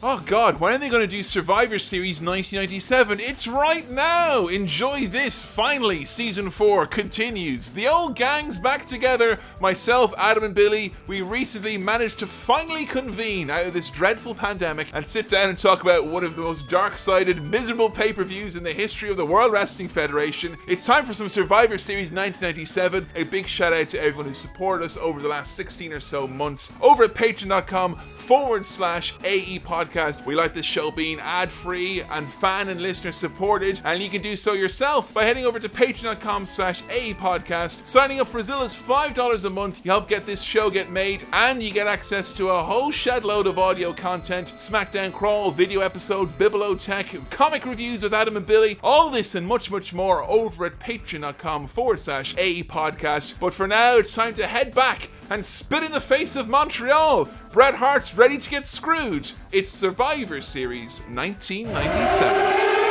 [0.00, 3.18] Oh god, when are they going to do Survivor Series 1997?
[3.18, 4.46] It's right now!
[4.46, 5.42] Enjoy this!
[5.42, 7.72] Finally, season 4 continues.
[7.72, 9.40] The old gang's back together.
[9.58, 14.86] Myself, Adam, and Billy, we recently managed to finally convene out of this dreadful pandemic
[14.94, 18.22] and sit down and talk about one of the most dark sided, miserable pay per
[18.22, 20.56] views in the history of the World Wrestling Federation.
[20.68, 23.08] It's time for some Survivor Series 1997.
[23.16, 26.28] A big shout out to everyone who supported us over the last 16 or so
[26.28, 29.87] months over at patreon.com forward slash AE podcast.
[30.26, 34.22] We like this show being ad free and fan and listener supported, and you can
[34.22, 37.86] do so yourself by heading over to patreon.com slash AE podcast.
[37.86, 40.90] Signing up for as little as $5 a month, you help get this show get
[40.90, 45.50] made, and you get access to a whole shed load of audio content, SmackDown Crawl,
[45.50, 49.94] video episodes, Bibelo Tech, comic reviews with Adam and Billy, all this and much, much
[49.94, 53.38] more over at patreon.com forward slash AE podcast.
[53.40, 57.28] But for now, it's time to head back and spit in the face of Montreal.
[57.52, 59.32] Bret Hart's ready to get screwed.
[59.52, 62.87] It's Survivor Series 1997.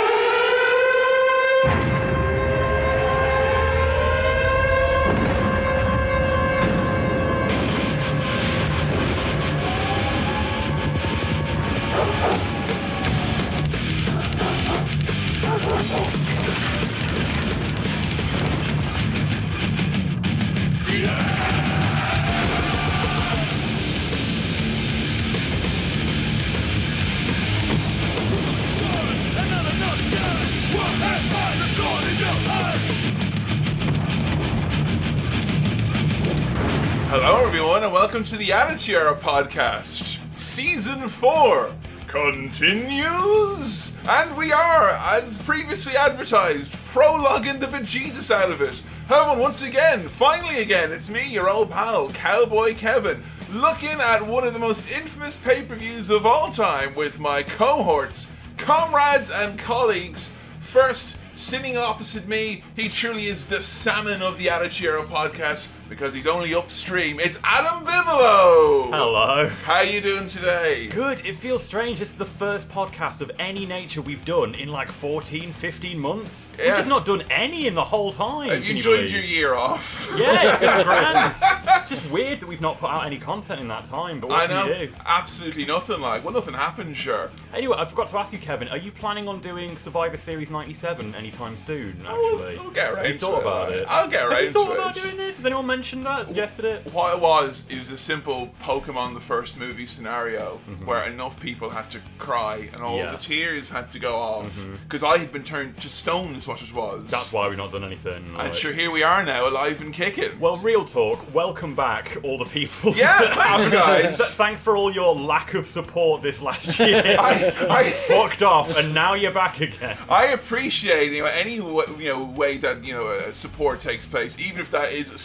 [38.90, 41.74] Era podcast, season four
[42.08, 48.82] continues, and we are, as previously advertised, prologuing the bejesus out of it.
[49.10, 54.48] However, once again, finally again, it's me, your old pal, Cowboy Kevin, looking at one
[54.48, 60.34] of the most infamous pay-per-views of all time with my cohorts, comrades, and colleagues.
[60.60, 66.28] First, sitting opposite me, he truly is the salmon of the Attitude podcast because he's
[66.28, 67.20] only upstream.
[67.20, 68.90] It's Adam Bigelow.
[68.92, 69.48] Hello.
[69.64, 70.88] How are you doing today?
[70.88, 71.26] Good.
[71.26, 72.02] It feels strange.
[72.02, 76.50] It's the first podcast of any nature we've done in like 14, 15 months.
[76.58, 78.50] We've just not done any in the whole time.
[78.50, 79.12] Have you enjoyed believe?
[79.12, 80.12] your year off?
[80.18, 81.30] Yeah, it's been grand.
[81.36, 84.42] it's just weird that we've not put out any content in that time, but what
[84.44, 84.74] I can know.
[84.78, 84.94] you do?
[85.06, 86.24] Absolutely nothing like.
[86.24, 87.32] Well, nothing happened, sure.
[87.54, 91.16] Anyway, I forgot to ask you, Kevin, are you planning on doing Survivor Series 97
[91.16, 92.58] anytime soon, actually?
[92.58, 93.86] I'll get around Have you thought about it?
[93.88, 95.04] I'll get Have you thought about it.
[95.04, 95.38] doing this?
[95.38, 96.26] Has anyone mentioned that?
[96.26, 96.92] Suggested it?
[96.92, 101.70] What it was, it was a simple Pokemon the first movie scenario where enough people
[101.70, 102.98] had to cry and all Mm-hmm.
[102.98, 103.06] Yeah.
[103.08, 103.16] Mm-hmm.
[103.18, 106.64] the tears had to go off because I had been turned to stone, is what
[106.64, 107.12] it was.
[107.12, 108.34] That's why we've not done anything.
[108.38, 110.40] And sure, here we are now, alive and kicking.
[110.40, 111.32] Well, real talk.
[111.34, 112.94] Welcome back, all the people.
[112.96, 114.36] Yeah, thanks, guys.
[114.36, 117.18] Thanks for all your lack of support this last year.
[117.20, 119.98] I, I, Fucked off, and now you're back again.
[120.10, 124.40] I appreciate you know any you know way that you know uh, support takes place,
[124.40, 125.18] even if that is a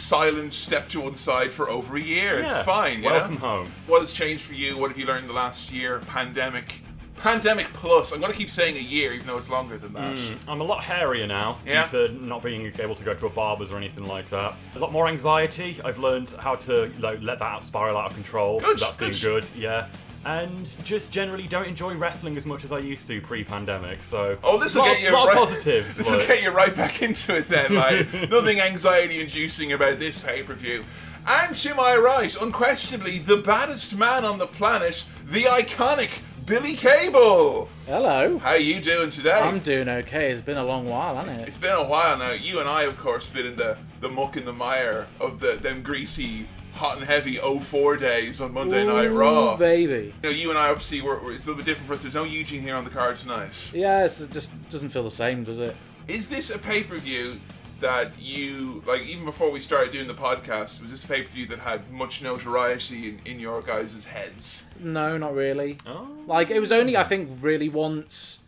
[0.51, 2.39] silent step to one side for over a year.
[2.39, 2.99] It's fine.
[3.03, 3.39] You Welcome know?
[3.39, 3.71] home.
[3.87, 4.77] What has changed for you?
[4.77, 5.99] What have you learned the last year?
[5.99, 6.81] Pandemic,
[7.15, 8.11] pandemic plus.
[8.11, 10.17] I'm gonna keep saying a year, even though it's longer than that.
[10.17, 10.49] Hmm.
[10.49, 11.85] I'm a lot hairier now Yeah.
[11.89, 14.55] due to not being able to go to a barber's or anything like that.
[14.75, 15.79] A lot more anxiety.
[15.83, 18.59] I've learned how to like, let that out, spiral out of control.
[18.59, 19.43] Good, so that's been good.
[19.43, 19.47] good.
[19.55, 19.87] Yeah.
[20.25, 24.03] And just generally don't enjoy wrestling as much as I used to pre-pandemic.
[24.03, 25.37] So Oh, this will get you lot right.
[25.37, 25.97] positives.
[25.97, 27.75] This will like- get you right back into it then.
[27.75, 30.85] Like nothing anxiety-inducing about this pay-per-view.
[31.27, 36.09] And to my right, unquestionably the baddest man on the planet, the iconic
[36.45, 37.69] Billy Cable.
[37.87, 38.37] Hello.
[38.39, 39.31] How are you doing today?
[39.31, 40.31] I'm doing okay.
[40.31, 41.47] It's been a long while, hasn't it?
[41.47, 42.31] It's been a while now.
[42.31, 45.53] You and I, of course, been in the, the muck and the mire of the
[45.53, 49.57] them greasy, hot and heavy 04 days on Monday Night Ooh, Raw.
[49.57, 50.13] baby.
[50.23, 52.01] You know, you and I obviously were, were- it's a little bit different for us.
[52.03, 53.71] There's no Eugene here on the card tonight.
[53.73, 55.75] Yeah, it's, it just doesn't feel the same, does it?
[56.07, 57.39] Is this a pay per view
[57.79, 59.03] that you like?
[59.03, 61.89] Even before we started doing the podcast, was this a pay per view that had
[61.91, 64.65] much notoriety in, in your guys' heads?
[64.79, 65.77] No, not really.
[65.85, 66.07] Oh.
[66.27, 68.39] Like it was only I think really once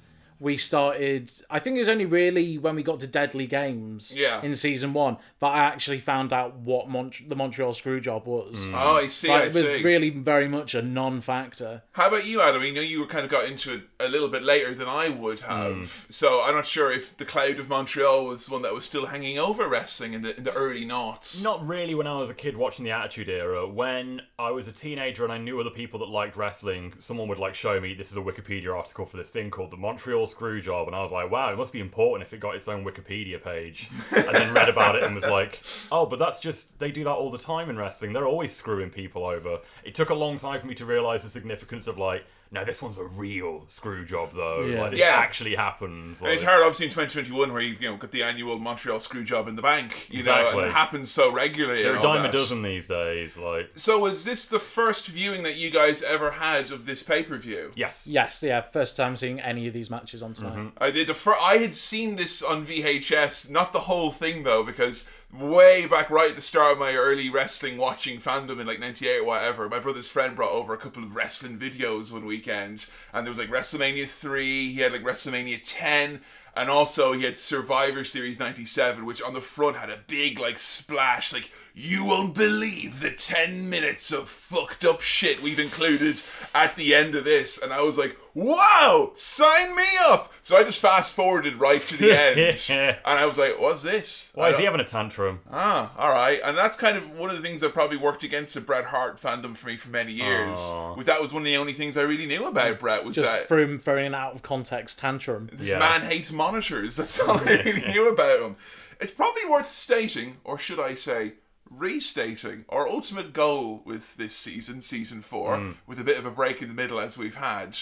[0.46, 1.32] we started.
[1.50, 4.14] I think it was only really when we got to Deadly Games.
[4.16, 4.44] Yeah.
[4.44, 8.56] In season one that I actually found out what Mont- the Montreal Screwjob was.
[8.56, 8.74] Mm.
[8.76, 9.28] Oh, I see.
[9.28, 9.82] Like, I it was see.
[9.84, 11.82] really very much a non-factor.
[11.96, 12.62] How about you, Adam?
[12.62, 15.08] I know you were kind of got into it a little bit later than I
[15.08, 16.12] would have, mm.
[16.12, 19.40] so I'm not sure if the cloud of Montreal was one that was still hanging
[19.40, 21.42] over wrestling in the in the early noughts.
[21.42, 23.66] Not really when I was a kid watching the Attitude Era.
[23.66, 27.38] When I was a teenager and I knew other people that liked wrestling, someone would
[27.38, 30.88] like show me this is a Wikipedia article for this thing called the Montreal Screwjob,
[30.88, 33.42] and I was like, wow, it must be important if it got its own Wikipedia
[33.42, 33.90] page.
[34.14, 35.62] and then read about it and was like,
[35.94, 38.12] oh, but that's just they do that all the time in wrestling.
[38.12, 39.60] They're always screwing people over.
[39.86, 42.82] It took a long time for me to realize the significance of like no, this
[42.82, 44.64] one's a real screw job though.
[44.66, 44.82] Yeah.
[44.84, 45.16] Like this Yeah.
[45.16, 46.16] actually happened.
[46.22, 49.00] And it's Like, hard, obviously, in 2021, where you've you know got the annual Montreal
[49.02, 50.60] screw job in the bank, you know, Exactly.
[50.62, 51.82] and it happens so regularly.
[51.84, 52.38] They're and a all dime a that.
[52.38, 53.36] dozen these days.
[53.36, 57.24] Like, So, was this the first viewing that you guys ever had of this pay
[57.24, 57.72] per view?
[57.76, 60.56] yes, Yes, yeah, first time seeing any of these matches on tonight.
[60.56, 60.84] Mm-hmm.
[60.84, 64.64] I did the fir- I had seen this on VHS, not the whole thing though,
[64.64, 65.10] because
[65.40, 69.20] way back right at the start of my early wrestling watching fandom in like '98
[69.20, 73.26] or whatever, my brother's friend brought over a couple of wrestling videos one weekend, and
[73.26, 76.22] there was like WrestleMania three, he had like WrestleMania ten.
[76.58, 80.58] And also, he had Survivor Series 97, which on the front had a big, like,
[80.58, 86.22] splash, like, you won't believe the 10 minutes of fucked up shit we've included
[86.54, 87.62] at the end of this.
[87.62, 90.32] And I was like, wow, sign me up.
[90.42, 92.40] So I just fast forwarded right to the end.
[92.70, 94.32] and I was like, what's this?
[94.36, 95.42] why I is he don't- having a tantrum?
[95.52, 96.40] Ah, all right.
[96.46, 99.18] And that's kind of one of the things that probably worked against the Bret Hart
[99.18, 100.62] fandom for me for many years.
[100.72, 100.94] Aw.
[100.96, 103.30] Was that was one of the only things I really knew about Bret was Just
[103.30, 105.50] that through him throwing an out of context tantrum.
[105.52, 105.80] this Yeah.
[105.80, 106.96] man hates monitors.
[106.96, 108.56] That's all I really knew about him.
[109.02, 111.34] It's probably worth stating, or should I say,
[111.70, 115.72] restating, our ultimate goal with this season, season four, Hmm.
[115.88, 117.78] with a bit of a break in the middle as we've had.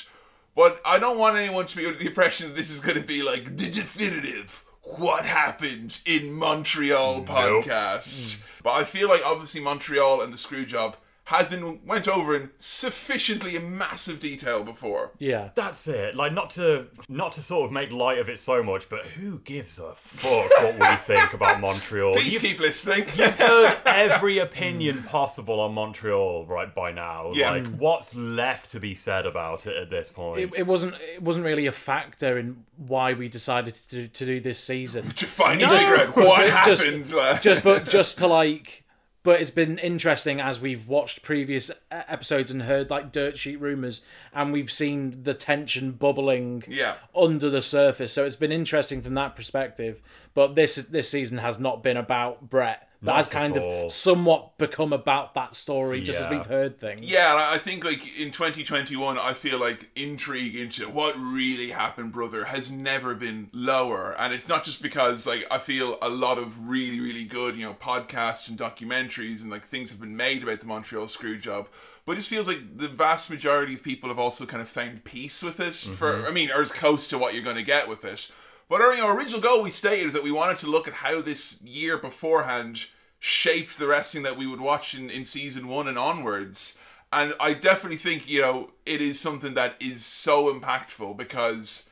[0.56, 3.06] But I don't want anyone to be under the impression that this is going to
[3.06, 8.36] be like the definitive what happened in Montreal podcast.
[8.62, 12.50] But I feel like obviously Montreal and the screw job has been went over in
[12.58, 15.12] sufficiently in massive detail before.
[15.20, 15.50] Yeah.
[15.56, 16.16] That's it.
[16.18, 19.40] Like not to not to sort of make light of it so much, but who
[19.40, 22.14] gives a fuck what we think about Montreal?
[22.14, 23.06] Please You've keep listening.
[23.16, 27.32] You've heard every opinion possible on Montreal right by now.
[27.34, 27.52] Yeah.
[27.52, 30.42] Like what's left to be said about it at this point?
[30.42, 34.26] It, it wasn't it wasn't really a factor in why we decided to do, to
[34.26, 35.10] do this season.
[35.16, 35.70] to find No.
[35.78, 37.14] figure out what Just- happened.
[37.14, 38.83] uh, just but just to like
[39.24, 44.02] but it's been interesting as we've watched previous episodes and heard like dirt sheet rumors
[44.34, 46.96] and we've seen the tension bubbling Yeah.
[47.16, 48.12] under the surface.
[48.14, 50.02] So it's been interesting from that perspective.
[50.34, 53.86] But this this season has not been about Bret Not has kind all.
[53.86, 57.84] of somewhat become about that story just as we've heard things yeah, I I think
[57.84, 63.50] like in 2021, I feel like intrigue into what really happened, brother, has never been
[63.54, 64.16] lower.
[64.18, 67.66] And it's not just because like I feel a lot of really, really good, you
[67.66, 71.68] know, podcasts and documentaries and like things have been made about the Montreal screw job.
[72.06, 75.06] But it just feels like the vast majority of people have also kind of found
[75.06, 75.76] peace with it.
[75.76, 76.28] For mm-hmm.
[76.28, 78.30] I mean, or as close to what you're going to get with it.
[78.70, 80.96] But our you know, original goal we stated is that we wanted to look at
[80.96, 82.86] how this year beforehand
[83.20, 86.80] shaped the wrestling that we would watch in, in season one and onwards.
[87.12, 91.90] And I definitely think, you know, it is something that is so impactful because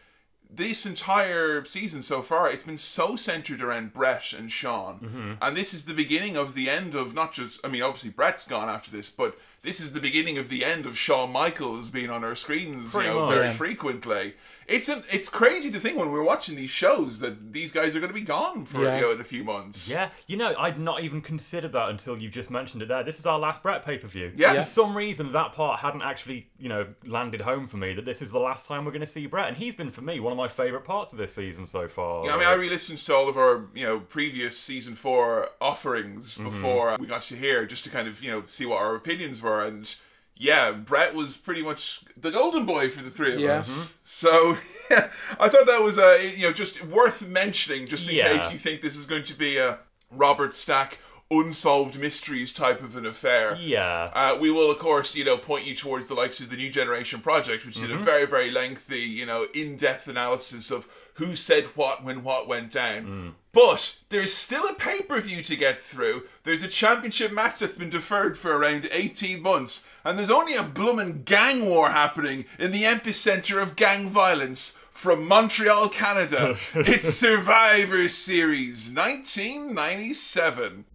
[0.54, 5.00] this entire season so far, it's been so centered around Bret and Shawn.
[5.00, 5.32] Mm-hmm.
[5.42, 8.46] And this is the beginning of the end of not just, I mean, obviously Bret's
[8.46, 12.10] gone after this, but this is the beginning of the end of Shawn Michaels being
[12.10, 13.36] on our screens, Pretty you know, much.
[13.36, 13.54] very Yeah.
[13.54, 14.34] frequently.
[14.72, 18.00] It's an, it's crazy to think when we're watching these shows that these guys are
[18.00, 18.96] going to be gone for Yeah.
[18.96, 19.92] you know, in a few months.
[19.92, 23.04] Yeah, you know, I'd not even considered that until you've just mentioned it there.
[23.04, 24.32] This is our last Bret pay per view.
[24.36, 24.54] Yeah.
[24.56, 28.22] For some reason, that part hadn't actually, you know, landed home for me that this
[28.22, 29.48] is the last time we're going to see Bret.
[29.50, 32.26] And he's been, for me, one of my favourite parts of this season so far.
[32.26, 36.38] Yeah, I mean, I re-listened to all of our, you know, previous season four offerings
[36.38, 36.44] Mm-hmm.
[36.50, 39.42] before we got you here, just to kind of, you know, see what our opinions
[39.42, 39.66] were.
[39.66, 39.94] And
[40.42, 43.60] yeah, Bret was pretty much the golden boy for the three of Yeah.
[43.60, 43.96] us.
[44.04, 44.58] So
[44.90, 45.10] yeah,
[45.40, 48.34] I thought that was, uh, you know, just worth mentioning, just in Yeah.
[48.38, 49.78] case you think this is going to be a
[50.10, 50.98] Robert Stack
[51.30, 53.56] unsolved mysteries type of an affair.
[53.60, 54.12] Yeah.
[54.14, 56.70] Uh, we will, of course, you know, point you towards the likes of the New
[56.70, 61.66] Generation Project, which did a very, very lengthy, you know, in-depth analysis of who said
[61.76, 63.36] what when what went down.
[63.54, 66.24] But there's still a pay-per-view to get through.
[66.44, 70.64] There's a championship match that's been deferred for around 18 months, and there's only a
[70.64, 74.78] bloomin' gang war happening in the epicenter of gang violence.
[74.92, 80.86] From Montreal, Canada, it's Survivor Series 1997.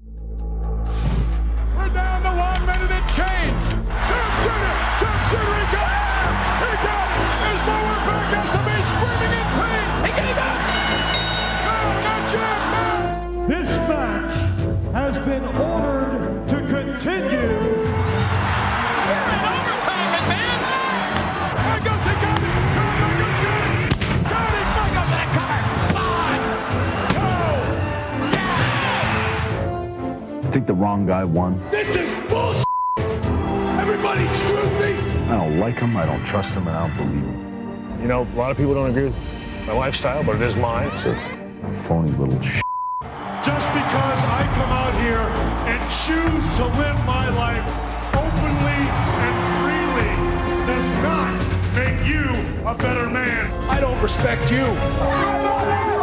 [1.76, 3.72] We're down to one minute and change.
[3.90, 4.75] Sharpshooter, sharpshooter,
[30.56, 31.60] think the wrong guy won.
[31.70, 32.64] This is bullshit.
[33.78, 34.96] Everybody screwed me.
[35.28, 38.00] I don't like him, I don't trust him, and I don't believe him.
[38.00, 40.88] You know, a lot of people don't agree with my lifestyle, but it is mine.
[40.94, 41.14] It's a
[41.84, 42.62] phony little sh.
[43.44, 45.28] Just because I come out here
[45.68, 47.68] and choose to live my life
[48.16, 48.80] openly
[49.26, 50.12] and freely
[50.64, 51.36] does not
[51.76, 52.25] make you
[52.66, 53.52] a better man.
[53.68, 55.95] I don't respect you.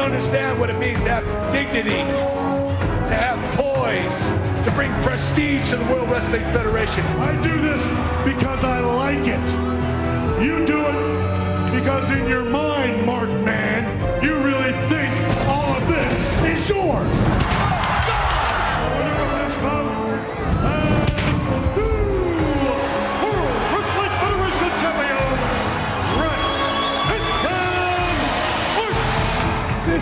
[0.00, 5.76] Don't understand what it means to have dignity, to have poise, to bring prestige to
[5.76, 7.04] the World Wrestling Federation.
[7.18, 7.90] I do this
[8.24, 10.42] because I like it.
[10.42, 13.84] You do it because in your mind, Mark Man,
[14.24, 15.12] you really think
[15.46, 16.14] all of this
[16.46, 17.19] is yours.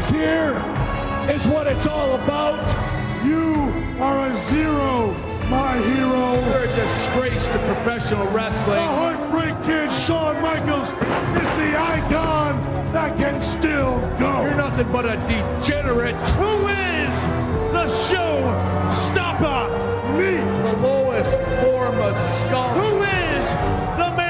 [0.09, 0.55] This here
[1.31, 2.63] is what it's all about.
[3.25, 5.13] You are a zero,
[5.51, 6.35] my hero.
[6.47, 8.77] You're a disgrace to professional wrestling.
[8.77, 8.83] The.
[8.83, 12.57] Heartbreak Kid, Shawn Michaels, is the icon
[12.93, 14.45] that can still go.
[14.45, 16.15] You're nothing but a degenerate.
[16.37, 17.15] Who is
[17.73, 18.41] the show
[18.91, 19.69] stopper?
[20.17, 20.37] Me.
[20.37, 22.75] The lowest form of scum.
[22.81, 23.51] Who is
[23.99, 24.17] the?
[24.17, 24.28] Me.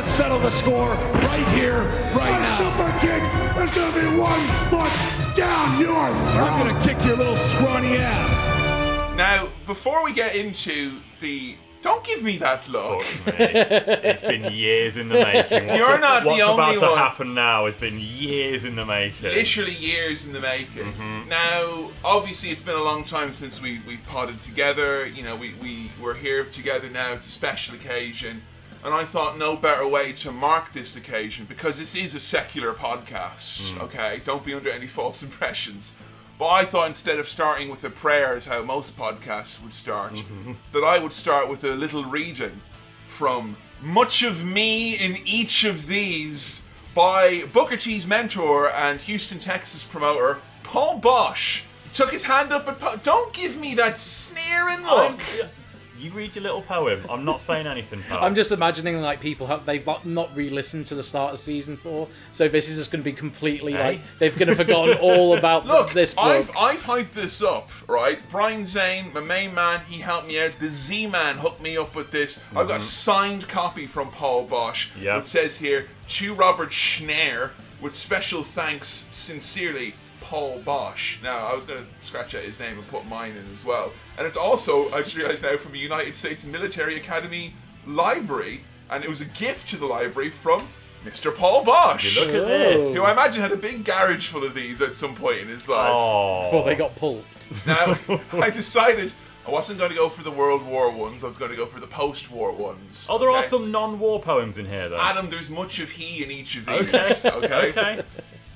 [0.00, 1.80] Let's settle the score right here,
[2.16, 2.56] right My now.
[2.56, 4.40] super kick is gonna be one
[4.70, 6.50] foot down your throat.
[6.50, 9.14] I'm gonna kick your little scrawny ass.
[9.18, 11.54] Now, before we get into the.
[11.82, 13.02] Don't give me that look.
[13.02, 13.44] Fuck me.
[13.44, 15.66] It's been years in the making.
[15.66, 16.56] What's, You're not the only one.
[16.56, 19.28] what's about to happen now has been years in the making.
[19.28, 20.92] literally years in the making.
[20.94, 21.28] Mm-hmm.
[21.28, 25.06] Now, obviously, it's been a long time since we've we've potted together.
[25.06, 27.12] You know, we we we're here together now.
[27.12, 28.40] It's a special occasion,
[28.84, 32.72] and I thought no better way to mark this occasion because this is a secular
[32.72, 33.72] podcast.
[33.72, 33.80] Hmm.
[33.82, 35.94] Okay, don't be under any false impressions.
[36.38, 40.14] But I thought instead of starting with a prayer, as how most podcasts would start,
[40.14, 40.52] mm-hmm.
[40.72, 42.62] that I would start with a little reading
[43.08, 46.62] from Much of Me in Each of These
[46.94, 51.60] by Booker T's mentor and Houston, Texas promoter, Paul Boesch.
[51.92, 55.20] Took his hand up and po- don't give me that sneering oh, look.
[55.20, 55.50] I'm-
[56.00, 57.04] you read your little poem.
[57.08, 58.24] I'm not saying anything, pal.
[58.24, 61.76] I'm just imagining like people have they've not- not re-listened to the start of season
[61.76, 63.78] four, so this is just going to be completely Hey.
[63.82, 66.24] like they've going to forgotten all about Look, this book.
[66.24, 68.18] I've I've hyped this up, right?
[68.30, 70.52] Brian Zane, my main man, he helped me out.
[70.60, 72.42] The Z Man hooked me up with this.
[72.50, 72.80] I've got a mm-hmm.
[72.80, 74.88] signed copy from Paul Boesch.
[74.98, 75.18] Yeah.
[75.18, 79.94] It says here to Robert Schneer with special thanks, sincerely,
[80.30, 81.20] Paul Boesch.
[81.24, 83.92] Now I was gonna scratch out his name and put mine in as well.
[84.16, 87.52] And it's also I just realised now from a United States Military Academy
[87.84, 90.68] library, and it was a gift to the library from
[91.04, 91.34] Mr.
[91.34, 92.14] Paul Boesch.
[92.14, 92.94] Look at this.
[92.94, 95.68] Who I imagine had a big garage full of these at some point in his
[95.68, 95.90] life.
[95.92, 96.44] Oh.
[96.44, 97.66] before they got pulped.
[97.66, 97.98] Now,
[98.34, 99.12] I decided
[99.48, 101.66] I wasn't going to go for the World War ones, I was going to go
[101.66, 103.08] for the post war ones.
[103.10, 105.00] Oh, there are some non-war poems in here, though.
[105.00, 106.78] Adam, there's much of he in each of these.
[106.94, 107.26] Okay.
[107.26, 107.68] okay.
[107.70, 108.02] okay.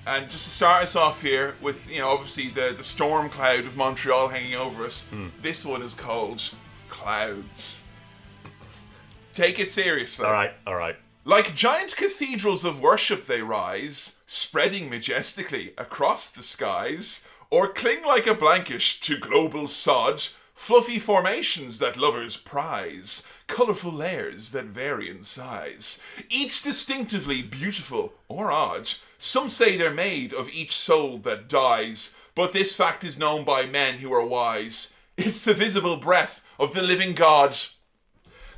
[0.07, 3.61] And just to start us off here with, you know, obviously the, the storm cloud
[3.65, 5.29] of Montreal hanging over us, Hmm.
[5.41, 6.43] this one is called
[6.91, 7.85] Clouds.
[9.33, 10.27] Take it seriously.
[10.27, 10.53] All right.
[10.67, 10.97] All right.
[11.25, 18.27] Like giant cathedrals of worship, they rise, spreading majestically across the skies, or cling like
[18.27, 20.23] a blanket to global sod,
[20.55, 28.51] fluffy formations that lovers prize, colourful layers that vary in size, each distinctively beautiful or
[28.51, 28.91] odd.
[29.19, 33.67] Some say they're made of each soul that dies, but this fact is known by
[33.67, 34.95] men who are wise.
[35.17, 37.57] It's the visible breath of the living God.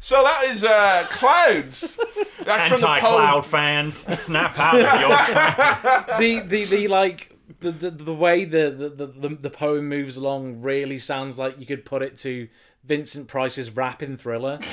[0.01, 2.01] So that is uh, clouds.
[2.45, 6.07] That's from the Anti-cloud fans, snap out of your tracks.
[6.19, 10.63] the the the like the the, the way the, the the the poem moves along
[10.63, 12.49] really sounds like you could put it to
[12.87, 14.59] Vincent Price's rapping thriller.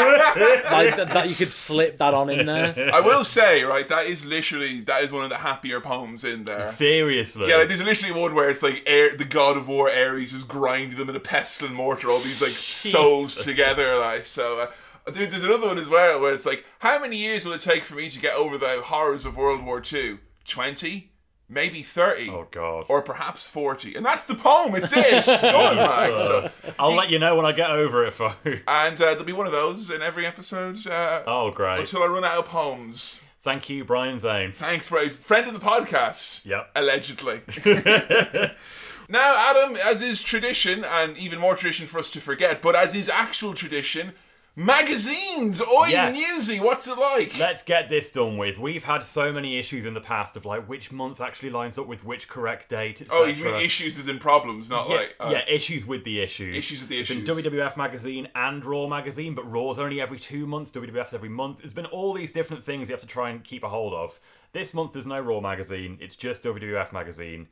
[0.00, 2.90] like that, that you could slip that on in there.
[2.94, 6.44] I will say, right, that is literally that is one of the happier poems in
[6.44, 6.62] there.
[6.62, 7.48] Seriously.
[7.48, 10.44] Yeah, like, there's literally one where it's like Air, the god of war Ares is
[10.44, 13.98] grinding them in a pestle and mortar, all these like souls together.
[13.98, 14.68] Like so,
[15.06, 17.60] uh, dude, there's another one as well where it's like, how many years will it
[17.60, 20.18] take for me to get over the horrors of World War II?
[20.44, 21.09] Twenty,
[21.50, 22.86] maybe thirty, Oh god.
[22.88, 24.74] or perhaps forty, and that's the poem.
[24.76, 25.04] It's it.
[25.06, 26.72] It's done, so.
[26.78, 28.36] I'll let you know when I get over it, folks.
[28.46, 31.80] And uh, there'll be one of those in every episode uh, Oh great.
[31.80, 33.20] until I run out of poems.
[33.42, 34.52] Thank you, Brian Zane.
[34.52, 35.08] Thanks, bro.
[35.08, 36.44] Friend of the podcast.
[36.44, 36.70] Yep.
[36.76, 37.40] Allegedly.
[39.08, 42.94] now, Adam, as is tradition, and even more tradition for us to forget, but as
[42.94, 44.12] is actual tradition,
[44.56, 45.60] magazines.
[45.60, 46.14] Oi, Yes.
[46.16, 47.38] Newsy, what's it like?
[47.38, 48.58] Let's get this done with.
[48.58, 51.86] We've had so many issues in the past of like which month actually lines up
[51.86, 55.16] with which correct date, oh, you mean issues as in problems, not Yeah, like.
[55.20, 56.56] uh, yeah, issues with the issues.
[56.56, 57.44] Issues with the There's been issues.
[57.44, 60.70] WWF magazine and Raw magazine, but Raw's only every two months.
[60.70, 61.58] WWF's every month.
[61.58, 64.20] There's been all these different things you have to try and keep a hold of.
[64.52, 65.98] This month there's no Raw magazine.
[66.00, 67.48] It's just WWF magazine.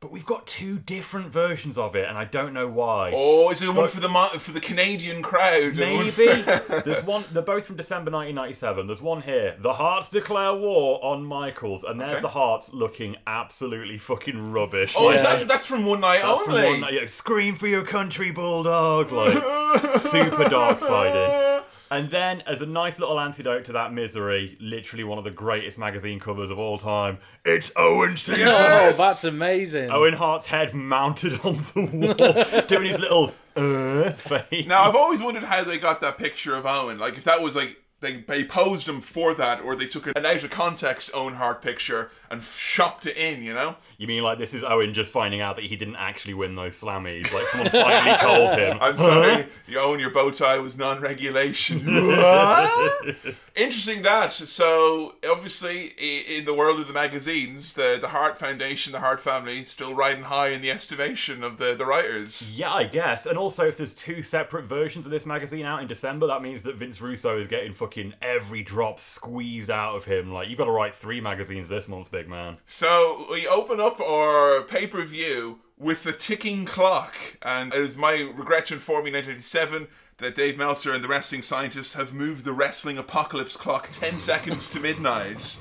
[0.00, 3.12] But we've got two different versions of it, and I don't know why.
[3.14, 5.76] Oh, is it one for the for the Canadian crowd?
[5.76, 6.10] Maybe
[6.84, 7.24] there's one.
[7.30, 8.86] They're both from December 1997.
[8.86, 9.56] There's one here.
[9.58, 12.22] The Harts declare war on Michaels, and there's Okay.
[12.22, 14.94] the Harts looking absolutely fucking rubbish.
[14.96, 16.66] oh, is that that's from one night that's from only?
[16.66, 19.12] one night- yeah, Scream for your country, bulldog!
[19.12, 21.62] Like super dark sided.
[21.92, 25.76] And then, as a nice little antidote to that misery, literally one of the greatest
[25.76, 28.44] magazine covers of all time, it's Owen Caesar.
[28.46, 29.90] Oh, that's amazing.
[29.90, 32.14] Owen Hart's head mounted on the
[32.54, 34.66] wall, doing his little uh face.
[34.66, 36.98] Now I've always wondered how they got that picture of Owen.
[36.98, 40.24] Like if that was like they, they posed him for that, or they took an
[40.24, 43.42] out of context Owen Hart picture and shopped it in.
[43.42, 43.76] You know?
[43.98, 46.80] You mean like this is Owen just finding out that he didn't actually win those
[46.80, 47.32] slammies?
[47.32, 48.78] Like someone finally told him.
[48.80, 51.80] I'm sorry, you Owen, your bow tie was non-regulation.
[53.60, 54.32] Interesting that.
[54.32, 59.66] So obviously, in the world of the magazines, the the Hart Foundation, the Hart family,
[59.66, 62.50] still riding high in the estimation of the the writers.
[62.56, 63.26] Yeah, I guess.
[63.26, 66.62] And also, if there's two separate versions of this magazine out in December, that means
[66.62, 70.32] that Vince Russo is getting fucking every drop squeezed out of him.
[70.32, 72.56] Like, you've got to write three magazines this month, big man.
[72.64, 77.94] So we open up our pay per view with the ticking clock, and it is
[77.94, 79.88] my regret to inform you, 1987,
[80.20, 84.68] that Dave Meltzer and the wrestling scientists have moved the wrestling apocalypse clock 10 seconds
[84.70, 85.58] to midnight.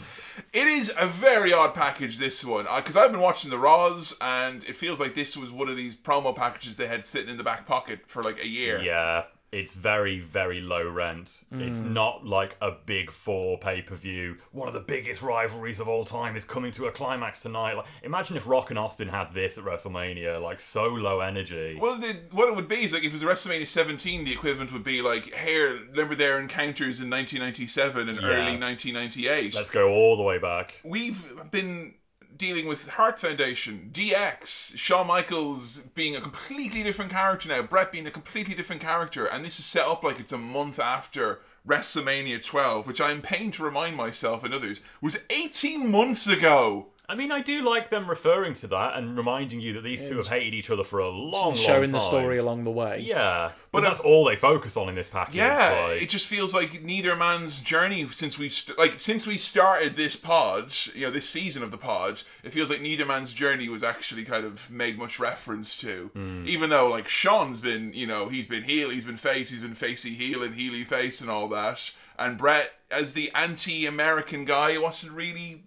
[0.54, 4.18] It is a very odd package, this one, uh, because I've been watching the Raws,
[4.22, 7.38] and it feels like this was one of these promo packages they had sitting in
[7.38, 8.82] the back pocket for like a year.
[8.82, 11.44] Yeah, it's very, very low rent.
[11.52, 11.92] It's mm.
[11.92, 14.38] not like a big four pay per view.
[14.52, 17.74] One of the biggest rivalries of all time is coming to a climax tonight.
[17.74, 20.42] Like, imagine if Rock and Austin had this at WrestleMania.
[20.42, 21.78] Like, so low energy.
[21.82, 24.72] Well, the, what it would be is like if it was WrestleMania 17, the equivalent
[24.72, 29.56] would be like, here, remember their encounters in 1997 and early 1998.
[29.56, 30.76] Let's go all the way back.
[30.84, 31.96] we've been
[32.40, 38.08] dealing with Hart Foundation, DX, Shawn Michaels being a completely different character now, Bret being
[38.08, 42.44] a completely different character, and this is set up like it's a month after WrestleMania
[42.44, 46.88] 12, which I'm pained to remind myself and others was 18 months ago.
[47.10, 50.18] I mean, I do like them referring to that and reminding you that these two
[50.18, 51.94] have hated each other for a long, long showing time.
[51.94, 53.00] the story along the way.
[53.00, 55.36] Yeah, but that's all they focus on in this package.
[55.38, 59.40] Yeah, like- it just feels like neither man's journey since we've st- like since we
[59.40, 62.22] started this pod, you know, this season of the pod.
[62.44, 66.12] It feels like neither man's journey was actually kind of made much reference to.
[66.14, 66.44] Hmm.
[66.48, 69.74] Even though like Shawn's been, you know, he's been heel, he's been face, he's been
[69.74, 71.92] facey heel and heely face and all that.
[72.20, 75.64] And Bret, as the anti-American guy, wasn't really.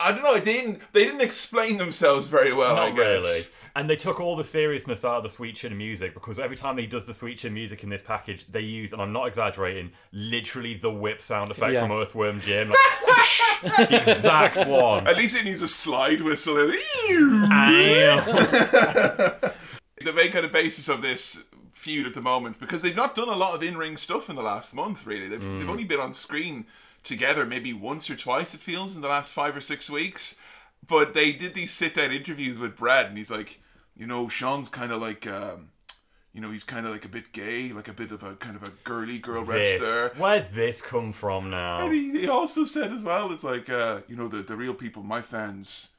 [0.00, 0.34] I don't know.
[0.38, 0.80] They didn't.
[0.92, 2.76] They didn't explain themselves very well.
[2.76, 3.06] I Not guess.
[3.06, 3.40] really.
[3.76, 6.78] And they took all the seriousness out of the sweet chin music because every time
[6.78, 9.90] he does the sweet chin music in this package, they use, and I'm not exaggerating,
[10.12, 11.80] literally the whip sound effect Yeah.
[11.80, 12.68] from Earthworm Jim.
[12.68, 12.78] Like,
[13.90, 15.08] the exact one.
[15.08, 16.54] At least it needs a slide whistle.
[16.54, 18.24] Damn.
[20.04, 23.28] the main kind of basis of this feud at the moment because they've not done
[23.28, 25.68] a lot of in-ring stuff in the last month really they've, they've mm.
[25.68, 26.64] only been on screen
[27.04, 30.40] together maybe once or twice it feels in the last five or six weeks
[30.86, 33.60] but they did these sit-down interviews with brad and he's like
[33.96, 35.68] you know Shawn's kind of like um,
[36.32, 38.56] you know he's kind of like a bit gay like a bit of a kind
[38.56, 39.80] of a girly girl This.
[39.80, 41.84] wrestler Where's this come from now?
[41.86, 44.74] and he, he also said as well, it's like, uh, you know, the, the real
[44.74, 45.90] people, my fans,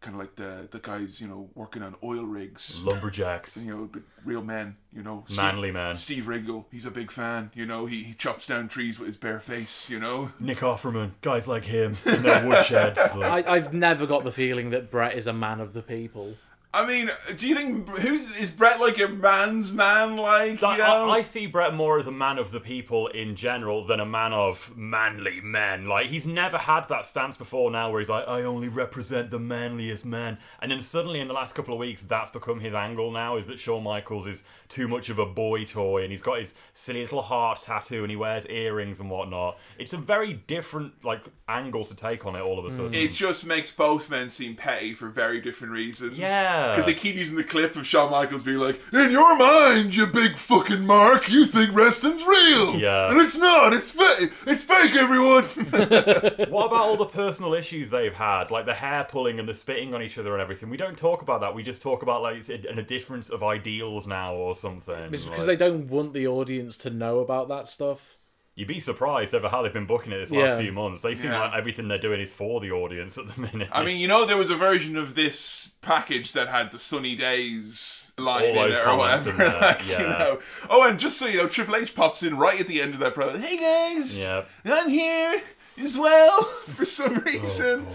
[0.00, 2.84] kind of like the the guys, you know, working on oil rigs.
[2.84, 3.56] Lumberjacks.
[3.62, 5.24] You know, the real men, you know.
[5.36, 5.94] Manly men.
[5.94, 7.50] Steve Riggle, he's a big fan.
[7.54, 10.30] You know, he, he chops down trees with his bare face, you know.
[10.38, 11.12] Nick Offerman.
[11.22, 12.96] Guys like him in their woodsheds.
[13.16, 16.34] Like, I, I've never got the feeling that Bret is a man of the people.
[16.76, 20.76] I mean, do you think, who's, is Bret like a man's man, like, you I,
[20.76, 21.08] know?
[21.08, 24.04] I, I see Bret more as a man of the people in general than a
[24.04, 25.88] man of manly men.
[25.88, 29.38] Like he's never had that stance before now, where he's like, I only represent the
[29.38, 33.10] manliest men, and then suddenly in the last couple of weeks, that's become his angle.
[33.10, 36.40] Now is that Shawn Michaels is too much of a boy toy, and he's got
[36.40, 39.58] his silly little heart tattoo, and he wears earrings and whatnot.
[39.78, 42.92] It's a very different like angle to take on it all of a sudden.
[42.92, 46.18] it just makes both men seem petty for very different reasons.
[46.18, 46.65] Yeah.
[46.70, 50.06] Because they keep using the clip of Shawn Michaels being like, In your mind, you
[50.06, 52.76] big fucking mark, you think wrestling's real.
[52.76, 53.10] Yeah.
[53.10, 53.72] And it's not.
[53.72, 54.32] It's fake.
[54.46, 55.44] It's fake, everyone.
[56.50, 59.94] What about all the personal issues they've had, like the hair pulling and the spitting
[59.94, 60.70] on each other and everything?
[60.70, 61.54] We don't talk about that.
[61.54, 65.12] We just talk about like it's a, a difference of ideals now or something.
[65.12, 68.18] It's because Like, they don't want the audience to know about that stuff.
[68.56, 70.58] You'd be surprised over how they've been booking it this last Yeah.
[70.58, 71.02] few months.
[71.02, 71.40] They seem Yeah.
[71.42, 73.68] like everything they're doing is for the audience at the minute.
[73.70, 77.14] I mean, you know, there was a version of this package that had the sunny
[77.16, 79.44] days line All in those it or comments whatever.
[79.44, 79.98] in there, like, you yeah.
[80.18, 80.38] know.
[80.70, 83.00] Oh, and just so you know, Triple H pops in right at the end of
[83.00, 83.38] that promo.
[83.38, 84.44] Hey guys, Yeah.
[84.64, 85.42] I'm here
[85.78, 86.42] as well
[86.74, 87.86] for some Oh, reason.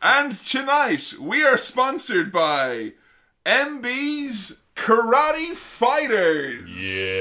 [0.00, 2.92] And tonight we are sponsored by
[3.44, 6.70] MB's Karate Fighters.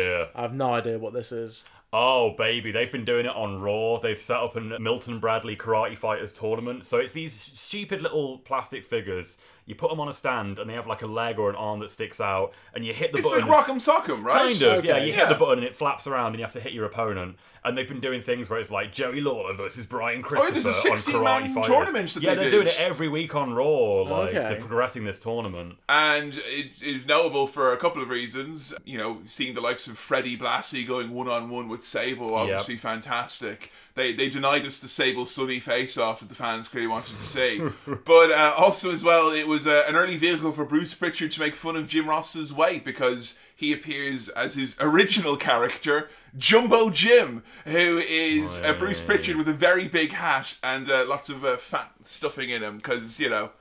[0.07, 0.25] Yeah.
[0.35, 1.65] I have no idea what this is.
[1.91, 3.99] Oh, baby, they've been doing it on Raw.
[3.99, 6.83] They've set up a Milton Bradley Karate Fighters tournament.
[6.85, 9.39] So it's these stupid little plastic figures.
[9.65, 11.79] You put them on a stand, and they have like a leg or an arm
[11.79, 13.47] that sticks out, and you hit the It's button.
[13.47, 14.49] It's like Rock'em Sock'em, right?
[14.51, 14.97] Kind of, yeah.
[14.97, 15.15] You Yeah.
[15.21, 17.37] hit the button and it flaps around, and you have to hit your opponent.
[17.63, 20.69] And they've been doing things where it's like Joey Lawler versus Brian Christopher there's a
[20.89, 21.67] on 16-man Karate Fighters.
[21.67, 22.51] tournament that yeah, they are did.
[22.51, 24.01] doing it every week on Raw.
[24.03, 24.47] Like Okay.
[24.47, 25.75] they're progressing this tournament.
[25.89, 28.73] And it is notable for a couple of reasons.
[28.85, 32.77] You know, seeing the likes of Freddie Blassie going one on one with Sable, obviously
[32.77, 33.71] fantastic.
[33.95, 37.23] They they denied us the Sable Sunny face off that the fans clearly wanted to
[37.23, 37.61] see.
[38.05, 41.39] but uh, also, as well, it was uh, an early vehicle for Bruce Prichard to
[41.39, 46.09] make fun of Jim Ross's weight because he appears as his original character.
[46.37, 51.29] Jumbo Jim, who is uh, Bruce Prichard with a very big hat and uh, lots
[51.29, 53.51] of uh, fat stuffing in him, because, you know,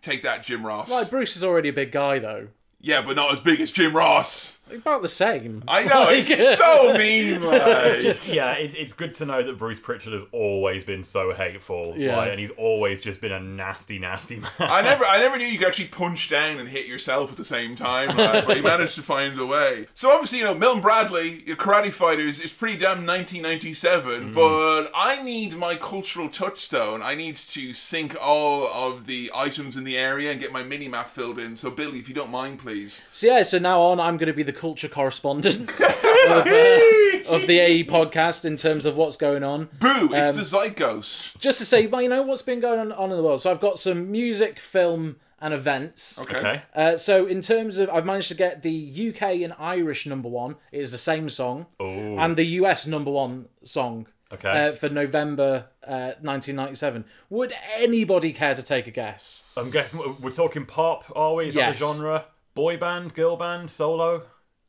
[0.00, 0.88] take that, Jim Ross.
[0.88, 2.48] Like Bruce is already a big guy though.
[2.80, 4.59] Yeah, but not as big as Jim Ross.
[4.72, 5.62] About the same.
[5.68, 8.00] I know, Like- it's so mean, like.
[8.00, 11.94] Just yeah, it's, it's good to know that Bruce Prichard has always been so hateful.
[11.96, 12.16] Yeah.
[12.16, 14.50] like, and he's always just been a nasty, nasty man.
[14.58, 17.44] I never, I never knew you could actually punch down and hit yourself at the
[17.44, 19.86] same time, like, but he managed to find a way.
[19.94, 24.32] So obviously, you know, Milton Bradley, your Karate Fighters, is pretty damn 1997.
[24.32, 24.34] Mm.
[24.34, 27.02] But I need my cultural touchstone.
[27.02, 30.88] I need to sync all of the items in the area and get my mini
[30.88, 31.56] map filled in.
[31.56, 33.08] So Billy, if you don't mind, please.
[33.12, 37.46] So yeah, so now on, I'm going to be the culture correspondent of, uh, of
[37.46, 39.68] the AE podcast in terms of what's going on.
[39.78, 40.10] Boo!
[40.12, 41.38] It's Um, the zeitgeist.
[41.40, 43.40] Just to say, well, you know what's been going on, on in the world.
[43.40, 46.18] So I've got some music, film, and events.
[46.20, 46.36] Okay.
[46.36, 46.62] okay.
[46.74, 50.56] Uh, so in terms of, I've managed to get the UK and Irish number one.
[50.70, 52.18] It is the same song, Ooh.
[52.18, 54.06] and the US number one song.
[54.32, 54.68] Okay.
[54.68, 57.04] Uh, for November uh, 1997.
[57.30, 59.42] Would anybody care to take a guess?
[59.56, 61.48] I'm guessing we're talking pop, are we?
[61.48, 61.80] Is Yes.
[61.80, 62.24] that the genre?
[62.54, 64.22] Boy band, girl band, solo,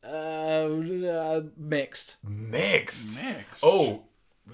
[0.04, 2.16] Uh, uh, mixed.
[2.24, 3.22] mixed.
[3.22, 3.62] Mixed.
[3.64, 4.02] Oh,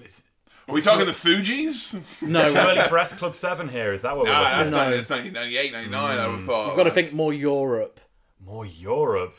[0.03, 0.23] is,
[0.67, 1.99] Are we talking the Fugees?
[2.27, 3.91] No, too early for S Club Seven here.
[3.91, 4.75] Is that what we're looking that's, at?
[4.75, 4.83] No.
[4.85, 6.69] not, that's 1998, 99, I would have thought.
[6.71, 7.99] I've got to think more Europe.
[8.45, 9.35] More Europe.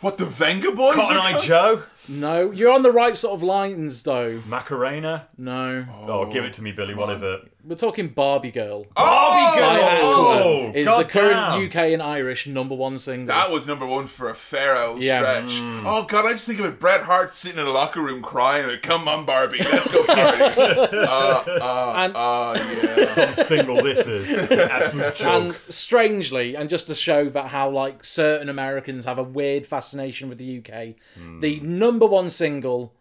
[0.00, 0.96] What, the Venga Boys?
[0.96, 1.40] Cotton are Eye?
[1.40, 4.40] Joe, No, you're on the right sort of lines though.
[4.48, 5.28] Macarena.
[5.38, 6.94] No, Oh, give it to me, Billy.
[6.94, 7.50] What is it?
[7.66, 8.84] we're talking Barbie Girl.
[8.94, 9.54] Oh!
[9.56, 9.64] Girl!
[10.04, 11.64] Oh, is God the current damn.
[11.66, 13.34] UK and Irish number one single.
[13.34, 15.20] That was number one for a fair old Yeah.
[15.46, 15.58] stretch.
[15.86, 16.78] Oh god, I just think of it.
[16.78, 20.42] Bret Hart sitting in a locker room crying, like, "Come on, Barbie, let's go party."
[20.60, 22.54] uh, uh, And- uh,
[22.98, 23.04] yeah.
[23.06, 24.50] Some single this is.
[24.50, 25.26] Absolute joke.
[25.26, 30.28] and strangely, and just to show that how like certain Americans have a weird fascination
[30.28, 30.96] with the UK,
[31.40, 31.60] the
[31.94, 32.92] number one single.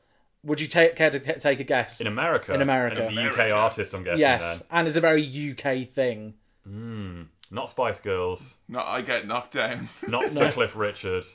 [0.44, 2.00] Would you take care to ca- take a guess?
[2.02, 2.54] in America.
[2.54, 2.98] In America.
[2.98, 4.68] And it's a UK artist, I'm guessing yes, then.
[4.72, 6.36] and it's a very UK thing.
[6.68, 7.24] Hmm.
[7.50, 8.58] Not Spice Girls.
[8.68, 9.88] No, I get knocked down.
[10.08, 11.26] Not Sir Cliff Richard.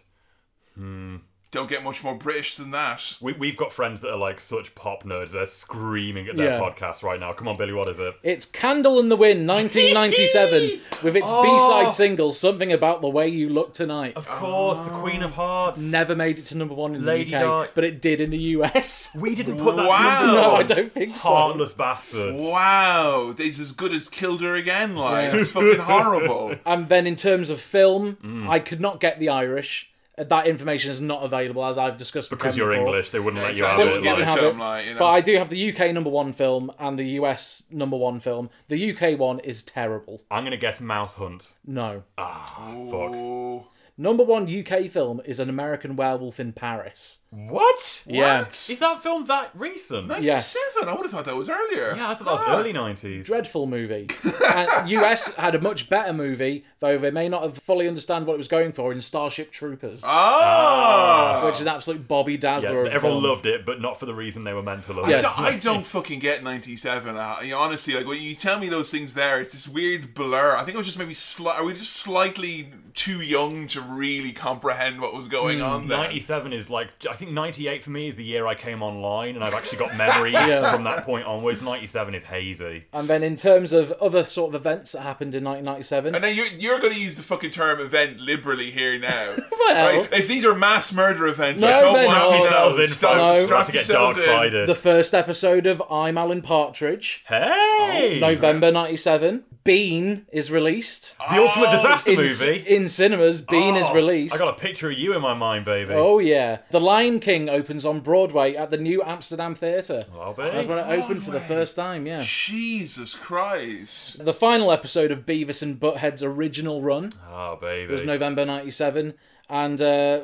[0.74, 1.16] Hmm.
[1.50, 3.14] Don't get much more British than that.
[3.22, 5.32] We, we've got friends that are like such pop nerds.
[5.32, 6.60] They're screaming at their Yeah.
[6.60, 7.32] podcast right now.
[7.32, 8.14] Come on, Billy, what is it?
[8.22, 11.42] It's Candle in the Wind, 1997, with its Oh.
[11.42, 15.80] B-side single "Something About the Way You Look Tonight." Of course, the Queen of Hearts.
[15.80, 18.28] Never made it to number one in Lady the UK, Di- but it did in
[18.30, 19.10] the US.
[19.16, 20.20] We didn't put that Wow.
[20.20, 20.60] to number no, one.
[20.60, 21.28] I don't think so.
[21.30, 22.42] Heartless bastards.
[22.42, 24.96] Wow, this is as good as killed her again.
[24.96, 26.56] Like it's fucking horrible.
[26.66, 28.48] And then in terms of film, Mm.
[28.48, 29.90] I could not get the Irish.
[30.18, 32.30] That information is not available, as I've discussed.
[32.30, 32.86] with Because you're before.
[32.86, 33.86] English, they wouldn't let you exactly.
[33.86, 34.02] have it.
[34.02, 34.56] give Let it me to have it.
[34.58, 34.98] like, you know.
[35.00, 38.50] But I do have the UK number one film and the US number one film.
[38.68, 40.22] The UK one is terrible.
[40.30, 41.52] I'm gonna guess Mouse Hunt.
[41.66, 42.02] No.
[42.16, 42.54] Ah
[42.90, 43.12] fuck.
[43.14, 43.66] Oh,
[44.00, 47.18] Number one UK film is An American Werewolf in Paris.
[47.30, 48.04] What?
[48.06, 48.46] Yeah.
[48.46, 50.08] Is that film that recent?
[50.20, 50.54] Yes.
[50.74, 50.88] 97.
[50.88, 51.94] I would have thought that was earlier.
[51.94, 52.58] Yeah, I thought that was Ah.
[52.58, 53.26] early 90s.
[53.26, 54.08] Dreadful movie.
[54.54, 58.34] and US had a much better movie, though they may not have fully understand what
[58.34, 61.42] it was going for in Starship Troopers, Ah.
[61.44, 62.80] which is an absolute Bobby Yeah, Dazzler.
[62.80, 63.24] of a everyone film.
[63.30, 65.18] loved it, but not for the reason they were meant to love I Yeah.
[65.18, 65.22] it.
[65.22, 67.16] don't, I don't fucking get 97.
[67.16, 70.14] Uh, you know, honestly, like when you tell me those things there, it's this weird
[70.14, 70.56] blur.
[70.56, 74.32] I think it was just maybe sli- are we just slightly too young to really
[74.32, 75.98] comprehend what was Hmm, going on there?
[75.98, 79.44] 97 is like I think 98 for me is the year I came online and
[79.44, 80.72] I've actually got memories Yeah.
[80.72, 84.60] from that point onwards 97 is hazy And then in terms of other sort of
[84.60, 87.80] events that happened in 1997, And then you're, you're going to use the fucking term
[87.80, 89.36] event liberally here now.
[89.50, 90.08] Well- Right?
[90.14, 92.48] If these are mass murder events, No, like, don't they're watch yourselves.
[92.48, 93.20] Yourselves in, Stop, folks.
[93.20, 93.44] No.
[93.44, 94.68] strap About to get dark-sided.
[94.68, 99.44] the first episode of I'm Alan Partridge, hey November 97.
[99.68, 101.14] Bean is released.
[101.18, 102.64] The Ultimate Disaster In, movie.
[102.66, 104.34] in cinemas, Bean is Oh, released.
[104.34, 105.92] I got a picture of you in my mind, baby.
[105.92, 110.06] Oh yeah, The Lion King opens on Broadway at the New Amsterdam Theatre.
[110.10, 112.06] Well, That's when it opened for the first time.
[112.06, 112.22] Yeah.
[112.24, 114.24] Jesus Christ.
[114.24, 117.92] The final episode of Beavis and Butthead's original run Oh, baby.
[117.92, 119.12] was November '97,
[119.50, 120.20] and uh,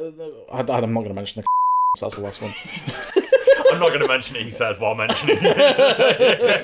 [0.50, 1.46] I, I'm not going to mention the.
[2.00, 2.54] That's the last one.
[3.72, 5.56] I'm not going to mention it, he says, while mentioning it.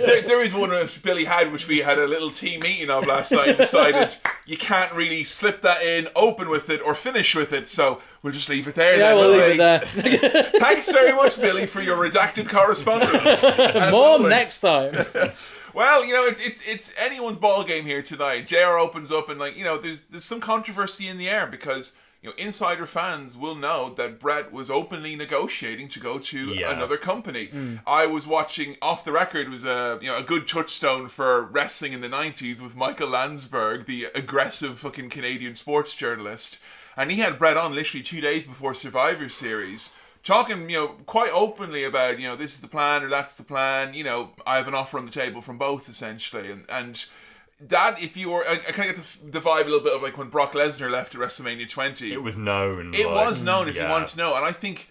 [0.05, 3.07] there, there is one which Billy had, which we had a little team meeting of
[3.07, 4.15] last night and decided
[4.47, 8.33] you can't really slip that in, open with it, or finish with it, so we'll
[8.33, 9.17] just leave it there Yeah, then.
[9.17, 10.13] we'll leave we?
[10.13, 10.45] it there.
[10.61, 13.43] Thanks very much, Billy, for your redacted correspondence.
[13.91, 14.29] More always.
[14.29, 14.95] next time.
[15.73, 18.49] Well, you know, it's it's it's anyone's ball game here tonight.
[18.49, 21.95] JR opens up and like, you know, there's there's some controversy in the air because
[22.23, 26.71] you know, insider fans will know that Bret was openly negotiating to go to Yeah.
[26.71, 27.47] another company.
[27.47, 27.77] Hmm.
[27.87, 31.93] I was watching off the record was a you know a good touchstone for wrestling
[31.95, 36.59] in the '90s with Michael Landsberg, the aggressive fucking Canadian sports journalist,
[36.97, 41.31] and he had Bret on literally two days before Survivor Series talking, you know, quite
[41.33, 43.95] openly about, you know, this is the plan or that's the plan.
[43.95, 47.03] You know, I have an offer on the table from both essentially, and and
[47.61, 49.93] that if you were, I, I kind of get the, the vibe a little bit
[49.93, 52.13] of like when Brock Lesnar left at WrestleMania 20.
[52.13, 52.93] it was known.
[52.95, 54.89] It like, was known if you want to know, and I think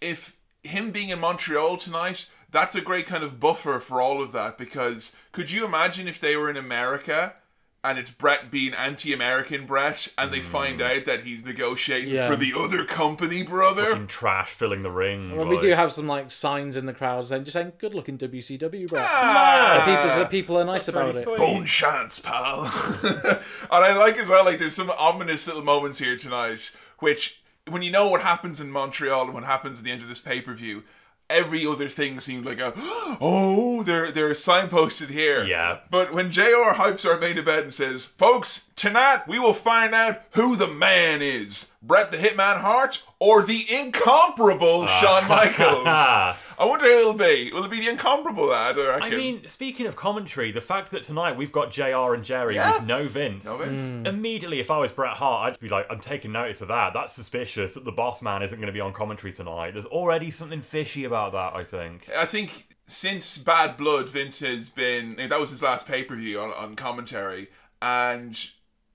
[0.00, 4.32] if him being in Montreal tonight, that's a great kind of buffer for all of
[4.32, 4.56] that.
[4.56, 7.34] Because could you imagine if they were in America?
[7.84, 10.98] And it's Bret being anti-American Bret, and they find Mm.
[10.98, 12.28] out that he's negotiating Yeah.
[12.28, 13.90] for the other company, brother.
[13.90, 15.34] Fucking trash filling the ring.
[15.36, 18.16] Well, we do have some like signs in the crowd saying, just saying, "Good looking
[18.16, 19.82] WCW, bro." Ah!
[19.84, 21.24] So people, so people are nice about really it.
[21.24, 21.38] sweet.
[21.38, 22.62] Bone chance, pal.
[23.02, 23.40] and
[23.70, 27.90] I like as well, like, there's some ominous little moments here tonight, which, when you
[27.90, 30.54] know what happens in Montreal and what happens at the end of this pay per
[30.54, 30.84] view,
[31.28, 32.72] every other thing seemed like a,
[33.20, 35.44] oh, they're, they're signposted here.
[35.44, 35.80] Yeah.
[35.90, 40.22] But when JR hypes our main event and says, folks, tonight we will find out
[40.32, 45.86] who the man is Bret the Hitman Hart or the incomparable Shawn Michaels.
[46.58, 47.50] I wonder who it'll be.
[47.52, 48.78] Will it be the incomparable lad?
[48.78, 52.54] I I mean, speaking of commentary, the fact that tonight we've got JR and Jerry
[52.54, 52.74] Yeah.
[52.74, 53.46] with no Vince.
[53.46, 53.80] No Vince.
[53.80, 54.06] Hmm.
[54.06, 56.92] Immediately, if I was Bret Hart, I'd be like, I'm taking notice of that.
[56.94, 59.72] That's suspicious that the boss man isn't going to be on commentary tonight.
[59.72, 62.08] There's already something fishy about that, I think.
[62.16, 66.40] I think since Bad Blood, Vince has been that was his last pay per view
[66.40, 67.48] on, on commentary,
[67.80, 68.38] and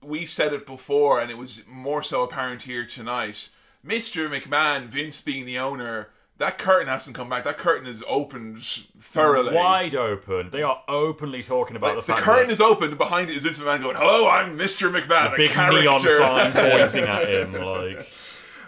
[0.02, 3.50] we've said it before, and it was more so apparent here tonight.
[3.86, 4.30] Mr.
[4.30, 7.44] McMahon, Vince being the owner, that curtain hasn't come back.
[7.46, 8.62] That curtain is opened
[9.00, 9.56] thoroughly.
[9.56, 10.50] Wide open.
[10.52, 13.58] They are openly talking about Like, the the curtain is open, behind it is Vince
[13.60, 14.92] McMahon going, "Hello, I'm Mr.
[14.92, 15.82] McMahon." a big character.
[15.82, 17.54] neon sign pointing at him.
[17.54, 18.12] Like,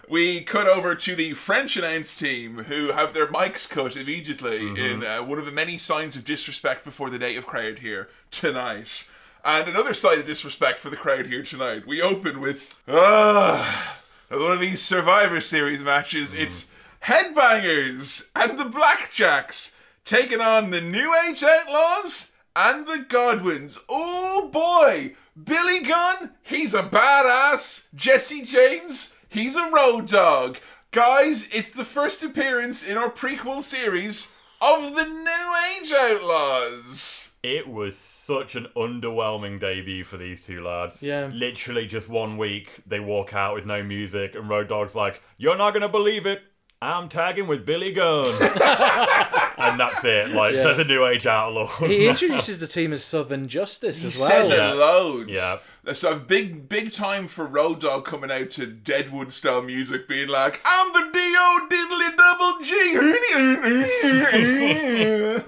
[0.09, 4.77] we cut over to the French announce team who have their mics cut immediately Mm-hmm.
[4.77, 9.07] in uh, one of the many signs of disrespect before the native crowd here tonight.
[9.43, 11.87] And another sign of disrespect for the crowd here tonight.
[11.87, 13.97] We open with ah
[14.29, 16.33] one of these Survivor Series matches.
[16.33, 16.39] Mm.
[16.39, 16.71] It's
[17.03, 23.79] Headbangers and the Blackjacks taking on the New Age Outlaws and the Godwins.
[23.87, 25.15] Oh boy!
[25.41, 27.87] Billy Gunn, he's a badass.
[27.95, 30.57] Jesse James, he's a road dog.
[30.91, 37.28] Guys, it's the first appearance in our prequel series of the New Age Outlaws.
[37.43, 41.01] It was such an underwhelming debut for these two lads.
[41.01, 41.29] Yeah.
[41.33, 45.57] Literally just one week, they walk out with no music, and Road Dogg's like, You're
[45.57, 46.41] not going to believe it.
[46.81, 48.25] I'm tagging with Billy Gunn.
[49.57, 50.29] and that's it.
[50.29, 50.63] Like, Yeah.
[50.63, 51.77] they're the New Age Outlaws.
[51.79, 52.11] He now.
[52.11, 54.29] introduces the team as Southern Justice He as well.
[54.29, 54.71] says Yeah.
[54.71, 55.35] it loads.
[55.37, 55.57] Yeah.
[55.93, 60.61] So big, big time for Road Dogg coming out to Deadwood style music, being like,
[60.63, 62.95] "I'm the D-O diddly double G."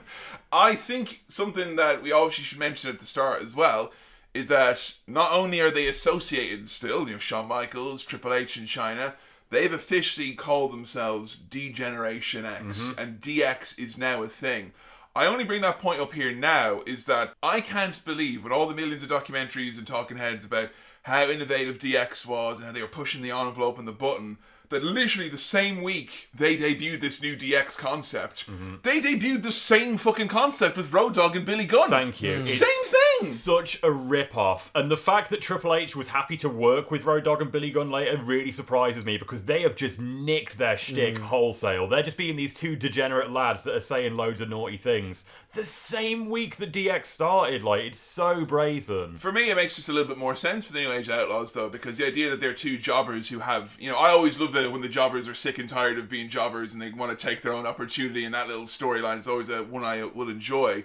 [0.52, 3.92] I think something that we obviously should mention at the start as well
[4.34, 8.68] is that not only are they associated still, you know, Shawn Michaels, Triple H, and
[8.68, 9.16] Chyna,
[9.50, 13.02] they've officially called themselves D-Generation X, mm-hmm.
[13.02, 14.72] and DX is now a thing.
[15.14, 18.68] I only bring that point up here now is that I can't believe with all
[18.68, 20.70] the millions of documentaries and talking heads about
[21.04, 24.38] how innovative DX was and how they were pushing the envelope and the button
[24.72, 28.76] that literally the same week they debuted this new DX concept, mm-hmm.
[28.84, 31.90] they debuted the same fucking concept with Road Dogg and Billy Gunn.
[31.90, 32.40] Thank you.
[32.40, 33.01] It's Same thing.
[33.22, 34.72] Such a rip-off.
[34.74, 37.72] And the fact that Triple H was happy to work with Road Dogg and Billy
[37.72, 41.22] Gunn later really surprises me because they have just nicked their shtick mm.
[41.22, 41.88] wholesale.
[41.88, 45.26] They're just being these two degenerate lads that are saying loads of naughty things.
[45.54, 49.18] The same week that DX started, like, it's so brazen.
[49.18, 51.54] For me, it makes just a little bit more sense for the New Age Outlaws,
[51.54, 54.54] though, because the idea that they're two jobbers who have, you know, I always love
[54.54, 57.28] that when the jobbers are sick and tired of being jobbers and they want to
[57.28, 60.84] take their own opportunity, and that little storyline is always a one I will enjoy.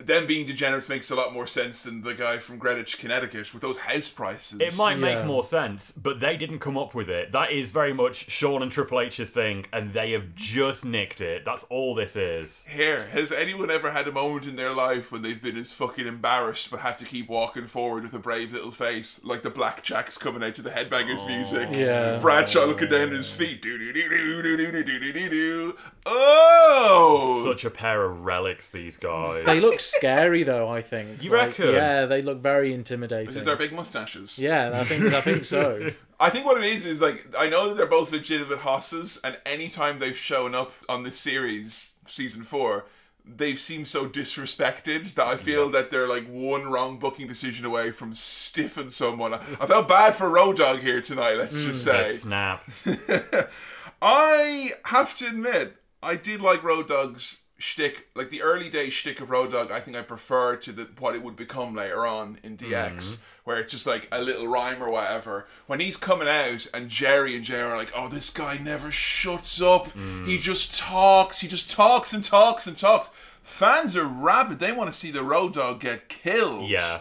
[0.00, 3.62] Them being degenerates makes a lot more sense than the guy from Greenwich, Connecticut, with
[3.62, 4.58] those house prices.
[4.60, 5.26] It might make Yeah.
[5.26, 7.32] more sense, but they didn't come up with it.
[7.32, 11.44] That is very much Shawn and Triple H's thing, and they have just nicked it.
[11.44, 12.64] That's all this is.
[12.68, 16.06] Here, has anyone ever had a moment in their life when they've been as fucking
[16.06, 20.18] embarrassed but had to keep walking forward with a brave little face, like the blackjacks
[20.18, 21.68] coming out to the headbangers oh, music?
[21.72, 22.18] Yeah.
[22.18, 23.60] Bradshaw looking down at his feet.
[23.60, 25.76] Do do do do do do do do do do.
[26.06, 29.44] Oh, Such a pair of relics, these guys.
[29.44, 30.68] They look scary though.
[30.68, 31.22] I think.
[31.22, 31.74] You Like, reckon?
[31.74, 33.36] Yeah, they look very intimidating.
[33.36, 34.38] it their big mustaches?
[34.38, 35.90] Yeah, I think I think so.
[36.20, 39.38] I think what it is is like I know that they're both legitimate hosses, and
[39.46, 42.86] anytime they've shown up on this series, season four,
[43.24, 47.90] they've seemed so disrespected that I feel that they're like one wrong booking decision away
[47.90, 49.32] from stiffing someone.
[49.34, 51.34] I, I felt bad for Road Dogg here tonight.
[51.36, 51.66] Let's mm.
[51.66, 52.12] just The say.
[52.12, 52.68] snap.
[54.02, 59.20] I have to admit, I did like Road Dogg's shtick, like the early day shtick
[59.20, 59.70] of Road Dogg.
[59.70, 63.58] I think I prefer to the, what it would become later on in DX, where
[63.60, 65.46] it's just like a little rhyme or whatever.
[65.66, 69.60] When he's coming out and Jerry and Jerry are like, "Oh, this guy never shuts
[69.60, 69.88] up.
[70.24, 71.40] He just talks.
[71.40, 73.10] He just talks and talks and talks."
[73.42, 74.58] Fans are rabid.
[74.58, 76.68] They want to see the Road Dogg get killed.
[76.70, 77.00] Yeah.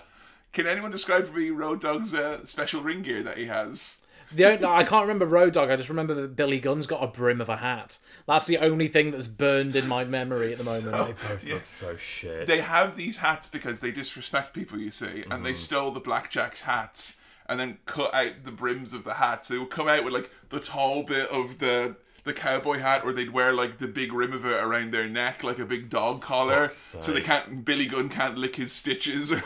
[0.52, 3.98] Can anyone describe for me Road Dogg's uh, special ring gear that he has?
[4.32, 5.70] The only, I can't remember Road Dogg.
[5.70, 7.98] I just remember that Billy Gunn's got a brim of a hat.
[8.28, 10.92] That's the only thing that's burned in my memory at the moment.
[10.92, 12.46] They Both look so shit.
[12.48, 15.44] they have these hats because they disrespect people, you see, and Mm-hmm.
[15.44, 19.48] they stole the blackjacks hats and then cut out the brims of the hats.
[19.48, 23.14] They would come out with like the tall bit of the the cowboy hat, or
[23.14, 26.22] they'd wear like the big rim of it around their neck, like a big dog
[26.22, 27.64] collar, so they can't.
[27.66, 29.32] Billy Gunn can't lick his stitches.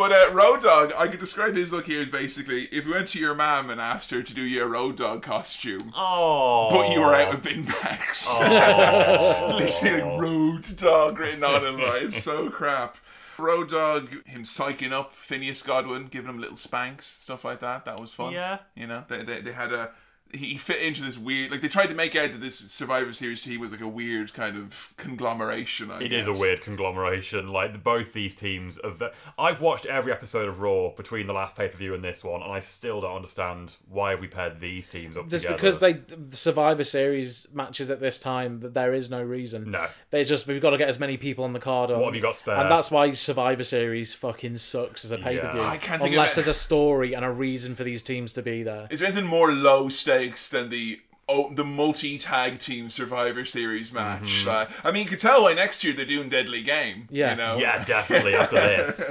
[0.00, 3.08] But uh, Road Dogg, I could describe his look here as basically if you went
[3.08, 6.70] to your mum and asked her to do you a Road Dogg costume, oh.
[6.70, 8.26] but you were out with bin bags.
[8.40, 12.96] Literally like Road Dogg written on him, like it's so crap.
[13.38, 17.84] Road Dogg, him psyching up Phineas Godwin, giving him little spanks, stuff like that.
[17.84, 18.32] That was fun.
[18.32, 18.60] Yeah.
[18.74, 19.90] You know, they, they, they had a.
[20.32, 21.50] He fit into this weird.
[21.50, 24.32] Like, they tried to make out that this Survivor Series team was like a weird
[24.32, 25.90] kind of conglomeration.
[25.90, 27.48] I It is a weird conglomeration.
[27.48, 31.56] Like both these teams of Ve- I've watched every episode of Raw between the last
[31.56, 34.60] pay per view and this one, and I still don't understand why have we paired
[34.60, 35.56] these teams up Just together.
[35.56, 39.70] because they the Survivor Series matches at this time, that there is no reason.
[39.70, 39.88] No.
[40.10, 41.90] They just we've got to get as many people on the card.
[41.90, 42.56] On, What have you got spare?
[42.56, 45.60] And that's why Survivor Series fucking sucks as a pay per view.
[45.60, 45.68] Yeah.
[45.68, 48.32] I can't think of unless it- there's a story and a reason for these teams
[48.34, 48.86] to be there.
[48.90, 53.92] Is there anything more low stakes than the oh, the multi tag team Survivor Series
[53.92, 54.46] match?
[54.46, 57.08] Uh, I mean, you could tell why next year they're doing Deadly Game.
[57.10, 57.32] Yeah.
[57.32, 57.56] You know?
[57.56, 59.02] yeah, definitely after this.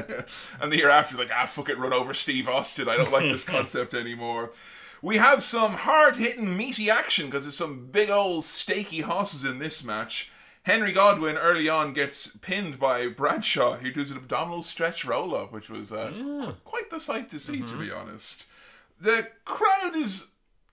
[0.62, 2.90] and the year after, like, ah, fuck it, run over Steve Austin.
[2.90, 4.52] I don't like this concept anymore.
[5.02, 9.60] We have some hard hitting, meaty action because there's some big old steaky horses in
[9.60, 10.30] this match.
[10.64, 15.54] Henry Godwin early on gets pinned by Bradshaw, who does an abdominal stretch roll up,
[15.54, 18.46] which was uh, quite the sight to see, to be honest.
[19.00, 20.29] The crowd is.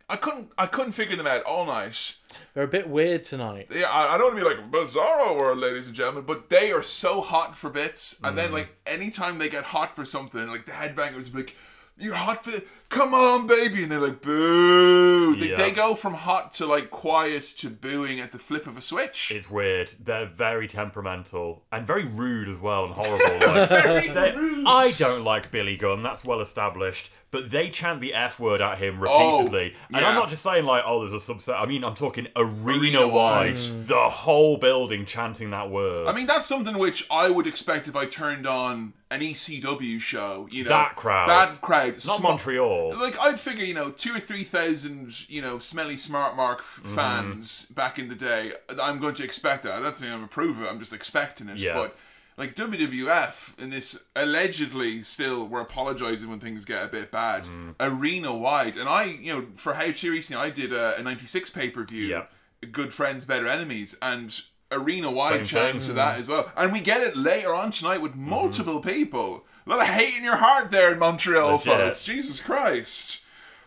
[0.08, 0.50] I couldn't.
[0.56, 2.14] I couldn't figure them out all night.
[2.54, 3.68] They're a bit weird tonight.
[3.74, 6.70] Yeah, I, I don't want to be like Bizarro world, ladies and gentlemen, but they
[6.70, 8.20] are so hot for bits.
[8.22, 8.54] And then, mm.
[8.54, 11.56] like, anytime they get hot for something, like the headbangers be like,
[11.98, 12.52] "You're hot for,
[12.88, 15.56] come on, baby," and they're like, "Boo!" They, Yeah.
[15.56, 19.30] they go from hot to like quiet to booing at the flip of a switch.
[19.34, 19.92] It's weird.
[20.02, 23.46] They're very temperamental and very rude as well and horrible.
[23.46, 24.64] Like, rude.
[24.66, 26.02] I don't like Billy Gunn.
[26.02, 27.10] That's well established.
[27.32, 29.74] But they chant the F word at him Oh, repeatedly.
[29.92, 30.06] and.
[30.06, 31.60] I'm not just saying, like, oh, there's a subset.
[31.60, 33.56] I mean, I'm talking arena wide.
[33.56, 36.06] The whole building chanting that word.
[36.06, 40.48] I mean, that's something which I would expect if I turned on an ECW show.
[40.52, 41.28] You know, That crowd.
[41.28, 42.75] that crowd, not sm- Montreal.
[43.00, 46.94] Like I'd figure, you know, two or three thousand, you know, smelly smart mark Mm-hmm.
[46.94, 48.52] fans back in the day.
[48.82, 49.82] I'm going to expect that.
[49.82, 50.66] That's not saying I'm approve it.
[50.68, 51.58] I'm just expecting it.
[51.58, 51.74] Yeah.
[51.74, 51.96] But
[52.38, 57.44] like WWF in this allegedly still we're apologizing when things get a bit bad.
[57.44, 57.74] Mm.
[57.80, 61.50] Arena wide, and I, you know, for how too recently I did a, a '96
[61.50, 62.06] pay per view.
[62.06, 62.26] Yeah.
[62.72, 64.38] Good friends, better enemies, and
[64.72, 66.50] arena wide chants to that as well.
[66.56, 68.28] And we get it later on tonight with Mm-hmm.
[68.30, 69.44] multiple people.
[69.66, 71.64] A lot of hate in your heart there in Montreal, Legit.
[71.64, 72.04] folks.
[72.04, 73.20] Jesus Christ.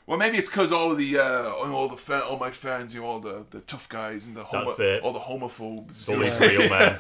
[0.08, 3.02] Well, maybe it's because all of the uh, all the fa- all my fans, you
[3.02, 6.10] know, all the, the tough guys and the homo- all the homophobes.
[6.10, 6.98] All these real men.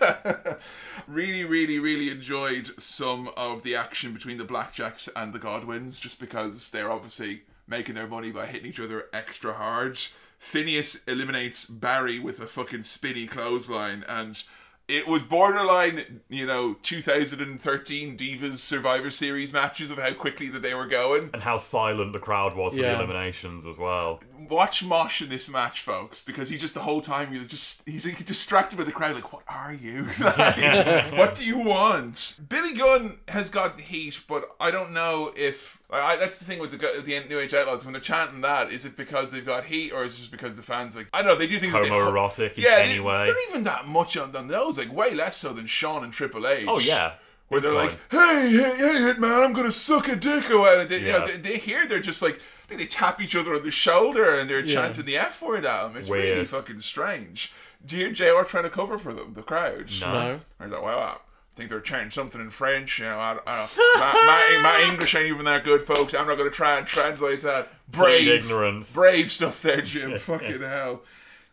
[1.07, 6.19] really, really, really enjoyed some of the action between the Blackjacks and the Godwins, just
[6.19, 9.99] because they're obviously making their money by hitting each other extra hard.
[10.37, 14.43] Phineas eliminates Barry with a fucking spinny clothesline, and
[14.89, 20.73] it was borderline, you know, 2013 Divas Survivor Series matches of how quickly that they
[20.73, 21.29] were going.
[21.33, 22.95] and how silent the crowd was for Yeah.
[22.95, 24.19] the eliminations as well.
[24.47, 28.05] Watch Mosh in this match, folks, because he's just the whole time he's just he's
[28.05, 29.15] like, distracted by the crowd.
[29.15, 30.05] Like, what are you?
[30.19, 32.39] Like, what do you want?
[32.47, 36.71] Billy Gunn has got heat, but I don't know if I, that's the thing with
[36.71, 38.71] the the New Age Outlaws when they're chanting that.
[38.71, 41.21] Is it because they've got heat, or is it just because the fans like I
[41.21, 41.35] don't know?
[41.35, 44.35] They do things that they- Homoerotic in Yeah, any they, they're even that much on,
[44.35, 46.65] on those, like way less so than Shawn and Triple H.
[46.67, 47.13] Oh yeah.
[47.49, 50.85] Where they're like, hey, hey, hey, Hitman, I'm gonna suck a dick whatever.
[50.85, 51.25] They, you know, Yeah.
[51.25, 52.39] they, they hear they're just like,
[52.69, 54.73] I think they tap each other on the shoulder and they're Yeah.
[54.75, 55.97] chanting the F word at them.
[55.97, 57.51] It's really fucking strange.
[57.83, 59.89] Do you hear JR trying to cover for them, the crowd?
[60.01, 60.11] No.
[60.13, 60.39] No.
[60.59, 61.17] Or is that, well, I
[61.55, 62.99] think they're chanting something in French.
[62.99, 66.13] You know, I, I don't, my, my, my English ain't even that good, folks.
[66.13, 67.69] I'm not going to try and translate that.
[67.89, 68.93] Brave Complete ignorance.
[68.93, 70.15] Brave stuff there, Jim.
[70.19, 71.01] Fucking hell.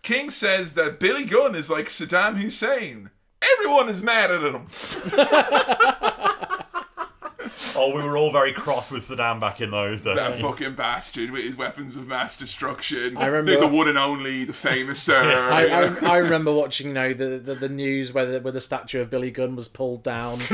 [0.02, 3.08] King says that Billy Gunn is like Saddam Hussein.
[3.58, 4.66] Everyone is mad at him.
[7.78, 10.16] Oh, we were all very cross with Saddam back in those days.
[10.16, 13.16] That fucking bastard with his weapons of mass destruction.
[13.16, 15.22] I remember- the, the one and only, the famous sir.
[15.52, 18.60] I, I, I remember watching, you know, the, the, the news where the, where the
[18.60, 20.38] statue of Billy Gunn was pulled down.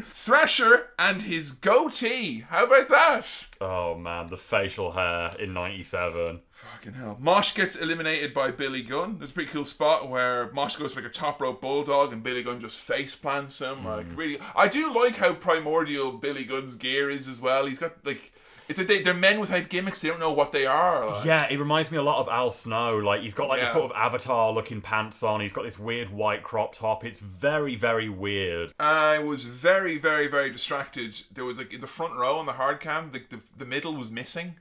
[0.00, 2.40] Thrasher and his goatee.
[2.48, 3.46] How about that?
[3.60, 6.40] Oh man, the facial hair in '97.
[6.88, 7.16] Fucking hell.
[7.20, 9.18] Mosh gets eliminated by Billy Gunn.
[9.18, 12.22] There's a pretty cool spot where Mosh goes for like a top rope bulldog and
[12.22, 13.84] Billy Gunn just face plants him.
[13.84, 14.16] Like hmm.
[14.16, 17.66] really, I do like how primordial Billy Gunn's gear is as well.
[17.66, 18.32] He's got like,
[18.68, 20.00] it's a they, they're men without gimmicks.
[20.00, 21.06] They don't know what they are.
[21.06, 21.24] Like.
[21.24, 22.98] Yeah, it reminds me a lot of Al Snow.
[22.98, 23.64] Like he's got like Yeah.
[23.64, 25.40] this sort of avatar-looking pants on.
[25.40, 27.04] He's got this weird white crop top.
[27.04, 28.72] It's very, very weird.
[28.78, 31.14] I was very, very, very distracted.
[31.32, 33.94] There was like in the front row on the hard cam, the the, the middle
[33.94, 34.56] was missing.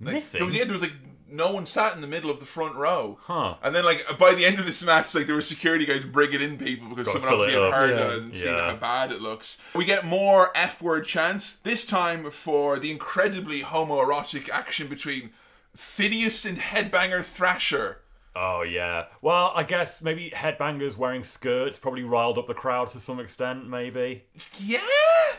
[0.00, 0.38] Like, Missing?
[0.38, 0.92] There was, yeah, there was like
[1.34, 3.18] no one sat in the middle of the front row.
[3.22, 3.56] Huh.
[3.62, 6.40] And then like by the end of this match, like there were security guys bringing
[6.40, 8.12] in people because Gotta someone fill obviously had heard Yeah.
[8.16, 9.62] it and seen how bad it looks.
[9.74, 11.56] We get more F word chants.
[11.64, 15.30] This time for the incredibly homoerotic action between
[15.76, 17.98] Phineas and Headbanger Thrasher.
[18.36, 19.04] Oh yeah.
[19.22, 23.68] Well, I guess maybe headbangers wearing skirts probably riled up the crowd to some extent.
[23.68, 24.24] Maybe.
[24.58, 24.80] Yeah.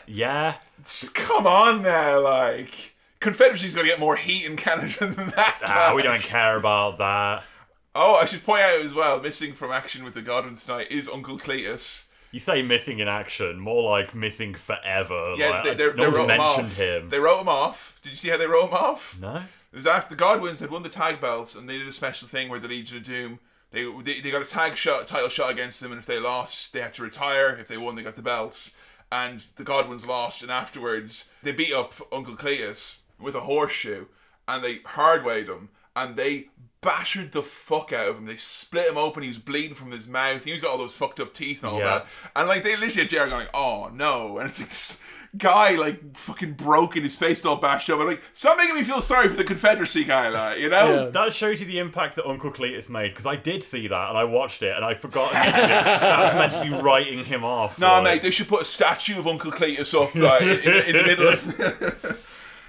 [0.06, 0.54] Yeah.
[0.82, 2.94] Just Come on now, like.
[3.26, 5.58] Confederacy's got to get more heat in Canada than that.
[5.64, 7.42] Ah, we don't care about that.
[7.92, 11.08] Oh, I should point out as well, missing from action with the Godwins tonight is
[11.08, 12.06] Uncle Cletus.
[12.30, 15.34] You say missing in action, more like missing forever.
[15.36, 16.76] Yeah, like, they, they, no they wrote him off.
[16.76, 17.10] him.
[17.10, 17.98] They wrote him off.
[18.00, 19.18] Did you see how they wrote him off?
[19.20, 19.42] No.
[19.72, 22.28] It was after the Godwins had won the tag belts and they did a special
[22.28, 23.40] thing where the Legion of Doom
[23.72, 26.72] they, they they got a tag shot title shot against them and if they lost
[26.72, 27.56] they had to retire.
[27.58, 28.76] If they won they got the belts.
[29.10, 34.06] And the Godwins lost and afterwards they beat up Uncle Cletus with a horseshoe
[34.48, 36.46] and they hardwayed him and they
[36.82, 38.26] battered the fuck out of him.
[38.26, 39.22] They split him open.
[39.22, 40.44] He was bleeding from his mouth.
[40.44, 41.84] He's got all those fucked up teeth and all Yeah.
[41.86, 42.06] that.
[42.36, 45.00] And like they literally had JR going, "Oh no!" And it's like this
[45.36, 47.98] guy like fucking broken, his face all bashed up.
[47.98, 51.04] I'm like, stop making me feel sorry for the Confederacy guy, like you know.
[51.06, 51.10] Yeah.
[51.10, 54.16] That shows you the impact that Uncle Cletus made because I did see that and
[54.18, 57.78] I watched it and I forgot that's meant to be writing him off.
[57.80, 60.88] Nah, like- mate, they should put a statue of Uncle Cletus up like in, the-
[60.90, 61.28] in the middle.
[61.28, 62.22] Of,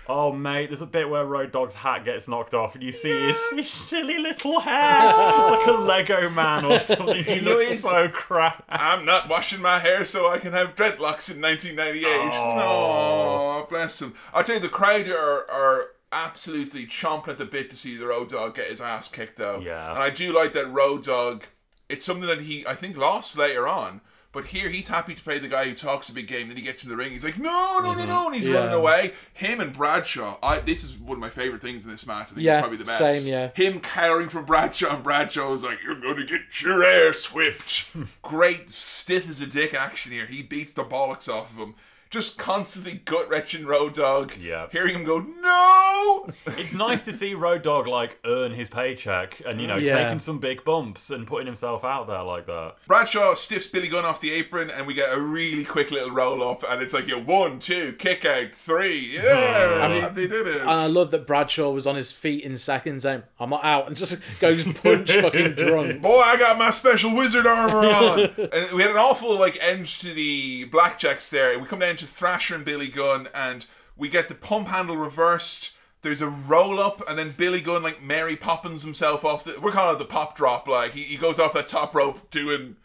[0.10, 3.10] Oh, mate, there's a bit where Road Dogg's hat gets knocked off and you see
[3.10, 7.24] his, his silly little hair like a Lego man or something.
[7.24, 8.64] He looks so crap.
[8.70, 12.06] I'm not washing my hair so I can have dreadlocks in 1998.
[12.06, 13.64] Oh.
[13.64, 14.14] Oh, bless him.
[14.34, 18.08] I'll tell you, the crowd are are absolutely chomping at the bit to see the
[18.08, 19.60] Road Dogg get his ass kicked, though.
[19.60, 19.92] Yeah.
[19.92, 21.44] And I do like that Road Dogg.
[21.90, 24.02] It's something that he, I think, lost later on.
[24.38, 26.48] But here he's happy to play the guy who talks a big game.
[26.48, 27.10] Then he gets in the ring.
[27.10, 28.08] He's like, no, no, no, mm-hmm.
[28.08, 28.60] no, and he's Yeah.
[28.60, 29.14] running away.
[29.34, 30.38] Him and Bradshaw.
[30.44, 32.28] I, this is one of my favorite things in this match.
[32.28, 33.24] I think Yeah, it's probably the best.
[33.24, 33.50] same, yeah.
[33.56, 37.86] Him cowering from Bradshaw, and Bradshaw is like, "You're going to get your ass whipped."
[38.22, 40.28] Great, stiff as a dick action here.
[40.28, 41.74] He beats the bollocks off of him.
[42.10, 44.32] Just constantly gut wrenching Road Dogg.
[44.40, 44.68] Yeah.
[44.72, 49.60] Hearing him go, "No!" It's nice to see Road Dogg like earn his paycheck and
[49.60, 50.04] you know Yeah.
[50.04, 52.76] taking some big bumps and putting himself out there like that.
[52.88, 56.42] Bradshaw stiffs Billy Gunn off the apron, and we get a really quick little roll
[56.48, 60.70] up, and it's like, "Yeah, one, two, kick out, three, yeah, they did it." And
[60.70, 63.96] I love that Bradshaw was on his feet in seconds saying, I'm not out, and
[63.96, 66.02] just goes punch fucking drunk.
[66.02, 68.20] Boy, I got my special wizard armor on.
[68.20, 71.60] and we had an awful like end to the blackjacks there.
[71.60, 75.72] We come down to Thrasher and Billy Gunn, and we get the pump handle reversed.
[76.04, 79.60] There's a roll up, and then Billy Gunn like Mary Poppins himself off the.
[79.60, 80.68] We're calling it the pop drop.
[80.68, 82.76] Like he, he goes off that top rope doing.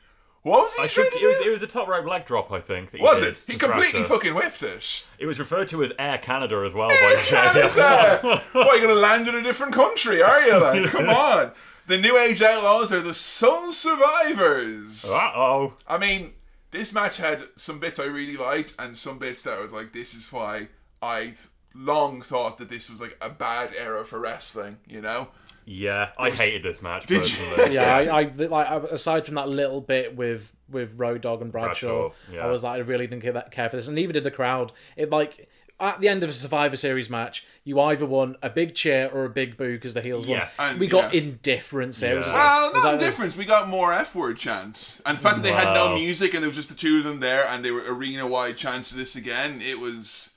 [0.43, 2.25] What was he I trying think to it was it was a top rope leg
[2.27, 2.51] drop.
[2.51, 3.37] I think that he Was did it?
[3.37, 4.09] to He completely Thrasher.
[4.09, 5.05] fucking whiffed it.
[5.21, 8.43] It was referred to as Air Canada as well by Canada!
[8.53, 10.59] What, you gonna land in a different country, are you?
[10.61, 11.53] Like, come on.
[11.87, 15.05] The New Age Outlaws are the sole survivors.
[15.09, 15.75] Uh oh.
[15.87, 16.33] I mean,
[16.73, 19.93] this match had some bits I really liked and some bits that I was like,
[19.93, 20.69] this is why
[21.01, 21.35] I
[21.75, 24.79] long thought that this was like a bad era for wrestling.
[24.89, 25.29] You know,
[25.65, 27.75] Yeah, I hated this match personally.
[27.75, 32.09] yeah, I, I like aside from that little bit with with Road Dogg and Bradshaw,
[32.09, 32.47] Bradshaw, yeah.
[32.47, 34.73] I was like, I really didn't care, care for this, and neither did the crowd.
[34.97, 35.49] It like
[35.83, 39.25] at the end of a Survivor Series match, you either won a big cheer or
[39.25, 40.59] a big boo because the heels Yes.
[40.59, 40.71] won.
[40.71, 41.21] And- we got yeah.
[41.23, 42.15] indifference here.
[42.15, 42.33] It was Yeah.
[42.35, 43.37] like- Well, it was not like, difference.
[43.37, 45.03] We got more F word chants.
[45.05, 47.05] And the fact that they had no music and there was just the two of
[47.05, 50.31] them there and they were arena wide chants to this again, it was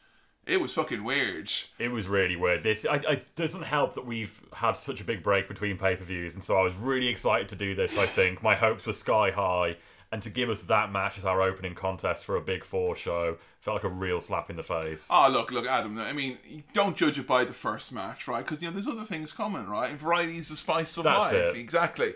[0.48, 1.52] it was fucking weird.
[1.80, 2.62] It was really weird.
[2.62, 6.04] This I, I doesn't help that we've had such a big break between pay per
[6.04, 7.98] views, and so I was really excited to do this.
[7.98, 9.78] I think my hopes were sky high,
[10.12, 13.38] and to give us that match as our opening contest for a Big Four show
[13.60, 15.08] felt like a real slap in the face.
[15.10, 15.98] Oh, look, look, Adam.
[15.98, 16.38] I mean,
[16.74, 18.46] don't judge it by the first match, right?
[18.46, 19.90] Because you know there's other things coming, right?
[19.90, 21.34] And variety is the spice of That's life.
[21.34, 21.56] it.
[21.58, 22.14] Exactly.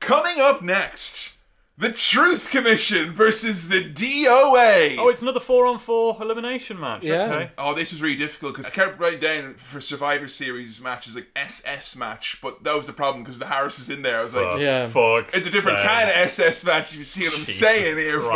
[0.00, 1.31] Coming up next,
[1.78, 4.96] the Truth Commission versus the DOA.
[4.98, 7.02] Oh, it's another four on four elimination match.
[7.02, 7.22] Yeah.
[7.24, 7.50] Okay.
[7.58, 11.28] Oh, this was really difficult because I kept writing down for Survivor Series matches like
[11.34, 14.18] SS match, but that was the problem because the Harris is in there.
[14.18, 14.86] I was like, For Yeah.
[14.86, 15.88] fuck's it's a different sake.
[15.88, 16.94] kind of SS match.
[16.94, 18.34] You see what I'm Jesus saying here, Christ.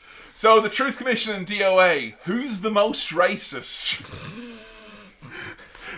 [0.00, 0.04] folks.
[0.34, 4.00] So the Truth Commission and DOA, who's the most racist?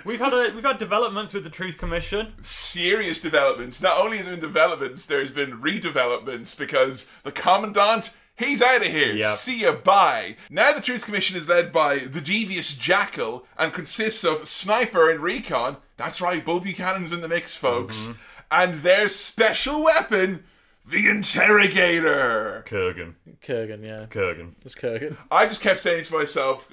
[0.05, 2.35] We've had a we've had developments with the Truth Commission.
[2.43, 3.83] Serious developments.
[3.83, 8.17] Not only has there been developments, there's been redevelopments because the Commandant.
[8.37, 9.13] He's out of here.
[9.13, 9.29] Yep.
[9.33, 10.37] See ya, bye.
[10.49, 15.21] Now the Truth Commission is led by the devious Jackal and consists of Sniper and
[15.21, 15.77] Recon.
[15.99, 18.07] That's right, Bull Buchanan's in the mix, folks.
[18.07, 18.13] Mm-hmm.
[18.51, 20.45] And their special weapon,
[20.89, 22.65] the Interrogator.
[22.67, 23.15] Kurgan.
[23.43, 24.55] Kurgan, yeah, Kurgan.
[24.65, 25.19] it's Kurgan.
[25.31, 26.67] I just kept saying to myself,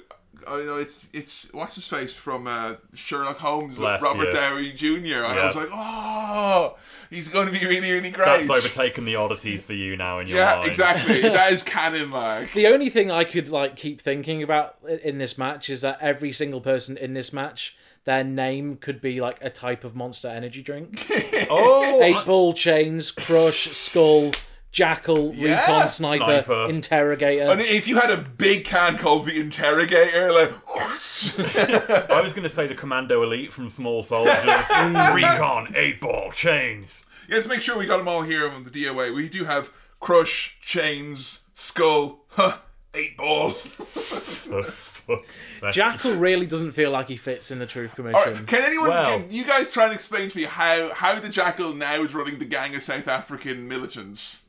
[0.46, 4.40] I know it's it's what's his face from uh, Sherlock Holmes, Les, Robert yeah.
[4.40, 5.24] Downey Jr.
[5.24, 6.76] And I was like, oh,
[7.10, 8.26] he's going to be really really great.
[8.26, 10.68] That's overtaken the oddities for you now in your yeah, mind.
[10.68, 11.20] exactly.
[11.22, 12.52] that is canon like.
[12.52, 16.32] The only thing I could like keep thinking about in this match is that every
[16.32, 20.62] single person in this match, their name could be like a type of Monster Energy
[20.62, 21.06] drink.
[21.50, 24.32] Oh, Eight ball chains, crush, skull,
[24.72, 26.66] jackal, Yeah, recon, sniper, sniper.
[26.70, 27.50] interrogator.
[27.50, 30.52] And if you had a big can called the Interrogator, like,
[32.10, 34.34] I was going to say the Commando Elite from Small Soldiers.
[34.78, 35.14] Mm.
[35.14, 37.04] Recon, eight ball, chains.
[37.28, 39.14] yeah, let's make sure we got them all here on the DOA.
[39.14, 42.58] We do have Crush, Chains, Skull, huh,
[42.94, 43.50] Eight Ball.
[43.50, 45.62] For fuck's.
[45.72, 48.20] Jackal really doesn't feel like he fits in the Truth Commission.
[48.34, 51.28] right, can anyone, Well- can you guys try and explain to me how, how the
[51.28, 54.44] Jackal now is running the gang of South African militants?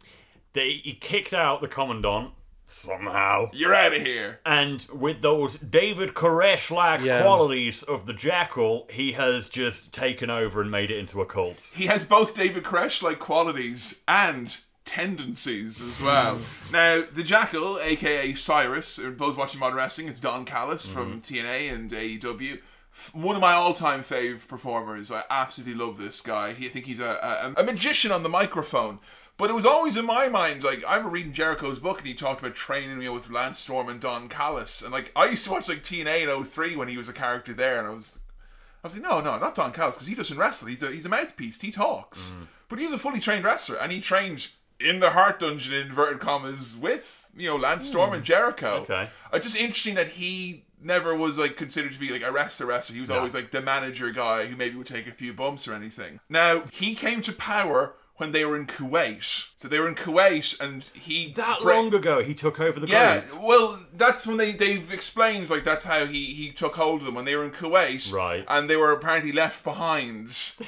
[0.54, 2.32] They he kicked out the Commandant
[2.66, 3.50] somehow.
[3.54, 4.40] You're out of here.
[4.46, 7.22] And with those David Koresh like Yeah.
[7.24, 11.72] qualities of the Jackal, he has just taken over and made it into a cult.
[11.74, 16.40] He has both David Koresh like qualities and tendencies as well.
[16.72, 21.36] now, the Jackal, aka Cyrus, and those watching Modern Wrestling, it's Don Callis from mm-hmm.
[21.36, 22.60] TNA and AEW.
[22.92, 25.12] F- One of my all-time fave performers.
[25.12, 26.54] I absolutely love this guy.
[26.54, 29.00] He, I think he's a, a, a magician on the microphone.
[29.40, 32.14] But it was always in my mind, like I remember reading Jericho's book and he
[32.14, 34.82] talked about training you know, with Lance Storm and Don Callis.
[34.82, 37.54] And like I used to watch like TNA in 03 when he was a character
[37.54, 38.20] there and I was
[38.84, 40.68] I was like, no, no, not Don Callis, because he doesn't wrestle.
[40.68, 41.62] He's a he's a mouthpiece.
[41.62, 42.34] He talks,
[42.68, 46.20] but he's a fully trained wrestler, and he trained in the Hart Dungeon in inverted
[46.20, 48.82] commas with you know Lance Storm and Jericho.
[48.82, 49.10] Okay.
[49.32, 52.96] Uh, just interesting that he never was like considered to be like a wrestler wrestler.
[52.96, 55.74] He was always like the manager guy who maybe would take a few bumps or
[55.74, 56.20] anything.
[56.30, 59.46] Now he came to power when they were in Kuwait.
[59.56, 62.88] So they were in Kuwait, and he That bra- long ago, he took over the
[62.88, 63.42] yeah, group.
[63.42, 67.16] well, that's when they they've explained like that's how he he took hold of them
[67.16, 68.46] when they were in Kuwait, Right.
[68.48, 70.52] And they were apparently left behind.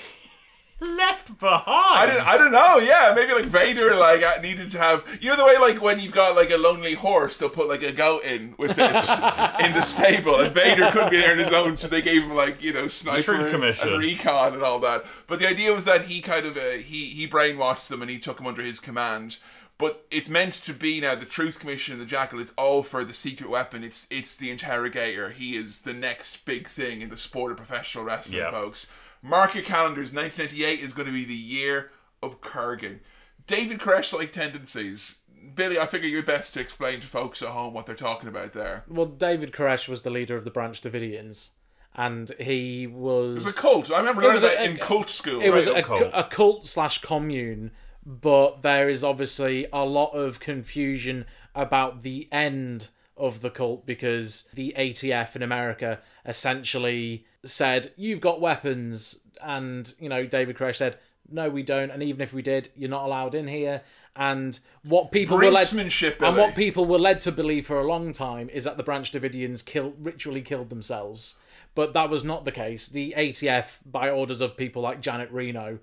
[0.82, 1.64] Left behind.
[1.68, 2.78] I don't I don't know.
[2.80, 6.00] Yeah, maybe like Vader like uh, needed to have you know the way like when
[6.00, 9.10] you've got like a lonely horse, they'll put like a goat in with this
[9.60, 12.34] in the stable, and Vader couldn't be there on his own, so they gave him
[12.36, 15.06] like you know sniper Truth and, recon and all that.
[15.28, 18.18] But the idea was that he kind of uh, he he brainwashed them and he
[18.18, 19.38] took them under his command.
[19.78, 22.40] But it's meant to be now the Truth Commission and the Jackal.
[22.40, 23.84] It's all for the secret weapon.
[23.84, 25.30] It's it's the Interrogator.
[25.30, 28.50] He is the next big thing in the sport of professional wrestling, Yeah.
[28.52, 28.88] folks.
[29.22, 30.13] Mark your calendars.
[30.13, 31.91] 1998 is going to be the year
[32.24, 32.99] of Kurgan.
[33.47, 35.19] David Koresh like tendencies.
[35.55, 38.53] Billy, I figure you're best to explain to folks at home what they're talking about
[38.53, 38.84] there.
[38.88, 41.49] Well, David Koresh was the leader of the Branch Davidians,
[41.95, 43.38] and he was.
[43.38, 43.91] It was a cult.
[43.91, 45.41] I remember It learning was about a- it in cult school.
[45.41, 46.09] it was a, cult.
[46.13, 47.72] a cult slash commune,
[48.05, 54.47] but there is obviously a lot of confusion about the end of the cult because
[54.53, 59.20] the ATF in America essentially said, You've got weapons.
[59.44, 60.98] And, you know, David Koresh said,
[61.30, 61.89] No, we don't.
[61.92, 63.82] And even if we did, you're not allowed in here.
[64.16, 67.88] And what people were led, Brinksmanship, and what people were led to believe for a
[67.88, 71.36] long time is that the Branch Davidians killed, ritually killed themselves
[71.76, 72.88] But that was not the case.
[72.89, 75.80] The ATF, by orders of people like Janet Reno,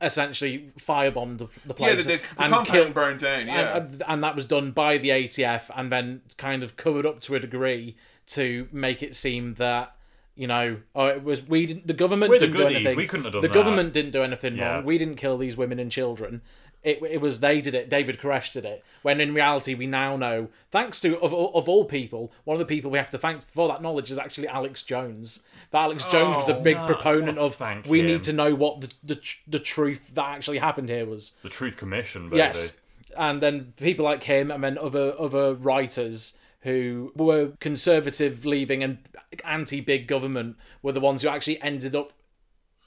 [0.00, 3.46] essentially firebombed the, the Yeah, place the, the, the and killed- burned down.
[3.46, 3.76] Yeah.
[3.76, 7.34] and, and that was done by the ATF and then kind of covered up to
[7.34, 7.96] a degree
[8.28, 9.94] to make it seem that
[10.36, 13.06] you know oh it was we didn't the government We're didn't do goodies, anything we
[13.06, 13.54] couldn't have done the that.
[13.54, 14.74] government didn't do anything Yeah.
[14.76, 16.42] wrong we didn't kill these women and children
[16.82, 20.16] it, it was they did it David Koresh did it when in reality we now
[20.16, 23.18] know thanks to of, all- of all people one of the people we have to
[23.18, 25.40] thank for that knowledge is actually Alex Jones
[25.72, 26.86] that Alex Jones was a Oh, big no.
[26.86, 28.06] proponent Oh, of thank we him.
[28.06, 31.48] need to know what the, the tr- the truth that actually happened here was The
[31.48, 32.36] Truth Commission, baby.
[32.36, 32.76] Yes,
[33.16, 36.35] and then people like him, and then other other writers
[36.66, 38.98] who were conservative leaving and
[39.44, 42.12] anti big government were the ones who actually ended up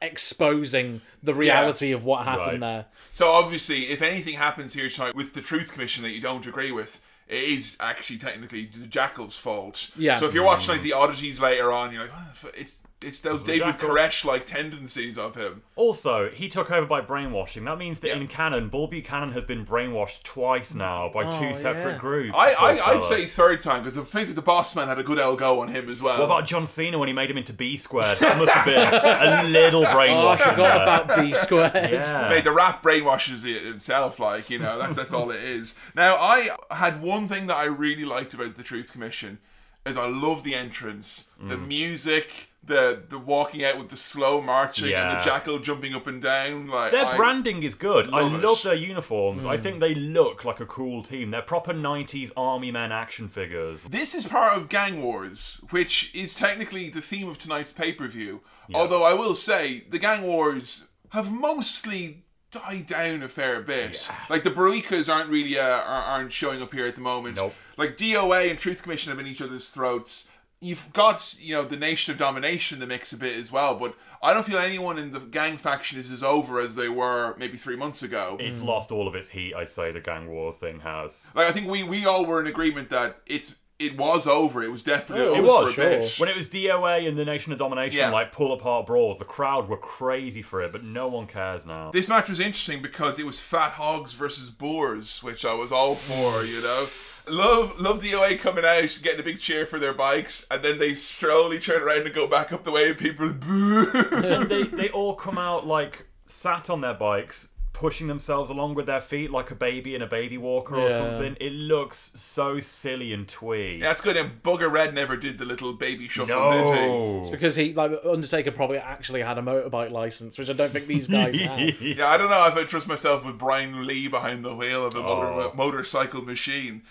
[0.01, 2.73] exposing the reality of what happened Right.
[2.73, 2.85] there.
[3.11, 6.71] So obviously, if anything happens here tonight with the Truth Commission that you don't agree
[6.71, 9.91] with, it is actually technically the Jackal's fault.
[9.97, 10.15] Yeah.
[10.15, 13.43] So if you're watching like the oddities later on, you're like, "What it's it's those
[13.43, 13.89] David Jackal.
[13.89, 15.63] Koresh like tendencies of him.
[15.77, 17.63] Also, he took over by brainwashing.
[17.63, 18.15] That means that Yeah.
[18.15, 21.97] in canon, Bull Buchanan has been brainwashed twice now by Oh, two separate yeah.
[21.97, 22.35] groups.
[22.37, 25.03] I, I, I'd say third time because the face of the boss man had a
[25.03, 26.17] good L go on him as well.
[26.19, 28.17] What about John Cena when he made him into B squared?
[28.19, 30.83] That must have been a little Oh, I forgot there.
[30.83, 31.73] about B squared.
[31.73, 32.27] Yeah.
[32.29, 35.75] Mate, the rap brainwashes it itself, like, you know, that's that's all it is.
[35.95, 39.39] Now, I had one thing that I really liked about the Truth Commission
[39.85, 41.67] is I love the entrance, the Mm.
[41.67, 46.21] music, the the walking out with the slow marching and the jackal jumping up and
[46.21, 46.67] down.
[46.67, 48.07] Like Their I- branding is good.
[48.13, 48.45] I love it.
[48.45, 49.43] love their uniforms.
[49.45, 49.49] Mm.
[49.49, 51.31] I think they look like a cool team.
[51.31, 53.83] They're proper 90s army men action figures.
[53.85, 58.07] This is part of Gang Wars, which is technically the theme of tonight's pay per
[58.07, 58.41] view.
[58.73, 64.09] Although I will say, the Gang Wars have mostly died down a fair bit.
[64.29, 67.37] Like the Boricuas aren't really uh, are- aren't showing up here at the moment.
[67.37, 67.55] Nope.
[67.77, 70.28] Like DOA and Truth Commission have been each other's throats.
[70.61, 73.75] You've got you know the Nation of Domination in the mix a bit as well,
[73.75, 77.35] but I don't feel anyone in the gang faction is as over as they were
[77.37, 78.35] maybe three months ago.
[78.39, 78.65] It's mm.
[78.65, 81.31] lost all of its heat, I'd say, the Gang Wars thing has.
[81.33, 84.61] Like I think we we all were in agreement that it's it was over.
[84.61, 86.09] It was definitely Oh, over It was, for a bit.
[86.09, 86.25] sure.
[86.25, 88.09] When it was DOA and the Nation of Domination, Yeah.
[88.09, 91.89] like pull apart brawls, the crowd were crazy for it, but no one cares now.
[91.91, 95.95] This match was interesting because it was fat hogs versus boars, which I was all
[95.95, 96.85] for, you know.
[97.29, 100.79] Love love the DOA coming out, getting a big cheer for their bikes, and then
[100.79, 103.89] they slowly turn around and go back up the way and people boo.
[104.13, 108.85] and they, they all come out like sat on their bikes, pushing themselves along with
[108.85, 110.97] their feet like a baby in a baby walker or Yeah.
[110.97, 111.37] something.
[111.39, 113.79] It looks so silly and twee.
[113.79, 114.17] That's good.
[114.17, 116.85] And Bugger Red never did the little baby shuffle, did he?
[116.87, 117.27] no.
[117.31, 121.07] Because he, like, Undertaker probably actually had a motorbike license, which I don't think these
[121.07, 121.59] guys have.
[121.81, 124.93] Yeah, I don't know if I trust myself with Brian Lee behind the wheel of
[124.95, 125.53] a motor, Oh.
[125.55, 126.81] motorcycle machine.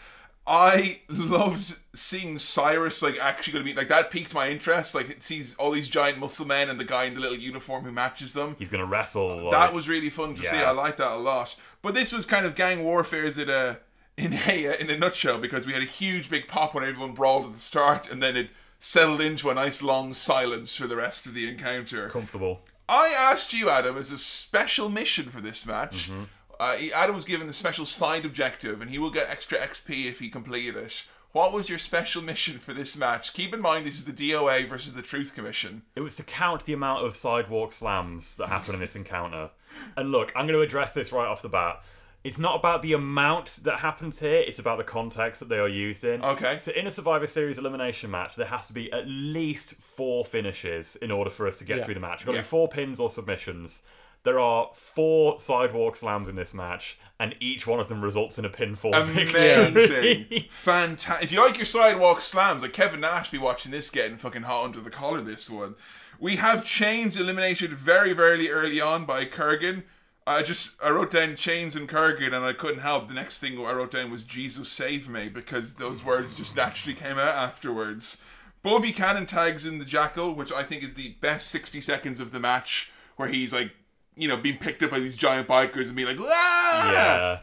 [0.49, 4.95] I loved seeing Cyrus like actually going to be like that piqued my interest.
[4.95, 7.85] Like it sees all these giant muscle men and the guy in the little uniform
[7.85, 8.57] who matches them.
[8.59, 9.43] He's gonna wrestle.
[9.43, 10.57] Like, that was really fun to see.
[10.57, 11.57] I like that a lot.
[11.83, 13.79] But this was kind of gang warfare in a
[14.17, 17.47] in a in a nutshell because we had a huge big pop when everyone brawled
[17.47, 21.27] at the start, and then it settled into a nice long silence for the rest
[21.27, 22.09] of the encounter.
[22.09, 22.61] comfortable.
[22.89, 26.09] I asked you, Adam, as a special mission for this match.
[26.09, 26.23] Mm-hmm.
[26.61, 30.19] Uh, Adam was given a special side objective, and he will get extra XP if
[30.19, 31.05] he completed it.
[31.33, 33.35] What was your special mission for this match?
[33.35, 35.83] Keep in mind, this is the DOA versus the Truth Commission.
[35.95, 39.51] It was to count the amount of sidewalk slams that happen in this encounter.
[39.97, 41.83] And look, I'm going to address this right off the bat.
[42.25, 45.69] It's not about the amount that happens here, it's about the context that they are
[45.69, 46.25] used in.
[46.25, 46.59] Okay.
[46.59, 50.97] So, in a Survivor Series elimination match, there has to be at least four finishes
[50.97, 51.85] in order for us to get Yeah.
[51.85, 52.25] through the match.
[52.27, 52.43] Got to Yeah.
[52.43, 53.83] be four pins or submissions.
[54.25, 58.45] There are four sidewalk slams in this match, and each one of them results in
[58.45, 60.45] a pinfall Amazing.
[60.51, 61.25] Fantastic.
[61.25, 64.65] If you like your sidewalk slams, like Kevin Nash be watching this getting fucking hot
[64.65, 65.77] under the collar this one.
[66.21, 69.85] We have Chains eliminated very, very early on by Kurgan.
[70.27, 73.09] I just I wrote down Chains and Kurgan and I couldn't help.
[73.09, 76.95] The next thing I wrote down was Jesus save me because those words just naturally
[76.95, 78.23] came out afterwards.
[78.63, 82.33] Bull Buchanan tags in the Jackal, which I think is the best 60 seconds of
[82.33, 83.73] the match, where he's like,
[84.19, 86.93] you know, being picked up by these giant bikers and being like, ah!
[86.93, 87.39] yeah.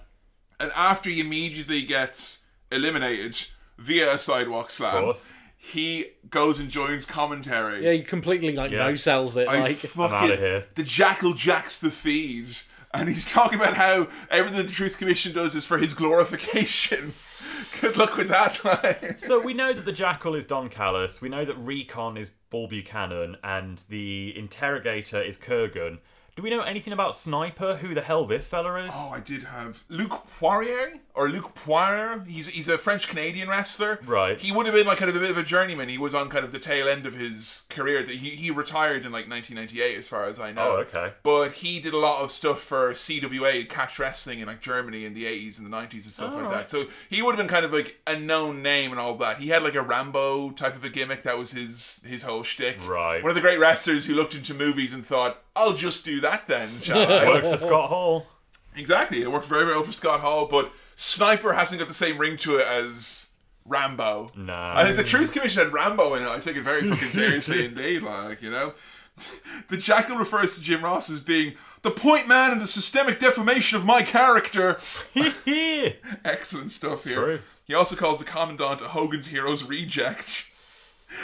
[0.59, 3.47] and after he immediately gets eliminated
[3.77, 7.83] via a sidewalk slam, Of he goes and joins commentary.
[7.83, 8.89] Yeah, he completely, like, Yeah.
[8.89, 9.47] no sells it.
[9.47, 10.65] I like, fucking outta here.
[10.75, 12.49] the jackal jacks the feed,
[12.93, 17.13] and he's talking about how everything the Truth Commission does is for his glorification.
[17.81, 18.63] Good luck with that.
[18.63, 19.17] like.
[19.19, 21.19] So we know that the Jackal is Don Callis.
[21.21, 25.99] We know that Recon is Bull Buchanan, and the interrogator is Kurgan.
[26.35, 27.75] Do we know anything about Sniper?
[27.77, 28.91] Who the hell this fella is?
[28.93, 32.25] Oh, I did have Luc Poirier or Luc Poirier.
[32.27, 33.99] He's he's a French Canadian wrestler.
[34.05, 34.37] Right.
[34.37, 35.87] He would have been like kind of a bit of a journeyman.
[35.87, 38.03] He was on kind of the tail end of his career.
[38.03, 40.73] That he he retired in like 1998, as far as I know.
[40.73, 41.13] Oh, okay.
[41.23, 45.13] But he did a lot of stuff for CWA catch wrestling in like Germany in
[45.13, 46.53] the 80s and the 90s and stuff Oh, like right.
[46.57, 46.69] that.
[46.69, 49.37] So he would have been kind of like a known name and all that.
[49.39, 51.21] He had like a Rambo type of a gimmick.
[51.23, 52.85] That was his his whole shtick.
[52.85, 53.23] Right.
[53.23, 56.47] One of the great wrestlers who looked into movies and thought, "I'll just do that
[56.47, 57.27] then." Shall I?
[57.27, 58.27] Worked for Scott Hall.
[58.75, 59.21] Exactly.
[59.21, 62.57] It worked very well for Scott Hall, but Sniper hasn't got the same ring to
[62.57, 63.29] it as
[63.65, 64.31] Rambo.
[64.35, 64.53] No.
[64.53, 67.65] And if the Truth Commission had Rambo in it, I take it very fucking seriously
[67.65, 68.73] indeed, like, you know?
[69.69, 71.53] The Jackal refers to Jim Ross as being
[71.83, 74.77] the point man and the systemic defamation of my character.
[76.25, 77.15] Excellent stuff here.
[77.15, 77.39] True.
[77.63, 80.45] He also calls the Commandant a Hogan's Heroes reject.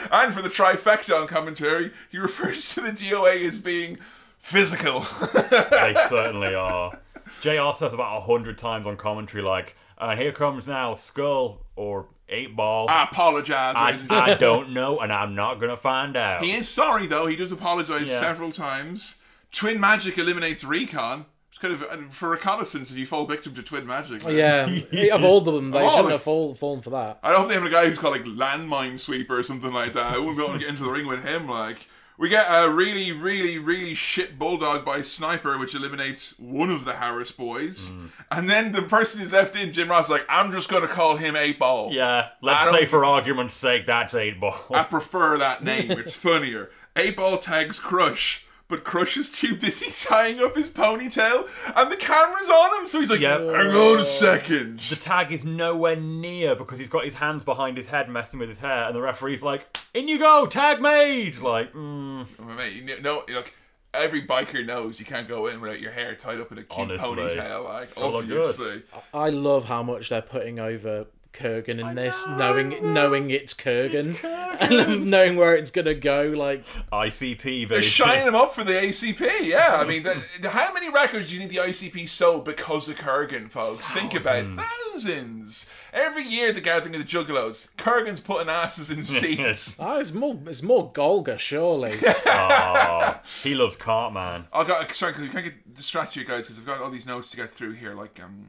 [0.09, 3.99] And for the trifecta on commentary, he refers to the DOA as being
[4.41, 4.99] physical.
[5.33, 6.99] they certainly are.
[7.41, 12.07] JR says about a hundred times on commentary, like, and here comes now Skull or
[12.27, 12.87] Eight Ball.
[12.89, 13.75] I apologize.
[13.77, 14.35] I, ladies and gentlemen.
[14.35, 16.43] I don't know, and I'm not gonna find out.
[16.43, 17.27] He is sorry though.
[17.27, 18.19] He does apologize Yeah.
[18.19, 19.19] several times.
[19.51, 21.25] Twin Magic eliminates Recon.
[21.49, 24.23] It's kind of uh, for reconnaissance if you fall victim to Twin Magic.
[24.23, 24.65] Yeah,
[25.13, 27.19] of all of them, they Oh, shouldn't like- have fall, fallen for that.
[27.23, 30.13] I hope they have a guy who's called like landmine sweeper or something like that.
[30.13, 31.49] I wouldn't be able to get into the ring with him.
[31.49, 31.87] Like
[32.21, 36.93] we get a really, really, really shit bulldog by sniper, which eliminates one of the
[36.93, 38.09] Harris boys, Mm.
[38.31, 41.17] and then the person who's left in, Jim Ross, is like I'm just gonna call
[41.17, 41.89] him Eight Ball.
[41.91, 44.55] yeah, let's say for argument's sake, that's Eight Ball.
[44.73, 45.91] I prefer that name.
[45.99, 46.69] It's funnier.
[46.95, 51.95] Eight Ball tags Crush, but Crush is too busy tying up his ponytail, and the
[51.97, 53.39] camera's on him, so he's like, Yep.
[53.41, 54.79] "Hang on a second.
[54.79, 58.49] the tag is nowhere near because he's got his hands behind his head messing with
[58.49, 62.25] his hair, and the referee's like, "In you go, tag made!" Like, mm,
[62.57, 63.53] Mate, you know, look,
[63.93, 66.79] every biker knows you can't go in without your hair tied up in a cute
[67.01, 67.09] Honestly.
[67.17, 67.63] ponytail.
[67.65, 68.37] Like, It'll look good.
[68.49, 68.81] obviously.
[69.13, 74.21] I love how much they're putting over Kurgan in this, knowing knowing it's Kurgan,
[74.59, 76.23] and knowing where it's gonna go.
[76.35, 79.77] Like, ICP, They're shining him up for the ICP, yeah.
[79.79, 82.95] I mean, the, the- how many records do you think the ICP sold because of
[82.97, 83.91] Kurgan, folks?
[83.93, 84.45] Think about it.
[84.93, 85.69] Thousands.
[85.93, 89.75] Every year, the gathering of the Juggalos, Kurgan's putting asses in seats.
[89.79, 91.93] oh, it's more it's more Golga, surely.
[92.25, 94.47] Aw, he loves Cartman.
[94.53, 97.29] I got sorry, can I get distract you guys because I've got all these notes
[97.31, 98.47] to get through here, like um,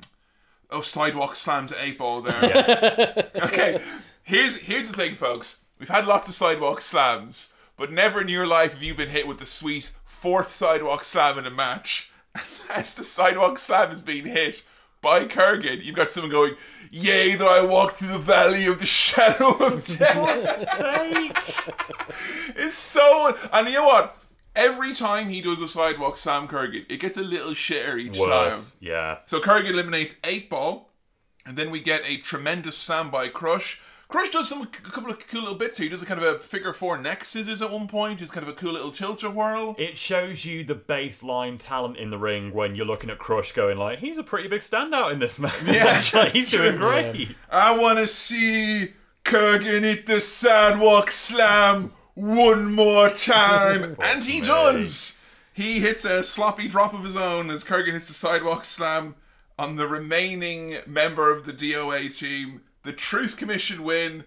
[0.73, 2.33] oh, sidewalk slam to eight ball there.
[2.43, 3.23] Yeah.
[3.45, 3.81] okay,
[4.23, 5.65] here's here's the thing, folks.
[5.79, 9.27] We've had lots of sidewalk slams, but never in your life have you been hit
[9.27, 12.11] with the sweet fourth sidewalk slam in a match.
[12.71, 14.63] As the sidewalk slam is being hit
[15.01, 16.55] by Kurgan, you've got someone going,
[16.91, 21.39] "Yea, though I walk through the valley of the shadow of death." For sake.
[22.57, 23.37] It's so.
[23.53, 24.17] And you know what?
[24.55, 28.73] Every time he does a sidewalk slam Kurgan, it gets a little shitter each Worse,
[28.73, 28.79] time.
[28.81, 29.19] yeah.
[29.27, 30.91] So Kurgan eliminates eight ball,
[31.47, 33.81] and then we get a tremendous slam by Crush.
[34.09, 35.85] Crush does some a couple of cool little bits here.
[35.85, 38.19] He does a kind of a figure four neck scissors at one point.
[38.19, 39.75] Just kind of a cool little tilt whirl.
[39.79, 43.79] It shows you the baseline talent in the ring when you're looking at Crush going
[43.79, 45.55] like, he's a pretty big standout in this match.
[45.65, 47.31] Yeah, Like, he's doing great.
[47.51, 48.93] I want to see
[49.25, 53.97] Kurgan hit the sidewalk slam one more time.
[54.03, 55.19] and he does.
[55.53, 59.17] He hits a sloppy drop of his own as Kurgan hits a sidewalk slam
[59.59, 62.63] on the remaining member of the DOA team.
[62.85, 64.25] The Truth Commission win.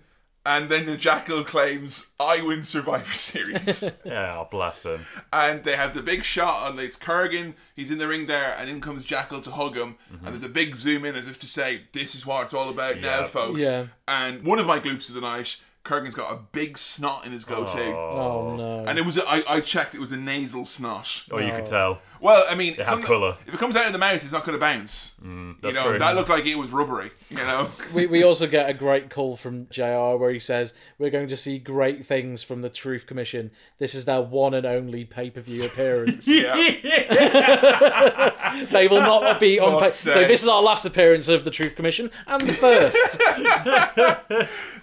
[0.48, 3.84] And then the Jackal claims, I win Survivor Series.
[4.04, 5.08] Yeah, oh, bless him.
[5.34, 7.56] and they have the big shot on it's Kurgan.
[7.76, 9.96] He's in the ring there, and in comes Jackal to hug him.
[10.10, 10.26] And mm-hmm.
[10.26, 13.00] there's a big zoom in as if to say, "This is what it's all about
[13.00, 13.26] now, Yeah.
[13.26, 13.88] folks." Yeah.
[14.08, 17.46] And one of my gloops of the night, Kurgan's got a big snot in his
[17.46, 18.50] goatee, oh.
[18.52, 18.86] oh no.
[18.86, 21.24] and it was a, I, I checked, it was a nasal snot.
[21.32, 22.02] Oh, you could tell.
[22.26, 23.38] Well, I mean, have some- colour.
[23.46, 25.16] if it comes out of the mouth, it's not going to bounce.
[25.24, 26.00] Mm, you that's know, true.
[26.00, 27.12] that looked like it was rubbery.
[27.30, 27.70] You know.
[27.94, 31.38] we, we also get a great call from JR where he says, We're going to
[31.38, 33.52] see great things from the Truth Commission.
[33.78, 36.28] This is their one and only pay per view appearance.
[36.36, 36.56] yeah.
[38.72, 39.90] They will not be on pay.
[39.90, 43.18] Fuck's So this is our last appearance of the Truth Commission and the first.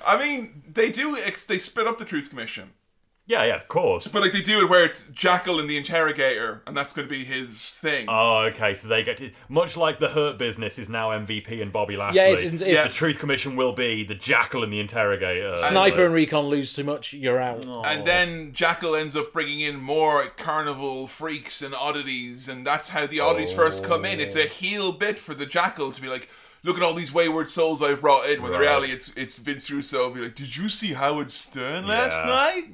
[0.07, 1.19] I mean, they do.
[1.49, 2.71] They split up the Truth Commission.
[3.25, 4.09] Yeah, yeah, of course.
[4.09, 7.11] But like they do it where it's Jackal and the interrogator, and that's going to
[7.11, 8.07] be his thing.
[8.09, 8.75] Oh, okay.
[8.75, 12.21] So they get to much like the Hurt Business is now MVP and Bobby Lashley.
[12.21, 12.83] Yeah, it's- it's- Yeah.
[12.89, 15.55] the Truth Commission will be the Jackal and the Interrogator.
[15.55, 17.65] Sniper and Recon lose too much, you're out.
[17.87, 23.07] And then Jackal ends up bringing in more carnival freaks and oddities, and that's how
[23.07, 24.19] the oddities first come in.
[24.19, 24.49] It's a oh.
[24.49, 26.29] heel bit for the Jackal to be like,
[26.65, 28.65] "Look at all these wayward souls I've brought in." When the Right.
[28.67, 32.27] reality, it's it's Vince Russo be like, "Did you see Howard Stern last Yeah.
[32.27, 32.65] night?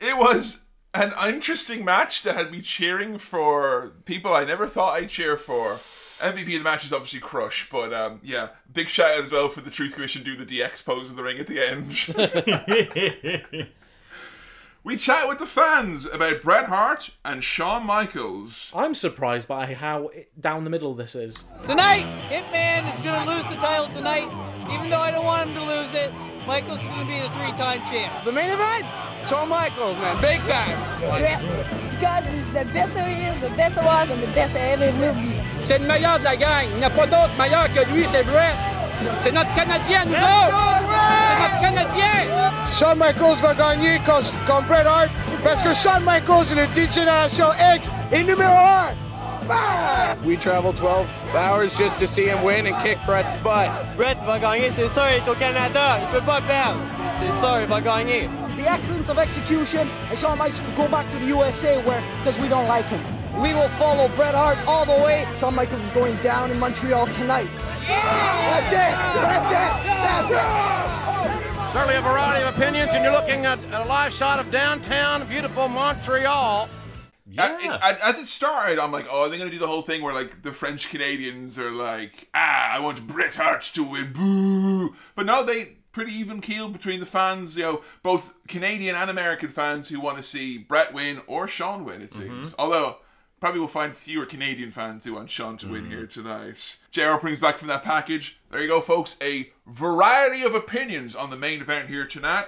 [0.00, 5.10] It was An interesting match that had me cheering for people I never thought I'd
[5.10, 5.74] cheer for.
[6.18, 9.48] MVP of the match is obviously Crush, but um, yeah, big shout out as well
[9.48, 13.68] for the Truth Commission do the DX pose in the ring at the end.
[14.84, 18.72] we chat with the fans about Bret Hart and Shawn Michaels.
[18.76, 21.44] I'm surprised by how down the middle this is.
[21.66, 24.26] Tonight, Hitman is going to lose the title tonight,
[24.72, 26.10] even though I don't want him to lose it.
[26.48, 28.24] Michaels is going to be the three-time champ.
[28.24, 28.86] The main event?
[29.28, 30.72] Shawn Michaels, man, big time.
[31.92, 34.90] Because it's the best there is, the best there was, and the best there ever
[34.98, 35.36] will be.
[35.62, 36.64] C'est le meilleur de la gang.
[36.72, 38.54] Il n'y a pas d'autre meilleur que lui, c'est Bret.
[39.22, 40.80] C'est notre Canadien, nous autres.
[41.28, 42.52] C'est notre Canadien.
[42.72, 45.10] Shawn Michaels va gagner contre, contre Bret Hart
[45.44, 49.07] parce que Shawn Michaels est le D Génération X et numéro 1.
[50.24, 53.70] We traveled 12 hours just to see him win and kick Bret's butt.
[53.96, 56.80] Bret va gagner, c'est sûr, il est au Canada, il peut pas perdre.
[57.18, 58.28] C'est sûr, il va gagner.
[58.44, 62.02] It's the excellence of execution, and Shawn Michaels could go back to the USA where,
[62.18, 63.00] because we don't like him.
[63.40, 65.26] We will follow Bret Hart all the way.
[65.38, 67.48] Shawn Michaels is going down in Montreal tonight.
[67.86, 68.94] That's it.
[69.14, 69.72] That's it.
[70.04, 71.72] That's it.
[71.72, 75.68] Certainly a variety of opinions, and you're looking at a live shot of downtown, beautiful
[75.68, 76.68] Montreal.
[77.38, 77.78] Yeah.
[77.82, 80.14] as it started, I'm like, oh, are they going to do the whole thing where
[80.14, 84.94] like the French Canadians are like, ah, I want Bret Hart to win, boo.
[85.14, 89.48] But no, they pretty even keel between the fans, you know, both Canadian and American
[89.48, 92.02] fans who want to see Bret win or Shawn win.
[92.02, 92.98] It seems, although.
[93.40, 96.78] Probably will find fewer Canadian fans who want Shawn to win here tonight.
[96.90, 98.40] JR brings back from that package.
[98.50, 99.16] There you go, folks.
[99.22, 102.46] A variety of opinions on the main event here tonight.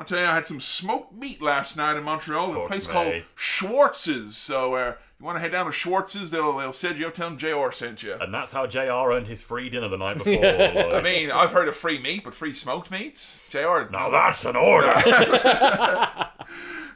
[0.00, 2.64] I want to tell you, I had some smoked meat last night in Montreal at
[2.64, 2.92] a place me.
[2.94, 4.34] called Schwartz's.
[4.34, 6.30] So, uh, you want to head down to Schwartz's?
[6.30, 7.14] They'll they'll send you up.
[7.16, 8.14] Tell them JR sent you.
[8.18, 8.80] And that's how JR
[9.12, 10.42] earned his free dinner the night before.
[10.42, 11.04] I like.
[11.04, 13.44] mean, I've heard of free meat, but free smoked meats?
[13.50, 13.90] JR.
[13.90, 14.94] now that's an order.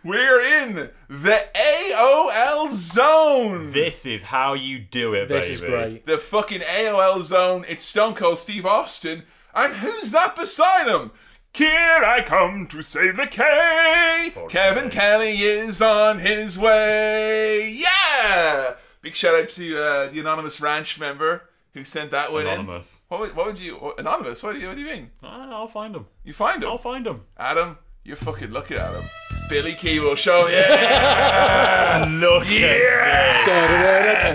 [0.03, 3.71] We're in the AOL zone.
[3.73, 5.55] this is how you do it, This baby.
[5.55, 6.07] is great.
[6.07, 7.67] the fucking AOL zone.
[7.69, 9.25] It's Stone Cold Steve Austin.
[9.55, 11.11] And who's that beside him?
[11.55, 14.31] Here I come to save the K.
[14.35, 14.91] Fuck Kevin me.
[14.91, 17.71] Kelly is on his way.
[17.71, 18.75] Yeah.
[19.01, 22.97] Big shout out to uh, the anonymous ranch member who sent that one Anonymous.
[22.97, 23.01] in.
[23.09, 24.43] What would, what would you what- anonymous?
[24.43, 25.11] What do you what do you mean?
[25.23, 26.07] Ah, I'll find him.
[26.25, 26.71] You find him?
[26.71, 27.23] I'll find him.
[27.37, 29.05] Adam, you're fucking looking at him.
[29.49, 30.49] Billy will show.
[30.49, 32.05] Yeah.
[32.21, 34.33] Look yeah.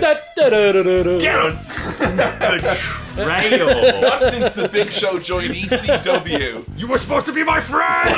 [2.40, 3.66] the trail.
[4.00, 6.64] Not since the Big Show joined ECW.
[6.78, 8.14] you were supposed to be my friend.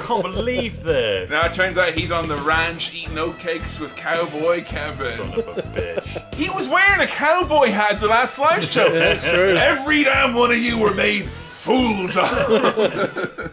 [0.04, 1.30] Can't believe this.
[1.30, 5.16] Now it turns out he's on the ranch eating oatcakes with Cowboy Kevin.
[5.16, 6.34] Son of a bitch.
[6.34, 8.90] He was wearing a cowboy hat the last live show.
[8.92, 9.56] That's true.
[9.56, 13.52] Every damn one of you were made fools of.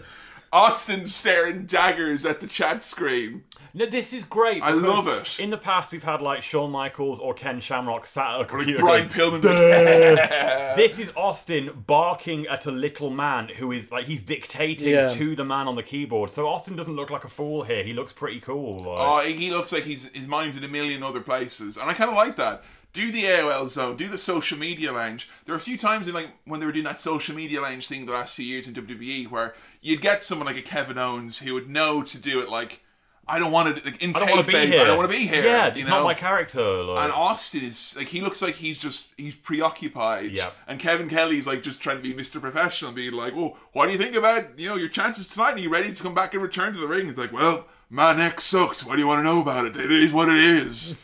[0.51, 3.43] Austin staring daggers at the chat screen.
[3.75, 4.61] No, this is great.
[4.61, 5.39] I because love it.
[5.39, 8.79] In the past, we've had like Shawn Michaels or Ken Shamrock sat at a computer.
[8.79, 10.73] Brian going, Pillman.
[10.75, 15.07] This is Austin barking at a little man who is like he's dictating Yeah.
[15.07, 16.29] to the man on the keyboard.
[16.29, 17.83] So Austin doesn't look like a fool here.
[17.83, 18.77] He looks pretty cool.
[18.77, 18.85] Like.
[18.87, 22.09] Oh, he looks like he's his mind's in a million other places, and I kind
[22.09, 22.63] of like that.
[22.91, 25.27] Do the AOL zone, do the social media lounge.
[25.45, 27.87] There were a few times in like when they were doing that social media lounge
[27.87, 31.39] thing the last few years in WWE where you'd get someone like a Kevin Owens
[31.39, 32.81] who would know to do it like.
[33.25, 34.81] I don't want to like in I don't want to be here.
[34.81, 35.43] I don't want to be here.
[35.43, 35.99] Yeah, you it's know?
[35.99, 36.83] not my character.
[36.83, 37.05] Like.
[37.05, 40.31] And Austin is like he looks like he's just he's preoccupied.
[40.31, 40.49] Yeah.
[40.67, 42.41] And Kevin Kelly's like just trying to be Mr.
[42.41, 45.55] Professional, being like, "Well, what do you think about you know your chances tonight?
[45.55, 48.13] Are you ready to come back and return to the ring?" It's like, "Well, my
[48.13, 48.85] neck sucks.
[48.85, 49.77] What do you want to know about it?
[49.77, 51.01] It is what it is."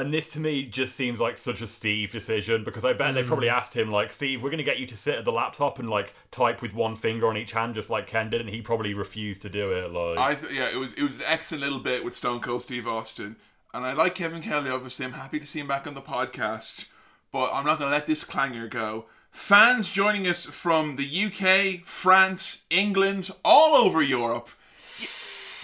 [0.00, 3.22] And this to me just seems like such a Steve decision because I bet they
[3.22, 3.26] Mm.
[3.26, 5.78] probably asked him like, Steve, we're going to get you to sit at the laptop
[5.78, 8.60] and like type with one finger on each hand just like Ken did, and he
[8.62, 9.90] probably refused to do it.
[9.92, 12.62] Like, I th- yeah, it was it was an excellent little bit with Stone Cold
[12.62, 13.36] Steve Austin,
[13.74, 14.70] and I like Kevin Kelly.
[14.70, 16.86] Obviously, I'm happy to see him back on the podcast,
[17.32, 19.06] but I'm not going to let this clanger go.
[19.30, 24.48] Fans joining us from the UK, France, England, all over Europe.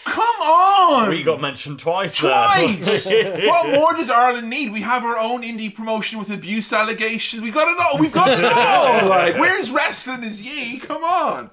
[0.05, 1.09] Come on!
[1.09, 2.18] we got mentioned twice.
[2.18, 3.07] Twice!
[3.12, 4.72] what more does Ireland need?
[4.72, 7.42] We have our own indie promotion with abuse allegations.
[7.42, 7.98] We've got it all.
[7.98, 9.09] We've got it all.
[9.14, 10.78] Like, where's wrestling is ye?
[10.78, 11.50] Come on.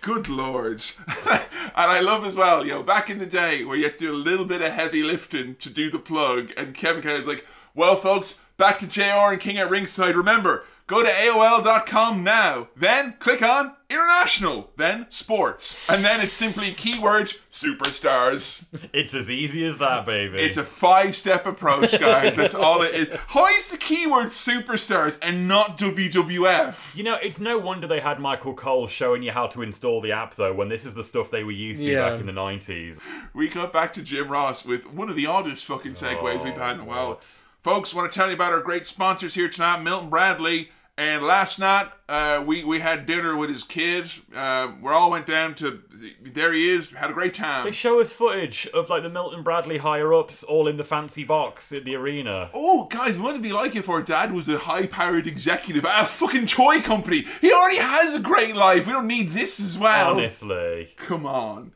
[0.00, 0.84] Good lord.
[1.26, 1.40] and
[1.74, 4.12] I love as well, you know, back in the day where you had to do
[4.12, 7.96] a little bit of heavy lifting to do the plug, and Kevin Kelly's like, well,
[7.96, 10.14] folks, back to JR and King at ringside.
[10.14, 12.68] Remember, Go to AOL.com now.
[12.76, 14.70] Then click on International.
[14.76, 15.88] Then Sports.
[15.88, 18.66] And then it's simply keyword superstars.
[18.92, 20.38] It's as easy as that, baby.
[20.38, 22.36] It's a five step approach, guys.
[22.36, 23.18] That's all it is.
[23.28, 26.94] How is the keyword superstars and not WWF?
[26.96, 30.12] You know, it's no wonder they had Michael Cole showing you how to install the
[30.12, 32.10] app, though, when this is the stuff they were used to Yeah.
[32.10, 33.00] back in the 90s.
[33.32, 36.74] We got back to Jim Ross with one of the oddest fucking segues we've had
[36.74, 37.20] in a while.
[37.64, 40.68] Folks, want to tell you about our great sponsors here tonight, Milton Bradley.
[40.98, 44.20] And last night, uh, we, we had dinner with his kids.
[44.36, 45.82] Uh, we all went down to,
[46.20, 47.64] there he is, had a great time.
[47.64, 51.24] They show us footage of like the Milton Bradley higher ups all in the fancy
[51.24, 52.50] box at the arena.
[52.52, 56.04] Oh, guys, what it be like if our dad was a high powered executive at
[56.04, 57.24] a fucking toy company?
[57.40, 58.86] He already has a great life.
[58.86, 60.10] We don't need this as well.
[60.10, 60.92] Honestly.
[60.98, 61.72] Come on.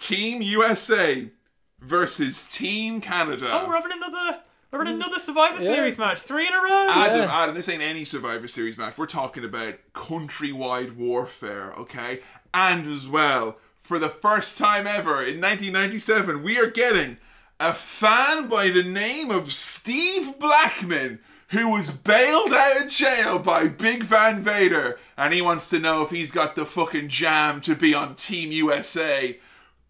[0.00, 1.30] Team USA
[1.78, 3.48] versus Team Canada.
[3.48, 4.94] Oh, we're having another we're in mm.
[4.94, 5.74] another Survivor Yeah.
[5.74, 6.20] Series match.
[6.20, 6.86] Three in a row.
[6.90, 8.96] Adam, Adam, this ain't any Survivor Series match.
[8.96, 12.20] We're talking about countrywide warfare, okay?
[12.54, 17.18] And as well, for the first time ever in 1997, we are getting
[17.58, 23.66] a fan by the name of Steve Blackman who was bailed out of jail by
[23.66, 27.74] Big Van Vader, and he wants to know if he's got the fucking jam to
[27.74, 29.36] be on Team USA,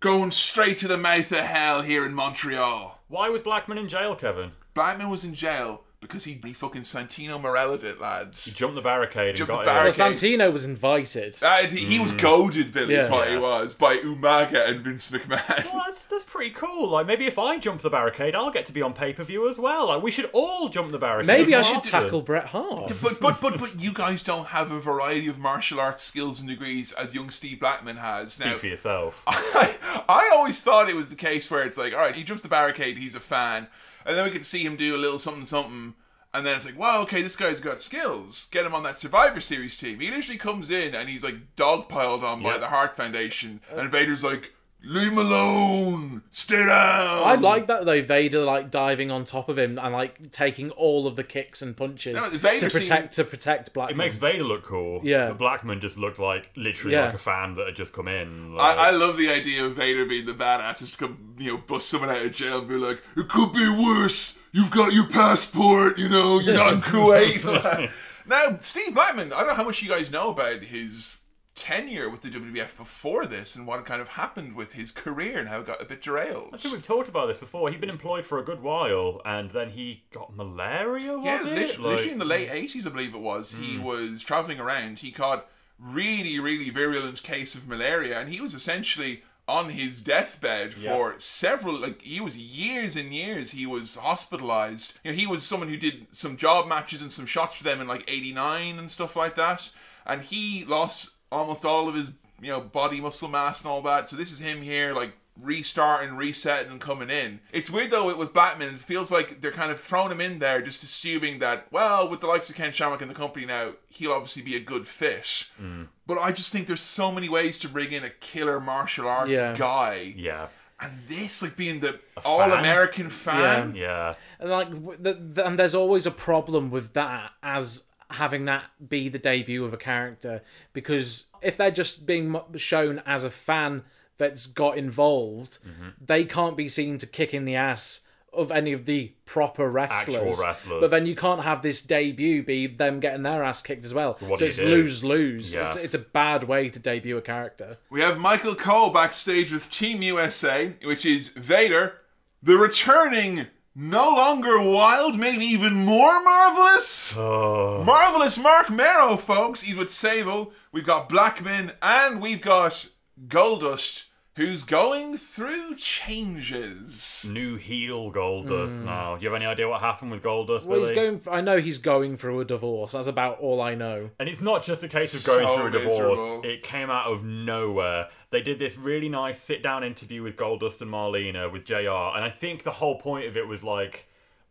[0.00, 2.98] going straight to the mouth of hell here in Montreal.
[3.08, 4.52] Why was Blackman in jail, Kevin?
[4.80, 8.46] Blackman was in jail because he, he fucking Santino Marella it, lads.
[8.46, 9.92] He jumped the barricade Jumped and the got Well.
[9.92, 11.36] Santino was invited.
[11.42, 13.12] Uh, he, he was goaded, Billy, is Yeah.
[13.12, 15.66] what he was, by Umaga and Vince McMahon.
[15.66, 16.88] Well, that's, that's pretty cool.
[16.88, 19.50] Like, maybe if I jump the barricade, I'll get to be on pay per view
[19.50, 19.88] as well.
[19.88, 21.26] Like, we should all jump the barricade.
[21.26, 22.90] Maybe I should tackle Bret Hart.
[23.02, 26.48] But, but but but you guys don't have a variety of martial arts skills and
[26.48, 28.32] degrees as young Steve Blackman has.
[28.32, 29.24] Speak Now, for yourself.
[29.26, 29.74] I,
[30.08, 32.48] I always thought it was the case where it's like, all right, he jumps the
[32.48, 33.68] barricade, he's a fan,
[34.04, 35.94] and then we to see him do a little something something,
[36.32, 38.48] and then it's like, wow, okay, this guy's got skills.
[38.52, 40.00] Get him on that Survivor Series team.
[40.00, 42.60] He literally comes in and he's like dogpiled on by Yep.
[42.60, 46.68] the Hart Foundation, and Vader's like, leave him alone, stay down.
[46.70, 48.02] I like that though.
[48.02, 51.76] Vader like diving on top of him and like taking all of the kicks and
[51.76, 53.94] punches No, Vader to protect to protect Blackman.
[53.94, 55.00] It makes Vader look cool.
[55.02, 55.28] Yeah.
[55.28, 57.06] But Blackman just looked like literally Yeah.
[57.06, 58.54] like a fan that had just come in.
[58.54, 61.52] Like, I, I love the idea of Vader being the badass just to come, you
[61.52, 64.38] know, bust someone out of jail and be like, it could be worse.
[64.52, 67.90] You've got your passport, you know, you're not in Kuwait.
[68.26, 71.19] now, Steve Blackman, I don't know how much you guys know about his
[71.60, 75.48] tenure with the WWF before this and what kind of happened with his career and
[75.48, 76.50] how it got a bit derailed.
[76.54, 77.68] I think we've talked about this before.
[77.70, 81.16] He'd been employed for a good while, and then he got malaria.
[81.18, 81.44] Was yeah, it?
[81.44, 81.82] literally, Like- Hmm.
[81.84, 85.00] literally in the late 80s, I believe it was, he was traveling around.
[85.00, 85.46] He caught
[85.78, 90.94] really, really virulent case of malaria, and he was essentially on his deathbed Yeah.
[90.94, 94.98] for several, like, he was years and years, he was hospitalized.
[95.02, 97.80] You know, he was someone who did some job matches and some shots for them
[97.80, 99.70] in, like, 89 and stuff like that,
[100.06, 104.08] and he lost almost all of his, you know, body muscle mass and all that,
[104.08, 107.40] so this is him here, like, restarting, resetting, and coming in.
[107.52, 108.74] It's weird though with- with Batman.
[108.74, 112.20] It feels like they're kind of throwing him in there, just assuming that, well, with
[112.20, 115.44] the likes of Ken Shamrock in the company now, he'll obviously be a good fit.
[115.60, 115.86] Mm.
[116.06, 119.30] But I just think there's so many ways to bring in a killer martial arts
[119.32, 119.54] Yeah.
[119.56, 120.48] guy, Yeah.
[120.78, 123.74] and this like being the all-American fan.
[123.76, 124.14] Yeah.
[124.38, 124.68] And like,
[125.02, 129.64] the, the, and there's always a problem with that as having that be the debut
[129.64, 130.42] of a character
[130.72, 133.84] because if they're just being shown as a fan
[134.16, 135.90] that's got involved, mm-hmm.
[136.04, 138.00] they can't be seen to kick in the ass
[138.32, 140.38] of any of the proper wrestlers.
[140.40, 140.80] wrestlers.
[140.80, 144.14] But then you can't have this debut be them getting their ass kicked as well.
[144.14, 145.52] So, what do it's lose lose.
[145.52, 145.66] Yeah.
[145.66, 147.78] It's, it's a bad way to debut a character.
[147.90, 151.98] We have Michael Cole backstage with Team USA, which is Vader,
[152.42, 157.14] the returning, no longer wild, maybe even more marvelous.
[157.16, 157.82] Oh.
[157.84, 159.62] Marvelous Marc Mero, folks.
[159.62, 160.52] He's with Sable.
[160.72, 162.88] We've got Blackman, and we've got
[163.26, 164.04] Goldust,
[164.40, 167.28] who's going through changes.
[167.30, 168.86] New heel Goldust hmm.
[168.86, 169.16] now.
[169.16, 170.94] Do you have any idea what happened with Goldust, Well, he's Billy?
[170.94, 171.18] going.
[171.18, 172.92] For, I know he's going through a divorce.
[172.92, 174.08] That's about all I know.
[174.18, 176.18] And it's not just a case of going So through a divorce.
[176.18, 176.40] miserable.
[176.44, 178.08] It came out of nowhere.
[178.30, 182.24] They did this really nice sit down interview with Goldust and Marlena with JR, and
[182.24, 184.06] I think the whole point of it was like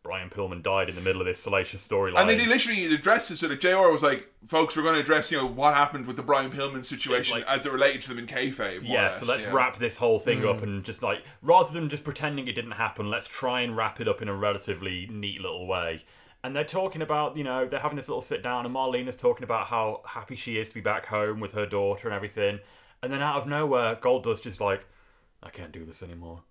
[0.10, 2.22] Brian Pillman died in the middle of this salacious storyline.
[2.22, 5.02] And they, they literally addressed it so that JR was like, folks, we're going to
[5.02, 8.10] address, you know, what happened with the Brian Pillman situation like- as it related to
[8.10, 8.80] them in kayfabe.
[8.82, 9.54] Yeah, less, so let's yeah.
[9.54, 10.64] wrap this whole thing up mm.
[10.64, 14.08] and just like rather than just pretending it didn't happen, let's try and wrap it
[14.08, 16.04] up in a relatively neat little way.
[16.44, 19.44] And they're talking about, you know, they're having this little sit down, and Marlena's talking
[19.44, 22.62] about how happy she is to be back home with her daughter and everything.
[23.04, 24.88] And then out of nowhere, Goldust just like,
[25.44, 26.42] I can't do this anymore.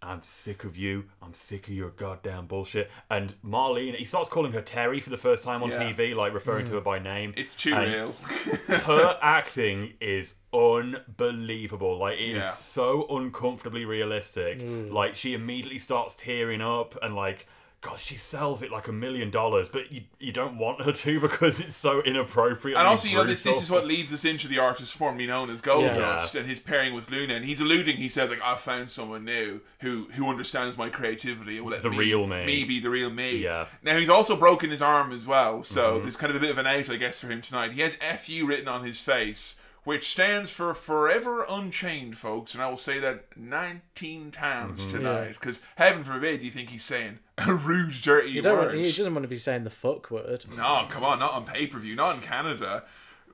[0.00, 1.06] I'm sick of you.
[1.20, 2.88] I'm sick of your goddamn bullshit.
[3.10, 5.90] And Marlene, he starts calling her Terry for the first time on Yeah.
[5.92, 6.68] TV, like referring Mm.
[6.68, 7.34] to her by name.
[7.36, 8.12] It's too And real.
[8.84, 11.98] her acting is unbelievable.
[11.98, 12.50] Like it is Yeah.
[12.50, 14.60] so uncomfortably realistic.
[14.60, 14.92] Mm.
[14.92, 17.46] Like she immediately starts tearing up and like
[17.80, 21.20] God, she sells it like a million dollars, but you you don't want her to
[21.26, 22.76] because it's so inappropriate.
[22.76, 25.48] And also, you know, this this is what leads us into the artist formerly known
[25.48, 26.40] as Goldust Yeah.
[26.40, 27.34] and his pairing with Luna.
[27.34, 31.56] And he's alluding, he said, like, I found someone new who who understands my creativity
[31.58, 32.44] and will let The me, real me.
[32.44, 33.36] me be the real me.
[33.36, 33.66] Yeah.
[33.84, 36.02] Now he's also broken his arm as well, so Mhm.
[36.02, 37.72] there's kind of a bit of an out, I guess, for him tonight.
[37.72, 39.60] He has "fu" written on his face.
[39.84, 44.90] Which stands for Forever Unchained, folks, and I will say that 19 times Mhm.
[44.90, 45.32] tonight.
[45.34, 48.58] Because heaven forbid you think he's saying a rude, dirty You don't.
[48.58, 48.66] word.
[48.74, 50.44] Want, he doesn't want to be saying the fuck word.
[50.54, 52.84] No, come on, not on pay per view, not in Canada.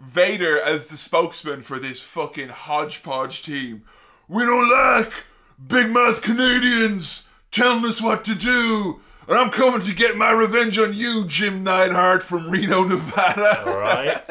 [0.00, 3.84] Vader as the spokesman for this fucking hodgepodge team.
[4.28, 5.12] We don't like
[5.66, 9.00] big mouth Canadians telling us what to do.
[9.28, 13.64] And I'm coming to get my revenge on you, Jim Neidhart from Reno, Nevada.
[13.66, 14.20] All right.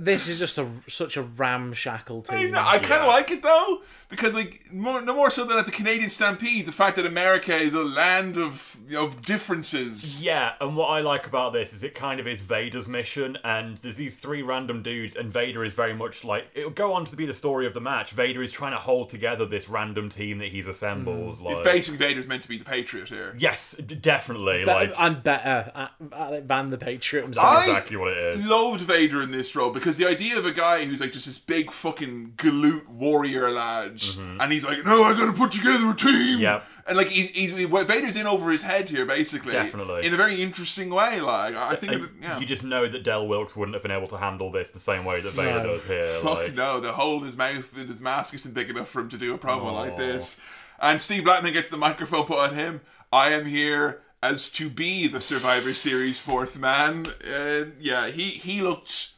[0.00, 2.56] This is just a such a ramshackle team.
[2.56, 5.66] I, I kind of like it though, because like more, no more so than at
[5.66, 10.22] the Canadian Stampede, the fact that America is a land of of differences.
[10.22, 13.76] Yeah, and what I like about this is it kind of is Vader's mission, and
[13.78, 17.16] there's these three random dudes, and Vader is very much like it'll go on to
[17.16, 18.12] be the story of the match.
[18.12, 21.38] Vader is trying to hold together this random team that he's assembled.
[21.38, 21.42] Mm.
[21.42, 23.34] Like, It's basically Vader's meant to be the Patriot here.
[23.38, 24.60] yes, d- definitely.
[24.60, 27.46] Be- like and better at, at than the Patriot himself.
[27.46, 28.48] I exactly what it is.
[28.48, 31.38] Loved Vader in this role because the idea of a guy who's like just this
[31.38, 34.40] big fucking galoot warrior lad, Mm-hmm.
[34.40, 36.64] and he's like, "No, I got to put together a team." Yep.
[36.88, 39.52] and like he's, he's Vader's in over his head here, basically.
[39.52, 40.06] Definitely.
[40.06, 41.20] in a very interesting way.
[41.20, 42.38] Like I think, it, yeah.
[42.38, 45.04] you just know that Del Wilkes wouldn't have been able to handle this the same
[45.04, 45.72] way that Vader No.
[45.74, 46.18] does here.
[46.22, 49.00] Fuck Like, no, the hole in his mouth and his mask isn't big enough for
[49.00, 50.40] him to do a promo like this.
[50.78, 52.82] And Steve Blackman gets the microphone put on him.
[53.12, 57.06] I am here as to be the Survivor Series fourth man.
[57.24, 59.10] And yeah, he he looked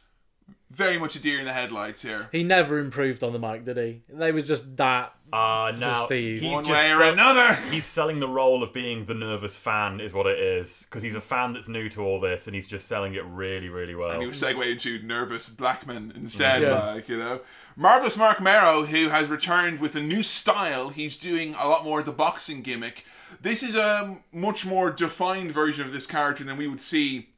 [0.71, 2.29] very much a deer in the headlights here.
[2.31, 4.01] He never improved on the mic, did he?
[4.09, 6.41] They was just that Uh, for now Steve.
[6.41, 7.53] he's One just way or sell- another.
[7.71, 11.15] He's selling the role of being the nervous fan, is what it is, because he's
[11.15, 14.11] a fan that's new to all this, and he's just selling it really, really well.
[14.11, 16.83] And he was segueing into nervous Blackman instead, Yeah.
[16.93, 17.41] like, you know.
[17.75, 21.99] Marvelous Marc Mero, who has returned with a new style, he's doing a lot more
[22.01, 23.05] of the boxing gimmick.
[23.41, 27.28] This is a much more defined version of this character than we would see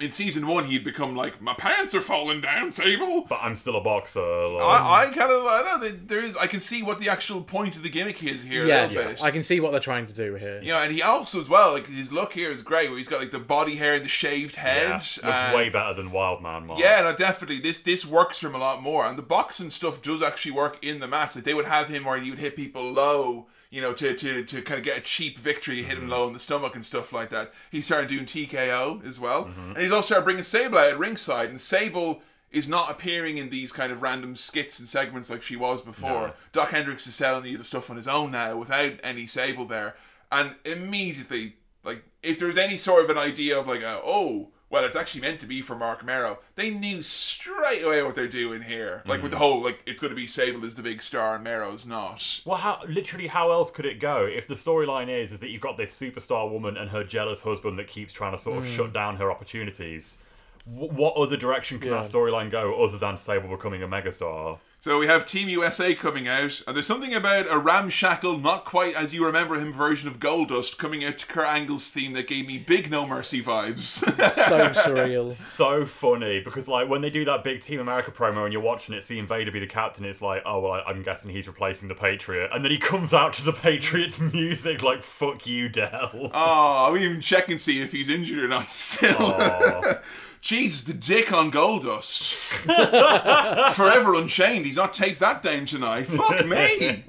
[0.00, 0.64] in season one.
[0.64, 3.22] He'd become like, my pants are falling down, Sable.
[3.28, 4.20] But I'm still a boxer.
[4.20, 7.42] Like, I, I kind of, I know there is, I can see what the actual
[7.42, 8.64] point of the gimmick is here.
[8.64, 9.22] a little yes.
[9.22, 10.60] I can see what they're trying to do here.
[10.62, 12.88] You know, and he also as well, like his look here is great.
[12.88, 14.92] Where he's got like the body hair, and the shaved yeah, head.
[14.92, 16.66] looks and- way better than Wildman.
[16.66, 16.78] Mark.
[16.80, 17.60] Yeah, no, definitely.
[17.60, 20.78] This this works for him a lot more, and the boxing stuff does actually work
[20.84, 21.34] in the match.
[21.34, 24.44] Like they would have him where he would hit people low, you know, to to,
[24.44, 26.10] to kind of get a cheap victory, hit him mm-hmm.
[26.10, 27.52] low in the stomach and stuff like that.
[27.70, 29.70] He started doing TKO as well, mm-hmm.
[29.70, 32.20] and he's also started bringing Sable out at ringside, and Sable
[32.50, 36.28] is not appearing in these kind of random skits and segments like she was before.
[36.28, 36.32] No.
[36.52, 39.96] Doc Hendrix is selling you the stuff on his own now without any Sable there,
[40.30, 44.50] and immediately, like, if there was any sort of an idea of like, a, oh,
[44.72, 48.26] well, it's actually meant to be for Marc Mero, they knew straight away what they're
[48.26, 49.02] doing here.
[49.06, 51.44] Like with the whole, like, it's going to be Sable as the big star and
[51.44, 52.40] Mero's not.
[52.44, 55.60] Well, how literally how else could it go if the storyline is is that you've
[55.60, 58.74] got this superstar woman and her jealous husband that keeps trying to sort of Mm.
[58.76, 60.18] shut down her opportunities?
[60.66, 64.58] W- what other direction can that storyline go other than Sable becoming a megastar?
[64.82, 68.96] So we have Team USA coming out, and there's something about a ramshackle, not quite
[68.96, 72.48] as you remember him version of Goldust coming out to Kurt Angle's theme that gave
[72.48, 73.82] me big No Mercy vibes.
[73.82, 75.30] so surreal.
[75.30, 78.92] So funny because like when they do that big Team America promo and you're watching
[78.92, 81.86] it, seeing Vader be the captain, it's like, oh well, I, I'm guessing he's replacing
[81.86, 86.32] the Patriot, and then he comes out to the Patriots music like "fuck you, Del."
[86.34, 89.14] Oh, we even check and see if he's injured or not still.
[89.16, 90.00] Aw.
[90.42, 92.34] Jesus, the dick on Goldust.
[93.74, 94.66] Forever Unchained.
[94.66, 96.08] He's not take that down tonight.
[96.08, 97.04] Fuck me.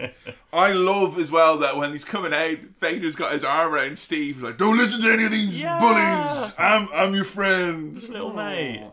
[0.53, 4.36] I love as well that when he's coming out, Vader's got his arm around Steve.
[4.36, 5.79] He's like, don't listen to any of these Yeah.
[5.79, 6.53] bullies.
[6.59, 7.95] I'm I'm your friend.
[7.97, 8.84] Just little mate.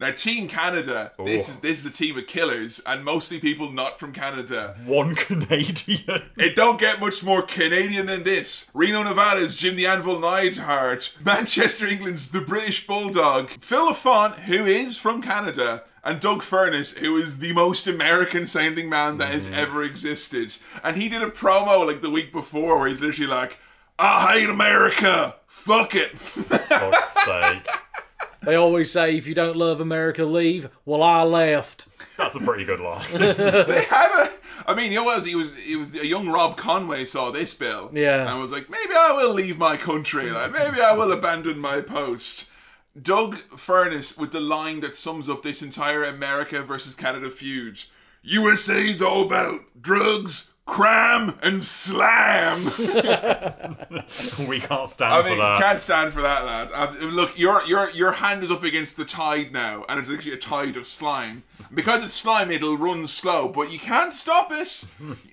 [0.00, 1.12] Now, Team Canada.
[1.24, 1.52] This Oh.
[1.52, 4.76] is this is a team of killers, and mostly people not from Canada.
[4.84, 6.22] One Canadian.
[6.36, 8.70] It don't get much more Canadian than this.
[8.74, 11.14] Reno, Nevada's Jim the Anvil Neidhart.
[11.24, 13.50] Manchester, England's the British Bulldog.
[13.60, 15.82] Phil Lafon, who is from Canada.
[16.04, 19.54] And Doug Furnas, who is the most American sounding man that has mm.
[19.54, 20.56] ever existed.
[20.82, 23.58] And he did a promo like the week before where he's literally like,
[23.98, 25.34] I hate America.
[25.48, 26.16] Fuck it.
[26.18, 27.66] Fuck's sake.
[28.48, 30.70] They always say, if you don't love America, leave.
[30.86, 31.86] Well, I left.
[32.16, 33.04] That's a pretty good line.
[33.12, 34.30] they have a.
[34.66, 35.26] I mean, you know it was?
[35.26, 35.58] He was.
[35.58, 37.90] He was a young Rob Conway saw this bill.
[37.92, 38.26] Yeah.
[38.26, 40.30] And was like, maybe I will leave my country.
[40.30, 42.46] Like, maybe I will abandon my post.
[43.00, 47.82] Doug Furnas with the line that sums up this entire America versus Canada feud.
[48.22, 52.64] USA's all about drugs, cram, and slam.
[54.48, 55.58] we can't stand I mean, for that.
[55.60, 56.70] can't stand for that, lads.
[56.72, 60.32] Uh, look, your your your hand is up against the tide now, and it's actually
[60.34, 61.42] a tide of slime.
[61.74, 64.86] Because it's slime, it'll run slow, but you can't stop it.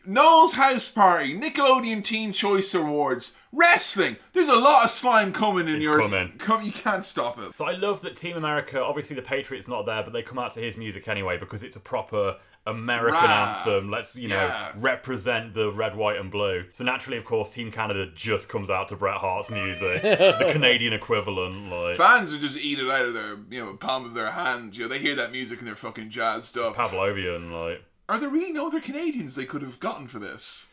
[0.05, 4.17] Noel's House Party, Nickelodeon Teen Choice Awards, wrestling.
[4.33, 6.01] There's a lot of slime coming in It's your.
[6.01, 6.33] coming.
[6.37, 7.55] Come, you can't stop it.
[7.55, 10.51] So I love that Team America, obviously the Patriots not there, but they come out
[10.53, 12.35] to his music anyway because it's a proper
[12.67, 13.57] American Rah.
[13.65, 13.91] anthem.
[13.91, 14.71] Let's, you know, Yeah.
[14.75, 16.65] represent the red, white, and blue.
[16.71, 20.93] So naturally, of course, Team Canada just comes out to Bret Hart's music, the Canadian
[20.93, 21.69] equivalent.
[21.71, 24.75] Like Fans are just eat it out of their, you know, palm of their hand.
[24.75, 26.75] You know, they hear that music and they're fucking jazzed up.
[26.75, 27.83] Pavlovian, like.
[28.09, 30.67] Are there really no other Canadians they could have gotten for this?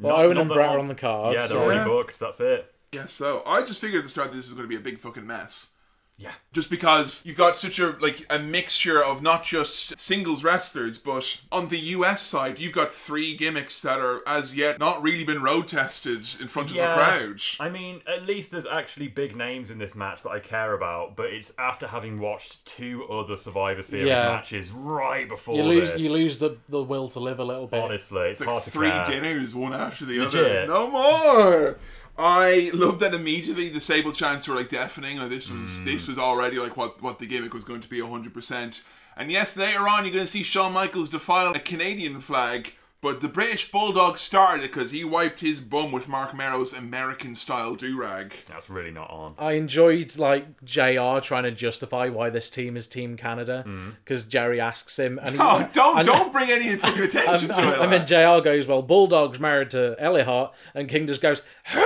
[0.00, 1.34] Well, Owen and Bret are on the cards.
[1.34, 2.18] Yeah, they're so- already booked.
[2.20, 2.70] That's it.
[2.92, 4.98] Yeah, so I just figured at the start this is going to be a big
[5.00, 5.70] fucking mess.
[6.16, 6.30] Yeah.
[6.52, 11.40] Just because you've got such a like a mixture of not just singles wrestlers, but
[11.50, 15.42] on the US side, you've got three gimmicks that are as yet not really been
[15.42, 17.40] road tested in front of the crowd.
[17.58, 21.16] I mean, at least there's actually big names in this match that I care about,
[21.16, 24.28] but it's after having watched two other Survivor Series Yeah.
[24.28, 26.00] matches right before You lose, this.
[26.00, 27.82] you lose the, the will to live a little bit.
[27.82, 29.04] Honestly, it's, It's like hard to three care.
[29.04, 30.66] dinners, one after the other.
[30.68, 31.76] No more.
[32.16, 35.18] I love that immediately the Sable chants were like deafening.
[35.18, 35.84] Like this was Mm.
[35.84, 38.82] this was already like what what the gimmick was going to be hundred percent.
[39.16, 42.74] And yes, later on you're going to see Shawn Michaels defile a Canadian flag,
[43.04, 47.34] but the British Bulldog started it because he wiped his bum with Marc Mero's American
[47.34, 48.34] style do rag.
[48.48, 49.34] That's really not on.
[49.38, 53.96] I enjoyed like JR trying to justify why this team is Team Canada mm.
[54.02, 57.60] because Jerry asks him, and he, Oh, don't and- don't bring any fucking attention and,
[57.60, 57.80] to it.
[57.80, 58.40] and then lad.
[58.40, 61.42] JR goes, "Well, Bulldog's married to Ellie Hart," and King just goes,
[61.74, 61.84] "Who?"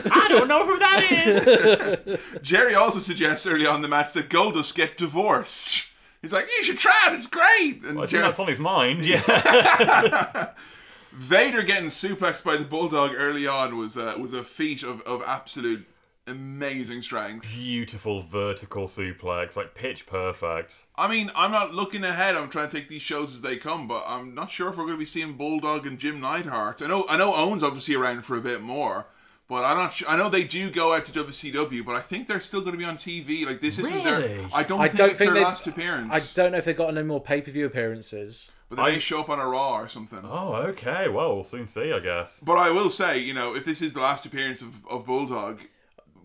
[0.09, 2.19] I don't know who that is.
[2.43, 5.85] Jerry also suggests early on in the match that Goldust get divorced.
[6.23, 7.83] He's like, you should try it, it's great.
[7.85, 9.05] And think that's on his mind.
[9.05, 10.53] Yeah.
[11.13, 15.23] Vader getting suplexed by the Bulldog early on was uh, was a feat of, of
[15.27, 15.87] absolute
[16.27, 17.49] amazing strength.
[17.55, 20.85] Beautiful vertical suplex, like pitch perfect.
[20.97, 22.37] I mean, I'm not looking ahead.
[22.37, 24.85] I'm trying to take these shows as they come, but I'm not sure if we're
[24.85, 26.83] going to be seeing Bulldog and Jim Neidhart.
[26.83, 29.07] I know I know Owen's obviously around for a bit more.
[29.49, 30.09] But I'm not sure.
[30.09, 32.79] I know they do go out to WCW, but I think they're still going to
[32.79, 33.47] be on TV.
[33.47, 34.19] Like this isn't their.
[34.19, 34.47] Really?
[34.53, 36.13] I don't I think don't it's think their they've- last appearance.
[36.13, 38.49] I don't know if they've got any more pay per view appearances.
[38.69, 40.19] But they may show up on a Raw or something.
[40.25, 41.09] Oh, okay.
[41.09, 42.41] Well, we'll soon see, I guess.
[42.45, 45.61] But I will say, you know, if this is the last appearance of, of Bulldog,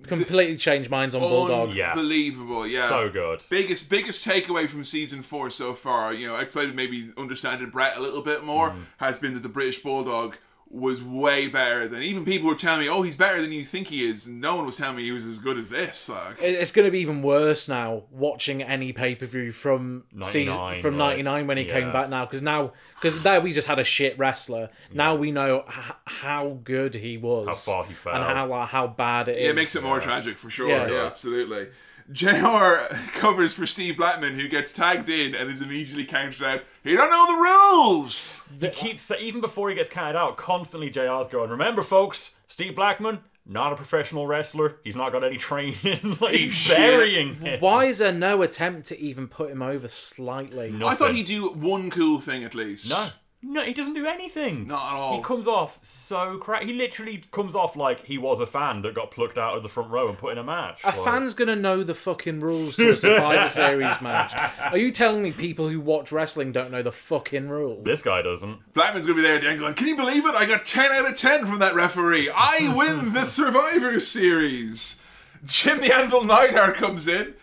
[0.08, 1.76] Completely changed minds on Bulldog.
[1.76, 1.92] Yeah.
[1.92, 3.44] unbelievable, yeah, So good.
[3.52, 7.96] Biggest biggest takeaway from season four so far, you know, outside of maybe understanding Bret
[7.98, 8.86] a little bit more, Mm.
[8.98, 10.38] has been that the British Bulldog
[10.74, 13.88] was way better than even people were telling me, oh, he's better than you think
[13.88, 14.28] he is.
[14.30, 16.08] No one was telling me he was as good as this.
[16.08, 20.56] Like, It's going to be even worse now watching any pay per view from season
[20.56, 22.10] 99, from like, '99 when he came back.
[22.10, 24.70] Now because now because there we just had a shit wrestler.
[24.94, 28.16] Now we know h- how good he was, How far he fell.
[28.16, 29.48] and how like, how bad it is.
[29.50, 30.70] it makes it more tragic for sure.
[30.70, 30.88] Yeah.
[30.90, 31.68] Yeah, absolutely.
[32.12, 36.64] JR covers for Steve Blackman, who gets tagged in and is immediately counted out.
[36.84, 38.44] He don't know the rules.
[38.60, 41.50] He keeps even before he gets counted out, constantly JR's going.
[41.50, 44.78] Remember, folks, Steve Blackman, not a professional wrestler.
[44.84, 45.76] He's not got any training.
[46.22, 46.78] like, he's Shit.
[46.78, 47.60] burying him.
[47.60, 50.74] Why is there no attempt to even put him over slightly?
[50.84, 52.90] I thought he'd do one cool thing at least.
[52.90, 53.10] No.
[53.44, 54.68] No, he doesn't do anything.
[54.68, 55.16] Not at all.
[55.18, 56.62] He comes off so crap.
[56.62, 59.70] He literally comes off like he was a fan that got plucked out of the
[59.70, 60.82] front row and put in a match.
[60.84, 64.34] A Like- fan's gonna know the fucking rules to a Survivor Series match.
[64.72, 67.84] Are you telling me people who watch wrestling don't know the fucking rules?
[67.84, 68.74] This guy doesn't.
[68.74, 70.36] Blackman's gonna be there at the end going, Can you believe it?
[70.36, 72.30] I got 10 out of 10 from that referee.
[72.36, 75.02] I win the Survivor Series.
[75.46, 77.34] Jim the Anvil Neidhart comes in.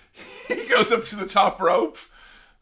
[0.47, 1.97] He goes up to the top rope.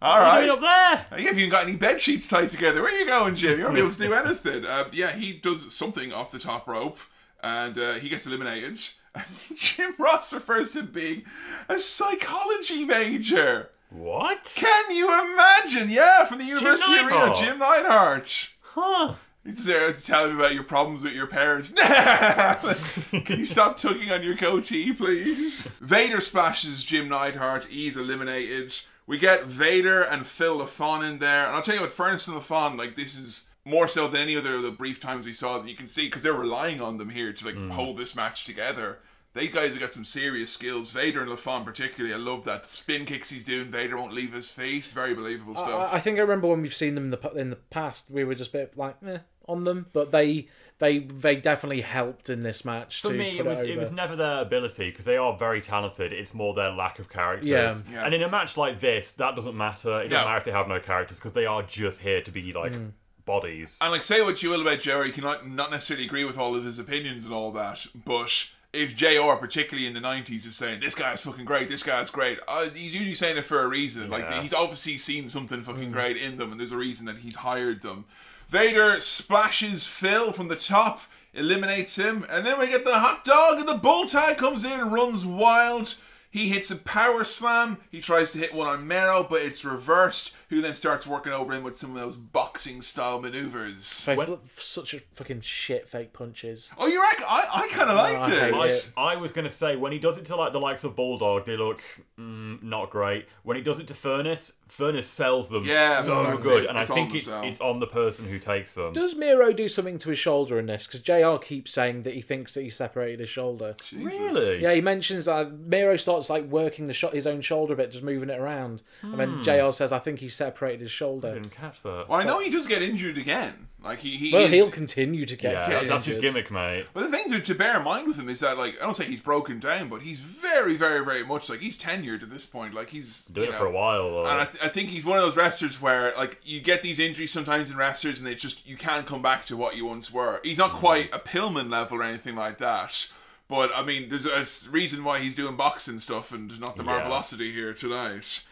[0.02, 0.40] All What right.
[0.40, 1.18] you doing up there?
[1.18, 2.82] You haven't even got any bed sheets tied together.
[2.82, 3.58] Where are you going, Jim?
[3.58, 4.64] You won't be able to do anything.
[4.66, 6.98] Uh, yeah, he does something off the top rope,
[7.42, 8.78] and uh, he gets eliminated.
[9.56, 11.22] Jim Ross refers to being
[11.68, 13.70] a psychology major.
[13.88, 14.52] What?
[14.56, 15.88] Can you imagine?
[15.88, 18.50] Yeah, from the University of Rio, Jim Neidhart.
[18.60, 19.14] Huh.
[19.44, 21.70] He's there telling me about your problems with your parents.
[23.10, 25.68] Can you stop tugging on your goatee, please?
[25.80, 27.66] Vader splashes Jim Neidhart.
[27.66, 28.76] He's eliminated.
[29.06, 31.46] We get Vader and Phil LaFon in there.
[31.46, 34.36] And I'll tell you what, Furnas and LaFon, like, this is more so than any
[34.36, 36.98] other of the brief times we saw that you can see, because they're relying on
[36.98, 38.98] them here to, like, hold this match together.
[39.36, 40.90] They guys have got some serious skills.
[40.90, 42.62] Vader and LaFon particularly, I love that.
[42.62, 44.86] The spin kicks he's doing, Vader won't leave his feet.
[44.86, 45.92] Very believable stuff.
[45.92, 48.24] I, I think I remember when we've seen them in the in the past, we
[48.24, 52.42] were just a bit like eh, on them, but they they they definitely helped in
[52.42, 53.00] this match.
[53.02, 53.70] For to me, put it was over.
[53.72, 56.12] it was never their ability because they are very talented.
[56.12, 57.48] It's more their lack of characters.
[57.48, 57.74] Yeah.
[57.90, 58.04] Yeah.
[58.04, 60.00] And in a match like this, that doesn't matter.
[60.02, 60.28] It doesn't No.
[60.28, 62.92] matter if they have no characters because they are just here to be like Mm.
[63.24, 63.78] bodies.
[63.80, 66.38] And like, say what you will about Jerry, you can not, not necessarily agree with
[66.38, 68.30] all of his opinions and all that, but
[68.72, 72.38] if JR, particularly in the 90s, is saying, this guy's fucking great, this guy's great,
[72.46, 74.10] uh, he's usually saying it for a reason.
[74.10, 77.36] Like, he's obviously seen something fucking great in them, and there's a reason that he's
[77.36, 78.04] hired them.
[78.48, 81.02] Vader splashes Phil from the top,
[81.34, 84.90] eliminates him, and then we get the hot dog, and the bull tie comes in
[84.90, 85.96] runs wild.
[86.30, 87.78] He hits a power slam.
[87.90, 90.36] He tries to hit one on Mero, but it's reversed.
[90.48, 94.04] Who then starts working over him with some of those boxing style maneuvers.
[94.04, 94.18] Fake-
[94.58, 96.70] such a fucking shit fake punches.
[96.78, 97.24] Oh, you reckon?
[97.28, 98.54] I, I kind of liked I it.
[98.54, 100.94] hate I, I was gonna say when he does it to like the likes of
[100.94, 101.80] Bulldog, they look
[102.18, 103.26] mm, not great.
[103.42, 106.68] When he does it to Furnas, Furnas sells them Yeah, so that's good, it.
[106.70, 107.42] and It's I on think the it's sell.
[107.44, 108.92] it's on the person who takes them.
[108.92, 110.86] Does Mero do something to his shoulder in this?
[110.86, 113.74] Because JR keeps saying that he thinks that he separated his shoulder.
[113.92, 114.60] Really?
[114.62, 117.90] Yeah, he mentions that Mero starts like working the shot his own shoulder a bit,
[117.90, 119.42] just moving it around, and then Hmm.
[119.42, 122.08] JR says, "I think he separated his shoulder." I didn't catch that.
[122.08, 123.68] Well, I know he does get injured again.
[123.82, 125.52] Like he, he Well, is- he'll continue to get.
[125.52, 126.86] yeah, get that's his gimmick, mate.
[126.92, 128.96] But the thing to, to bear in mind with him is that, like, I don't
[128.96, 132.46] say he's broken down, but he's very, very, very much like he's tenured at this
[132.46, 132.74] point.
[132.74, 134.10] Like he's Doing you it for a while.
[134.10, 134.26] Though.
[134.26, 136.98] And I, th- I think he's one of those wrestlers where, like, you get these
[136.98, 140.12] injuries sometimes in wrestlers, and they just you can't come back to what you once
[140.12, 140.40] were.
[140.42, 140.80] He's not mm-hmm.
[140.80, 143.08] quite a Pillman level or anything like that.
[143.48, 147.02] But I mean, there's a reason why he's doing boxing stuff and not the Yeah.
[147.02, 148.42] Marvelocity here tonight.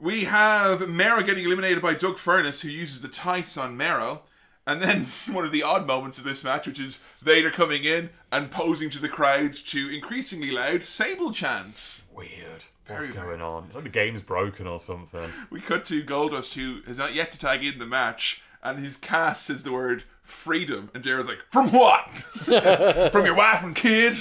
[0.00, 4.22] We have Mero getting eliminated by Doug Furnas, who uses the tights on Mero.
[4.66, 8.10] And then one of the odd moments of this match, which is Vader coming in
[8.30, 12.06] and posing to the crowd to increasingly loud Sable chants.
[12.14, 12.64] Weird.
[12.86, 13.64] What's Very, going on?
[13.64, 15.30] It's like the game's broken or something.
[15.50, 18.96] We cut to Goldust, who has not yet to tag in the match, and his
[18.96, 22.08] cast says the word freedom, and Jared's like, "From what?
[23.12, 24.18] From your wife and kid?"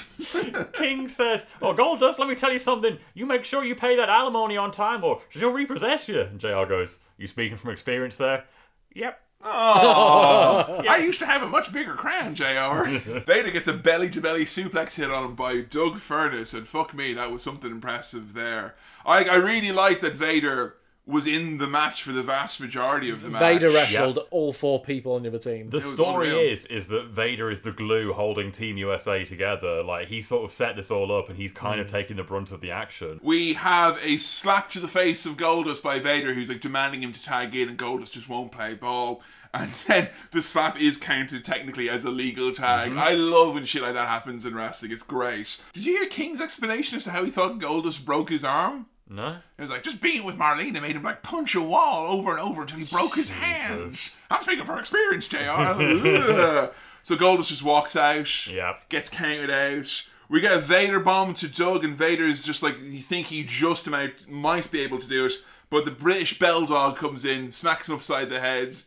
[0.74, 2.98] King says, "Oh, Goldust, let me tell you something.
[3.14, 6.66] You make sure you pay that alimony on time, or she'll repossess you." And JR
[6.66, 8.46] goes, "You speaking from experience there?"
[8.94, 9.22] Yep.
[9.44, 12.84] Oh, I used to have a much bigger crown, JR
[13.26, 16.94] Vader gets a belly to belly suplex hit on him by Doug Furnas, and fuck
[16.94, 18.76] me, that was something impressive there.
[19.06, 20.78] I, I really like that Vader
[21.08, 23.40] was in the match for the vast majority of the match.
[23.40, 25.70] Vader wrestled all four people on the other team.
[25.70, 29.82] The story is is that Vader is the glue holding Team USA together.
[29.84, 32.52] Like he sort of set this all up, and he's kind of taking the brunt
[32.52, 33.20] of the action.
[33.24, 37.14] We have a slap to the face of Goldust by Vader, who's like demanding him
[37.14, 39.24] to tag in, and Goldust just won't play ball.
[39.54, 42.92] And then the slap is counted technically as a legal tag.
[42.92, 43.00] Mm-hmm.
[43.00, 44.92] I love when shit like that happens in wrestling.
[44.92, 45.62] It's great.
[45.72, 48.88] Did you hear King's explanation as to how he thought Goldust broke his arm?
[49.10, 49.38] No.
[49.58, 52.40] It was like just being with Marlena made him like punch a wall over and
[52.40, 54.20] over until he broke his hands.
[54.30, 55.38] I'm speaking from experience, JR
[57.04, 58.48] So Goldust just walks out.
[58.48, 58.76] Yeah.
[58.90, 60.04] Gets counted out.
[60.30, 63.88] We get a Vader bomb to Doug, and Vader's just like you think he just
[63.88, 65.34] about might be able to do it,
[65.70, 68.76] but the British Bell Dog comes in, smacks him upside the head.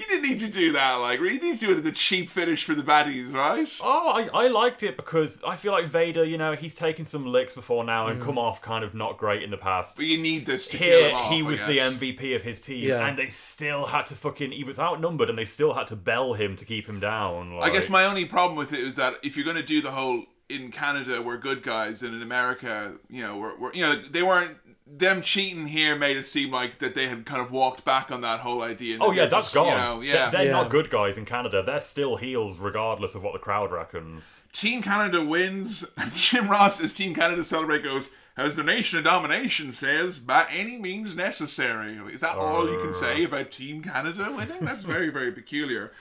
[0.00, 2.28] you didn't need to do that, like you need to do it at the cheap
[2.28, 3.68] finish for the baddies, right?
[3.82, 7.26] Oh, I, I liked it because I feel like Vader, you know, he's taken some
[7.26, 8.24] licks before now and Mm.
[8.24, 9.96] come off kind of not great in the past.
[9.96, 11.32] But you need this to Here, kill him off.
[11.32, 11.78] he I was the.
[11.78, 13.06] MVP of his team, Yeah.
[13.06, 14.52] and they still had to fucking.
[14.52, 17.58] He was outnumbered, and they still had to bell him to keep him down.
[17.60, 19.90] I guess my only problem with it is that if you're going to do the
[19.92, 24.02] whole in Canada we're good guys and in America, you know, we're, we're you know
[24.10, 24.56] they weren't
[24.92, 28.20] them cheating here made it seem like that they had kind of walked back on
[28.22, 28.94] that whole idea.
[28.94, 29.66] and Oh yeah, they're that's just, gone.
[29.66, 31.62] You know, yeah, They're, they're not good guys in Canada.
[31.62, 34.42] They're still heels, regardless of what the crowd reckons.
[34.52, 35.84] Team Canada wins.
[35.96, 40.46] And Jim Ross, as Team Canada celebrate, goes, as the nation of domination says, by
[40.50, 41.96] any means necessary.
[42.12, 44.64] Is that all you can say about Team Canada winning?
[44.64, 45.92] That's very, very peculiar.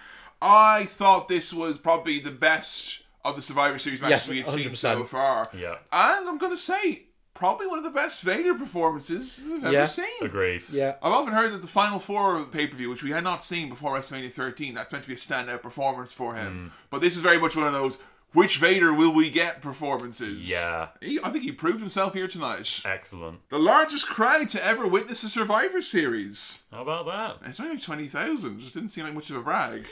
[0.42, 4.48] I thought this was probably the best of the Survivor Series matches Yes, we had
[4.48, 5.50] seen so far.
[5.54, 5.80] Yeah.
[5.92, 7.04] And I'm going to say,
[7.40, 9.86] probably one of the best Vader performances we've ever Yeah.
[9.86, 10.06] seen.
[10.22, 10.62] Agreed.
[10.70, 10.96] Yeah.
[11.02, 13.70] I've often heard that the Final Four pay per view, which we had not seen
[13.70, 16.72] before WrestleMania 13, that's meant to be a standout performance for him.
[16.72, 16.78] Mm.
[16.90, 18.04] But this is very much one of those
[18.34, 20.48] which Vader will we get performances.
[20.52, 20.90] Yeah.
[21.02, 22.82] He, I think he proved himself here tonight.
[22.86, 23.40] Excellent.
[23.50, 26.64] The largest crowd to ever witness a Survivor Series.
[26.72, 27.48] How about that?
[27.50, 28.60] It's only like 20,000.
[28.60, 29.86] Just didn't seem like much of a brag.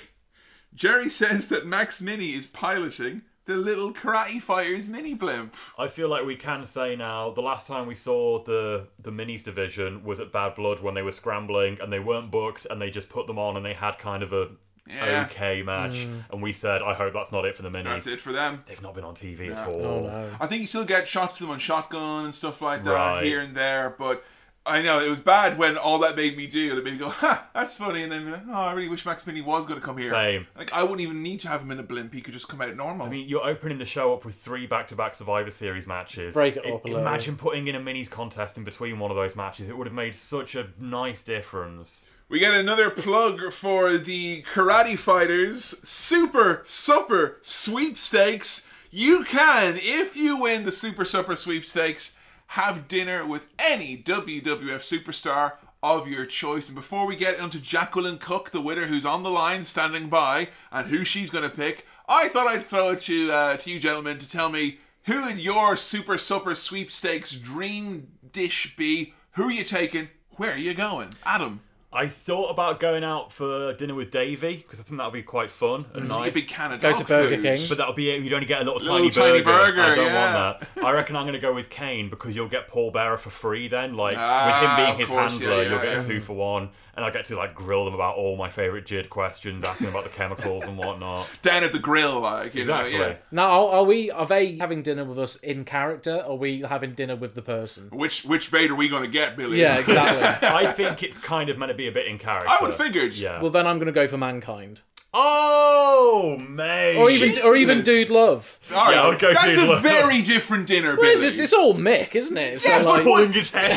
[0.76, 5.56] Jerry says that Max Mini is piloting the little karate fighters mini blimp.
[5.78, 9.44] I feel like we can say now the last time we saw the the minis
[9.44, 12.90] division was at Bad Blood when they were scrambling and they weren't booked and they
[12.90, 14.50] just put them on and they had kind of a
[14.90, 15.28] Yeah.
[15.30, 16.24] okay match, Mm.
[16.32, 17.84] and we said, I hope that's not it for the minis.
[17.84, 18.64] That's it for them.
[18.68, 19.82] They've not been on TV at all.
[19.86, 22.92] Oh, I think you still get shots of them on shotgun and stuff like that
[22.94, 23.24] Right.
[23.26, 24.24] here and there, but
[24.68, 26.78] I know it was bad when all that made me do.
[26.78, 29.42] It made me go, "Ha, that's funny," and then "Oh, I really wish Max Mini
[29.42, 30.48] was going to come here." Same.
[30.58, 32.62] Like I wouldn't even need to have him in a blimp; he could just come
[32.62, 33.08] out normal.
[33.08, 36.34] I mean, you're opening the show up with three back-to-back Survivor Series matches.
[36.34, 37.02] Break it I- up a little.
[37.02, 39.70] Imagine putting in a minis contest in between one of those matches.
[39.70, 42.06] It would have made such a nice difference.
[42.30, 48.66] We get another plug for the Karate Fighters Super Supper Sweepstakes.
[48.92, 52.16] You can, if you win the Super Supper Sweepstakes,
[52.48, 55.54] have dinner with any WWF superstar
[55.84, 56.68] of your choice.
[56.70, 60.50] And before we get into Jacqueline Cook, the winner who's on the line standing by,
[60.72, 63.80] and who she's going to pick, I thought I'd throw it to, uh, to you
[63.80, 69.14] gentlemen to tell me who would your Super Supper Sweepstakes dream dish be?
[69.32, 70.10] Who are you taking?
[70.32, 71.14] Where are you going?
[71.26, 71.62] Adam.
[71.98, 75.24] I thought about going out for dinner with Davey because I think that would be
[75.24, 76.34] quite fun and see a nice.
[76.34, 77.42] big can of Go to Burger food.
[77.44, 77.66] King.
[77.68, 78.22] but that'll be it.
[78.22, 79.76] You'd only get a little, Little tiny, tiny burger.
[79.76, 80.46] burger, I don't yeah.
[80.46, 80.84] want that.
[80.86, 83.68] I reckon I'm going to go with Kane because you'll get Paul Bearer for free.
[83.68, 86.08] Then, like Ah, with him of being his course, handler, yeah, you'll yeah, get a
[86.08, 86.14] yeah.
[86.16, 89.10] two for one, and I get to like grill them about all my favorite JID
[89.10, 91.28] questions, asking about the chemicals and whatnot.
[91.42, 92.98] Down at the grill, like you Exactly.
[92.98, 93.16] know, yeah.
[93.32, 94.12] Now, are, are we?
[94.12, 96.16] Are they having dinner with us in character?
[96.18, 97.90] Or are we having dinner with the person?
[97.92, 99.60] Which which Vader are we going to get, Billy?
[99.62, 100.48] Yeah, exactly.
[100.50, 102.48] I think it's kind of meant to be a bit in character.
[102.48, 103.16] I would have figured.
[103.16, 103.42] Yeah.
[103.42, 104.82] Well, then I'm going to go for mankind,
[105.14, 106.98] oh, mate.
[106.98, 108.60] or even or even Dude Love.
[108.72, 109.84] All right, Yeah, I would go that's Dude a Love.
[109.84, 111.26] very different dinner, Well, Billy.
[111.28, 112.62] it's, it's all Mick, isn't it?
[112.62, 113.70] So Yeah, like, but pulling his hair.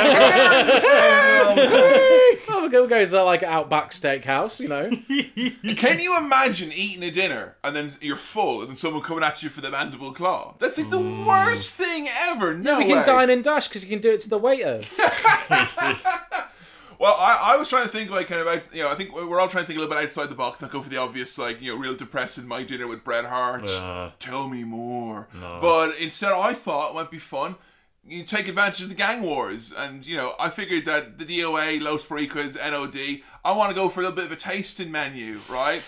[1.52, 4.90] oh, we'll go go to like Outback Steakhouse, you know.
[5.76, 9.42] Can you imagine eating a dinner and then you're full and then someone coming at
[9.42, 10.54] you for the mandible claw?
[10.58, 12.54] That's like the worst thing ever.
[12.54, 12.90] No we way.
[12.94, 14.80] can dine and dash because you can do it to the waiter.
[17.00, 19.14] Well, I, I was trying to think like kind of out, you know I think
[19.14, 20.98] we're all trying to think a little bit outside the box, not go for the
[20.98, 23.66] obvious like you know real depressing my dinner with Bret Hart.
[23.66, 24.10] Yeah.
[24.18, 25.26] Tell me more.
[25.32, 25.58] No.
[25.62, 27.56] But instead, I thought it might be fun.
[28.06, 31.80] You take advantage of the gang wars, and you know I figured that the DOA,
[31.80, 33.22] Los Boricuas, NOD.
[33.46, 35.80] I want to go for a little bit of a tasting menu, right?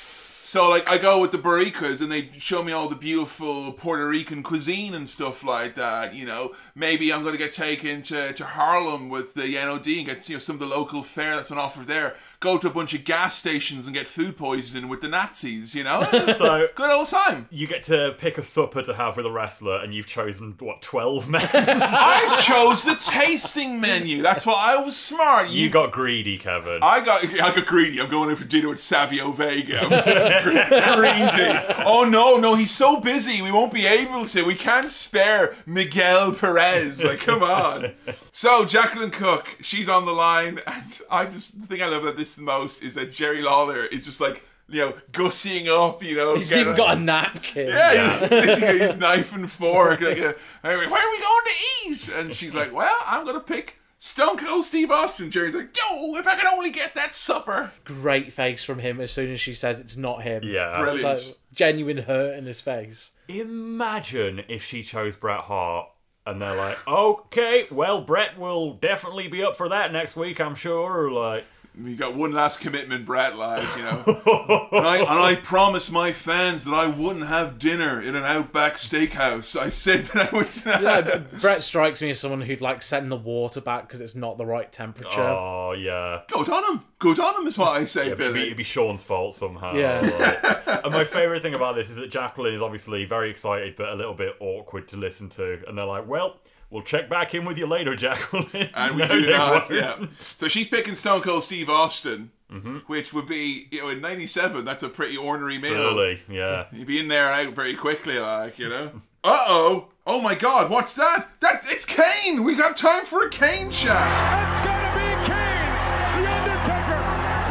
[0.44, 4.08] So like I go with the Boricuas and they show me all the beautiful Puerto
[4.08, 6.14] Rican cuisine and stuff like that.
[6.14, 10.28] You know, maybe I'm gonna get taken to, to Harlem with the NOD and get
[10.28, 12.16] you know some of the local fare that's on offer there.
[12.42, 15.76] Go to a bunch of gas stations and get food poisoning with the Nazis.
[15.76, 16.02] You know,
[16.36, 17.46] So good old time.
[17.50, 20.82] you get to pick a supper to have with a wrestler, and you've chosen what
[20.82, 21.48] twelve men.
[21.54, 24.22] I've chose the tasting menu.
[24.22, 25.50] That's why I was smart.
[25.50, 26.80] you got greedy, Kevin.
[26.82, 28.00] I got I got greedy.
[28.00, 29.80] I'm going in for dinner with Savio Vega.
[30.96, 31.84] Greedy.
[31.86, 33.40] Oh no, no, he's so busy.
[33.40, 34.42] We won't be able to.
[34.42, 37.04] We can't spare Miguel Perez.
[37.04, 37.92] Like, come on.
[38.34, 42.16] So Jacqueline Cook, she's on the line, and I just the thing I love about
[42.16, 44.42] this the most is that Jerry Lawler is just like.
[44.68, 46.02] You know, gussying up.
[46.02, 47.68] You know, He's getting- even got a napkin.
[47.68, 50.00] yeah, he's literally got his knife and fork.
[50.00, 50.32] Like, uh,
[50.62, 51.52] where are we going to
[51.84, 52.08] eat?
[52.08, 55.30] And she's like, well, I'm going to pick Stone Cold Steve Austin.
[55.30, 57.70] Jerry's like, yo, if I could only get that supper.
[57.84, 60.42] Great face from him as soon as she says it's not him.
[60.44, 60.78] Yeah.
[60.78, 61.04] Brilliant.
[61.04, 63.10] Like genuine hurt in his face.
[63.28, 65.88] Imagine if she chose Bret Hart.
[66.24, 70.54] And they're like, okay, well, Bret will definitely be up for that next week, I'm
[70.54, 71.10] sure.
[71.10, 71.44] Like,
[71.80, 74.02] We got one last commitment, Bret, like, you know.
[74.72, 78.74] and, I, and I promised my fans that I wouldn't have dinner in an Outback
[78.74, 79.58] steakhouse.
[79.58, 80.48] I said that I would.
[80.82, 84.36] Yeah, Bret strikes me as someone who'd like send the water back because it's not
[84.36, 85.22] the right temperature.
[85.22, 86.20] oh, yeah.
[86.28, 86.84] Good on him.
[86.98, 88.42] Good on him is what I say, Yeah, it'd, be, Billy.
[88.42, 89.74] it'd be Shawn's fault somehow.
[89.74, 89.98] Yeah.
[90.66, 90.84] like.
[90.84, 93.94] and my favourite thing about this is that Jacqueline is obviously very excited, but a
[93.94, 95.62] little bit awkward to listen to.
[95.66, 96.36] And they're like, well,
[96.72, 98.70] we'll check back in with you later, Jacqueline.
[98.74, 99.70] And we No, do they not, won't.
[99.70, 100.06] yeah.
[100.18, 102.78] So she's picking Stone Cold Steve Austin, Mm-hmm.
[102.86, 105.60] which would be, you know, in 97, that's a pretty ornery meal.
[105.94, 106.66] Silly, yeah.
[106.70, 108.90] You'd be in there and out very quickly, like, you know.
[109.24, 109.86] Uh oh!
[110.04, 111.28] Oh my god, what's that?
[111.38, 112.42] That's it's Kane!
[112.42, 114.10] We got time for a Kane shot!
[114.50, 115.72] It's gonna be Kane,
[116.18, 116.98] the Undertaker,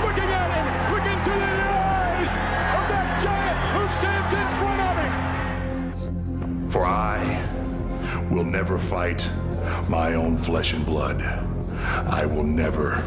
[0.05, 4.81] looking at him, looking into the eyes of that giant who stands in front
[6.11, 6.11] of
[6.59, 6.69] him.
[6.71, 7.23] For I
[8.31, 9.29] will never fight
[9.89, 11.21] my own flesh and blood.
[12.07, 13.03] I will never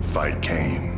[0.00, 0.92] fight Kane.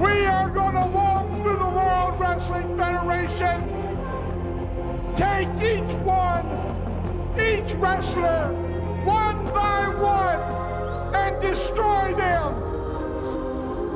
[0.00, 3.60] We are gonna walk through the World Wrestling Federation.
[5.14, 6.46] Take each one,
[7.38, 8.48] each wrestler,
[9.04, 12.54] one by one, and destroy them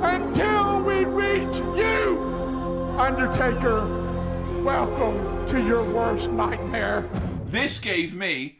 [0.03, 4.10] until we reach you, Undertaker.
[4.63, 7.09] Welcome to your worst nightmare.
[7.47, 8.59] This gave me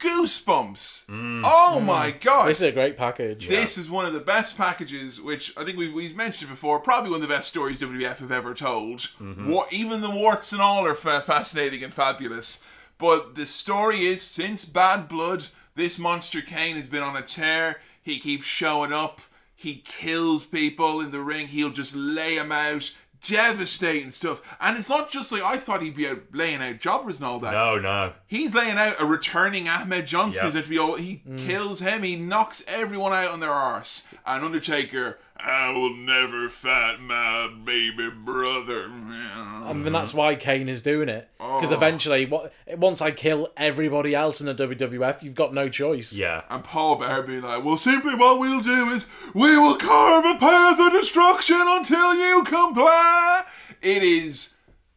[0.00, 1.06] goosebumps.
[1.06, 1.42] Mm.
[1.44, 2.48] Oh my god.
[2.48, 3.48] This is a great package.
[3.48, 6.80] This is one of the best packages, which I think we've, we've mentioned before.
[6.80, 8.98] Probably one of the best stories WWF have ever told.
[9.20, 9.48] Mm-hmm.
[9.50, 12.62] Wa- even the warts and all are fa- fascinating and fabulous.
[12.98, 15.46] But the story is since Bad Blood,
[15.76, 17.80] this monster Kane has been on a tear.
[18.02, 19.20] He keeps showing up.
[19.54, 21.46] He kills people in the ring.
[21.48, 22.92] He'll just lay them out.
[23.20, 24.42] Devastating stuff.
[24.60, 27.40] And it's not just like I thought he'd be out laying out jobbers and all
[27.40, 27.52] that.
[27.52, 28.12] No, no.
[28.26, 30.52] He's laying out a returning Ahmed Johnson.
[30.52, 30.64] Yep.
[30.64, 31.38] To be all, he mm.
[31.46, 32.02] kills him.
[32.02, 34.06] He knocks everyone out on their arse.
[34.24, 38.90] And Undertaker, I will never fight my baby brother.
[38.90, 41.28] I mean, that's why Kane is doing it.
[41.38, 41.74] Because Oh.
[41.76, 46.12] eventually, what once I kill everybody else in the WWF, you've got no choice.
[46.12, 46.42] Yeah.
[46.50, 50.38] And Paul Bearer being like, well, simply what we'll do is we will carve a
[50.38, 53.44] path of destruction until you comply.
[53.80, 54.54] It is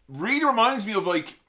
[0.07, 1.39] really reminds me of like,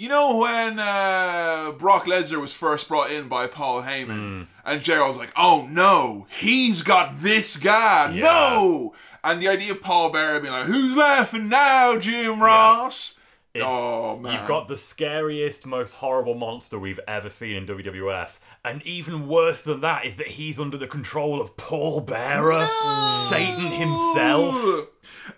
[0.00, 5.18] you know, when uh, Brock Lesnar was first brought in by Paul Heyman, and Gerald's
[5.18, 8.94] like, oh no, he's got this guy, no.
[9.22, 13.20] And the idea of Paul Bearer being like, who's laughing now, Jim Ross?
[13.52, 18.38] It's, oh man, You've got the scariest, most horrible monster we've ever seen in WWF.
[18.64, 22.66] And even worse than that is that he's under the control of Paul Bearer,
[23.28, 24.88] Satan himself.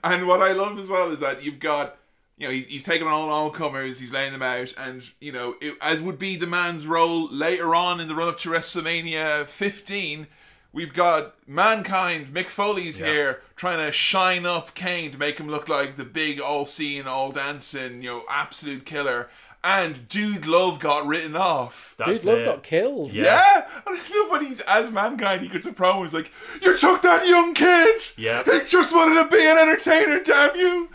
[0.04, 1.98] And what I love as well is that you've got,
[2.42, 5.54] you know, he's, he's taking on all comers, he's laying them out, and, you know,
[5.60, 9.46] it, as would be the man's role later on in the run up to WrestleMania
[9.46, 10.26] 15,
[10.72, 15.68] we've got Mankind, Mick Foley's here, trying to shine up Kane to make him look
[15.68, 19.30] like the big all seeing, all dancing, you know, absolute killer.
[19.64, 21.94] And Dude Love got written off.
[22.04, 23.12] Dude, Love got killed.
[23.12, 23.68] Yeah.
[23.86, 26.02] And I feel when he's as mankind, he gets a promo.
[26.02, 28.00] He's like, "You took that young kid.
[28.16, 28.42] Yeah.
[28.42, 30.20] He just wanted to be an entertainer.
[30.22, 30.88] Damn you."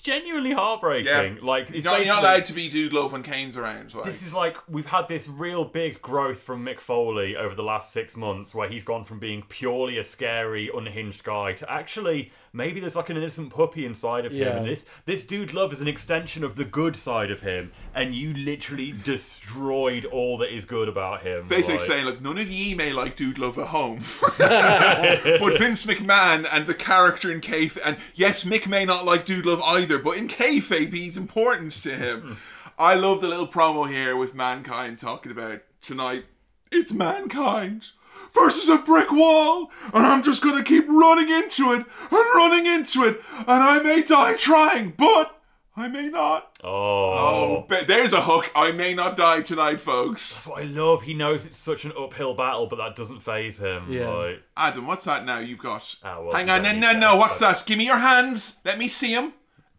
[0.00, 1.38] Genuinely heartbreaking.
[1.42, 3.94] Like He's not, you're not allowed to be dude love when Kane's around.
[3.94, 4.04] Like.
[4.04, 7.92] This is like we've had this real big growth from Mick Foley over the last
[7.92, 12.80] six months, where he's gone from being purely a scary, unhinged guy to actually maybe
[12.80, 14.38] there's like an innocent puppy inside of him.
[14.40, 14.56] Yeah.
[14.56, 18.14] And this this dude love is an extension of the good side of him, and
[18.14, 21.46] you literally destroyed all that is good about him.
[21.48, 23.98] basically like- saying, look, none of ye may like Dude Love at home.
[24.38, 29.46] but Vince McMahon and the character in Kayfabe, and yes, Mick may not like Dude
[29.46, 32.38] Love either, but in Kayfabe, he's important to him.
[32.78, 36.24] I love the little promo here with Mankind talking about tonight.
[36.72, 37.90] It's Mankind
[38.32, 43.04] versus a brick wall, and I'm just gonna keep running into it and running into
[43.04, 45.40] it, and I may die trying, but
[45.76, 46.58] I may not.
[46.62, 46.68] Oh.
[46.70, 48.50] Oh, but there's a hook.
[48.54, 50.34] I may not die tonight, folks.
[50.34, 51.02] That's what I love.
[51.02, 53.86] He knows it's such an uphill battle, but that doesn't phase him.
[53.88, 54.08] Yeah.
[54.08, 55.94] Like, Adam, what's that now you've got?
[56.02, 57.62] Ah, well, Hang on, no, no, no, what's that?
[57.66, 58.58] Give me your hands.
[58.64, 59.32] Let me see him.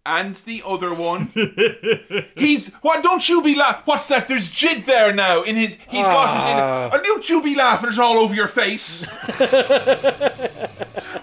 [0.04, 1.28] And the other one.
[2.36, 2.74] he's.
[2.76, 3.04] What?
[3.04, 3.84] Don't you be laughing.
[3.86, 4.28] What's that?
[4.28, 5.78] There's Jid there now in his.
[5.90, 6.44] He's got his.
[6.44, 6.88] Ah.
[6.88, 7.90] In, and don't you be laughing.
[7.90, 9.08] It's all over your face.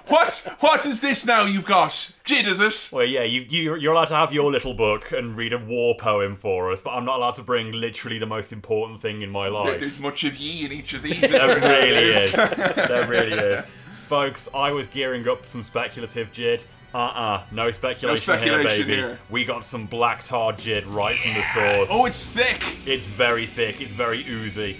[0.07, 0.57] what?
[0.61, 2.13] What is this now you've got?
[2.25, 2.91] Jid, is it?
[2.93, 5.97] Well, yeah, you, you, you're allowed to have your little book and read a war
[5.99, 9.31] poem for us, but I'm not allowed to bring literally the most important thing in
[9.31, 9.81] my There- life.
[9.81, 11.21] There's much of ye in each of these.
[11.21, 11.85] There isn't there?
[11.85, 12.33] really is.
[12.89, 13.75] There really is.
[14.07, 16.65] Folks, I was gearing up for some speculative jid.
[16.95, 18.95] Uh-uh, no speculation, speculation here, baby.
[18.95, 19.19] here.
[19.29, 21.89] We got some black tar jid right from the source.
[21.93, 22.79] Oh, it's thick.
[22.87, 23.81] It's very thick.
[23.81, 24.75] It's very oozy.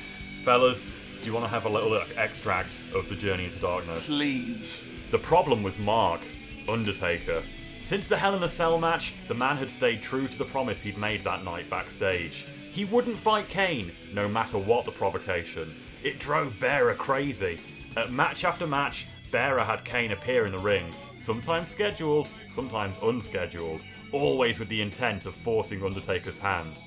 [0.45, 4.07] Fellas, do you want to have a little extract of the Journey into Darkness?
[4.07, 4.85] Please.
[5.11, 6.21] The problem was Mark,
[6.69, 7.43] Undertaker.
[7.79, 10.81] Since the Hell in a Cell match, the man had stayed true to the promise
[10.81, 12.47] he'd made that night backstage.
[12.73, 15.75] He wouldn't fight Kane, no matter what the provocation.
[16.03, 17.59] It drove Bearer crazy.
[17.97, 23.83] At match after match, Bearer had Kane appear in the ring, sometimes scheduled, sometimes unscheduled,
[24.13, 26.83] always with the intent of forcing Undertaker's hand.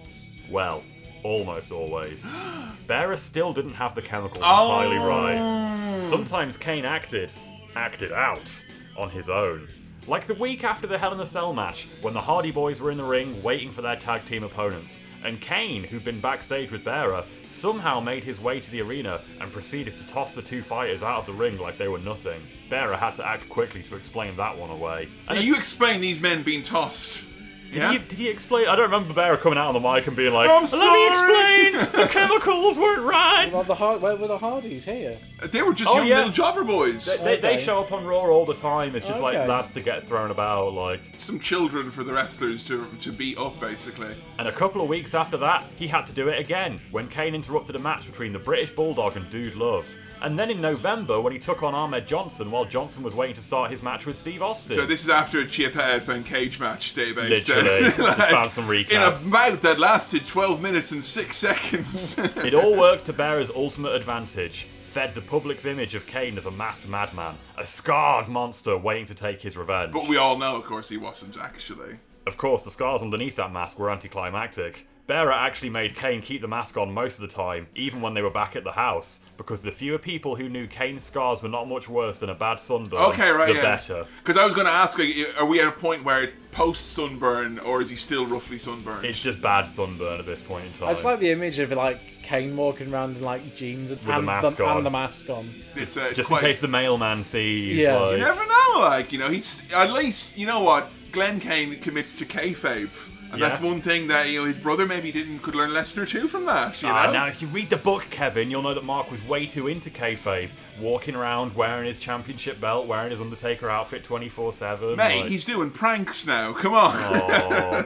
[0.49, 0.83] Well,
[1.23, 2.29] almost always.
[2.87, 5.07] Bearer still didn't have the chemicals entirely oh.
[5.07, 6.03] right.
[6.03, 7.31] Sometimes Kane acted,
[7.75, 8.61] acted out,
[8.97, 9.67] on his own.
[10.07, 12.89] Like the week after the Hell in a Cell match, when the Hardy Boys were
[12.89, 16.83] in the ring waiting for their tag team opponents, and Kane, who'd been backstage with
[16.83, 21.03] Bearer, somehow made his way to the arena and proceeded to toss the two fighters
[21.03, 22.41] out of the ring like they were nothing.
[22.69, 25.07] Bearer had to act quickly to explain that one away.
[25.29, 27.23] Now, you explain these men being tossed.
[27.71, 27.91] Did, yeah?
[27.93, 28.67] he, did he explain?
[28.67, 30.83] I don't remember Bearer coming out on the mic and being like, I'm sorry.
[30.99, 32.01] "Let me explain.
[32.03, 35.17] the chemicals weren't right." Well, the Hard- where were the Hardys here?
[35.51, 36.17] They were just Oh, young yeah.
[36.17, 37.05] little jobber boys.
[37.19, 38.95] They, they, they show up on Raw all the time.
[38.95, 39.47] It's just like Okay.
[39.47, 40.99] lads to get thrown about, like.
[41.17, 44.13] Some children for the wrestlers to, to beat up, basically.
[44.37, 47.33] And a couple of weeks after that, he had to do it again when Kane
[47.33, 49.91] interrupted a match between the British Bulldog and Dude Love.
[50.21, 53.41] And then in November, when he took on Ahmed Johnson, while Johnson was waiting to
[53.41, 54.75] start his match with Steve Austin.
[54.75, 57.47] So this is after a Chip Headphone cage match database.
[57.47, 57.91] Literally.
[57.97, 58.91] Just found some recaps.
[58.91, 62.17] In a bout that lasted 12 minutes and 6 seconds.
[62.19, 64.63] it all worked to Bearer's ultimate advantage.
[64.63, 69.15] Fed the public's image of Kane as a masked madman, a scarred monster waiting to
[69.15, 69.93] take his revenge.
[69.93, 71.95] but we all know, of course, he wasn't actually.
[72.27, 74.85] Of course, the scars underneath that mask were anticlimactic.
[75.07, 78.21] Bearer actually made Kane keep the mask on most of the time, even when they
[78.21, 81.67] were back at the house, because the fewer people who knew Kane's scars were not
[81.67, 83.61] much worse than a bad sunburn, Okay, right, the yeah.
[83.61, 84.05] better.
[84.19, 86.93] Because I was going to ask, like, are we at a point where it's post
[86.93, 89.03] sunburn, or is he still roughly sunburned?
[89.03, 90.89] It's just bad sunburn at this point in time.
[90.89, 94.15] I just like the image of like Kane walking around in like jeans and, With
[94.15, 94.77] the mask the, on.
[94.77, 95.49] and the mask on.
[95.75, 97.77] It's, uh, it's just quite- in case the mailman sees.
[97.77, 97.97] Yeah.
[97.97, 101.77] like- You never know, like, you know, he's at least, you know what, Glenn Kane
[101.79, 102.89] commits to kayfabe.
[103.31, 103.49] And Yeah.
[103.49, 106.45] that's one thing that, you know, his brother maybe didn't, could learn or two from
[106.45, 106.93] that, you know?
[106.93, 109.67] Ah, now, if you read the book, Kevin, you'll know that Mark was way too
[109.67, 110.49] into kayfabe,
[110.79, 114.95] walking around wearing his championship belt, wearing his Undertaker outfit 24 7.
[114.95, 116.53] Mate, he's doing pranks now.
[116.53, 116.93] Come on.
[116.95, 117.83] Oh.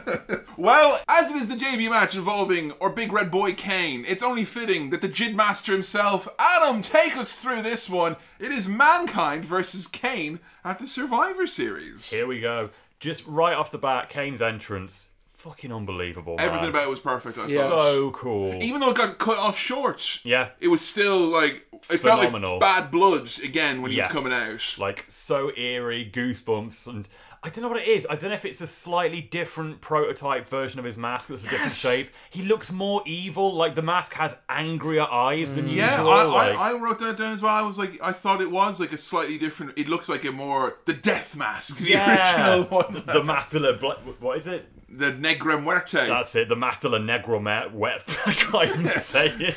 [0.57, 4.45] well, as it is the debut match involving our big red boy Kane, it's only
[4.45, 8.15] fitting that the Jid Master himself, Adam, take us through this one.
[8.39, 12.11] It is Mankind versus Kane at the Survivor Series.
[12.11, 12.71] Here we go.
[12.99, 15.11] Just right off the bat, Kane's entrance.
[15.45, 16.37] Fucking unbelievable.
[16.37, 16.47] man.
[16.47, 17.37] Everything about it was perfect.
[17.37, 17.67] I thought.
[17.69, 18.53] So cool.
[18.63, 20.49] Even though it got cut off short, Yeah.
[20.59, 22.53] it was still like it felt Phenomenal.
[22.53, 24.11] like bad blood again when Yes.
[24.11, 24.75] he was coming out.
[24.79, 27.07] Like so eerie, goosebumps, and
[27.43, 28.07] I don't know what it is.
[28.09, 31.49] I don't know if it's a slightly different prototype version of his mask that's a
[31.49, 31.79] different Yes.
[31.79, 32.09] shape.
[32.31, 33.53] He looks more evil.
[33.53, 35.75] Like the mask has angrier eyes than mm.
[35.75, 36.11] Yeah, usual.
[36.11, 37.53] I, like, I, I wrote that down as well.
[37.53, 39.77] I was like, I thought it was like a slightly different.
[39.77, 43.51] It looks like a more the death mask, the yeah, original one, the, the mask
[43.51, 44.67] de la Bla- what is it?
[44.97, 45.11] The
[45.61, 46.07] Muerte.
[46.07, 46.49] That's it.
[46.49, 47.41] The Master la Negro
[47.71, 48.01] wet.
[48.53, 49.53] I.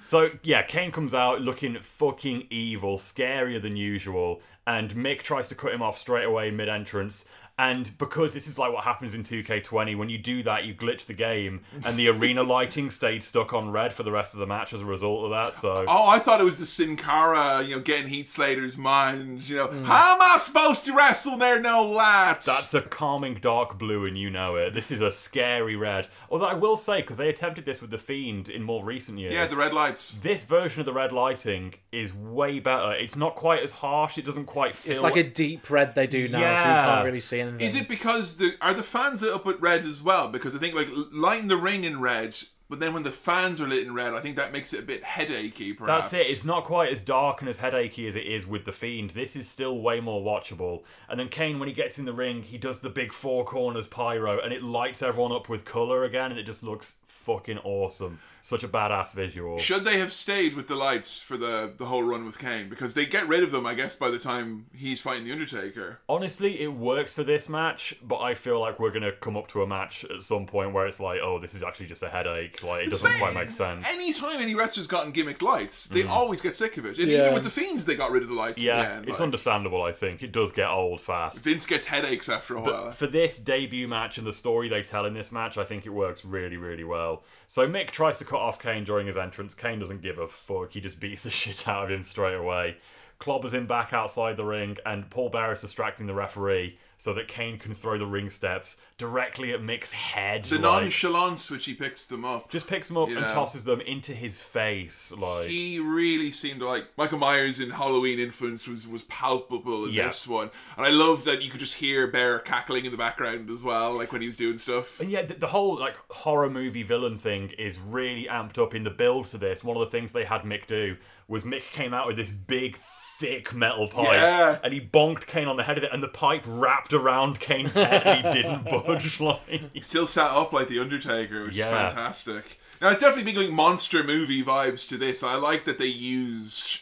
[0.00, 5.54] So yeah, Kane comes out looking fucking evil, scarier than usual, and Mick tries to
[5.54, 7.26] cut him off straight away mid-entrance.
[7.58, 11.06] And because this is like what happens in 2K20, when you do that, you glitch
[11.06, 14.46] the game, and the arena lighting stayed stuck on red for the rest of the
[14.46, 15.54] match as a result of that.
[15.54, 19.48] So Oh, I thought it was the Sin Cara, you know, getting Heath Slater's mind.
[19.48, 19.84] You know, Hmm.
[19.84, 22.46] how am I supposed to wrestle there, no lads?
[22.46, 24.72] That's a calming dark blue, and you know it.
[24.72, 26.06] This is a scary red.
[26.30, 29.34] Although I will say, because they attempted this with the Fiend in more recent years.
[29.34, 30.14] yeah, the red lights.
[30.22, 32.92] This version of the red lighting is way better.
[32.92, 34.16] It's not quite as harsh.
[34.16, 34.92] It doesn't quite feel.
[34.92, 37.47] It's like a deep red they do now, so you can't really see anything.
[37.58, 40.28] Is it because the are the fans lit up with red as well?
[40.28, 42.36] Because I think like lighting the ring in red,
[42.68, 44.86] but then when the fans are lit in red, I think that makes it a
[44.86, 45.76] bit headachy.
[45.76, 46.30] Perhaps That's it.
[46.32, 49.10] It's not quite as dark and as headachy as it is with the Fiend.
[49.10, 50.82] This is still way more watchable.
[51.08, 53.88] And then Kane, when he gets in the ring, he does the big four corners
[53.88, 58.18] pyro, and it lights everyone up with color again, and it just looks fucking awesome.
[58.40, 59.58] Such a badass visual.
[59.58, 62.68] Should they have stayed with the lights for the the whole run with Kane?
[62.68, 66.00] Because they get rid of them, I guess, by the time he's fighting the Undertaker.
[66.08, 69.62] Honestly, it works for this match, but I feel like we're gonna come up to
[69.62, 72.62] a match at some point where it's like, oh, this is actually just a headache.
[72.62, 73.86] Like it doesn't Same- quite make sense.
[73.94, 76.10] Anytime any wrestler's gotten gimmick lights, they Mhm.
[76.10, 76.98] always get sick of it.
[76.98, 77.20] And Yeah.
[77.22, 78.62] even with the Fiends, they got rid of the lights.
[78.62, 79.26] Yeah, the end, it's like.
[79.26, 79.82] understandable.
[79.82, 81.42] I think it does get old fast.
[81.44, 82.84] Vince gets headaches after a while.
[82.86, 85.86] But for this debut match and the story they tell in this match, I think
[85.86, 87.24] it works really, really well.
[87.50, 89.54] So Mick tries to cut off Kane during his entrance.
[89.54, 90.72] Kane doesn't give a fuck.
[90.72, 92.76] He just beats the shit out of him straight away.
[93.18, 97.58] Clobbers him back outside the ring, and Paul Bearer's distracting the referee so that Kane
[97.58, 100.44] can throw the ring steps directly at Mick's head.
[100.44, 102.50] the like- nonchalance which he picks them up.
[102.50, 103.28] just picks them up and know.
[103.32, 105.12] tosses them into his face.
[105.16, 110.06] Like He really seemed like Michael Myers in Halloween influence was was palpable in Yeah.
[110.08, 113.48] this one, and I love that you could just hear Bear cackling in the background
[113.50, 114.98] as well, like when he was doing stuff.
[115.00, 118.82] And yeah, the, the whole like horror movie villain thing is really amped up in
[118.82, 119.62] the build to this.
[119.62, 120.96] One of the things they had Mick do
[121.28, 122.76] was Mick came out with this big,
[123.18, 124.58] thick metal pipe, Yeah.
[124.62, 127.74] and he bonked Kane on the head of it, and the pipe wrapped around Kane's
[127.74, 129.20] head, and he didn't budge.
[129.20, 129.40] Like
[129.72, 131.86] He still sat up like the Undertaker, which Yeah.
[131.86, 132.58] is fantastic.
[132.80, 135.22] Now it's definitely big like monster movie vibes to this.
[135.24, 136.78] I like that they used.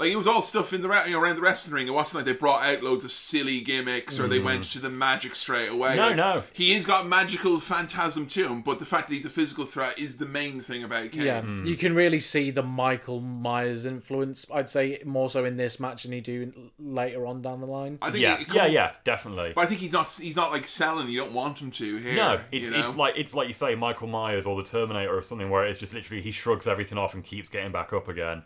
[0.00, 1.86] Like it was all stuff in the ra- you know, around the wrestling ring.
[1.86, 4.44] It wasn't like they brought out loads of silly gimmicks or they Mm.
[4.44, 5.94] went to the magic straight away.
[5.94, 6.42] No, Like, no.
[6.54, 9.98] He has got magical phantasm to him, but the fact that he's a physical threat
[9.98, 11.22] is the main thing about Kane.
[11.22, 14.46] Yeah, you can really see the Michael Myers influence.
[14.52, 17.98] I'd say more so in this match than you do later on down the line.
[18.00, 19.52] I think yeah, it- it yeah, yeah, definitely.
[19.54, 20.08] But I think he's not.
[20.10, 21.08] He's not like selling.
[21.10, 22.14] You don't want him to here.
[22.16, 22.82] No, it's you know?
[22.82, 25.78] it's like it's like you say Michael Myers or the Terminator or something where it's
[25.78, 28.44] just literally he shrugs everything off and keeps getting back up again.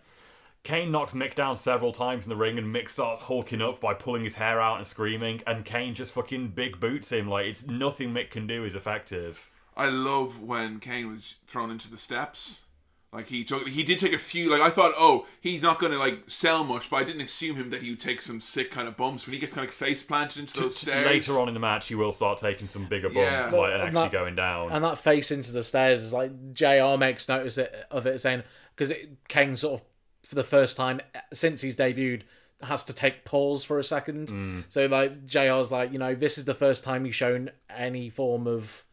[0.65, 3.93] Kane knocks Mick down several times in the ring and Mick starts hulking up by
[3.95, 7.66] pulling his hair out and screaming and Kane just fucking big boots him like it's
[7.66, 9.51] nothing Mick can do is effective.
[9.77, 12.65] I love when Kane was thrown into the steps.
[13.12, 14.51] Like he took, he did take a few.
[14.51, 17.55] Like I thought, oh, he's not going to like sell much, but I didn't assume
[17.57, 19.73] him that he would take some sick kind of bumps when he gets kind of
[19.73, 21.07] face planted into those stairs.
[21.07, 23.59] Later on in the match, he will start taking some bigger bumps, Yeah.
[23.59, 24.73] like and And actually that- going down.
[24.73, 27.57] And that face into the stairs is like JR makes notice
[27.91, 28.43] of it, saying
[28.74, 28.93] because
[29.28, 29.86] Kane sort of
[30.24, 31.01] for the first time
[31.32, 32.22] since he's debuted
[32.62, 34.28] has to take pause for a second.
[34.28, 34.64] Mm.
[34.68, 38.46] So like JR's like you know this is the first time he's shown any form
[38.46, 38.84] of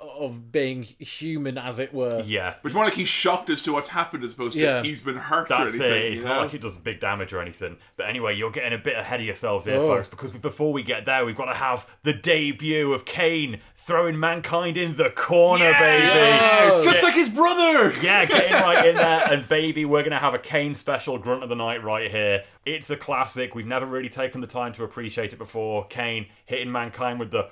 [0.00, 2.20] of being human, as it were.
[2.26, 2.54] yeah.
[2.62, 4.82] But it's more like he's shocked as to what's happened as opposed to Yeah.
[4.82, 6.02] he's been hurt That's or anything.
[6.08, 6.12] it.
[6.12, 7.78] It's you not like it does big damage or anything.
[7.96, 9.86] But anyway, you're getting a bit ahead of yourselves here, Oh.
[9.86, 14.20] folks, because before we get there, we've got to have the debut of Kane throwing
[14.20, 16.04] mankind in the corner, baby.
[16.04, 17.90] Yeah, just like his brother.
[18.02, 19.32] Yeah, getting right in there.
[19.32, 22.44] And baby, we're going to have a Kane special grunt of the night right here.
[22.66, 23.54] It's a classic.
[23.54, 25.86] We've never really taken the time to appreciate it before.
[25.86, 27.48] Kane hitting mankind with the.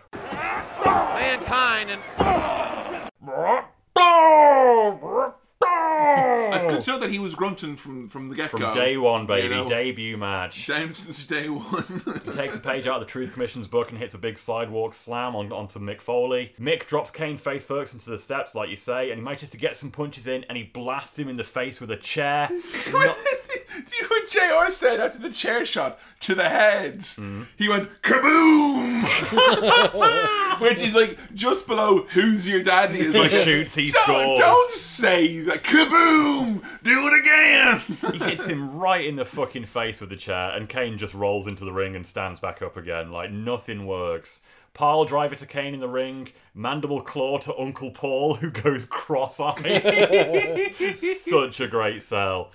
[0.84, 2.02] Mankind and
[5.98, 8.58] It's good to know that he was grunting from from the get go.
[8.58, 9.64] From day one, baby.
[9.68, 10.66] Debut match.
[10.66, 12.02] Down since day one.
[12.24, 14.94] He takes a page out of the Truth Commission's book and hits a big sidewalk
[14.94, 16.52] slam on, onto Mick Foley.
[16.60, 19.58] Mick drops Kane face first into the steps, like you say, and he manages to
[19.58, 22.48] get some punches in, and he blasts him in the face with a chair.
[22.92, 23.16] Not-
[23.92, 27.18] you know what JR said after the chair shot to the heads?
[27.56, 29.02] He went kaboom!
[30.60, 34.38] Which is like just below who's your daddy is He like shoots, he don't, scores."
[34.38, 36.62] Don't say that kaboom!
[36.82, 38.12] Do it again!
[38.12, 41.46] he hits him right in the fucking face with the chair, and Kane just rolls
[41.46, 43.10] into the ring and stands back up again.
[43.10, 44.40] Like nothing works.
[44.74, 50.84] Pile driver to Kane in the ring, mandible claw to Uncle Paul, who goes cross-eyed.
[50.98, 52.50] Such a great sell.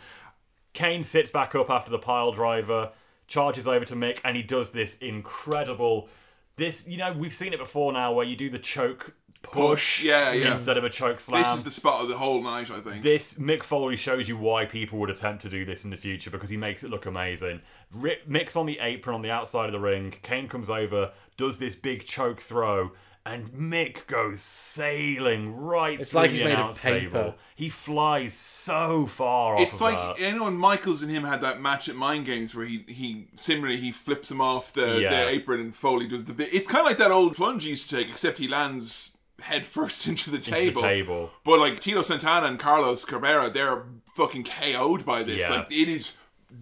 [0.73, 2.91] Kane sits back up after the pile driver,
[3.27, 6.09] charges over to Mick, and he does this incredible.
[6.57, 10.31] This, you know, we've seen it before now, where you do the choke push, yeah,
[10.33, 10.51] yeah.
[10.51, 11.41] instead of a choke slam.
[11.41, 13.03] This is the spot of the whole night, I think.
[13.03, 16.29] This Mick Foley shows you why people would attempt to do this in the future
[16.29, 17.61] because he makes it look amazing.
[17.91, 20.13] Ri Mick's on the apron on the outside of the ring.
[20.21, 22.91] Kane comes over, does this big choke throw,
[23.25, 26.99] and Mick goes sailing right It's through like the he's made of announce paper.
[26.99, 27.35] table.
[27.55, 29.61] He flies so far off.
[29.61, 30.19] It's of like that.
[30.19, 33.27] you know when Michaels and him had that match at Mind Games where he he
[33.35, 35.25] similarly he flips him off the, Yeah.
[35.25, 36.53] the apron and Foley does the bit.
[36.53, 39.65] It's kind of like that old plunge he used to take, except he lands head
[39.65, 40.81] first into the the table.
[40.81, 41.31] table.
[41.43, 43.83] But like Tito Santana and Carlos Cabrera, they're
[44.15, 45.43] fucking KO'd by this.
[45.43, 45.57] Yeah.
[45.57, 46.13] Like it is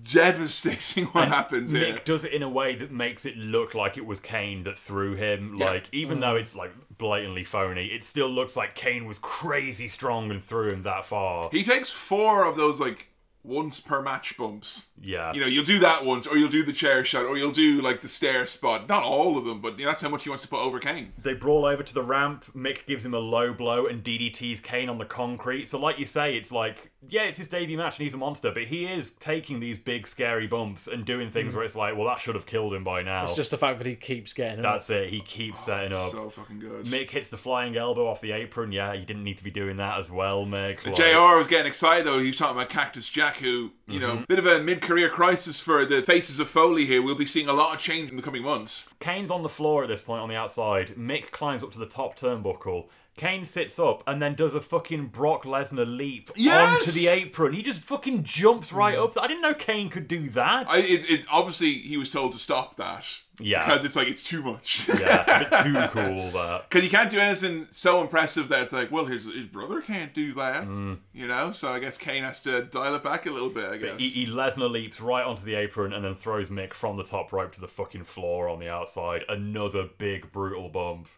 [0.03, 2.01] devastating what happens Mick here.
[2.05, 5.15] does it in a way that makes it look like it was Kane that threw
[5.15, 5.55] him.
[5.57, 5.65] Yeah.
[5.65, 6.21] Like, even mm.
[6.21, 10.71] though it's like blatantly phony, it still looks like Kane was crazy strong and threw
[10.71, 11.49] him that far.
[11.51, 13.09] He takes four of those like
[13.43, 14.89] once per match bumps.
[15.01, 15.33] Yeah.
[15.33, 17.81] You know, you'll do that once, or you'll do the chair shot, or you'll do
[17.81, 18.87] like the stair spot.
[18.87, 20.79] Not all of them, but you know, that's how much he wants to put over
[20.79, 21.13] Kane.
[21.21, 22.45] They brawl over to the ramp.
[22.55, 25.67] Mick gives him a low blow and DDTs Kane on the concrete.
[25.67, 28.51] So, like you say, it's like, yeah, it's his debut match and he's a monster,
[28.51, 31.57] but he is taking these big, scary bumps and doing things Mm.
[31.57, 33.23] where it's like, well, that should have killed him by now.
[33.23, 34.73] It's just the fact that he keeps getting up.
[34.73, 35.09] That's it.
[35.09, 36.11] He keeps setting up.
[36.11, 36.85] So fucking good.
[36.87, 38.71] Mick hits the flying elbow off the apron.
[38.73, 40.85] Yeah, you didn't need to be doing that as well, Mick.
[40.85, 42.19] Like- JR was getting excited though.
[42.19, 44.27] He was talking about Cactus Jack, who, you know, Mhm.
[44.27, 47.01] bit of a mid career crisis for the faces of Foley here.
[47.01, 48.89] We'll be seeing a lot of change in the coming months.
[48.99, 50.95] Kane's on the floor at this point on the outside.
[50.97, 52.87] Mick climbs up to the top turnbuckle.
[53.19, 56.73] Kane sits up and then does a fucking Brock Lesnar leap Yes!
[56.73, 57.51] onto the apron.
[57.51, 59.21] He just fucking jumps right up.
[59.21, 60.71] I didn't know Kane could do that.
[60.71, 63.19] I, it, it, obviously, he was told to stop that.
[63.41, 63.65] Yeah.
[63.65, 64.87] Because it's like, it's too much.
[64.87, 66.69] yeah, a bit too cool that.
[66.69, 70.13] Because you can't do anything so impressive that it's like, well, his, his brother can't
[70.13, 70.63] do that.
[70.63, 70.99] Mm.
[71.13, 71.51] You know?
[71.51, 73.99] So I guess Kane has to dial it back a little bit, I guess.
[73.99, 77.33] He, he Lesnar leaps right onto the apron and then throws Mick from the top
[77.33, 79.23] rope to the fucking floor on the outside.
[79.27, 81.09] Another big brutal bump.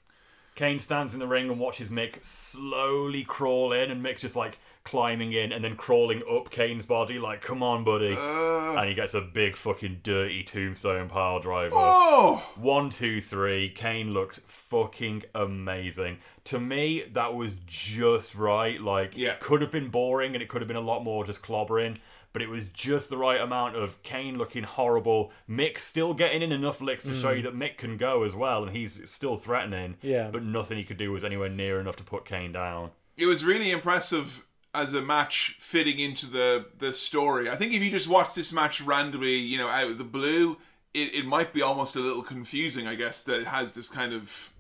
[0.61, 4.59] Kane stands in the ring and watches Mick slowly crawl in, and Mick's just like
[4.83, 8.15] climbing in and then crawling up Kane's body, like, come on, buddy.
[8.15, 8.75] Uh.
[8.77, 11.73] and he gets a big fucking dirty tombstone pile driver.
[11.75, 12.47] Oh!
[12.57, 13.69] One, two, three.
[13.69, 16.19] Kane looked fucking amazing.
[16.45, 18.79] To me, that was just right.
[18.79, 19.31] Like, Yeah.
[19.31, 21.97] it could have been boring and it could have been a lot more just clobbering,
[22.33, 26.51] but it was just the right amount of Kane looking horrible, Mick still getting in
[26.51, 27.37] enough licks to show Mm.
[27.37, 29.97] you that Mick can go as well, and he's still threatening.
[30.01, 30.29] Yeah.
[30.31, 32.91] But nothing he could do was anywhere near enough to put Kane down.
[33.17, 37.49] it was really impressive as a match fitting into the the story.
[37.49, 40.57] I think if you just watch this match randomly, you know, out of the blue,
[40.93, 44.13] it, it might be almost a little confusing, I guess, that it has this kind
[44.13, 44.53] of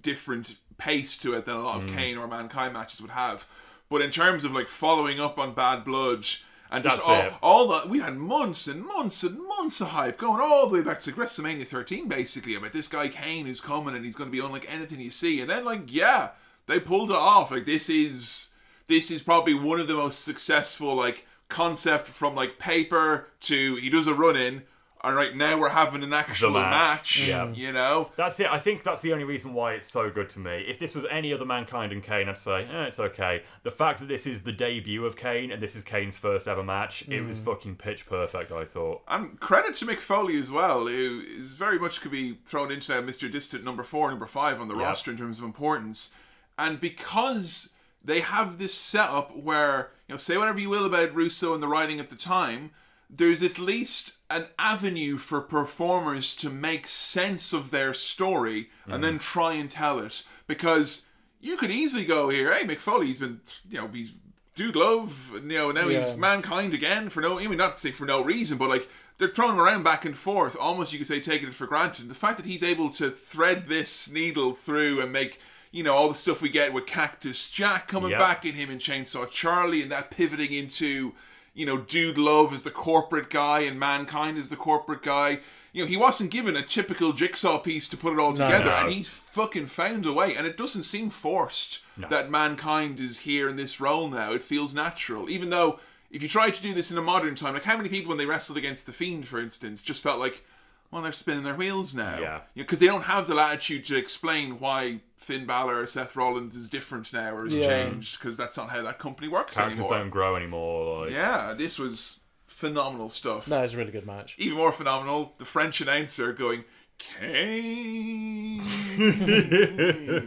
[0.00, 1.94] different pace to it than a lot of Mm.
[1.96, 3.46] Kane or Mankind matches would have.
[3.90, 6.26] But in terms of like following up on Bad Blood
[6.72, 7.34] and just That's all, it.
[7.42, 10.82] all that, we had months and months and months of hype going all the way
[10.82, 14.36] back to WrestleMania 13, basically, about this guy Kane who's coming and he's going to
[14.36, 15.40] be unlike anything you see.
[15.42, 16.30] And then, like, yeah,
[16.66, 17.50] they pulled it off.
[17.50, 18.48] Like, this is
[18.88, 23.90] this is probably one of the most successful like concept from like paper to he
[23.90, 24.62] does a run in.
[25.04, 27.26] And right now we're having an actual match.
[27.26, 27.50] Yeah.
[27.52, 28.10] You know?
[28.16, 28.46] That's it.
[28.46, 30.64] I think that's the only reason why it's so good to me.
[30.68, 33.42] If this was any other Mankind and Kane, I'd say, eh, it's okay.
[33.64, 36.62] The fact that this is the debut of Kane and this is Kane's first ever
[36.62, 37.44] match, it was Mm.
[37.44, 39.02] fucking pitch perfect, I thought.
[39.08, 42.92] And credit to Mick Foley as well, who is very much could be thrown into
[42.92, 43.28] now Mr.
[43.28, 44.84] Distant number four, number five on the Yep.
[44.84, 46.14] roster in terms of importance.
[46.56, 47.70] And because
[48.04, 51.66] they have this setup where, you know, say whatever you will about Russo and the
[51.68, 52.70] writing at the time,
[53.14, 59.14] there's at least an avenue for performers to make sense of their story and then
[59.14, 59.18] mm-hmm.
[59.18, 60.24] try and tell it.
[60.46, 61.06] Because
[61.40, 64.14] you could easily go here, hey, Mick Foley's been, you know, he's
[64.54, 67.90] dude love, you know, now he's mankind again for no, I mean, not to say
[67.90, 71.06] for no reason, but like they're throwing him around back and forth, almost you could
[71.06, 72.08] say taking it for granted.
[72.08, 75.38] The fact that he's able to thread this needle through and make,
[75.70, 78.20] you know, all the stuff we get with Cactus Jack coming Yep.
[78.20, 81.14] back in him and Chainsaw Charlie and that pivoting into,
[81.54, 85.40] you know, Dude Love is the corporate guy and Mankind is the corporate guy.
[85.72, 88.76] You know, he wasn't given a typical jigsaw piece to put it all together, No.
[88.86, 92.08] and he's fucking found a way, and it doesn't seem forced No.
[92.08, 94.32] that mankind is here in this role now.
[94.32, 95.80] It feels natural, even though
[96.10, 98.18] if you try to do this in a modern time, like how many people when
[98.18, 100.44] they wrestled against the Fiend, for instance, just felt like,
[100.90, 102.40] well, they're spinning their wheels now, Yeah.
[102.54, 106.68] because they don't have the latitude to explain why Finn Balor or Seth Rollins is
[106.68, 107.66] different now or has Yeah.
[107.66, 109.98] changed, because that's not how that company works Characters anymore.
[109.98, 111.04] don't grow anymore.
[111.04, 113.46] Like, Yeah, this was phenomenal stuff.
[113.46, 114.34] That was a really good match.
[114.38, 116.64] Even more phenomenal, the French announcer going,
[116.98, 118.62] Kane.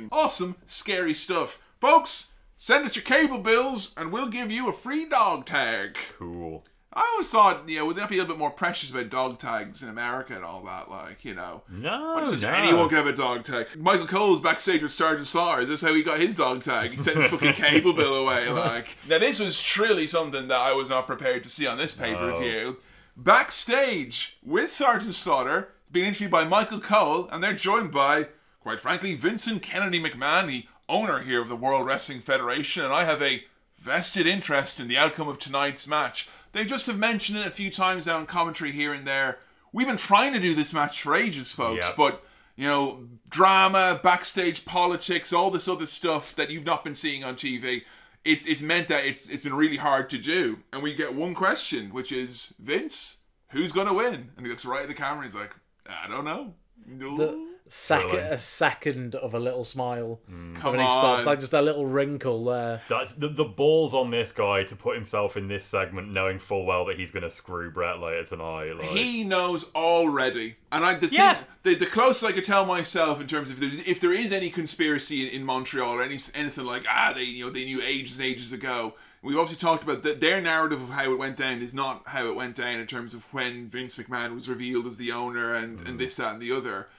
[0.12, 1.62] awesome, scary stuff.
[1.80, 5.98] Folks, send us your cable bills and we'll give you a free dog tag.
[6.18, 6.66] Cool.
[6.98, 9.38] I always thought, you know, would that be a little bit more precious about dog
[9.38, 10.90] tags in America and all that?
[10.90, 11.62] Like, you know.
[11.70, 12.50] No, Why does no.
[12.50, 13.68] anyone can have a dog tag?
[13.78, 15.64] Michael Cole's backstage with Sergeant Slaughter.
[15.64, 16.92] Is this how he got his dog tag?
[16.92, 18.50] He sent his fucking cable bill away.
[18.50, 21.94] Like, now this was truly something that I was not prepared to see on this
[21.94, 22.78] pay per view.
[23.18, 28.28] Backstage with Sergeant Slaughter, being interviewed by Michael Cole, and they're joined by,
[28.62, 33.04] quite frankly, Vincent Kennedy McMahon, the owner here of the World Wrestling Federation, and I
[33.04, 33.44] have a
[33.86, 36.28] vested interest in the outcome of tonight's match.
[36.52, 39.38] They just have mentioned it a few times now in commentary here and there.
[39.72, 41.96] We've been trying to do this match for ages, folks, Yep.
[41.98, 42.24] but
[42.56, 47.36] you know, drama, backstage politics, all this other stuff that you've not been seeing on
[47.36, 47.84] TV.
[48.24, 50.60] It's it's meant that it's it's been really hard to do.
[50.74, 53.22] And we get one question, which is Vince,
[53.52, 54.32] who's gonna win?
[54.38, 55.54] And he looks right at the camera and he's like,
[55.88, 56.54] I don't know.
[56.88, 57.18] No.
[57.18, 58.32] The second, Thrilling.
[58.34, 61.26] a second of a little smile Come when he stops, on.
[61.26, 62.82] like just a little wrinkle there.
[62.88, 66.66] That's the, the balls on this guy to put himself in this segment, knowing full
[66.66, 68.74] well that he's going to screw Bret later tonight.
[68.78, 71.40] Like, He knows already, and I the thing, Yeah.
[71.64, 74.50] the, the closest I could tell myself in terms of there's, if there is any
[74.50, 78.18] conspiracy in, in Montreal or any anything like ah they you know they knew ages
[78.18, 78.96] and ages ago.
[79.24, 82.28] We've obviously talked about that their narrative of how it went down is not how
[82.28, 85.80] it went down in terms of when Vince McMahon was revealed as the owner and,
[85.88, 86.90] and this that and the other.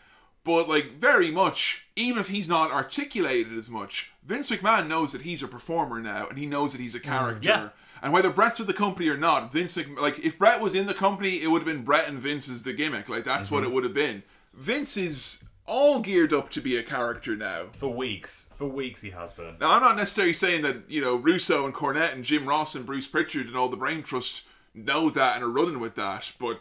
[0.47, 5.23] But like very much, even if he's not articulated as much, Vince McMahon knows that
[5.23, 7.49] he's a performer now, and he knows that he's a mm, character.
[7.49, 7.69] yeah.
[8.01, 10.87] And whether Bret's with the company or not, Vince Mc- like if Bret was in
[10.87, 13.09] the company, it would have been Bret and Vince as the gimmick.
[13.09, 13.73] Like that's what mm-hmm.
[13.73, 14.23] it would have been.
[14.55, 17.67] Vince is all geared up to be a character now.
[17.73, 19.57] for weeks, for weeks he has been.
[19.61, 22.87] Now I'm not necessarily saying that you know Russo and Cornette and Jim Ross and
[22.87, 24.45] Bruce Prichard and all the Brain Trust
[24.75, 26.61] know that and are running with that, but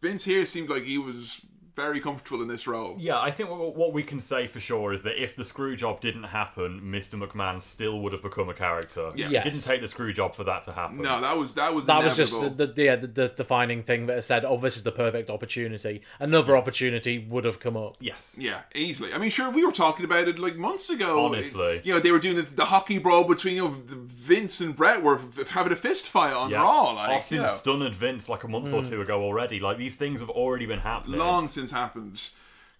[0.00, 1.42] Vince here seemed like he was
[1.76, 2.96] very comfortable in this role.
[2.98, 5.76] Yeah, I think what what we can say for sure is that if the screw
[5.76, 7.22] job didn't happen, Mr.
[7.22, 9.12] McMahon still would have become a character.
[9.14, 9.28] Yeah.
[9.28, 11.02] It didn't take the screw job for that to happen.
[11.02, 14.06] No, that was that was That was just the, the, yeah, the, the defining thing
[14.06, 16.00] that said, oh, this is the perfect opportunity.
[16.18, 17.96] Another opportunity would have come up.
[18.00, 18.36] Yes.
[18.38, 19.12] Yeah, easily.
[19.12, 21.26] I mean, sure, we were talking about it like months ago.
[21.26, 21.82] Honestly.
[21.84, 25.02] you know, they were doing the, the hockey brawl between you know, Vince and Bret
[25.02, 26.62] were f- having a fist fight on Yeah.
[26.62, 26.92] Raw.
[26.92, 28.84] Like, Austin you know, stunned Vince like a month or hmm.
[28.84, 29.60] two ago already.
[29.60, 31.18] Like these things have already been happening.
[31.18, 32.28] long since happened.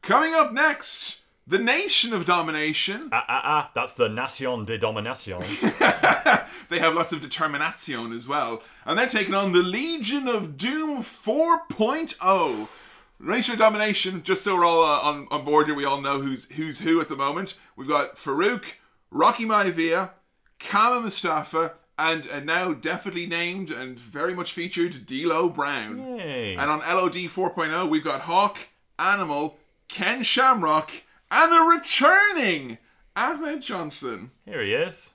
[0.03, 3.09] Coming up next, the Nation of Domination.
[3.13, 5.41] Ah, ah, ah, that's the Nation de Domination.
[6.69, 10.99] They have lots of determination as well, and they're taking on the Legion of Doom
[10.99, 12.69] 4.0.
[13.19, 14.23] Nation of Domination.
[14.23, 17.01] Just so we're all uh, on, on board here, we all know who's who's who
[17.01, 17.57] at the moment.
[17.77, 18.65] We've got Farouk,
[19.11, 20.11] Rocky Maivia,
[20.59, 26.19] Kama Mustafa, and and now definitely named and very much featured D'Lo Brown.
[26.19, 26.57] Yay.
[26.57, 28.59] And on LOD 4.0, we've got Hawk,
[28.99, 29.59] Animal,
[29.89, 30.91] Ken Shamrock,
[31.31, 32.79] and a returning
[33.15, 34.31] Ahmed Johnson.
[34.45, 35.15] Here he is.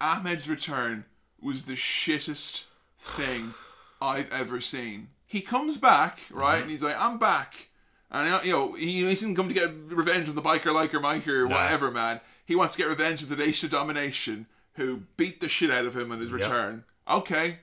[0.00, 1.04] Ahmed's return
[1.40, 2.64] was the shittest
[2.98, 3.54] thing
[4.00, 5.08] I've ever seen.
[5.26, 6.70] He comes back, right, and mm-hmm.
[6.70, 7.68] he's like, I'm back.
[8.10, 11.48] And, you know, he, he doesn't come to get revenge on the biker, liker, miker,
[11.48, 11.54] No.
[11.54, 12.20] whatever, man.
[12.44, 15.84] He wants to get revenge of the Nation of Domination, who beat the shit out
[15.84, 16.40] of him on his Yep.
[16.40, 16.84] return.
[17.08, 17.60] Okay,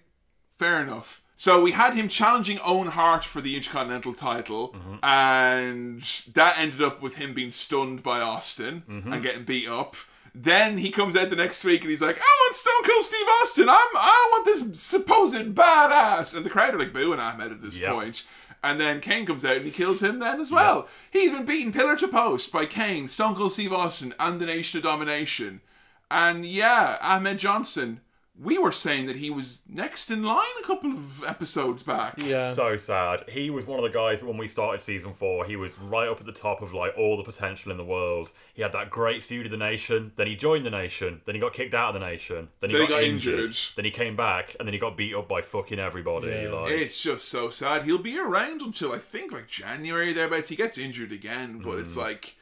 [0.58, 1.22] fair enough.
[1.40, 5.06] So we had him challenging Owen Hart for the Intercontinental title, Mm-hmm.
[5.06, 6.02] and
[6.34, 9.14] that ended up with him being stunned by Austin Mm-hmm.
[9.14, 9.96] and getting beat up.
[10.34, 13.28] Then he comes out the next week and he's like, "I want Stone Cold Steve
[13.42, 13.70] Austin.
[13.70, 17.78] I'm I want this supposed badass." And the crowd are like booing Ahmed at this
[17.78, 17.92] Yep.
[17.94, 18.24] point.
[18.64, 20.88] And then Kane comes out and he kills him then as well.
[21.12, 24.78] He's been beaten pillar to post by Kane, Stone Cold Steve Austin, and the Nation
[24.80, 25.62] of Domination.
[26.10, 28.02] And yeah, Ahmed Johnson,
[28.40, 32.14] we were saying that he was next in line a couple of episodes back.
[32.18, 32.54] Yeah.
[32.54, 33.24] So sad.
[33.28, 36.08] He was one of the guys that when we started season four, he was right
[36.08, 38.32] up at the top of like all the potential in the world.
[38.54, 40.12] He had that great feud of the nation.
[40.18, 41.22] Then he joined the nation.
[41.26, 42.50] Then he got kicked out of the nation.
[42.60, 43.40] Then he, Then he got, got injured.
[43.40, 43.56] injured.
[43.76, 46.48] Then he came back, and then he got beat up by fucking everybody.
[46.48, 47.86] Like, It's just so sad.
[47.86, 50.50] He'll be around until I think like January thereabouts.
[50.50, 51.82] He gets injured again, but Mm.
[51.82, 52.36] it's like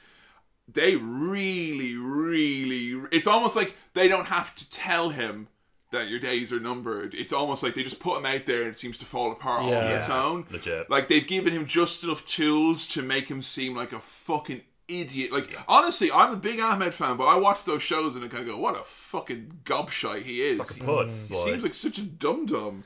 [0.68, 3.08] they really, really.
[3.12, 5.48] It's almost like they don't have to tell him
[5.92, 7.14] that your days are numbered.
[7.14, 9.62] It's almost like they just put him out there and it seems to fall apart
[9.64, 10.46] all on its own.
[10.50, 10.90] Legit.
[10.90, 15.32] Like they've given him just enough tools to make him seem like a fucking idiot.
[15.32, 18.44] Like honestly, I'm a big Ahmed fan, but I watch those shows and I kind
[18.44, 21.74] of go, "What a fucking gobshite he is." Like a putz, He like- seems like
[21.74, 22.84] such a dum dum.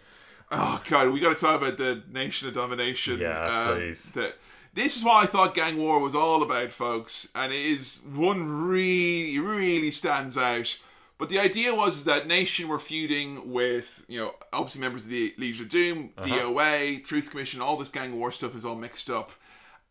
[0.51, 3.19] Oh god, we got to talk about the Nation of Domination.
[3.19, 4.11] Yeah, um, please.
[4.13, 4.35] That
[4.73, 8.67] this is what I thought Gang War was all about, folks, and it is one
[8.67, 10.79] really, really stands out.
[11.19, 15.11] But the idea was is that Nation were feuding with, you know, obviously members of
[15.11, 16.27] the Legion of Doom, Uh-huh.
[16.27, 19.31] DOA, Truth Commission, all this Gang War stuff is all mixed up.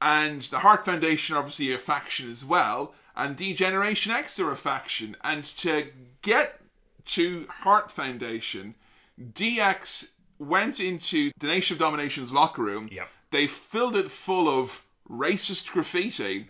[0.01, 4.57] And the Hart Foundation are obviously a faction as well, and Degeneration X are a
[4.57, 5.17] faction.
[5.23, 5.89] And to
[6.23, 6.61] get
[7.07, 8.75] to Hart Foundation,
[9.21, 12.89] DX went into the Nation of Domination's locker room.
[12.93, 13.09] Yep.
[13.33, 16.47] They filled it full of racist graffiti,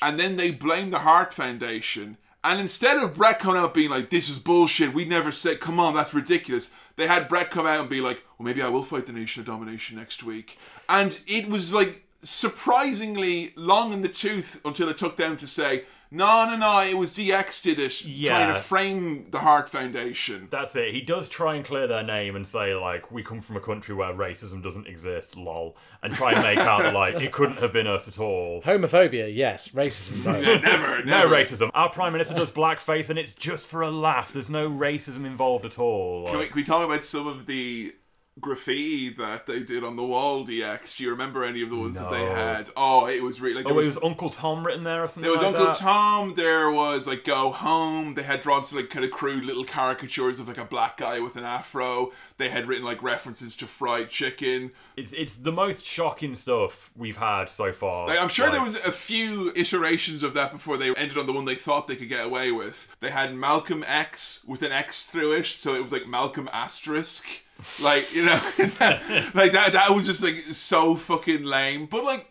[0.00, 2.16] and then they blamed the Hart Foundation.
[2.44, 5.80] And instead of Bret coming out being like, "This is bullshit," we never said, "Come
[5.80, 8.84] on, that's ridiculous," they had Bret come out and be like, "Well, maybe I will
[8.84, 14.08] fight the Nation of Domination next week." And it was like surprisingly long in the
[14.08, 15.84] tooth until it took them to say,
[16.14, 17.90] "No, no, no, it was DX did it,
[18.26, 20.92] trying to frame the Hart Foundation." That's it.
[20.92, 23.94] He does try and clear their name and say like we come from a country
[23.94, 27.86] where racism doesn't exist, lol, and try and make out like it couldn't have been
[27.86, 28.62] us at all.
[28.62, 29.68] Homophobia, yes.
[29.70, 30.56] Racism, no.
[30.58, 31.70] never, No racism.
[31.74, 34.32] Our prime minister does blackface, and it's just for a laugh.
[34.32, 36.26] There's no racism involved at all.
[36.28, 37.94] Can we, can we talk about some of the
[38.40, 40.96] graffiti that they did on the wall, DX?
[40.96, 42.68] Do you remember any of the ones that they had?
[42.76, 45.08] Oh, it was really like oh, there it was, was Uncle Tom written there or
[45.08, 45.22] something.
[45.22, 45.76] there was like Uncle that?
[45.76, 46.34] Tom.
[46.34, 48.14] There was like Go Home.
[48.14, 51.20] They had drawn some like kind of crude little caricatures of like a black guy
[51.20, 52.12] with an afro.
[52.36, 54.72] They had written like references to fried chicken.
[54.96, 58.08] It's it's the most shocking stuff we've had so far.
[58.08, 61.32] Like, I'm sure there was a few iterations of that before they ended on the
[61.32, 62.88] one they thought they could get away with.
[63.00, 67.43] They had Malcolm X with an X through it, so it was like Malcolm asterisk.
[67.82, 69.70] Like you know, like that.
[69.72, 71.86] That was just like so fucking lame.
[71.86, 72.30] But like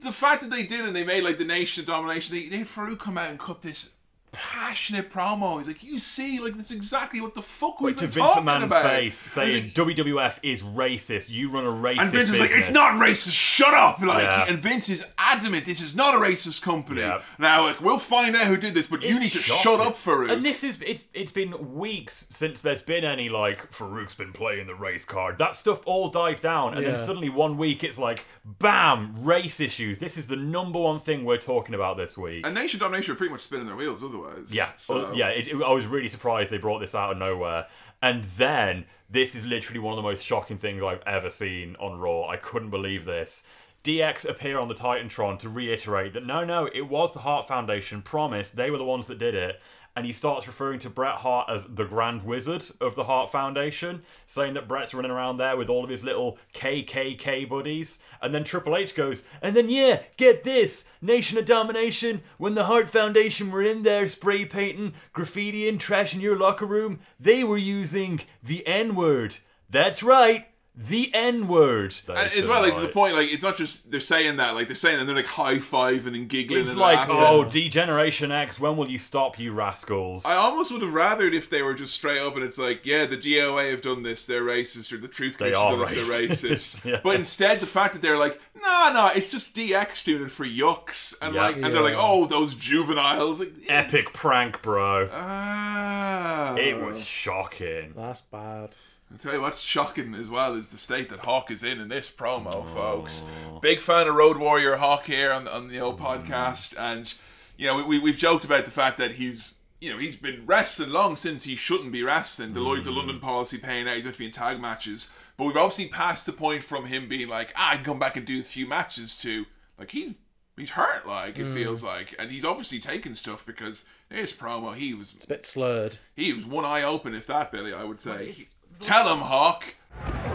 [0.00, 2.34] the fact that they did and they made like the Nation of Domination.
[2.34, 3.92] They, they Farouk come out and cut this
[4.32, 5.58] passionate promo.
[5.58, 8.26] He's like, you see, like that's exactly what the fuck we've Wait, to been Vince
[8.26, 8.82] talking McMahon's about.
[8.84, 11.30] face And he's saying like, WWF is racist.
[11.30, 12.66] You run a racist and Vince was like, business.
[12.68, 13.32] "It's not racist.
[13.32, 14.44] Shut up!" Like, Yeah.
[14.48, 17.22] and Vince is adamant, "This is not a racist company." Yeah.
[17.38, 19.62] Now, like, we'll find out who did this, but you need to shocking.
[19.62, 20.30] shut up, Farouk.
[20.32, 24.66] And this is it's it's been weeks since there's been any like Farouk's been playing
[24.66, 25.38] the race card.
[25.38, 26.88] That stuff all died down, and Yeah.
[26.88, 29.98] then suddenly one week it's like, bam, race issues.
[29.98, 32.44] This is the number one thing we're talking about this week.
[32.44, 34.52] and Nation Domination are pretty much spinning their wheels otherwise.
[34.52, 35.28] Yeah, So, uh, yeah.
[35.28, 37.66] It, it- I was really surprised they brought this out of nowhere,
[38.02, 41.98] and then this is literally one of the most shocking things I've ever seen on
[41.98, 42.26] Raw.
[42.28, 43.44] I couldn't believe this.
[43.84, 48.02] DX appear on the Titantron to reiterate that no, no, it was the Hart Foundation.
[48.02, 49.60] Promise, they were the ones that did it.
[49.96, 54.02] And he starts referring to Bret Hart as the Grand Wizard of the Hart Foundation,
[54.26, 57.98] saying that Bret's running around there with all of his little KKK buddies.
[58.20, 62.20] And then Triple H goes, and then yeah, get this Nation of Domination.
[62.36, 67.42] When the Hart Foundation were in there spray painting, graffitiing, trashing your locker room, they
[67.42, 69.38] were using the N word.
[69.70, 70.46] That's right,
[70.78, 71.94] the N word.
[72.06, 74.66] And as well, like to the point, like it's not just they're saying that, like
[74.66, 76.60] they're saying and they're like high fiving and giggling.
[76.60, 77.16] It's and like, laughing.
[77.18, 80.24] oh, Degeneration X, when will you stop, you rascals?
[80.26, 83.06] I almost would have rathered if they were just straight up and it's like, yeah,
[83.06, 85.94] the DOA have done this, they're racist, or the Truth They Commission are done this,
[85.94, 86.50] they're racist.
[86.82, 86.84] racist.
[86.84, 87.00] Yeah.
[87.02, 90.44] But instead, the fact that they're like, no, no, it's just DX doing it for
[90.44, 91.40] yucks, and Yeah.
[91.46, 95.08] like, and they're like, oh, those juveniles, like, Epic prank, bro.
[95.10, 97.92] ah, It was shocking.
[97.96, 98.70] That's bad.
[99.12, 101.88] I tell you what's shocking as well is the state that Hawk is in in
[101.88, 103.26] this promo, folks.
[103.62, 107.14] Big fan of Road Warrior Hawk here on, on the old podcast, and
[107.56, 110.42] you know we, we we've joked about the fact that he's you know, he's been
[110.46, 112.54] wrestling long since he shouldn't be wrestling.
[112.54, 115.12] The Lloyd's of London policy paying out, he's meant to be in tag matches.
[115.36, 118.16] But we've obviously passed the point from him being like, ah, I can come back
[118.16, 119.44] and do a few matches to
[119.78, 120.14] like he's
[120.56, 121.54] he's hurt like it Mm.
[121.54, 122.14] feels like.
[122.18, 125.98] And he's obviously taken stuff because his promo he was It's a bit slurred.
[126.16, 128.32] he was one eye open if that, Billy, I would say.
[128.80, 129.64] Tell him, Hawk.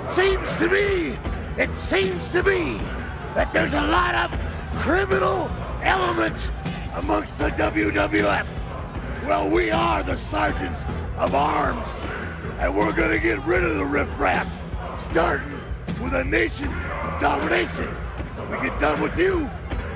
[0.10, 1.18] Seems to me,
[1.58, 2.80] it seems to me
[3.36, 4.40] that there's a lot of
[4.82, 5.50] criminal
[5.84, 6.52] element
[6.96, 8.46] amongst the WWF.
[9.26, 10.82] Well, we are the sergeants
[11.18, 11.88] of arms,
[12.60, 14.48] and we're gonna get rid of the riffraff,
[15.00, 15.58] starting
[16.02, 17.88] with a nation of domination.
[17.88, 19.50] When we get done with you,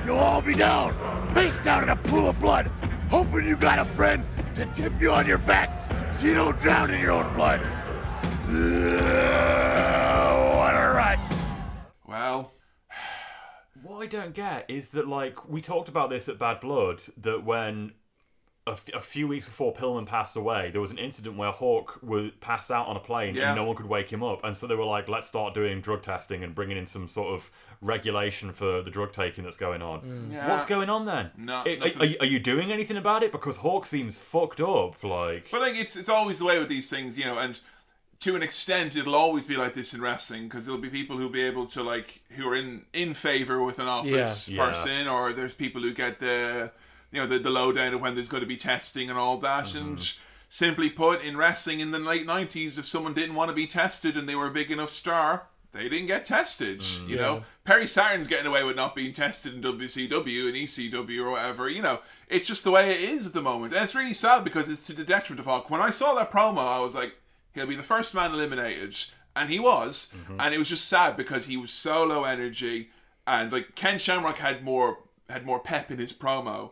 [0.05, 0.93] you'll all be down,
[1.33, 2.69] face down in a pool of blood,
[3.09, 4.23] hoping you got a friend
[4.55, 5.69] to tip you on your back
[6.17, 7.59] so you don't drown in your own blood.
[8.47, 8.51] Ugh,
[10.57, 11.19] what a rush!
[12.07, 12.51] Well,
[13.83, 17.43] What I don't get is that, like, we talked about this at Bad Blood, that
[17.43, 17.93] when
[18.67, 21.99] a, f- a few weeks before Pillman passed away, there was an incident where Hawk
[22.01, 23.47] was passed out on a plane Yeah.
[23.49, 24.43] and no one could wake him up.
[24.43, 27.33] And so they were like, let's start doing drug testing and bringing in some sort
[27.33, 27.51] of
[27.81, 30.01] regulation for the drug taking that's going on.
[30.01, 30.33] Mm.
[30.33, 30.49] Yeah.
[30.49, 31.29] What's going on then?
[31.37, 32.01] No, I- are, nothing.
[32.01, 33.31] are you- are you doing anything about it?
[33.31, 35.03] Because Hawk seems fucked up.
[35.03, 37.59] Like, But like it's it's always the way with these things, you know, and
[38.21, 41.29] to an extent it'll always be like this in wrestling because there'll be people who'll
[41.29, 44.55] be able to like who are in in favor with an office Yeah.
[44.63, 44.69] Yeah.
[44.69, 46.71] person, or there's people who get the
[47.11, 49.65] you know the the lowdown of when there's going to be testing and all that,
[49.65, 49.87] Mm-hmm.
[49.89, 50.13] and
[50.47, 54.15] simply put, in wrestling in the late '90s, if someone didn't want to be tested
[54.15, 55.47] and they were a big enough star.
[55.73, 57.09] They didn't get tested, Mm.
[57.09, 57.21] you Yeah.
[57.21, 57.43] know.
[57.65, 61.67] Perry Saturn's getting away with not being tested in WCW and ECW or whatever.
[61.67, 64.45] You know, it's just the way it is at the moment, and it's really sad
[64.45, 65.69] because it's to the detriment of Hawk.
[65.69, 67.15] When I saw that promo, I was like,
[67.55, 68.95] he'll be the first man eliminated,
[69.35, 70.39] and he was, Mm-hmm.
[70.39, 72.89] and it was just sad because he was so low energy,
[73.25, 74.99] and like Ken Shamrock had more
[75.29, 76.71] had more pep in his promo,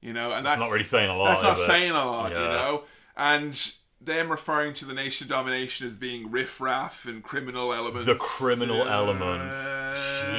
[0.00, 1.66] you know, and That's that's not really saying a lot, That's not it?
[1.66, 2.84] saying a lot, you know,
[3.16, 3.72] and.
[4.02, 8.06] Them referring to the nation domination as being riffraff and criminal elements.
[8.06, 9.52] the criminal Uh, element.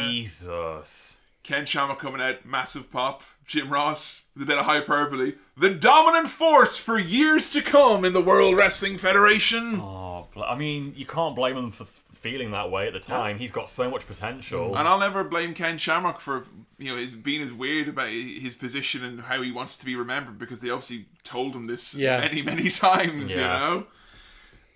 [0.01, 1.17] Jesus.
[1.43, 3.23] Ken Shamrock coming out, massive pop.
[3.45, 5.33] Jim Ross, with a bit of hyperbole.
[5.57, 9.79] The dominant force for years to come in the World Wrestling Federation.
[9.81, 13.39] Oh, I mean, you can't blame him for feeling that way at the time.
[13.39, 14.77] He's got so much potential.
[14.77, 16.45] And I'll never blame Ken Shamrock for
[16.77, 19.95] you know his being as weird about his position and how he wants to be
[19.97, 22.19] remembered because they obviously told him this Yeah.
[22.21, 23.33] many many times.
[23.35, 23.47] You Yeah.
[23.59, 23.87] know,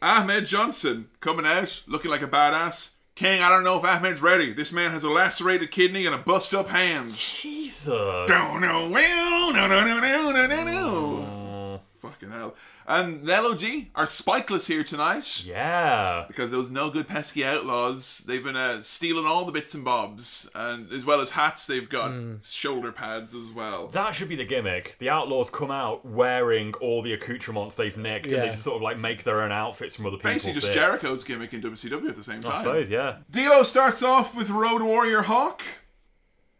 [0.01, 2.91] Ahmed Johnson coming out looking like a badass.
[3.15, 4.51] King, I don't know if Ahmed's ready.
[4.51, 7.13] This man has a lacerated kidney and a bust up hand.
[7.13, 7.87] Jesus.
[7.87, 8.89] Don't know.
[8.89, 11.81] Well, no, no, no, no, no, no, no.
[12.01, 12.55] Fucking hell.
[12.87, 15.43] And LOD are spikeless here tonight.
[15.43, 16.25] Yeah.
[16.27, 20.49] Because those no good pesky outlaws, they've been uh, stealing all the bits and bobs,
[20.53, 22.13] and as well as hats, they've got
[22.43, 23.87] shoulder pads as well.
[23.87, 24.95] That should be the gimmick.
[24.99, 28.81] The outlaws come out wearing all the accoutrements they've nicked, and they just sort of
[28.83, 30.31] like make their own outfits from other people.
[30.31, 30.75] Basically, just bits.
[30.75, 32.53] Jericho's gimmick in WCW at the same time.
[32.53, 33.17] I suppose, yeah.
[33.31, 35.63] D'Lo starts off with Road Warrior Hawk.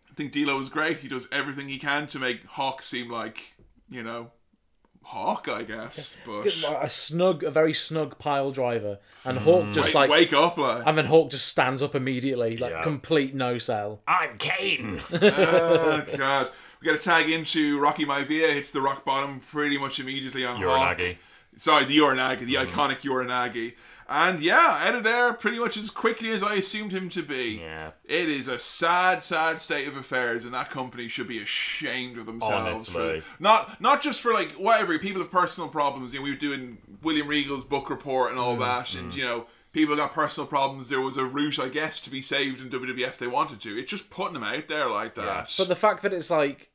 [0.10, 1.00] I think D'Lo is great.
[1.00, 3.54] He does everything he can to make Hawk seem like,
[3.90, 4.32] you know,
[5.10, 6.18] Hawk, I guess.
[6.26, 10.57] But a snug, a very snug pile driver, and Hawk just Wake- like wake up,
[10.57, 10.84] like.
[10.86, 12.84] and then Hawk just stands up immediately, like Yeah.
[12.84, 14.02] complete no sell.
[14.07, 14.99] I'm Kane.
[15.14, 16.49] oh god.
[16.82, 20.61] We got to tag into Rocky Maivia, hits the rock bottom pretty much immediately on
[20.61, 20.98] Hawk.
[20.98, 21.18] Uranage.
[21.56, 22.80] Sorry, the Uranage, the Mm-hmm.
[22.80, 23.73] iconic Uranage.
[24.07, 27.60] And yeah, out of there pretty much as quickly as I assumed him to be.
[27.61, 27.91] Yeah.
[28.03, 32.27] It is a sad, sad state of affairs, and that company should be ashamed of
[32.27, 32.53] themselves.
[32.94, 33.22] Honestly.
[33.22, 36.14] For, not not just for like whatever people have personal problems.
[36.14, 39.23] You know, we were doing William Regal's book report and Mm, all that, and you
[39.23, 40.90] know, people got personal problems.
[40.90, 43.77] There was a route, I guess, to be saved in WWF they wanted to.
[43.80, 45.52] It's just putting them out there like that.
[45.57, 46.69] But the fact that it's like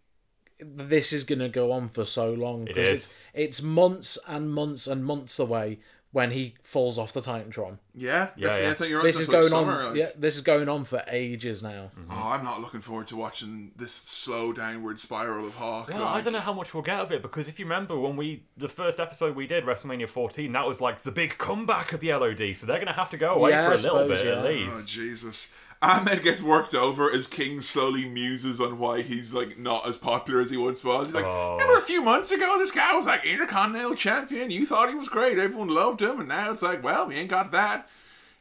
[0.59, 2.95] this is going to go on for so long It because is.
[2.99, 5.79] it's it's months and months and months away
[6.13, 7.79] when he falls off the Titantron.
[7.95, 8.67] Yeah, Yeah, that's yeah.
[8.69, 9.03] end thing you're.
[9.03, 9.89] This is like going summer, on.
[9.91, 11.93] like- Yeah, this is going on for ages now.
[12.11, 15.89] Oh, I'm not looking forward to watching this slow downward spiral of Hawk.
[15.89, 18.17] Well, I don't know how much we'll get of it because if you remember when
[18.17, 22.01] we the first episode we did WrestleMania 14, that was like the big comeback of
[22.01, 24.27] the LOD, so they're gonna have to go away Yeah, for a little suppose, bit
[24.27, 24.43] at yeah.
[24.43, 24.89] Oh least.
[24.89, 25.53] Jesus.
[25.83, 30.43] Ahmed gets worked over as King slowly muses on why he's like not as popular
[30.43, 31.07] as he once was.
[31.07, 31.53] He's like, Oh.
[31.59, 34.51] remember a few months ago this guy was like Intercontinental Champion.
[34.51, 35.39] You thought he was great.
[35.39, 37.89] Everyone loved him, and now it's like, well, he ain't got that.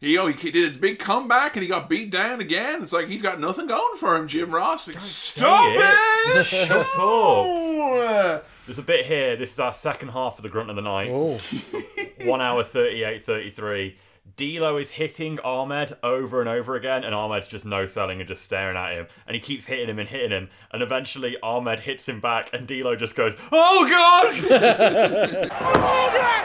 [0.02, 2.82] He, oh, he did his big comeback and he got beat down again.
[2.82, 4.88] It's like he's got nothing going for him, Jim Ross.
[4.88, 6.44] Like, Stop it!
[6.46, 8.46] Shut up!
[8.66, 9.36] There's a bit here.
[9.36, 11.10] This is our second half of the Grunt of the Night.
[11.12, 11.38] Oh.
[12.26, 13.98] One hour 38, 33.
[14.40, 18.42] D'Lo is hitting Ahmed over and over again, and Ahmed's just no selling and just
[18.42, 22.08] staring at him, and he keeps hitting him and hitting him, and eventually Ahmed hits
[22.08, 25.50] him back, and D'Lo just goes, "Oh god,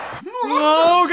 [0.44, 1.06] oh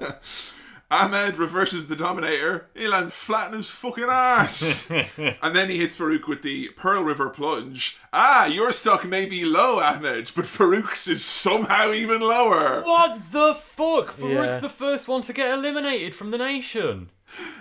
[0.00, 0.16] god."
[0.90, 2.68] Ahmed reverses the Dominator.
[2.74, 4.88] He lands flat in his fucking ass.
[5.16, 7.98] and then he hits Farouk with the Pearl River plunge.
[8.12, 12.82] Ah, your stock may be low, Ahmed, but Farouk's is somehow even lower.
[12.82, 14.12] What the fuck?
[14.12, 14.60] Farouk's Yeah.
[14.60, 17.10] the first one to get eliminated from the nation.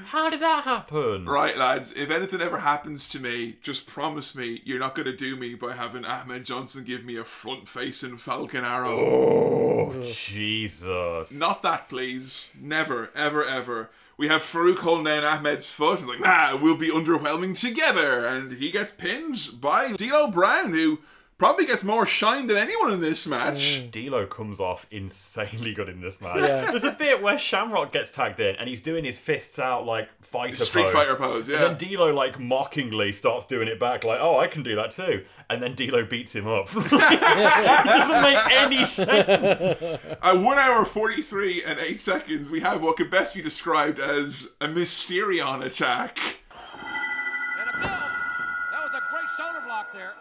[0.07, 1.25] How did that happen?
[1.25, 5.15] Right, lads, if anything ever happens to me, just promise me you're not going to
[5.15, 8.97] do me by having Ahmed Johnson give me a front facing Falcon Arrow.
[8.99, 11.37] Oh, Jesus.
[11.37, 12.53] Not that, please.
[12.59, 13.89] Never, ever, ever.
[14.17, 18.25] We have Farouk holding down Ahmed's foot and like, nah, we'll be underwhelming together.
[18.25, 20.99] And he gets pinned by D'Lo Brown, who
[21.37, 23.57] probably gets more shine than anyone in this match.
[23.57, 23.91] Mm.
[23.91, 26.37] D'Lo comes off insanely good in this match.
[26.37, 26.71] Yeah.
[26.71, 30.09] There's a bit where Shamrock gets tagged in and he's doing his fists out like
[30.23, 30.67] fighter pose.
[30.67, 30.93] Street pose.
[30.93, 31.65] fighter pose, yeah.
[31.65, 34.91] And then D'Lo like mockingly starts doing it back, like, "Oh, I can do that
[34.91, 36.69] too." And then D'Lo beats him up.
[36.75, 39.99] it doesn't make any sense.
[40.23, 44.53] At 1 hour 43 and 8 seconds, we have what could best be described as
[44.59, 46.39] a Mysterion attack.
[49.37, 50.13] That was a great shoulder block there.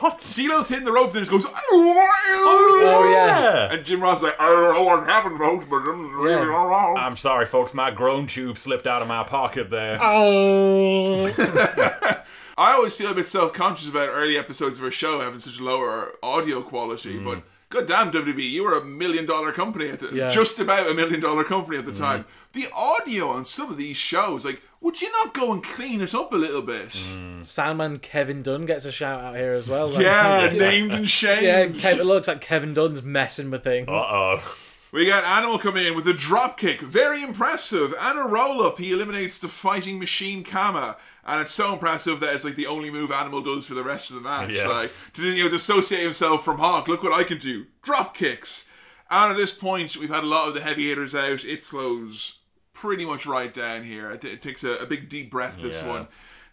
[0.00, 0.32] What?
[0.34, 3.72] D'Lo's hitting the ropes and just goes, Oh, yeah.
[3.72, 6.96] And Jim Ross is like, I don't know what happened, folks, but I'm really wrong.
[6.96, 7.74] I'm sorry, folks.
[7.74, 9.98] My groan tube slipped out of my pocket there.
[10.00, 11.26] Oh.
[12.58, 15.60] I always feel a bit self conscious about early episodes of our show having such
[15.60, 17.24] lower audio quality, Mm.
[17.24, 17.42] but
[17.72, 20.28] goddamn WWE, you were a million dollar company at the Yeah.
[20.28, 21.98] just about a million dollar company at the Mm.
[21.98, 22.24] time.
[22.52, 26.14] The audio on some of these shows, like, would you not go and clean it
[26.14, 26.88] up a little bit?
[26.90, 27.40] Mm.
[27.42, 29.88] Soundman Kevin Dunn gets a shout out here as well.
[29.88, 31.42] like- Yeah, named and shamed.
[31.44, 33.88] Yeah, Kev, it looks like Kevin Dunn's messing with things.
[33.88, 34.56] Uh oh.
[34.92, 36.82] We got Animal coming in with a drop kick.
[36.82, 37.94] Very impressive.
[37.98, 38.78] And a roll up.
[38.78, 40.96] He eliminates the fighting machine Kama.
[41.24, 44.10] And it's so impressive that it's like the only move Animal does for the rest
[44.10, 44.50] of the match.
[44.50, 44.66] Yeah.
[44.66, 46.88] Like to you know dissociate himself from Hawk.
[46.88, 47.66] Look what I can do.
[47.82, 48.70] Drop kicks.
[49.10, 51.44] And at this point, we've had a lot of the heavy hitters out.
[51.44, 52.38] It slows
[52.72, 54.10] pretty much right down here.
[54.10, 55.58] It, it takes a, a big deep breath.
[55.60, 55.88] This Yeah.
[55.88, 56.08] one.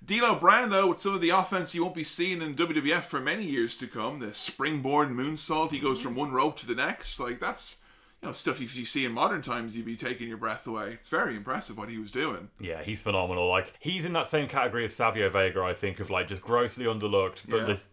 [0.06, 3.20] D'Lo Brown though, with some of the offense you won't be seeing in WWF for
[3.20, 4.20] many years to come.
[4.20, 5.72] The springboard moonsault.
[5.72, 7.20] He goes from one rope to the next.
[7.20, 7.80] Like that's
[8.22, 10.92] you know stuff if you see in modern times you'd be taking your breath away.
[10.92, 12.50] It's very impressive what he was doing.
[12.60, 13.48] Yeah, he's phenomenal.
[13.48, 16.86] Like he's in that same category of Savio Vega, I think, of like just grossly
[16.86, 17.66] underlooked, but Yeah.
[17.66, 17.90] this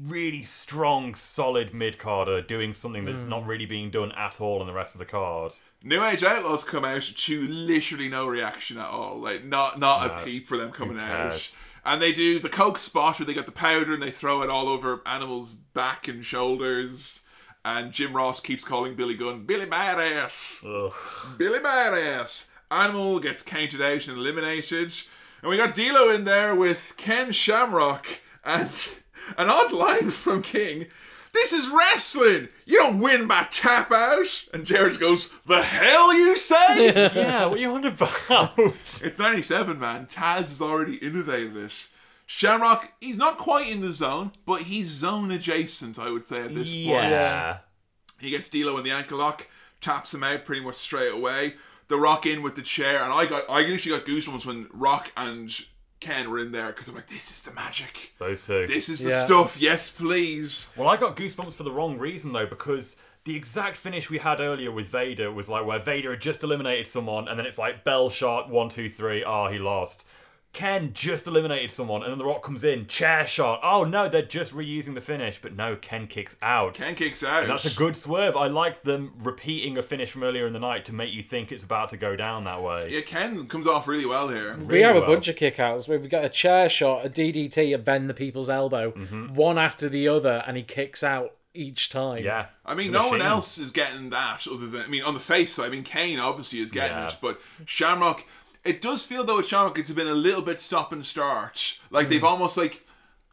[0.00, 3.28] really strong, solid mid carder doing something that's Mm.
[3.28, 5.52] not really being done at all in the rest of the card.
[5.82, 9.18] New Age Outlaws come out to literally no reaction at all.
[9.20, 10.14] Like not not No.
[10.14, 11.56] a peep for them coming out.
[11.84, 14.50] And they do the coke spot where they got the powder and they throw it
[14.50, 17.22] all over Animal's back and shoulders.
[17.64, 20.62] And Jim Ross keeps calling Billy Gunn Billy Badass.
[21.36, 22.48] Billy Badass.
[22.70, 24.92] Animal gets counted out and eliminated.
[25.42, 28.06] And we got D'Lo in there with Ken Shamrock
[28.44, 28.70] and
[29.36, 30.86] an odd line from King.
[31.32, 32.48] This is wrestling.
[32.64, 34.44] You don't win by tap out.
[34.52, 36.86] And JR goes, The hell you say?
[37.14, 38.58] yeah, what are you on about?
[38.58, 40.06] it's 97, man.
[40.06, 41.90] Taz has already innovated this.
[42.30, 46.54] Shamrock, he's not quite in the zone, but he's zone adjacent, I would say, at
[46.54, 46.84] this point.
[46.84, 47.58] Yeah.
[48.20, 49.46] He gets D'Lo in the ankle lock,
[49.80, 51.54] taps him out pretty much straight away.
[51.88, 55.10] The Rock in with the chair, and I got I literally got goosebumps when Rock
[55.16, 55.50] and
[56.00, 58.12] Ken were in there because I'm like, this is the magic.
[58.18, 58.66] Those two.
[58.66, 59.24] This is the Yeah.
[59.24, 59.56] stuff.
[59.58, 60.70] Yes, please.
[60.76, 64.38] Well, I got goosebumps for the wrong reason though, because the exact finish we had
[64.38, 67.84] earlier with Vader was like where Vader had just eliminated someone, and then it's like
[67.84, 69.24] bell shot one two three.
[69.24, 70.06] Ah, he lost.
[70.54, 73.60] Ken just eliminated someone, and then The Rock comes in, chair shot.
[73.62, 76.74] Oh no, they're just reusing the finish, but no, Ken kicks out.
[76.74, 77.42] Ken kicks out.
[77.42, 78.34] And that's a good swerve.
[78.34, 81.52] I like them repeating a finish from earlier in the night to make you think
[81.52, 82.88] it's about to go down that way.
[82.90, 84.56] Yeah, Ken comes off really well here.
[84.56, 85.86] we have a bunch of kickouts.
[85.86, 89.34] We've got a chair shot, a DDT, a bend the people's elbow, Mm-hmm.
[89.34, 92.24] one after the other, and he kicks out each time.
[92.24, 92.46] Yeah.
[92.64, 93.30] I mean, The no one machine.
[93.32, 96.18] else is getting that other than I mean, on the face side, I mean, Kane
[96.20, 97.08] obviously is getting Yeah.
[97.08, 98.24] it, but Shamrock,
[98.64, 101.78] it does feel though with Shamrock it's been a little bit stop and start.
[101.90, 102.30] Like they've Mm.
[102.30, 102.84] almost like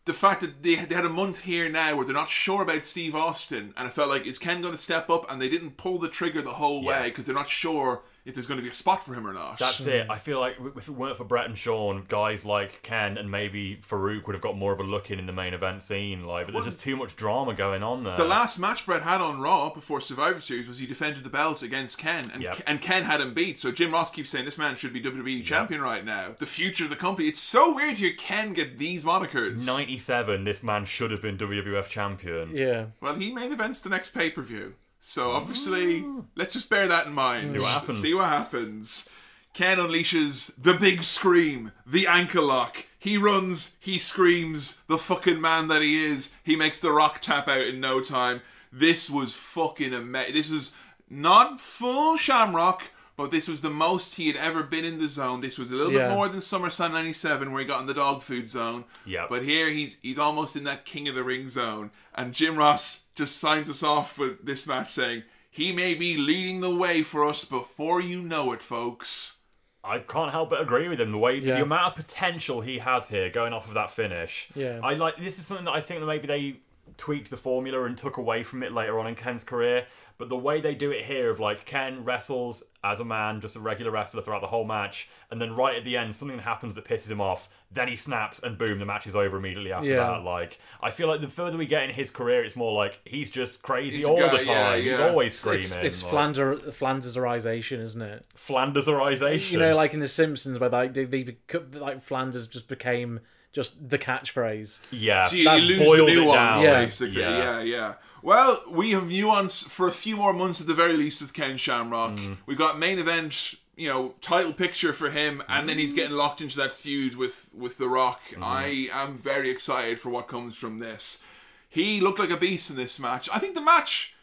[0.05, 2.85] the fact that they they had a month here now where they're not sure about
[2.85, 5.77] Steve Austin, and it felt like is Ken going to step up, and they didn't
[5.77, 6.89] pull the trigger the whole Yeah.
[7.01, 9.33] way because they're not sure if there's going to be a spot for him or
[9.33, 9.59] not.
[9.59, 10.07] That's it.
[10.09, 13.77] I feel like if it weren't for Bret and Shawn, guys like Ken and maybe
[13.77, 16.25] Farouk would have got more of a look in in the main event scene.
[16.25, 18.17] Like, but there's just too much drama going on there.
[18.17, 21.61] The last match Bret had on Raw before Survivor Series was he defended the belt
[21.61, 22.61] against Ken, and Yep.
[22.65, 23.57] and Ken had him beat.
[23.59, 26.85] So Jim Ross keeps saying this man should be WWE champion right now, the future
[26.85, 27.27] of the company.
[27.27, 29.65] It's so weird you hear Ken get these monikers.
[29.65, 32.55] 97, this man should have been WWF champion.
[32.55, 32.85] Yeah.
[33.01, 34.73] Well, he main events the next pay per view,
[35.07, 35.35] So ah.
[35.35, 36.03] obviously,
[36.35, 37.47] let's just bear that in mind.
[37.47, 38.01] See what happens.
[38.01, 39.07] See what happens.
[39.53, 42.85] Ken unleashes the big scream, the ankle lock.
[42.99, 46.33] He runs, he screams, the fucking man that he is.
[46.43, 48.41] He makes the rock tap out in no time.
[48.71, 50.33] This was fucking amazing.
[50.33, 50.73] This was
[51.09, 52.81] not full Shamrock,
[53.15, 55.39] but this was the most he had ever been in the zone.
[55.39, 56.07] This was a little Yeah.
[56.07, 58.83] bit more than SummerSlam '97, where he got in the dog food zone.
[59.05, 59.29] Yep.
[59.29, 63.03] But here he's he's almost in that King of the Ring zone, and Jim Ross
[63.15, 67.25] just signs us off with this match saying he may be leading the way for
[67.25, 69.37] us before you know it, folks.
[69.83, 71.11] I can't help but agree with him.
[71.11, 71.55] The way, Yeah.
[71.55, 74.49] the amount of potential he has here, going off of that finish.
[74.55, 74.79] Yeah.
[74.83, 75.17] I like.
[75.17, 76.55] This is something that I think that maybe they
[76.97, 79.85] tweaked the formula and took away from it later on in Ken's career.
[80.17, 83.55] But the way they do it here, of like Ken wrestles as a man, just
[83.55, 86.75] a regular wrestler throughout the whole match, and then right at the end, something happens
[86.75, 87.47] that pisses him off.
[87.75, 89.97] Then he snaps, and boom, the match is over immediately after Yeah.
[89.97, 90.23] that.
[90.23, 93.29] Like, I feel like the further we get in his career, it's more like he's
[93.29, 94.47] just crazy He's all guy, the time.
[94.47, 95.59] yeah, He's always screaming.
[95.59, 98.25] It's, it's like, Flander, Flanderserization, isn't it?
[98.35, 99.51] Flanderserization.
[99.51, 103.19] You know, like in The Simpsons, where like they, they beco- like Flanders just became
[103.51, 106.61] just the catchphrase Yeah, So you, That's you lose the nuance.
[106.61, 106.79] Yeah.
[106.83, 107.21] basically.
[107.21, 107.37] Yeah.
[107.37, 107.61] Yeah.
[107.61, 111.33] yeah, Well, we have nuance for a few more months at the very least with
[111.33, 112.13] Ken Shamrock.
[112.17, 112.37] Mm.
[112.45, 115.97] We got main event, you know, title picture for him, and then he's Mm.
[115.97, 118.21] getting locked into that feud with with The Rock.
[118.31, 118.43] Mm-hmm.
[118.43, 121.21] I am very excited for what comes from this.
[121.69, 123.27] He looked like a beast in this match.
[123.33, 124.13] I think the match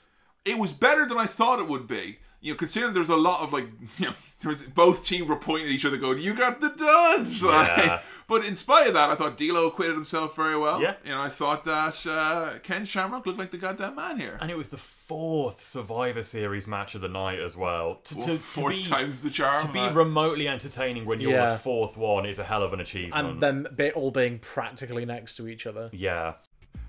[0.44, 2.18] it was better than I thought it would be.
[2.42, 5.28] You know, considering there was a lot of like, you know, there was both teams
[5.28, 8.00] were pointing at each other, going, "You got the duds!" Like, Yeah.
[8.26, 10.82] but in spite of that, I thought D'Lo acquitted himself very well.
[10.82, 10.96] Yeah.
[11.04, 14.38] you know, I thought that uh, Ken Shamrock looked like the goddamn man here.
[14.40, 18.00] And it was the fourth Survivor Series match of the night as well.
[18.04, 19.60] To, to, to Fourth be, times the charm.
[19.60, 21.52] to be uh, remotely entertaining when you're Yeah.
[21.52, 23.14] the fourth one is a hell of an achievement.
[23.28, 25.90] And them be, all being practically next to each other.
[25.92, 26.34] yeah.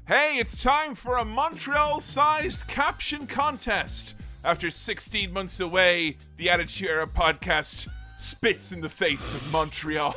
[0.08, 4.16] Hey, it's time for a Montreal sized caption contest.
[4.46, 7.88] After 16 months away, the Attitude Era podcast
[8.18, 10.16] spits in the face of Montreal.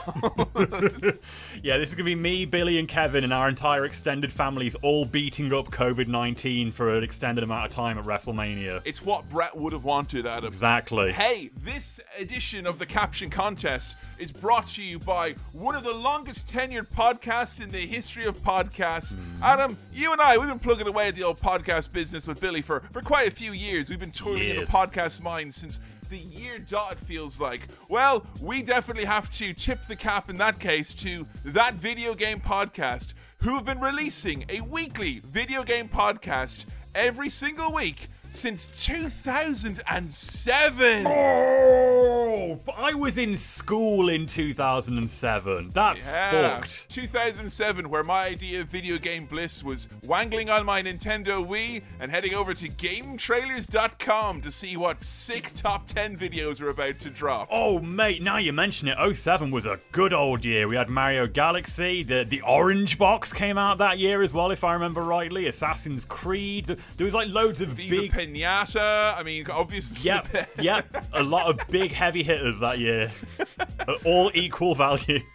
[1.62, 4.74] Yeah, this is going to be me, Billy, and Kevin, and our entire extended families
[4.76, 8.82] all beating up COVID 19 for an extended amount of time at WrestleMania.
[8.84, 10.46] it's what Bret would have wanted, Adam.
[10.46, 11.12] Exactly.
[11.12, 15.94] Hey, this edition of the Caption Contest is brought to you by one of the
[15.94, 19.14] longest tenured podcasts in the history of podcasts.
[19.14, 19.42] Hmm.
[19.42, 22.62] Adam, you and I, we've been plugging away at the old podcast business with Billy
[22.62, 23.90] for, for quite a few years.
[23.90, 27.62] We've been toiling in the podcast mine since the year dot, feels like.
[27.88, 32.40] Well, we definitely have to tip the cap in that case to that video game
[32.40, 41.06] podcast, who have been releasing a weekly video game podcast every single week since 2007.
[41.06, 45.70] Oh, but I was in school in 2007.
[45.70, 46.30] That's Yeah.
[46.60, 46.88] fucked.
[46.88, 52.10] 2007, where my idea of video game bliss was wangling on my Nintendo Wii and
[52.10, 57.48] heading over to GameTrailers.com to see what sick top 10 videos are about to drop.
[57.50, 60.68] Oh, mate, now you mention it, 07 was a good old year.
[60.68, 64.64] We had Mario Galaxy, the, the Orange Box came out that year as well, if
[64.64, 65.46] I remember rightly.
[65.46, 66.66] Assassin's Creed.
[66.66, 68.12] There was like loads of Viva big.
[68.26, 69.16] Pinata.
[69.16, 70.00] I mean, obviously.
[70.02, 71.06] Yep, yep.
[71.12, 73.12] A lot of big heavy hitters that year.
[74.04, 75.20] All equal value.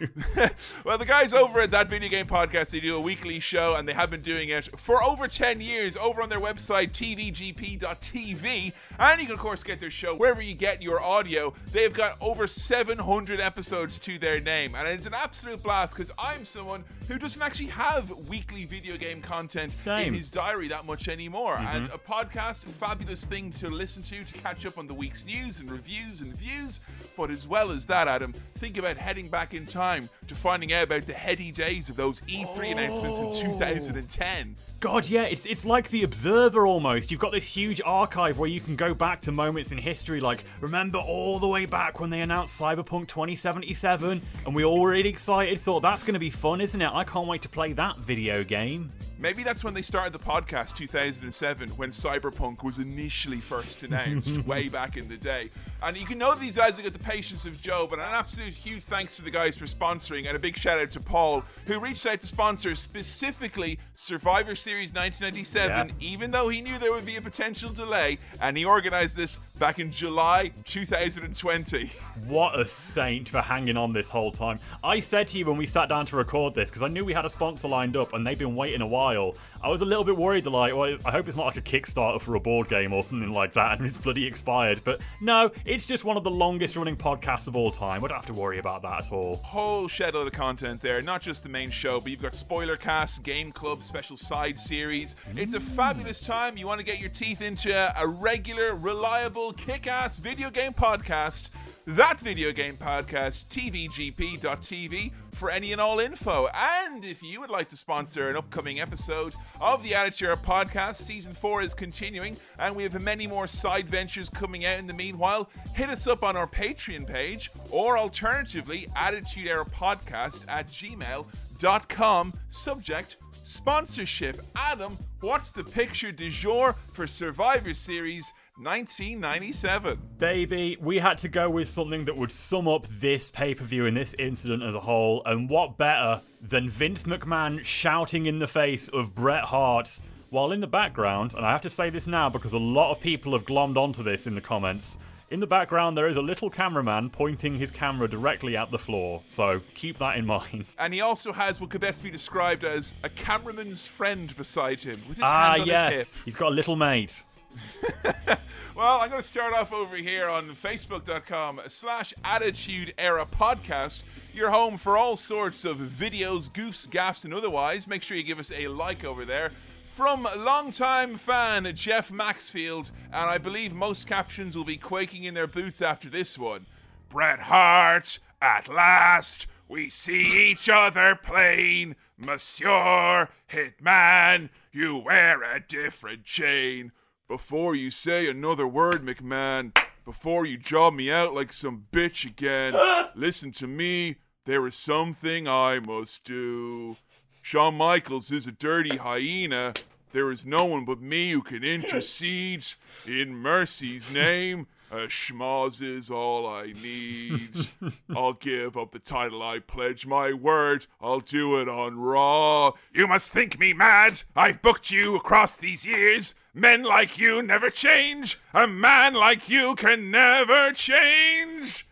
[0.84, 3.86] Well, the guys over at that video game podcast, they do a weekly show and
[3.88, 8.72] they have been doing it for over 10 years over on their website, tvgp.tv.
[8.98, 11.54] And you can, of course, get their show wherever you get your audio.
[11.72, 14.74] They've got over 700 episodes to their name.
[14.74, 19.20] And it's an absolute blast because I'm someone who doesn't actually have weekly video game
[19.22, 20.08] content Same.
[20.08, 21.58] in his diary that much anymore.
[21.58, 21.94] And mm-hmm.
[21.94, 25.70] a podcast, fabulous thing to listen to to catch up on the week's news and
[25.70, 26.80] reviews and views.
[27.16, 30.82] But as well as that, Adam, think about heading back in time to finding out
[30.82, 34.56] about the heady days of those E3 announcements in 2010.
[34.80, 37.12] God, yeah, it's it's like the Observer almost.
[37.12, 40.42] You've got this huge archive where you can go back to moments in history, like
[40.60, 45.08] remember all the way back when they announced Cyberpunk 2077, and we all were really
[45.08, 45.60] excited.
[45.60, 46.90] Thought that's going to be fun, isn't it?
[46.92, 48.90] I can't wait to play that video game.
[49.22, 54.68] Maybe that's when they started the podcast 2007 when Cyberpunk was initially first announced way
[54.68, 55.48] back in the day.
[55.80, 57.92] And you can know these guys have got the patience of Job.
[57.92, 60.90] And an absolute huge thanks to the guys for sponsoring and a big shout out
[60.90, 65.94] to Paul who reached out to sponsor specifically Survivor Series 1997 Yeah.
[66.00, 69.78] even though he knew there would be a potential delay and he organized this back
[69.78, 71.86] in July 2020.
[72.26, 74.58] What a saint for hanging on this whole time.
[74.82, 77.12] I said to you when we sat down to record this, because I knew we
[77.12, 79.36] had a sponsor lined up and they've been waiting a while.
[79.62, 81.62] I was a little bit worried that, like, well, I hope it's not like a
[81.62, 84.80] Kickstarter for a board game or something like that and it's bloody expired.
[84.82, 88.04] But no, it's just one of the longest running podcasts of all time.
[88.04, 89.36] I don't have to worry about that at all.
[89.44, 92.76] Whole shed load of content there, not just the main show, but you've got spoiler
[92.76, 95.14] casts, game club, special side series.
[95.36, 96.56] It's a fabulous time.
[96.56, 101.48] You want to get your teeth into a regular, reliable, kick ass video game podcast.
[101.86, 106.48] That video game podcast, tvgp.tv, for any and all info.
[106.54, 111.32] And if you would like to sponsor an upcoming episode of the Attitude podcast, season
[111.32, 115.50] four is continuing, and we have many more side ventures coming out in the meanwhile.
[115.74, 123.16] Hit us up on our Patreon page, or alternatively, Attitude Era Podcast at gmail.com, subject
[123.42, 124.40] sponsorship.
[124.54, 129.98] Adam, what's the picture du jour for Survivor Series 1997?
[130.18, 133.86] Baby, we had to go with something that would sum up this pay per view
[133.86, 138.46] and this incident as a whole, and what better than Vince McMahon shouting in the
[138.46, 139.98] face of Bret Hart
[140.30, 143.00] while in the background, and I have to say this now because a lot of
[143.00, 144.96] people have glommed onto this in the comments.
[145.30, 149.22] In the background, there is a little cameraman pointing his camera directly at the floor,
[149.26, 150.66] so keep that in mind.
[150.78, 154.96] And he also has what could best be described as a cameraman's friend beside him
[155.08, 156.24] with his Ah, hand on yes, his hip.
[156.26, 157.24] he's got a little mate.
[158.74, 164.02] Well, I'm going to start off over here on facebook.com slash attitude era podcast.
[164.32, 167.86] Your home for all sorts of videos, goofs, gaffs, and otherwise.
[167.86, 169.50] Make sure you give us a like over there.
[169.92, 175.46] From longtime fan Jeff Maxfield, and I believe most captions will be quaking in their
[175.46, 176.64] boots after this one.
[177.10, 181.94] Bret Hart, at last, we see each other plain.
[182.16, 186.92] Monsieur Hitman, you wear a different chain.
[187.32, 192.74] Before you say another word, McMahon, before you job me out like some bitch again,
[193.14, 194.16] listen to me.
[194.44, 196.98] There is something I must do.
[197.40, 199.72] Shawn Michaels is a dirty hyena.
[200.12, 202.66] There is no one but me who can intercede.
[203.06, 207.66] In mercy's name, a schmoz is all I need.
[208.14, 210.86] I'll give up the title, I pledge my word.
[211.00, 212.72] I'll do it on Raw.
[212.92, 214.20] You must think me mad.
[214.36, 216.34] I've booked you across these years.
[216.52, 218.38] Men like you never change.
[218.52, 221.86] A man like you can never change.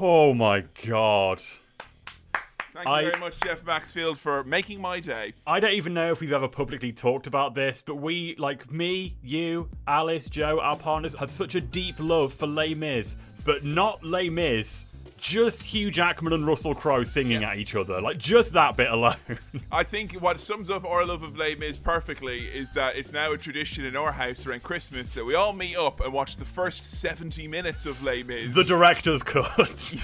[0.00, 1.40] Oh my god.
[2.84, 5.34] Thank you I- very much, Jeff Maxfield, for making my day.
[5.46, 9.16] I don't even know if we've ever publicly talked about this, but we, like me,
[9.22, 14.02] you, Alice, Joe, our partners, have such a deep love for Les Mis, but not
[14.02, 14.86] Les Mis.
[15.20, 18.00] Just Hugh Jackman and Russell Crowe singing at each other.
[18.00, 19.16] Like, just that bit alone.
[19.72, 23.32] I think what sums up our love of Les Mis perfectly is that it's now
[23.32, 26.44] a tradition in our house around Christmas that we all meet up and watch the
[26.44, 28.54] first 70 minutes of Les Mis.
[28.54, 29.94] the director's cut.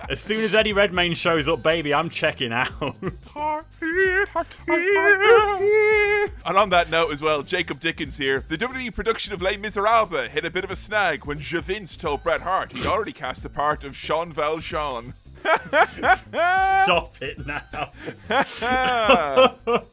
[0.08, 2.70] as soon as Eddie Redmayne shows up, baby, I'm checking out.
[6.44, 8.40] And on that note as well, Jacob Dickens here.
[8.40, 12.22] The WWE production of Les Miserables hit a bit of a snag when Javince told
[12.22, 15.14] Bret Hart he'd already cast the part of Sean Valjean.
[15.36, 17.92] Stop it now.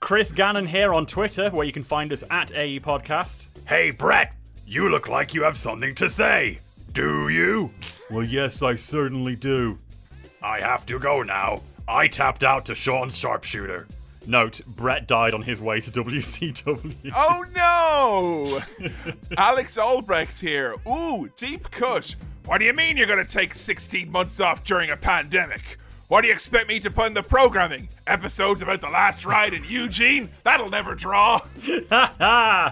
[0.00, 3.48] Chris Gannon here on Twitter, where you can find us at AE Podcast.
[3.66, 4.34] Hey, Bret,
[4.66, 6.58] you look like you have something to say.
[6.92, 7.70] Do you?
[8.10, 9.78] Well, yes, I certainly do.
[10.42, 11.62] I have to go now.
[11.86, 13.86] I tapped out to Shawn's sharpshooter.
[14.28, 17.12] Note, Bret died on his way to WCW.
[17.16, 18.86] Oh no!
[19.38, 20.76] Alex Albrecht here.
[20.86, 22.14] Ooh, deep cut.
[22.44, 25.78] What do you mean you're gonna take 16 months off during a pandemic?
[26.08, 27.88] What do you expect me to put in the programming?
[28.06, 30.28] Episodes about the last ride in Eugene?
[30.44, 31.40] That'll never draw.
[31.90, 32.70] uh,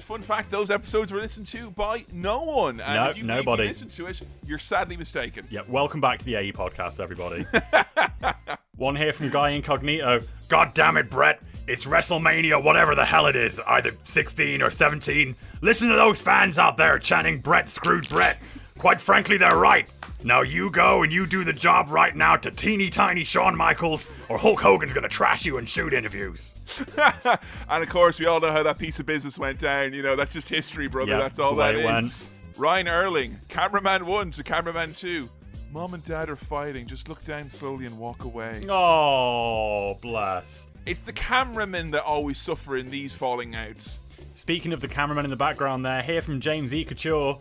[0.00, 2.80] fun fact: those episodes were listened to by no one.
[2.80, 3.62] And No, if you, nobody.
[3.62, 5.46] If you listen to it, you're sadly mistaken.
[5.50, 7.44] Yeah, welcome back to the AE Podcast, everybody.
[8.76, 10.20] One here from Guy Incognito.
[10.48, 11.40] God damn it, Bret.
[11.66, 15.34] It's WrestleMania, whatever the hell it is, either 16 or 17.
[15.62, 18.38] Listen to those fans out there chanting Bret screwed Bret.
[18.78, 19.90] Quite frankly, they're right.
[20.24, 24.10] Now you go and you do the job right now to teeny tiny Shawn Michaels,
[24.28, 26.54] or Hulk Hogan's gonna trash you and shoot interviews.
[27.70, 29.94] and of course, we all know how that piece of business went down.
[29.94, 31.12] You know, that's just history, brother.
[31.12, 32.28] Yeah, that's all that it went.
[32.58, 35.28] Ryan Erling, cameraman one to cameraman two.
[35.72, 36.86] Mom and dad are fighting.
[36.86, 38.62] Just look down slowly and walk away.
[38.68, 40.68] Oh, bless.
[40.86, 44.00] It's the cameramen that always suffer in these falling outs.
[44.34, 46.84] Speaking of the cameraman in the background there, here from James E.
[46.84, 47.38] Couture.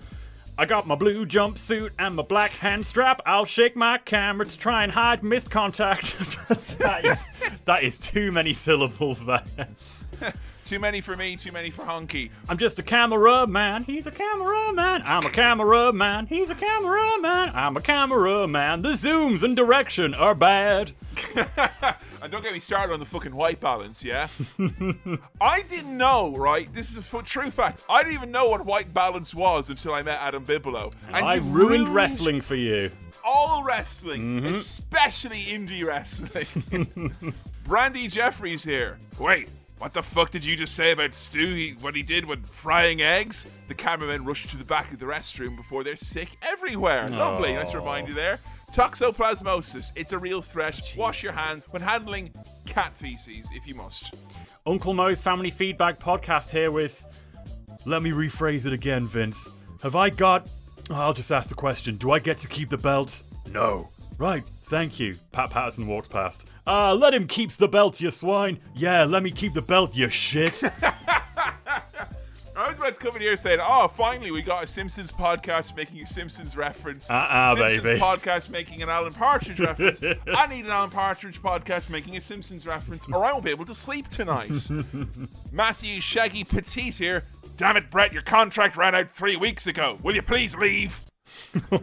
[0.58, 3.22] I got my blue jumpsuit and my black hand strap.
[3.26, 6.18] I'll shake my camera to try and hide missed contact.
[6.80, 7.26] that, is,
[7.66, 9.44] that is too many syllables there.
[10.66, 12.30] too many for me, too many for Honky.
[12.50, 13.84] I'm just a cameraman.
[13.84, 15.04] He's a cameraman.
[15.06, 16.26] I'm a cameraman.
[16.28, 17.52] He's a cameraman.
[17.56, 18.82] I'm a cameraman.
[18.82, 20.92] The zooms and direction are bad.
[22.22, 24.28] And don't get me started on the fucking white balance, yeah?
[25.40, 26.74] I didn't know, right?
[26.74, 27.84] This is a f- true fact.
[27.88, 30.90] I didn't even know what white balance was until I met Adam Bigelow.
[31.10, 32.90] And I you ruined wrestling for you.
[33.24, 34.48] all wrestling, Mhm.
[34.50, 37.12] especially indie wrestling.
[37.68, 38.98] Brandy Jeffries here.
[39.20, 39.48] Wait,
[39.80, 41.54] what the fuck did you just say about Stu?
[41.54, 43.48] He, what he did with frying eggs?
[43.68, 47.08] The cameramen rushed to the back of the restroom before they're sick everywhere.
[47.10, 48.40] Lovely, nice reminder there.
[48.72, 50.82] Toxoplasmosis, it's a real threat.
[50.98, 52.32] Wash your hands when handling
[52.66, 54.16] cat feces if you must.
[54.66, 57.06] Uncle Mo's Family Feedback Podcast here with.
[57.86, 59.52] Let me rephrase it again, Vince.
[59.84, 60.50] Have I got.
[60.90, 63.22] I'll just ask the question Do I get to keep the belt?
[63.52, 63.90] No.
[64.18, 65.16] Right, thank you.
[65.32, 66.50] Pat Patterson walks past.
[66.66, 68.60] Ah, let him keeps the belt, you swine.
[68.74, 70.62] Yeah, let me keep the belt, you shit.
[72.58, 75.76] I was about to come in here saying, "Oh, finally, we got a Simpsons podcast
[75.76, 77.12] making a Simpsons reference.
[77.12, 78.00] Uh-uh, Simpsons baby.
[78.02, 80.02] podcast making an Alan Partridge reference.
[80.34, 83.66] I need an Alan Partridge podcast making a Simpsons reference, or I won't be able
[83.66, 84.52] to sleep tonight."
[85.52, 87.24] Matthew Shaggy Petite here.
[87.58, 90.00] Damn it, Bret, your contract ran out three weeks ago.
[90.02, 91.02] Will you please leave?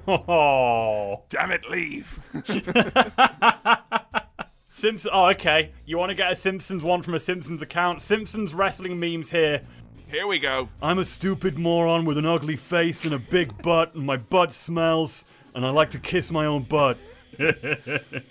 [0.08, 1.22] Oh.
[1.28, 2.20] Damn it, leave.
[4.66, 5.10] Simpsons.
[5.12, 5.72] Oh, okay.
[5.84, 8.00] You want to get a Simpsons one from a Simpsons account?
[8.02, 9.62] Simpsons wrestling memes here.
[10.08, 10.68] Here we go.
[10.82, 14.52] I'm a stupid moron with an ugly face and a big butt, and my butt
[14.52, 15.24] smells,
[15.54, 16.98] and I like to kiss my own butt.
[17.38, 18.22] Mr.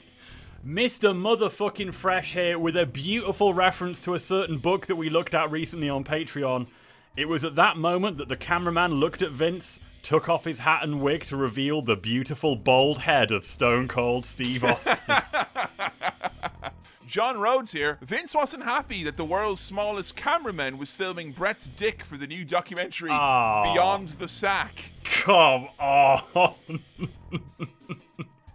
[0.66, 5.50] Motherfucking Fresh here with a beautiful reference to a certain book that we looked at
[5.50, 6.68] recently on Patreon.
[7.16, 10.84] It was at that moment that the cameraman looked at Vince, took off his hat
[10.84, 15.18] and wig to reveal the beautiful bald head of Stone Cold Steve Austin.
[17.08, 17.98] John Rhodes here.
[18.02, 22.46] Vince wasn't happy that the world's smallest cameraman was filming Bret's dick for the new
[22.46, 23.74] documentary Aw.
[23.74, 24.94] Beyond the Sack.
[25.04, 26.54] Come on.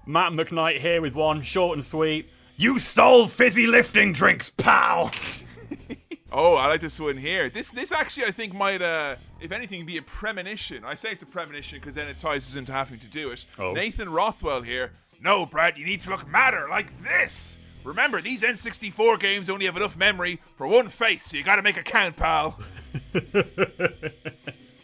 [0.06, 2.30] Matt McKnight here with one short and sweet.
[2.56, 5.12] You stole fizzy lifting drinks, pal.
[6.32, 7.48] Oh, I like this one here.
[7.48, 10.84] This this actually I think might uh if anything be a premonition.
[10.84, 13.46] I say it's a premonition because then it ties us into having to do it.
[13.58, 13.72] Oh.
[13.72, 14.92] Nathan Rothwell here.
[15.20, 17.58] No, Brad, you need to look madder like this.
[17.84, 21.76] Remember, these N64 games only have enough memory for one face, so you gotta make
[21.76, 22.58] a count, pal.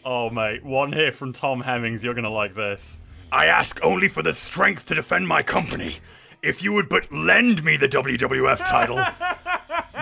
[0.05, 2.03] Oh, mate, one here from Tom Hemmings.
[2.03, 2.99] You're gonna like this.
[3.31, 5.97] I ask only for the strength to defend my company.
[6.41, 8.99] If you would but lend me the WWF title.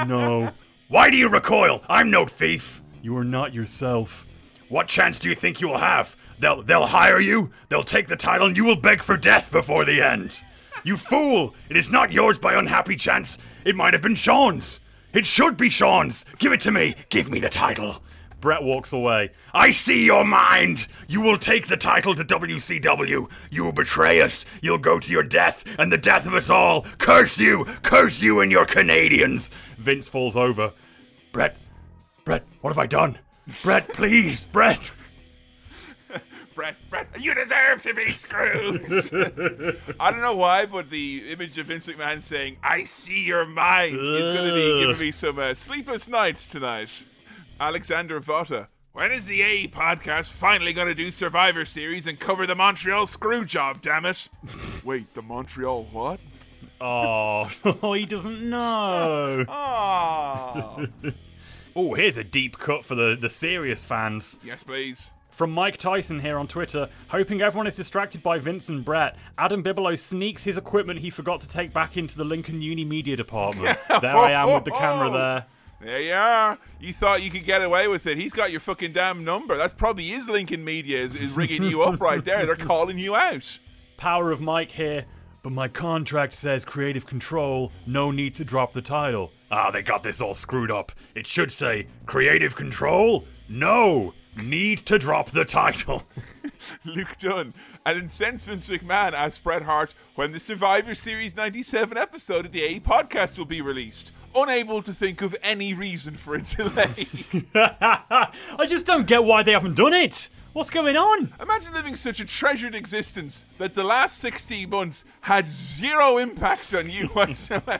[0.08, 0.52] No,
[0.92, 1.82] Why do you recoil?
[1.88, 2.82] I'm no thief.
[3.02, 4.28] you are not yourself.
[4.68, 6.18] What chance do you think you will have?
[6.38, 9.86] They'll they'll hire you, they'll take the title, and you will beg for death before
[9.86, 10.42] the end.
[10.84, 11.56] You fool!
[11.70, 13.38] It is not yours by unhappy chance.
[13.64, 14.82] It might have been Shawn's.
[15.14, 16.26] It should be Shawn's.
[16.40, 16.96] Give it to me.
[17.08, 18.04] Give me the title.
[18.42, 19.30] Bret walks away.
[19.54, 20.88] I see your mind.
[21.08, 23.30] You will take the title to WCW.
[23.52, 24.46] You will betray us.
[24.62, 26.82] You'll go to your death and the death of us all.
[26.98, 27.66] Curse you!
[27.84, 29.52] Curse you and your Canadians.
[29.78, 30.74] Vince falls over.
[31.32, 31.56] Bret,
[32.26, 33.20] Bret, what have I done?
[33.64, 34.80] Bret, please, Bret.
[36.56, 38.82] Bret, Bret, you deserve to be screwed.
[40.00, 43.96] I don't know why, but the image of Vince McMahon saying, I see your mind,
[43.96, 47.06] is going to be giving me some uh, sleepless nights tonight.
[47.62, 48.70] Alexander Votta.
[48.92, 53.06] When is the A podcast finally going to do Survivor Series and cover the Montreal
[53.06, 54.30] screw job, damn it?
[54.84, 56.20] Wait, the Montreal what?
[56.82, 57.44] Oh,
[57.94, 59.46] he doesn't know.
[59.54, 60.88] Oh.
[61.76, 64.40] oh, here's a deep cut for the, the serious fans.
[64.44, 65.12] yes, please.
[65.30, 69.62] From Mike Tyson here on Twitter, hoping everyone is distracted by Vince and Bret, Adam
[69.62, 73.78] Bigelow sneaks his equipment he forgot to take back into the Lincoln Uni media department.
[74.02, 75.46] there I am with the camera there.
[75.82, 76.60] There you are.
[76.80, 78.16] You thought you could get away with it.
[78.18, 79.58] He's got your fucking damn number.
[79.58, 82.46] That's probably his Lincoln Media is, is rigging you up right there.
[82.46, 83.60] They're calling you out.
[83.98, 85.06] Power of Mike here,
[85.42, 89.32] but my contract says creative control, no need to drop the title.
[89.50, 90.92] Ah, they got this all screwed up.
[91.16, 93.26] It should say creative control.
[93.50, 96.04] No, need to drop the title.
[96.86, 97.54] Luke Dunn.
[97.86, 102.62] And incensed Vince McMahon asked Bret Hart when the Survivor Series 97 episode of the
[102.62, 104.12] A podcast will be released.
[104.36, 107.08] Unable to think of any reason for a delay.
[107.56, 110.30] I just don't get why they haven't done it.
[110.54, 111.34] What's going on?
[111.42, 116.90] Imagine living such a treasured existence that the last 60 months had zero impact on
[116.90, 117.80] you whatsoever.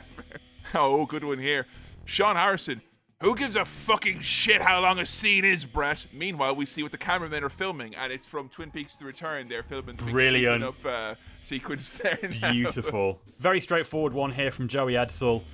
[0.74, 1.66] oh, good one here.
[2.04, 2.82] Sean Harrison.
[3.22, 6.06] Who gives a fucking shit how long a scene is, Bret?
[6.12, 9.46] Meanwhile, we see what the cameramen are filming, and it's from Twin Peaks: The Return.
[9.48, 10.64] They're filming the big Brilliant.
[10.64, 12.18] up uh, sequence there.
[12.40, 12.50] now.
[12.50, 13.20] Beautiful.
[13.38, 15.44] Very straightforward one here from Joey Edsel.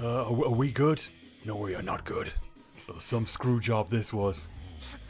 [0.00, 1.02] Uh, are, are we good?
[1.44, 2.30] No, we are not good.
[3.00, 4.46] Some screw job this was.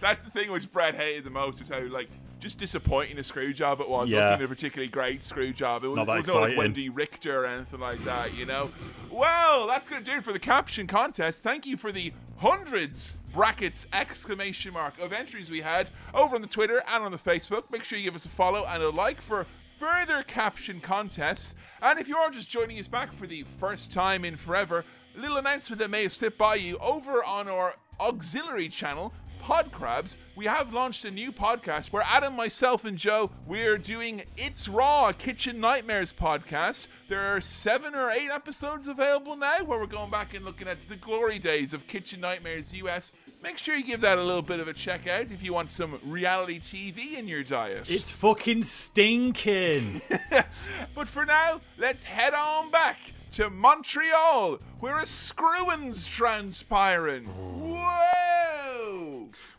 [0.00, 2.10] That's the thing which Bret hated the most was how like
[2.40, 4.10] just disappointing a screw job it was.
[4.10, 4.20] It Yeah.
[4.22, 5.84] wasn't a particularly great screw job.
[5.84, 6.52] It was, Not that it was not like.
[6.54, 8.70] Wendi Richter or anything like that, you know.
[9.10, 11.42] Well, that's gonna do it for the caption contest.
[11.42, 16.48] Thank you for the hundreds brackets exclamation mark of entries we had over on the
[16.48, 17.70] Twitter and on the Facebook.
[17.70, 19.46] Make sure you give us a follow and a like for
[19.78, 21.54] further caption contests.
[21.82, 24.84] And if you're just joining us back for the first time in forever,
[25.16, 29.12] a little announcement that may have slipped by you over on our auxiliary channel.
[29.42, 34.68] Podcrabs, we have launched a new podcast where Adam, myself, and Joe we're doing It's
[34.68, 36.88] Raw, Kitchen Nightmares podcast.
[37.08, 40.88] There are seven or eight episodes available now where we're going back and looking at
[40.88, 43.12] the glory days of Kitchen Nightmares US.
[43.42, 45.70] Make sure you give that a little bit of a check out if you want
[45.70, 47.90] some reality TV in your diet.
[47.90, 50.02] It's fucking stinking.
[50.94, 52.98] But for now, let's head on back
[53.32, 57.24] to Montreal, where a screwin's transpiring.
[57.26, 58.97] Whoa!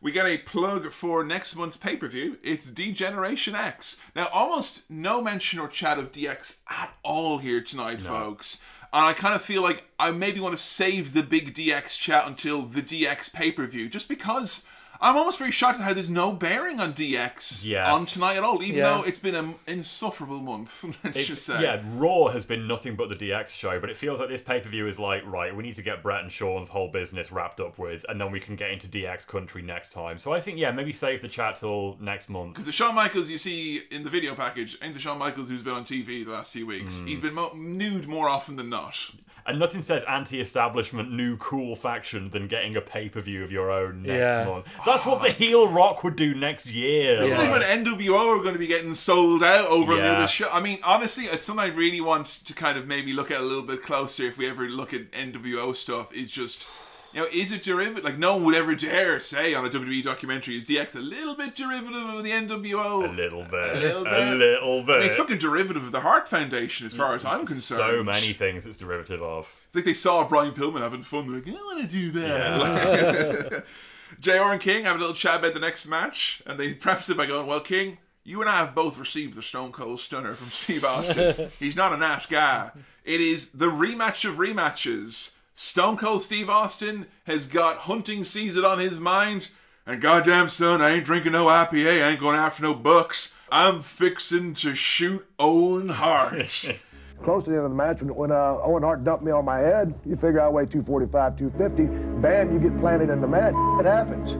[0.02, 2.38] We get a plug for next month's pay per view.
[2.42, 4.00] It's D-Generation X.
[4.16, 8.64] Now, almost no mention or chat of DX at all here tonight, folks.
[8.94, 12.26] And I kind of feel like I maybe want to save the big DX chat
[12.26, 14.66] until the DX pay per view, just because
[15.02, 17.94] I'm almost very shocked at how there's no bearing on DX Yeah.
[17.94, 18.98] on tonight at all, even Yeah.
[18.98, 20.84] though it's been an insufferable month.
[21.06, 21.62] Let's It- just say.
[21.62, 24.60] Yeah, Raw has been nothing but the DX show, but it feels like this pay
[24.60, 27.62] per view is like, right, we need to get Bret and Shawn's whole business wrapped
[27.62, 30.18] up with, and then we can get into DX country next time.
[30.18, 32.54] So I think, yeah, maybe save the chat till next month.
[32.54, 35.64] Because the Shawn Michaels you see in the video package ain't the Shawn Michaels who's
[35.64, 36.96] been on TV the last few weeks.
[37.00, 37.08] Mm.
[37.08, 39.12] He's been mo- nude more often than not.
[39.50, 43.52] And nothing says anti establishment, new cool faction than getting a pay per view of
[43.52, 44.46] your own next Yeah.
[44.46, 44.68] month.
[44.86, 45.34] That's what the ah.
[45.34, 47.20] heel rock would do next year.
[47.24, 50.18] Isn't it like- NWO are going to be getting sold out over on the Yeah.
[50.18, 50.50] other show?
[50.52, 53.44] I mean, honestly, it's something I really want to kind of maybe look at a
[53.44, 56.14] little bit closer if we ever look at NWO stuff.
[56.14, 56.68] Is just,
[57.14, 58.04] you know, is it derivative?
[58.04, 61.36] Like, no one would ever dare say on a WWE documentary, is DX a little
[61.36, 63.10] bit derivative of the NWO?
[63.10, 63.78] A little bit.
[63.78, 64.14] A little bit.
[64.14, 64.96] A little bit.
[64.96, 67.80] I mean, it's fucking derivative of the Hart Foundation, as far as I'm concerned.
[67.80, 69.60] So many things it's derivative of.
[69.68, 71.28] It's like they saw Brian Pillman having fun.
[71.28, 73.52] They're like, I want to do that.
[73.52, 73.60] Yeah.
[74.20, 77.18] JR and King have a little chat about the next match, and they preface it
[77.18, 80.48] by going, Well, King, you and I have both received the Stone Cold Stunner from
[80.48, 81.50] Steve Austin.
[81.60, 82.72] He's not a nice guy.
[83.04, 85.36] It is the rematch of rematches.
[85.62, 89.50] Stone Cold Steve Austin has got hunting season on his mind,
[89.86, 93.34] and goddamn son, I ain't drinking no IPA, I ain't going after no bucks.
[93.52, 96.66] I'm fixing to shoot Owen Hart.
[97.24, 99.44] Close to the end of the match, when, when uh, Owen Hart dumped me on
[99.44, 103.54] my head, you figure I weigh 245, 250, bam, you get planted in the mat,
[103.82, 104.32] it happens.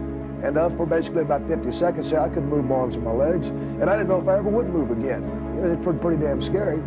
[0.42, 3.50] And uh, for basically about 50 seconds, I couldn't move my arms and my legs,
[3.50, 5.22] and I didn't know if I ever would move again.
[5.62, 6.82] It was pretty, pretty damn scary.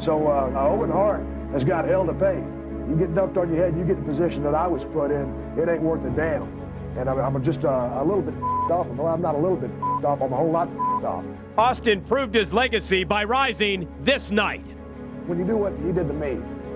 [0.00, 2.44] So uh, Owen Hart has got hell to pay.
[2.88, 5.32] You get dumped on your head, you get the position that I was put in,
[5.58, 6.42] it ain't worth a damn.
[6.98, 8.34] And I'm, I'm just uh, a little bit
[8.70, 8.86] off.
[8.88, 9.70] Well, I'm not a little bit
[10.04, 10.68] off, I'm a whole lot
[11.04, 11.24] off.
[11.56, 14.66] Austin proved his legacy by rising this night.
[15.26, 16.30] when you do what he did to me,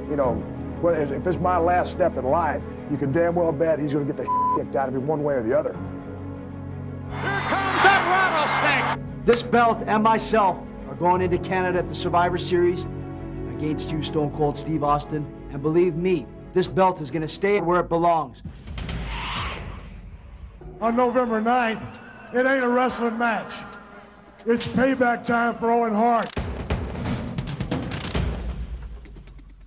[0.09, 0.35] you know,
[0.81, 4.07] whether if it's my last step in life, you can damn well bet he's going
[4.07, 5.73] to get the kicked out of him one way or the other.
[7.11, 9.25] Here comes that rattlesnake!
[9.25, 12.87] This belt and myself are going into Canada at the Survivor Series
[13.57, 15.27] against you, Stone Cold Steve Austin.
[15.53, 18.43] And believe me, this belt is going to stay where it belongs.
[20.81, 21.99] on November 9th,
[22.35, 23.55] it ain't a wrestling match.
[24.47, 26.31] It's payback time for Owen Hart.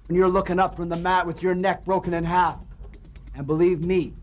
[0.07, 2.59] When you're looking up from the mat with your neck broken in half.
[3.35, 4.13] And believe me,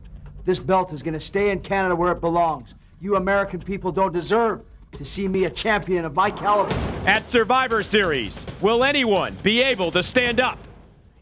[0.44, 2.74] this belt is going to stay in Canada where it belongs.
[3.00, 6.74] You American people don't deserve to see me a champion of my caliber.
[7.06, 10.58] At Survivor Series, will anyone be able to stand up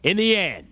[0.05, 0.67] in the end?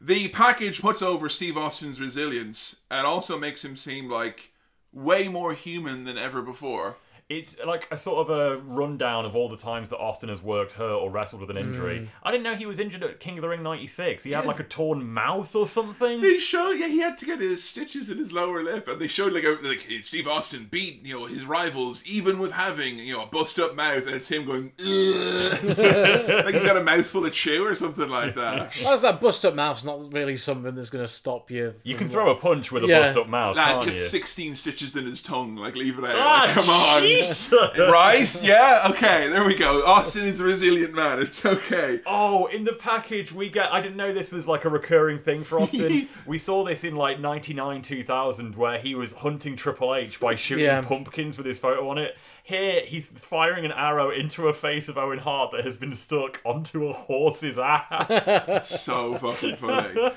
[0.00, 4.50] The package puts over Steve Austin's resilience and also makes him seem like
[4.92, 6.96] way more human than ever before.
[7.30, 10.72] It's like a sort of a rundown of all the times that Austin has worked,
[10.72, 12.00] hurt, or wrestled with an injury.
[12.00, 12.08] Mm.
[12.22, 14.24] I didn't know he was injured at King of the Ring 96.
[14.24, 16.20] He had like a torn mouth or something.
[16.20, 19.06] They showed, yeah, he had to get his stitches in his lower lip, and they
[19.06, 23.14] showed like, a, like Steve Austin beat you know his rivals even with having you
[23.14, 24.64] know a bust up mouth, and it's him going,
[26.44, 28.72] like he's got a mouthful of chew or something like that.
[28.82, 31.74] That's that bust up mouth's not really something that's going to stop you.
[31.84, 33.00] You from can throw a punch with a Yeah.
[33.00, 34.02] bust up mouth, Lads, can't he you?
[34.02, 35.56] 16 stitches in his tongue.
[35.56, 36.10] Like, leave it out.
[36.14, 37.02] Ah, Like, come on,
[37.78, 38.40] right?
[38.42, 38.86] Yeah.
[38.90, 39.28] Okay.
[39.28, 39.84] There we go.
[39.86, 41.20] Austin is a resilient man.
[41.20, 42.00] It's okay.
[42.06, 43.72] Oh, in the package we get.
[43.72, 46.08] I didn't know this was like a recurring thing for Austin.
[46.26, 50.64] we saw this in like '99, 2000, where he was hunting Triple H by shooting
[50.64, 50.82] Yeah.
[50.82, 52.16] pumpkins with his photo on it.
[52.42, 56.42] Here, he's firing an arrow into a face of Owen Hart that has been stuck
[56.44, 58.68] onto a horse's ass.
[58.82, 60.10] so fucking funny.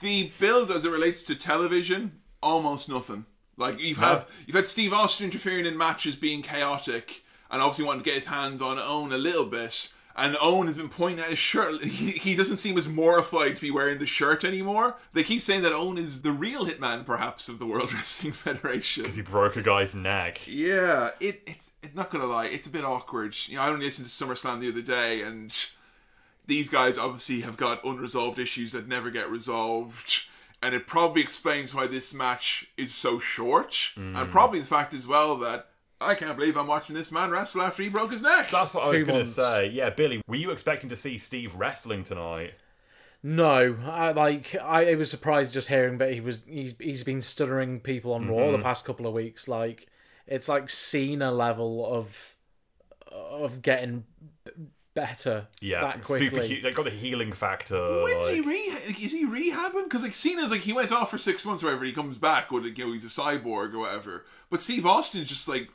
[0.00, 3.26] The build as it relates to television, almost nothing.
[3.58, 4.06] Like you've No.
[4.06, 8.14] had you've had Steve Austin interfering in matches being chaotic and obviously wanting to get
[8.14, 9.92] his hands on Owen a little bit.
[10.16, 11.80] And Owen has been pointing at his shirt.
[11.84, 14.96] He, he doesn't seem as mortified to be wearing the shirt anymore.
[15.12, 19.04] They keep saying that Owen is the real hitman, perhaps, of the World Wrestling Federation.
[19.04, 20.40] Because he broke a guy's neck.
[20.48, 23.36] Yeah, it, it's, it's not gonna lie, it's a bit awkward.
[23.46, 25.56] You know, I only listened to SummerSlam the other day, and
[26.46, 30.24] these guys obviously have got unresolved issues that never get resolved,
[30.62, 34.30] and it probably explains why this match is so short, and Mm.
[34.30, 35.70] probably the fact as well that
[36.00, 38.50] I can't believe I'm watching this man wrestle after he broke his neck.
[38.50, 39.66] That's what I was going to say.
[39.68, 42.54] Yeah, Billy, were you expecting to see Steve wrestling tonight?
[43.22, 47.20] No, I like I, I was surprised just hearing that he was he's, he's been
[47.20, 48.62] stuttering people on Raw the Mhm.
[48.62, 49.48] past couple of weeks.
[49.48, 49.88] Like
[50.28, 52.36] it's like Cena level of
[53.10, 54.04] of getting
[54.44, 54.52] b-
[55.00, 56.42] better Yeah, that super.
[56.42, 58.02] He- they got the healing factor.
[58.02, 58.56] When's like- he re?
[58.56, 59.84] Is he rehabbing?
[59.84, 61.84] Because like Cena's like he went off for six months, or whatever.
[61.84, 64.24] He comes back with like, you know he's a cyborg or whatever.
[64.50, 65.68] But Steve Austin's just like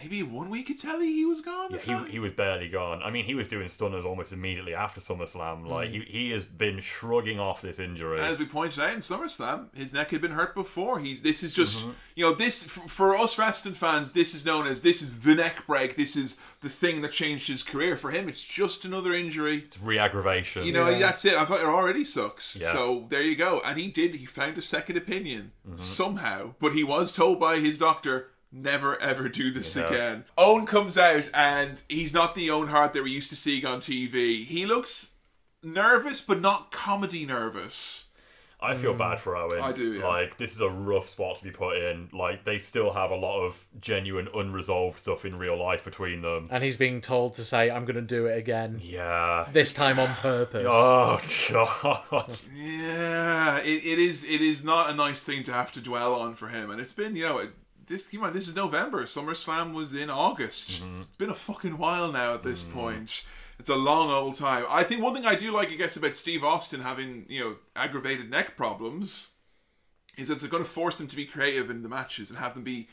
[0.00, 1.70] maybe one week could tell he was gone.
[1.72, 3.02] Yeah, he, he was barely gone.
[3.02, 5.66] I mean, he was doing stunners almost immediately after SummerSlam.
[5.66, 6.04] Like, Mm.
[6.06, 8.18] he, he has been shrugging off this injury.
[8.20, 10.98] As we pointed out in SummerSlam, his neck had been hurt before.
[11.00, 11.90] He's this is just Mm-hmm.
[12.16, 14.12] you know this for, for us wrestling fans.
[14.12, 15.96] This is known as this is the neck break.
[15.96, 17.96] This is the thing that changed his career.
[17.96, 19.64] For him, it's just another injury.
[19.66, 20.64] It's re-aggravation.
[20.66, 21.34] You know, that's it.
[21.34, 22.56] I thought it already sucks.
[22.56, 22.72] Yeah.
[22.72, 23.60] So there you go.
[23.64, 24.14] And he did.
[24.16, 25.76] He found a second opinion Mm-hmm.
[25.76, 26.54] somehow.
[26.58, 29.86] But he was told by his doctor, never ever do this Yeah.
[29.88, 30.24] again.
[30.36, 33.80] Owen comes out and he's not the Owen Hart that we're used to seeing on
[33.80, 34.44] TV.
[34.44, 35.12] He looks
[35.62, 38.06] nervous, but not comedy nervous.
[38.62, 39.58] I feel bad for Owen.
[39.58, 39.62] Mm.
[39.62, 40.06] I do, yeah.
[40.06, 42.10] Like, this is a rough spot to be put in.
[42.12, 46.46] Like, they still have a lot of genuine, unresolved stuff in real life between them.
[46.50, 49.48] and he's being told to say, "I'm going to do it again." Yeah.
[49.50, 50.66] This time on purpose.
[50.70, 52.36] Oh, God.
[52.54, 54.24] Yeah, it, it is.
[54.24, 56.92] It is not a nice thing to have to dwell on for him, and it's
[56.92, 57.52] been you know it-
[57.90, 58.08] this.
[58.08, 59.04] Come on, this is November.
[59.04, 60.82] SummerSlam was in August.
[60.82, 61.02] Mm-hmm.
[61.02, 62.72] It's been a fucking while now at this mm.
[62.72, 63.26] point.
[63.58, 64.64] It's a long old time.
[64.70, 67.56] I think one thing I do like, I guess, about Steve Austin having you know
[67.76, 69.32] aggravated neck problems
[70.16, 72.54] is that it's going to force them to be creative in the matches and have
[72.54, 72.88] them be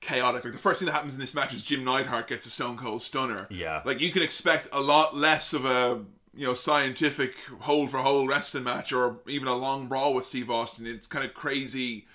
[0.00, 0.44] chaotic.
[0.44, 2.78] Like the first thing that happens in this match is Jim Neidhart gets a Stone
[2.78, 3.46] Cold Stunner.
[3.50, 3.82] Yeah.
[3.84, 6.04] Like you can expect a lot less of a
[6.34, 10.50] you know scientific hold for hold wrestling match or even a long brawl with Steve
[10.50, 10.86] Austin.
[10.86, 12.06] It's kind of crazy,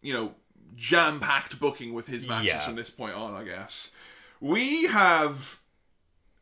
[0.00, 0.34] you know,
[0.76, 2.58] jam packed booking with his matches Yeah.
[2.58, 3.34] from this point on.
[3.34, 3.94] I guess
[4.40, 5.58] we have.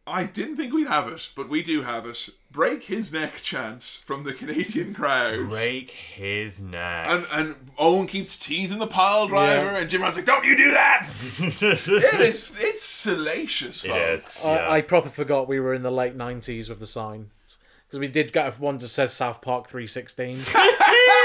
[0.06, 2.30] I didn't think we'd have it, but we do have it.
[2.50, 5.50] Break his neck chance from the Canadian crowd.
[5.50, 7.06] Break his neck.
[7.08, 9.78] And and Owen keeps teasing the pile driver, Yeah.
[9.78, 11.06] and Jim Ross like, "Don't you do that!"
[11.38, 14.40] it is it's salacious, It folks.
[14.40, 14.44] is.
[14.46, 17.30] I, I proper forgot we were in the late '90s with the sign
[17.86, 20.38] because we did get one that says South Park 316.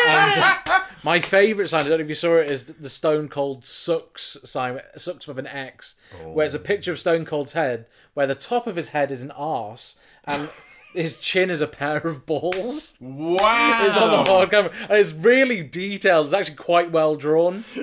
[0.08, 3.30] and uh, my favourite sign, I don't know if you saw it, is the Stone
[3.30, 4.80] Cold sucks sign.
[4.98, 8.68] Sucks with an X, where it's a picture of Stone Cold's head, where the top
[8.68, 10.50] of his head is an arse and.
[10.94, 12.94] His chin is a pair of balls.
[13.02, 13.82] Wow!
[13.86, 16.28] It's on the hard camera, and it's really detailed.
[16.28, 17.66] It's actually quite well drawn.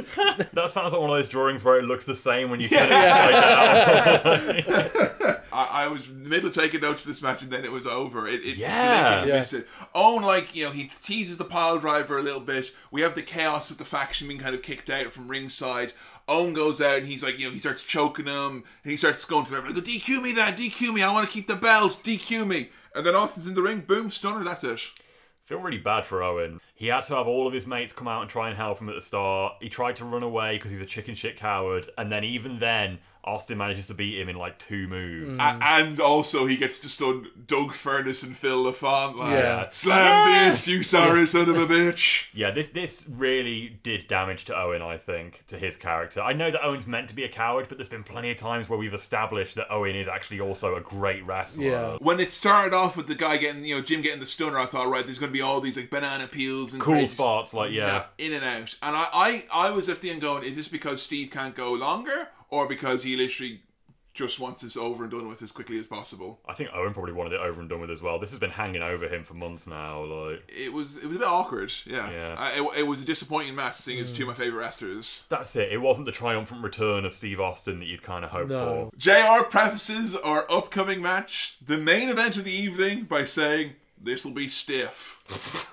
[0.54, 2.88] That sounds like one of those drawings where it looks the same when you turn
[2.90, 5.41] it upside down.
[5.52, 7.72] I, I was in the middle of taking notes of this match, and then it
[7.72, 8.26] was over.
[8.26, 9.10] It, it Yeah.
[9.10, 9.38] you didn't Yeah.
[9.40, 9.68] miss it.
[9.94, 12.72] Owen, like you know, he teases the pile driver a little bit.
[12.90, 15.92] We have the chaos with the faction being kind of kicked out from ringside.
[16.28, 19.24] Owen goes out and he's like, you know, he starts choking him, and he starts
[19.24, 21.02] going to them like, "DQ me, that DQ me.
[21.02, 22.00] I want to keep the belt.
[22.04, 23.80] DQ me." And then Austin's in the ring.
[23.80, 24.44] Boom, stunner.
[24.44, 24.80] That's it.
[25.44, 26.60] feel really bad for Owen.
[26.74, 28.88] He had to have all of his mates come out and try and help him
[28.88, 29.54] at the start.
[29.60, 33.00] He tried to run away because he's a chicken shit coward, and then even then,
[33.24, 35.38] Austin manages to beat him in like two moves.
[35.38, 39.16] A- and also, he gets to stun Doug Furnas and Phil Lafon.
[39.16, 39.68] Like, Yeah.
[39.68, 42.24] Slam this, you sorry son of a bitch.
[42.34, 46.20] Yeah, this this really did damage to Owen, I think, to his character.
[46.20, 48.68] I know that Owen's meant to be a coward, but there's been plenty of times
[48.68, 51.64] where we've established that Owen is actually also a great wrestler.
[51.64, 51.96] Yeah.
[52.00, 54.66] When it started off with the guy getting, you know, Jim getting the stunner, I
[54.66, 57.52] thought, right, there's going to be all these like banana peels and Cool crazy- spots,
[57.54, 58.04] like, yeah.
[58.18, 58.74] in and out.
[58.82, 61.72] And I, I, I was at the end going, is this because Steve can't go
[61.74, 63.62] longer, or because he literally
[64.14, 66.38] just wants this over and done with as quickly as possible.
[66.46, 68.18] I think Owen probably wanted it over and done with as well.
[68.18, 70.02] This has been hanging over him for months now.
[70.04, 71.72] Like It was it was a bit awkward.
[71.86, 72.34] Yeah, Yeah.
[72.38, 75.24] I, it, it was a disappointing match, seeing as two of my favorite wrestlers.
[75.30, 75.72] that's it.
[75.72, 78.90] It wasn't the triumphant return of Steve Austin that you'd kind of hoped No.
[78.92, 78.96] for.
[78.98, 84.48] JR prefaces our upcoming match, the main event of the evening, by saying, This'll be
[84.48, 85.22] stiff.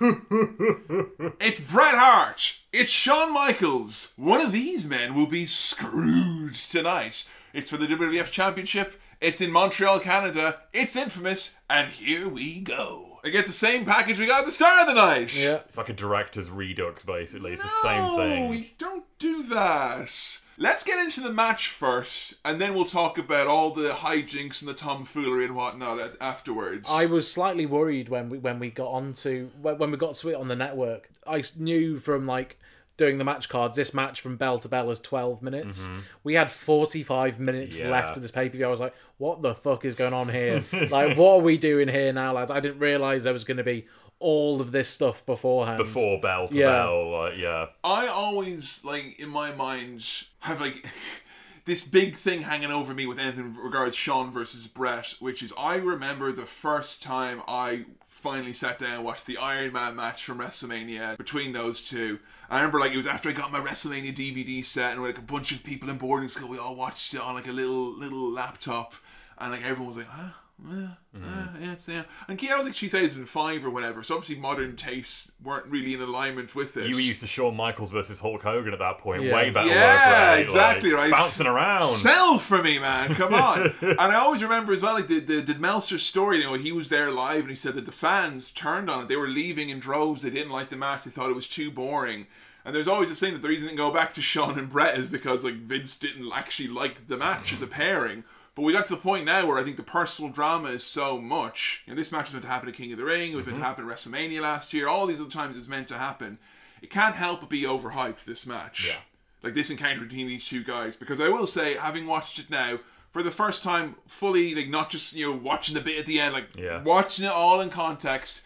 [1.40, 2.56] it's Bret Hart.
[2.72, 4.12] It's Shawn Michaels.
[4.14, 7.26] One of these men will be screwed tonight.
[7.52, 9.00] It's for the WWF Championship.
[9.20, 10.60] It's in Montreal, Canada.
[10.72, 11.58] It's infamous.
[11.68, 13.09] And here we go.
[13.24, 15.36] I get the same package we got at the start of the night.
[15.38, 15.56] Yeah.
[15.66, 17.52] It's like a director's redux, basically.
[17.52, 18.48] It's the same No, thing.
[18.48, 20.38] we don't do that.
[20.56, 24.68] Let's get into the match first, and then we'll talk about all the hijinks and
[24.68, 26.88] the tomfoolery and whatnot a- afterwards.
[26.90, 30.28] I was slightly worried when we when we got onto when when we got to
[30.30, 31.08] it on the network.
[31.26, 32.58] I s- knew from like
[33.00, 35.88] doing the match cards, this match from bell to bell is twelve minutes.
[35.88, 36.02] Mhm.
[36.22, 37.90] We had forty five minutes Yeah.
[37.90, 38.66] left of this pay per view.
[38.66, 40.62] I was like, what the fuck is going on here?
[40.90, 42.50] like, what are we doing here now, lads?
[42.50, 43.86] I didn't realize there was going to be
[44.18, 45.78] all of this stuff beforehand.
[45.78, 46.66] Before bell to Yeah.
[46.66, 47.66] bell, like, yeah.
[47.82, 50.04] I always like in my mind
[50.40, 50.84] have like
[51.64, 55.76] this big thing hanging over me with anything regards Shawn versus Bret, which is I
[55.76, 60.38] remember the first time I finally sat down and watched the Iron Man match from
[60.40, 62.18] WrestleMania between those two.
[62.50, 65.22] I remember like it was after I got my WrestleMania DVD set and like a
[65.22, 68.28] bunch of people in boarding school, we all watched it on like a little little
[68.32, 68.94] laptop,
[69.38, 70.30] and like everyone was like, huh.
[70.68, 72.02] Yeah, yeah, yeah, it's yeah.
[72.28, 74.02] And yeah, it was like 2005 or whatever.
[74.02, 76.86] So obviously modern tastes weren't really in alignment with it.
[76.86, 79.22] You were used to Shawn Michaels versus Hulk Hogan at that point.
[79.22, 79.34] Yeah.
[79.34, 81.10] Way better Yeah, work rate, exactly like, right.
[81.12, 81.82] Bouncing around.
[81.82, 83.14] Sell for me, man.
[83.14, 83.72] Come on.
[83.80, 86.38] and I always remember as well, like the, the the Meltzer story.
[86.38, 89.08] You know, he was there live, and he said that the fans turned on it.
[89.08, 90.22] They were leaving in droves.
[90.22, 91.04] They didn't like the match.
[91.04, 92.26] They thought it was too boring.
[92.64, 94.68] And there's always this thing that the reason it didn't go back to Shawn and
[94.68, 98.24] Bret is because like Vince didn't actually like the match as a pairing.
[98.60, 101.18] But we got to the point now where I think the personal drama is so
[101.18, 101.82] much.
[101.86, 103.32] You know, this match was meant to happen at King of the Ring.
[103.32, 103.68] It was meant to mm-hmm.
[103.70, 104.86] happen at WrestleMania last year.
[104.86, 106.38] All these other times it's meant to happen.
[106.82, 108.26] It can't help but be overhyped.
[108.26, 108.86] This match.
[108.86, 109.00] Yeah.
[109.42, 112.80] Like this encounter between these two guys, because I will say, having watched it now
[113.12, 116.20] for the first time fully, like not just you know watching the bit at the
[116.20, 116.82] end, like Yeah.
[116.82, 118.44] watching it all in context.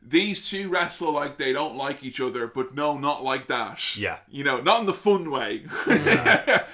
[0.00, 3.94] These two wrestle like they don't like each other, but no, not like that.
[3.94, 4.20] Yeah.
[4.26, 5.66] You know, not in the fun way.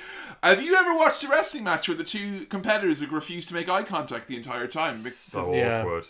[0.43, 3.69] Have you ever watched a wrestling match where the two competitors have refused to make
[3.69, 4.95] eye contact the entire time?
[4.97, 5.41] Because- So
[5.81, 6.07] awkward.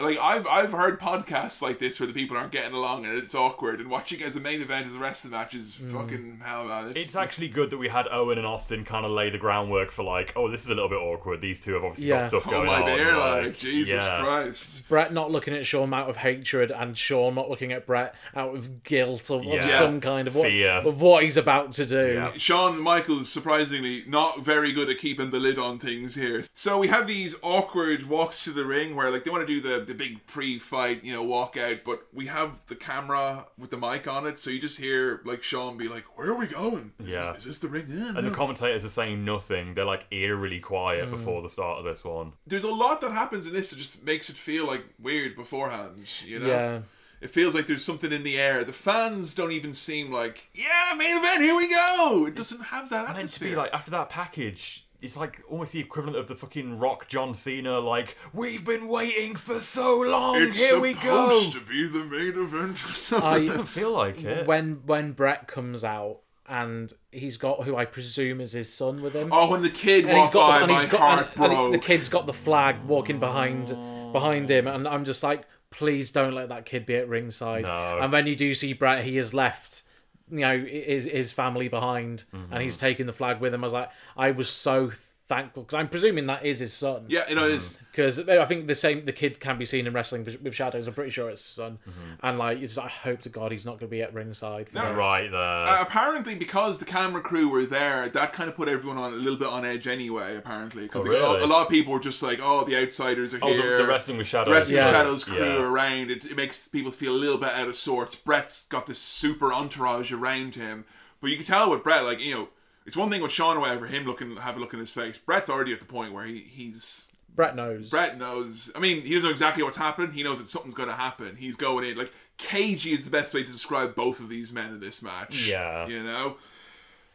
[0.00, 3.34] Like I've I've heard podcasts like this where the people aren't getting along and it's
[3.34, 5.92] awkward and watching as a main event as a wrestling match is hmm.
[5.92, 6.92] fucking hell man.
[6.94, 10.04] It's actually good that we had Owen and Austin kind of lay the groundwork for
[10.04, 11.40] like, oh, this is a little bit awkward.
[11.40, 12.20] These two have obviously Yeah.
[12.20, 12.96] got stuff oh going my on.
[12.96, 14.22] dear, like, like Jesus yeah.
[14.22, 14.88] Christ.
[14.88, 18.54] Bret not looking at Shawn out of hatred, and Shawn not looking at Bret out
[18.54, 19.66] of guilt or, of Yeah.
[19.66, 20.70] some kind of what, Fear.
[20.70, 22.28] of what he's about to do.
[22.36, 26.44] Shawn Michaels surprisingly not very good at keeping the lid on things here.
[26.54, 29.60] So we have these awkward walks to the ring where like they want to do
[29.60, 33.76] the the big pre-fight, you know, walk out, but we have the camera with the
[33.76, 36.92] mic on it, so you just hear like Shawn be like, "Where are we going?
[37.00, 37.32] Is, Yeah.
[37.32, 39.74] this, is this the ring?" Yeah, And no." the commentators are saying nothing.
[39.74, 41.10] They're like eerily quiet Mm.
[41.10, 42.34] before the start of this one.
[42.46, 46.08] There's a lot that happens in this that just makes it feel like weird beforehand,
[46.24, 46.46] you know?
[46.46, 46.80] Yeah.
[47.20, 48.62] It feels like there's something in the air.
[48.62, 52.26] The fans don't even seem like, yeah, main event, here we go.
[52.28, 54.84] It doesn't have that meant to be like after that package.
[55.00, 57.78] It's like almost the equivalent of the fucking Rock John Cena.
[57.78, 60.40] Like we've been waiting for so long.
[60.42, 61.28] it's Here we go.
[61.40, 62.72] supposed to be the main event.
[62.84, 63.28] or something.
[63.28, 64.46] I- It doesn't feel like it.
[64.46, 66.18] When when Bret comes out
[66.48, 69.28] and he's got who I presume is his son with him.
[69.32, 71.20] Oh, when the kid and he's walked got by, the, and my he's got heart
[71.36, 71.72] and, and broke.
[71.72, 73.66] the kid's got the flag walking behind
[74.12, 77.64] behind him, and I'm just like, please don't let that kid be at ringside.
[77.64, 77.98] No.
[78.00, 79.82] And when you do see Bret, he has left.
[80.30, 82.52] You know his his family behind, Mm-hmm.
[82.52, 83.62] and he's taking the flag with him.
[83.64, 84.90] I was like, I was so
[85.28, 87.04] thankful because I'm presuming that is his son.
[87.08, 87.78] Yeah, you know, it is.
[87.92, 90.86] Because I think the same the kid can be seen in wrestling with with shadows.
[90.88, 92.26] I'm pretty sure it's his son, Mm-hmm.
[92.26, 94.68] and like it's, I hope to God he's not going to be at ringside.
[94.68, 94.96] For No, this.
[94.96, 95.40] right there.
[95.40, 99.16] Uh, apparently, because the camera crew were there, that kind of put everyone on a
[99.16, 100.36] little bit on edge anyway.
[100.36, 101.40] Apparently, because Oh, really?
[101.42, 103.86] a lot of people were just like, "Oh, the outsiders are Oh, the- here." the
[103.86, 104.90] Wrestling with Shadows the Wrestling with Yeah.
[104.92, 105.56] Shadows crew Yeah.
[105.56, 106.10] are around.
[106.10, 108.14] It, it makes people feel a little bit out of sorts.
[108.14, 110.84] Bret's got this super entourage around him,
[111.20, 112.48] but you can tell with Bret, like you know,
[112.88, 115.18] it's one thing with Shawn or whatever, him looking have a look in his face.
[115.18, 117.90] Bret's already at the point where he, he's Bret knows.
[117.90, 118.72] Bret knows.
[118.74, 120.10] I mean, he doesn't know exactly what's happening.
[120.10, 121.36] He knows that something's going to happen.
[121.36, 124.72] He's going in like cagey is the best way to describe both of these men
[124.72, 125.46] in this match.
[125.46, 125.86] Yeah.
[125.86, 126.36] you know,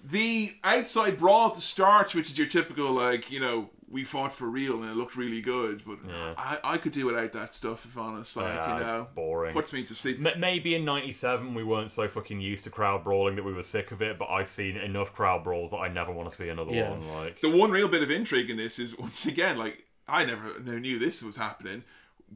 [0.04, 4.34] the outside brawl at the start, which is your typical like you know we fought
[4.34, 6.00] for real and it looked really good, but
[6.38, 8.36] I, I could do without that stuff if honest.
[8.36, 9.54] Like Yeah, you know, boring.
[9.54, 10.18] Puts me to sleep.
[10.26, 13.62] M- maybe in '97 we weren't so fucking used to crowd brawling that we were
[13.62, 16.50] sick of it, but I've seen enough crowd brawls that I never want to see
[16.50, 16.90] another Yeah.
[16.90, 17.08] one.
[17.08, 20.60] Like, The one real bit of intrigue in this is once again, like I never
[20.60, 21.84] never knew this was happening.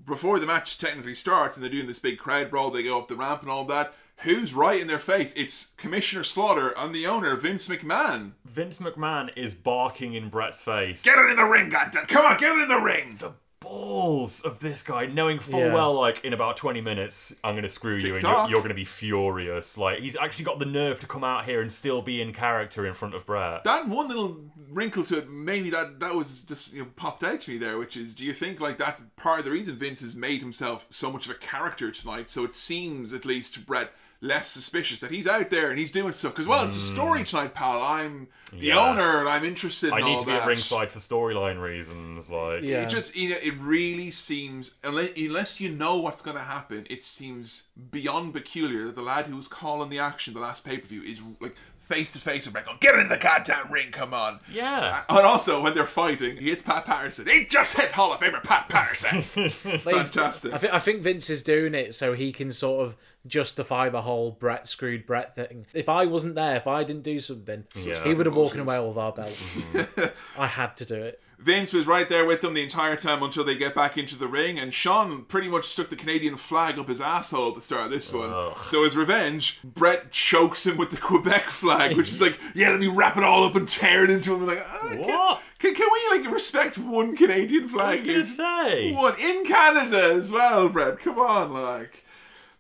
[0.06, 3.08] Before the match technically starts and they're doing this big crowd brawl, they go up
[3.08, 3.96] the ramp and all that.
[4.22, 5.34] Who's right in their face?
[5.36, 8.32] It's Commissioner Slaughter and the owner, Vince McMahon.
[8.46, 11.04] Vince McMahon is barking in Bret's face.
[11.04, 12.08] Get it in the ring, goddamn!
[12.08, 13.18] Come on, get it in the ring.
[13.20, 15.74] The balls of this guy, knowing full Yeah.
[15.74, 18.50] well, like in about 20 minutes, I'm going to screw you and you're, Tick-tock.
[18.50, 19.78] you're going to be furious.
[19.78, 22.88] Like, he's actually got the nerve to come out here and still be in character
[22.88, 23.64] in front of Bret.
[23.66, 24.38] That one little
[24.70, 27.78] wrinkle to it, maybe that that was just you know, popped out to me there,
[27.78, 30.88] which is, do you think like that's part of the reason Vince has made himself
[30.90, 32.30] so much of a character tonight?
[32.30, 35.92] So it seems, at least to Bret, less suspicious that he's out there and he's
[35.92, 36.34] doing stuff.
[36.34, 36.96] Because well, it's a hmm.
[36.96, 37.82] story tonight, pal.
[37.82, 38.68] I'm the.
[38.68, 38.80] Yeah.
[38.80, 39.92] owner and I'm interested.
[39.92, 40.44] I in need all to be that.
[40.44, 42.30] at ringside for storyline reasons.
[42.30, 42.84] Like, Yeah.
[42.84, 46.88] It just you know, it really seems unless unless you know what's going to happen,
[46.90, 50.78] it seems beyond peculiar that the lad who was calling the action the last pay
[50.78, 51.56] per view is like
[51.88, 55.04] face to face with Bret going, "Get in the goddamn ring, come on!" Yeah.
[55.10, 57.28] And also when they're fighting, he hits Pat Patterson.
[57.28, 59.22] He just hit Hall of Famer Pat Patterson.
[59.80, 60.54] Fantastic.
[60.54, 62.98] I think I think Vince is doing it so he can sort of
[63.28, 65.68] justify the whole Bret screwed Bret thing.
[65.74, 68.04] If I wasn't there, if I didn't do something, Yeah.
[68.04, 69.34] he would have walked away with our belt.
[69.74, 70.42] Mm-hmm.
[70.42, 71.22] I had to do it.
[71.40, 74.28] Vince was right there with them the entire time until they get back into the
[74.28, 77.86] ring, and Shawn pretty much stuck the Canadian flag up his asshole at the start
[77.86, 78.56] of this one.
[78.64, 82.80] So as revenge, Bret chokes him with the Quebec flag, which is like, yeah, let
[82.80, 84.48] me wrap it all up and tear it into him.
[84.48, 85.42] Like, ah, can, What?
[85.60, 87.88] Can, can we like respect one Canadian flag?
[87.88, 88.24] I was gonna here?
[88.24, 88.92] say.
[88.94, 90.98] one in Canada as well, Bret.
[91.00, 92.04] Come on, like.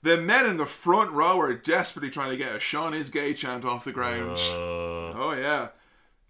[0.03, 3.33] The men in the front row are desperately trying to get a Shawn is gay
[3.33, 4.37] chant off the ground.
[4.37, 4.53] Uh.
[5.19, 5.69] oh yeah.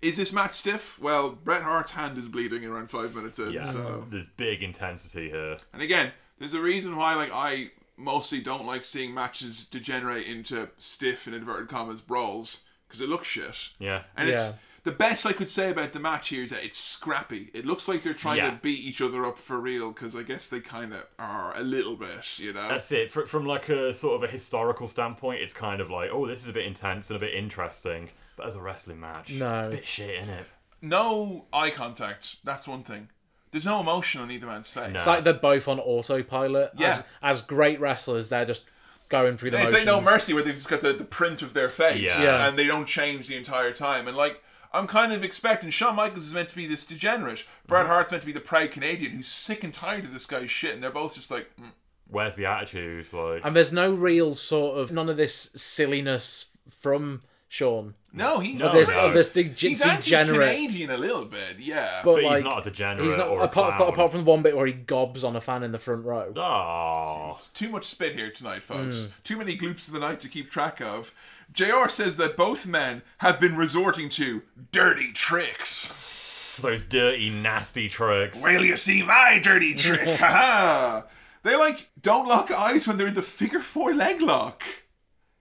[0.01, 0.99] Is this match stiff?
[0.99, 3.51] Well, Bret Hart's hand is bleeding around five minutes in.
[3.51, 5.57] yeah, So, there's big intensity here.
[5.73, 10.69] and again, there's a reason why like I mostly don't like seeing matches degenerate into
[10.77, 13.69] stiff in inverted commas brawls because it looks shit.
[13.79, 14.03] Yeah.
[14.15, 14.53] And it's Yeah.
[14.87, 17.49] The best I could say about the match here is that it's scrappy.
[17.53, 18.51] It looks like they're trying Yeah.
[18.51, 21.61] to beat each other up for real because I guess they kind of are a
[21.61, 22.69] little bit, you know.
[22.69, 23.11] That's it.
[23.11, 26.41] Fr- From like a sort of a historical standpoint, it's kind of like, oh, this
[26.43, 28.09] is a bit intense and a bit interesting.
[28.37, 29.59] But as a wrestling match, No.
[29.59, 30.45] it's a bit shit, isn't it?
[30.81, 32.37] no eye contact.
[32.45, 33.09] That's one thing.
[33.51, 34.91] There's no emotion on either man's face.
[34.93, 36.71] It's like they're both on autopilot.
[36.77, 37.01] Yeah.
[37.21, 38.63] As, as great wrestlers, they're just
[39.09, 39.87] going through the It's motions.
[39.87, 42.23] like No Mercy where they've just got the, the print of their face Yeah.
[42.23, 42.47] Yeah.
[42.47, 44.07] and they don't change the entire time.
[44.07, 47.45] And like, I'm kind of expecting Shawn Michaels is meant to be this degenerate.
[47.67, 47.91] Bret Mm-hmm.
[47.93, 50.73] Hart's meant to be the proud Canadian who's sick and tired of this guy's shit,
[50.73, 51.71] and they're both just like, mm.
[52.09, 53.11] Where's the attitude?
[53.11, 57.95] Like, And there's no real sort of none of this silliness from Shawn.
[58.13, 59.11] no, he's Of this, no.
[59.11, 60.47] this dege- he's degenerate.
[60.49, 62.01] anti-Canadian a little bit, yeah.
[62.05, 63.89] But, But he's not a degenerate He's not or a apart, clown.
[63.93, 66.33] apart from the one bit where he gobs on a fan in the front row.
[66.35, 69.05] oh, Too much spit here tonight, folks.
[69.07, 69.11] Hmm.
[69.23, 71.13] Too many gloops of the night to keep track of.
[71.51, 76.59] JR says that both men have been resorting to dirty tricks.
[76.61, 78.41] those dirty, nasty tricks.
[78.43, 80.07] Will you see my dirty trick?
[80.19, 81.03] Haha!
[81.43, 84.63] They like don't lock eyes when they're in the figure four leg lock.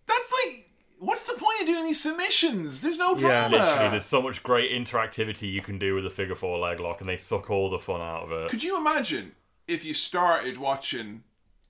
[0.07, 2.81] That's like, what's the point of doing these submissions?
[2.81, 3.49] There's no Yeah.
[3.49, 3.57] drama.
[3.57, 7.01] Literally, there's so much great interactivity you can do with a figure four leg lock,
[7.01, 8.49] and they suck all the fun out of it.
[8.51, 9.33] Could you imagine
[9.67, 11.25] if you started watching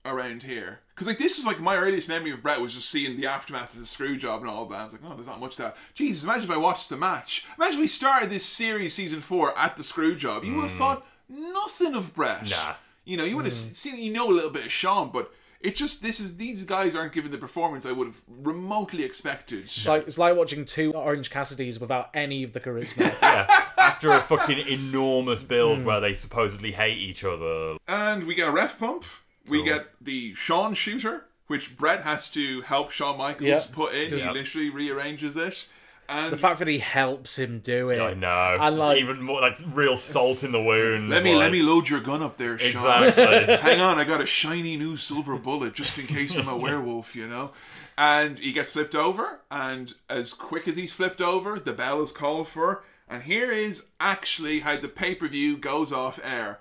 [0.07, 0.81] around here?
[0.93, 3.73] Because like this was like my earliest memory of Bret was just seeing the aftermath
[3.73, 4.79] of the screw job and all that.
[4.79, 5.77] I was like, oh, there's not much to that.
[5.93, 7.45] Jesus, imagine if I watched the match.
[7.57, 10.43] Imagine if we started this series, season four, at the screw job.
[10.43, 12.45] You would have thought nothing of Bret.
[12.45, 12.51] Mm.
[12.51, 12.73] Nah.
[13.05, 15.75] You know, you would have seen, you know, a little bit of Shawn, but it
[15.75, 19.63] just this is these guys aren't giving the performance I would have remotely expected.
[19.63, 23.13] It's like it's like watching two Orange Cassidys without any of the charisma.
[23.21, 27.77] yeah, after a fucking enormous build where they supposedly hate each other.
[27.87, 29.05] And we get a ref bump.
[29.47, 33.63] We get the Sean shooter, which Bret has to help Shawn Michaels Yeah.
[33.71, 34.11] put in.
[34.13, 34.31] He Yeah.
[34.31, 35.67] literally rearranges it.
[36.09, 37.99] And the fact that he helps him do it.
[37.99, 38.57] I know.
[38.61, 41.09] And It's like, even more like real salt in the wound.
[41.09, 43.03] let me like- let me load your gun up there, Shawn.
[43.03, 43.55] Exactly.
[43.61, 47.13] Hang on, I got a shiny new silver bullet just in case I'm a werewolf,
[47.15, 47.51] you know.
[47.97, 52.11] And he gets flipped over, and as quick as he's flipped over, the bell is
[52.13, 52.83] called for.
[53.09, 56.59] And here is actually how the pay per view goes off air.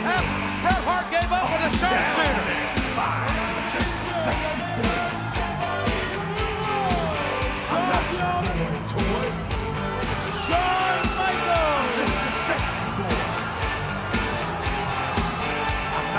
[0.00, 2.44] Bret Hart gave up with a sharpshooter.
[7.68, 8.06] I'm not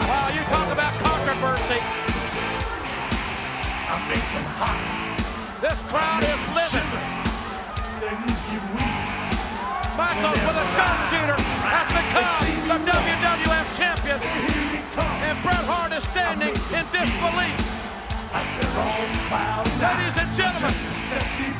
[0.06, 1.82] Wow, you talk about controversy.
[3.90, 3.98] I
[4.62, 4.78] hot.
[5.62, 6.90] This crowd is living.
[8.02, 8.34] Their.
[9.98, 11.38] Michaels with a sharpshooter
[11.70, 13.53] has become the WWE.
[15.94, 17.60] And Bret Hart is standing in disbelief.
[19.80, 20.74] Ladies and gentlemen,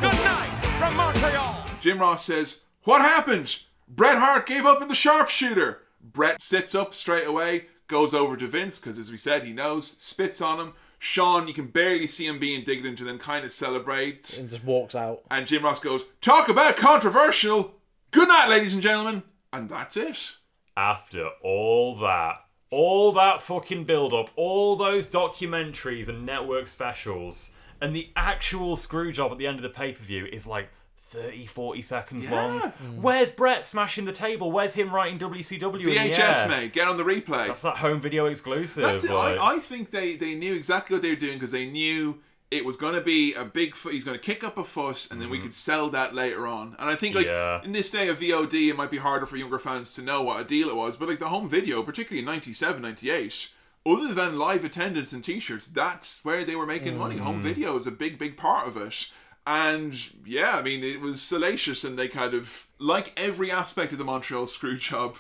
[0.02, 1.66] good night from Montreal.
[1.80, 3.60] Jim Ross says, What happened?
[3.88, 5.84] Bret Hart gave up in the sharpshooter.
[6.02, 9.86] Bret sits up straight away, goes over to Vince, because as we said, he knows,
[9.88, 10.74] spits on him.
[10.98, 14.38] Shawn, you can barely see him being indignant and then kind of celebrates.
[14.40, 15.22] And just walks out.
[15.30, 17.76] And Jim Ross goes, Talk about controversial.
[18.10, 19.22] Good night, ladies and gentlemen.
[19.52, 20.38] And that's it.
[20.76, 22.43] After all that,
[22.74, 29.12] all that fucking build up, all those documentaries and network specials, and the actual screw
[29.12, 30.70] job at the end of the pay per view is like
[31.00, 32.32] 30, 40 seconds Yeah.
[32.36, 32.62] long.
[32.62, 33.02] Mm.
[33.02, 34.52] Where's Bret smashing the table?
[34.52, 35.80] Where's him writing WCW?
[35.82, 36.48] in the VHS, air?
[36.50, 36.74] mate.
[36.74, 37.48] Get on the replay.
[37.48, 38.82] That's that home video exclusive.
[38.84, 39.12] That's it.
[39.14, 42.20] like- I, I think they, they knew exactly what they were doing because they knew
[42.58, 43.76] it was going to be a big.
[43.78, 46.76] He's going to kick up a fuss, and then we could sell that later on.
[46.80, 47.62] And I think like Yeah.
[47.64, 50.40] in this day of VOD, it might be harder for younger fans to know what
[50.42, 50.96] a deal it was.
[50.98, 53.50] But like the home video, particularly in 97, 98,
[53.86, 57.18] other than live attendance and T-shirts, that's where they were making money.
[57.18, 57.44] Home Mm.
[57.44, 59.08] video is a big, big part of it.
[59.46, 59.94] And
[60.26, 64.06] yeah, I mean, it was salacious, and they kind of like every aspect of the
[64.06, 65.18] Montreal screw job.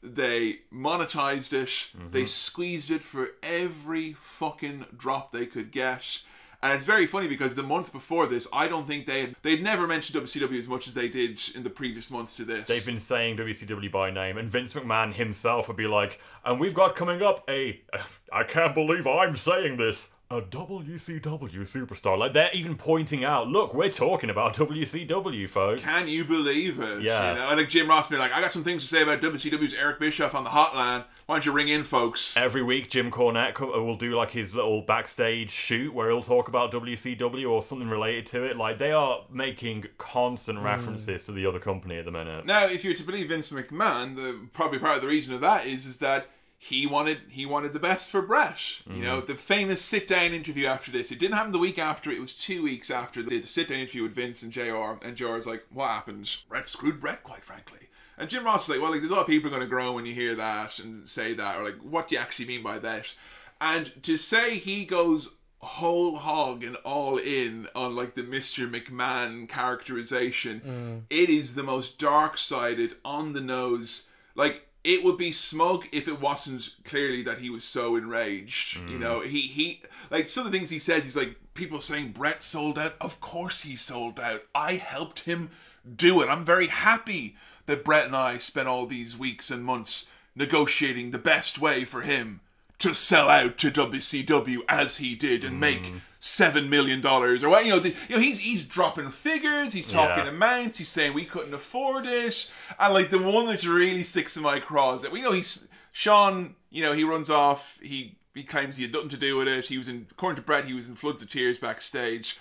[0.00, 1.88] They monetized it.
[2.12, 6.18] They squeezed it for every fucking drop they could get.
[6.64, 9.62] And it's very funny because the month before this, I don't think they had, they'd
[9.62, 12.66] never mentioned WCW as much as they did in the previous months to this.
[12.66, 16.72] They've been saying WCW by name, and Vince McMahon himself would be like, and we've
[16.72, 17.82] got coming up a,
[18.32, 22.16] I can't believe I'm saying this, a WCW superstar.
[22.16, 25.82] Like, they're even pointing out, look, we're talking about WCW, folks.
[25.82, 27.02] Can you believe it?
[27.02, 27.32] Yeah.
[27.32, 29.20] You know, and like Jim Ross being like, I got some things to say about
[29.20, 31.04] WCW's Eric Bischoff on the hotline.
[31.26, 32.36] Why don't you ring in, folks?
[32.36, 36.70] Every week, Jim Cornette will do like his little backstage shoot where he'll talk about
[36.70, 38.58] WCW or something related to it.
[38.58, 40.64] Like, they are making constant Hmm.
[40.66, 42.44] references to the other company at the minute.
[42.44, 45.64] Now, if you're to believe Vince McMahon, the probably part of the reason of that
[45.64, 48.58] is is that he wanted he wanted the best for Bret.
[48.86, 51.10] You know, the famous sit down interview after this.
[51.10, 52.10] It didn't happen the week after.
[52.10, 54.98] It was two weeks after they did the sit down interview with Vince and JR.
[55.02, 56.36] And JR's like, "What happened?
[56.50, 57.83] Bret screwed Bret, quite frankly."
[58.16, 59.68] And Jim Ross is like, "Well, like, there's a lot of people are going to
[59.68, 62.62] grow when you hear that and say that, or like, what do you actually mean
[62.62, 63.14] by that?"
[63.60, 65.34] And to say he goes
[65.64, 68.70] whole hog and all in on like the Mr.
[68.70, 71.02] McMahon characterization, mm.
[71.10, 74.08] it is the most dark sided, on the nose.
[74.34, 78.76] Like it would be smug if it wasn't clearly that he was so enraged.
[78.76, 79.00] You mm.
[79.00, 81.04] know, he he like some of the things he says.
[81.04, 82.94] He's like people saying Bret sold out.
[83.00, 84.42] Of course he sold out.
[84.54, 85.50] I helped him
[85.96, 86.28] do it.
[86.28, 87.36] I'm very happy
[87.66, 92.02] that Bret and I spent all these weeks and months negotiating the best way for
[92.02, 92.40] him
[92.78, 95.98] to sell out to WCW as he did and make mm-hmm.
[96.18, 97.78] seven million dollars or what you know.
[97.78, 99.72] The, you know he's he's dropping figures.
[99.72, 100.30] He's talking Yeah.
[100.30, 100.78] amounts.
[100.78, 102.50] He's saying we couldn't afford it.
[102.78, 105.68] And like the one that really sticks in my craw is that we know he's
[105.92, 106.56] Shawn.
[106.70, 107.78] You know he runs off.
[107.80, 109.66] He he claims he had nothing to do with it.
[109.66, 110.64] He was in according to Bret.
[110.64, 112.38] He was in floods of tears backstage.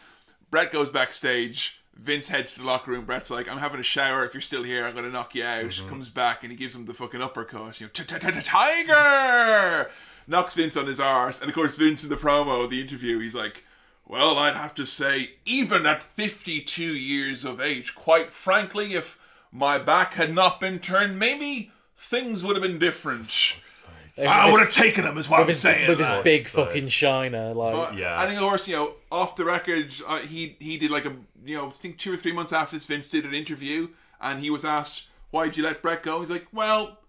[0.49, 1.79] Bret goes backstage.
[1.95, 3.05] Vince heads to the locker room.
[3.05, 4.25] Bret's like, "I'm having a shower.
[4.25, 6.85] If you're still here, I'm gonna knock you out." Comes back and he gives him
[6.85, 7.79] the fucking uppercut.
[7.79, 7.91] You know,
[8.43, 9.91] Tiger
[10.27, 13.35] knocks Vince on his arse, and of course Vince in the promo, the interview, he's
[13.35, 13.63] like,
[14.05, 19.19] "Well, I'd have to say, even at 52 years of age, quite frankly, if
[19.51, 23.55] my back had not been turned, maybe things would have been different."
[24.15, 25.89] I would have taken him, is what with I'm his, saying.
[25.89, 29.43] With his big fucking shiner, like But, I think, of course, you know, off the
[29.43, 31.13] record, uh, he he did like a
[31.45, 33.89] you know, I think two or three months after this, Vince did an interview,
[34.21, 36.99] and he was asked, "Why'd you let Bret go?" He's like, "Well,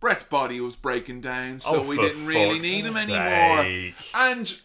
[0.00, 3.94] Bret's body was breaking down, so Oh, we didn't really fuck's need him anymore." sake.
[4.14, 4.60] And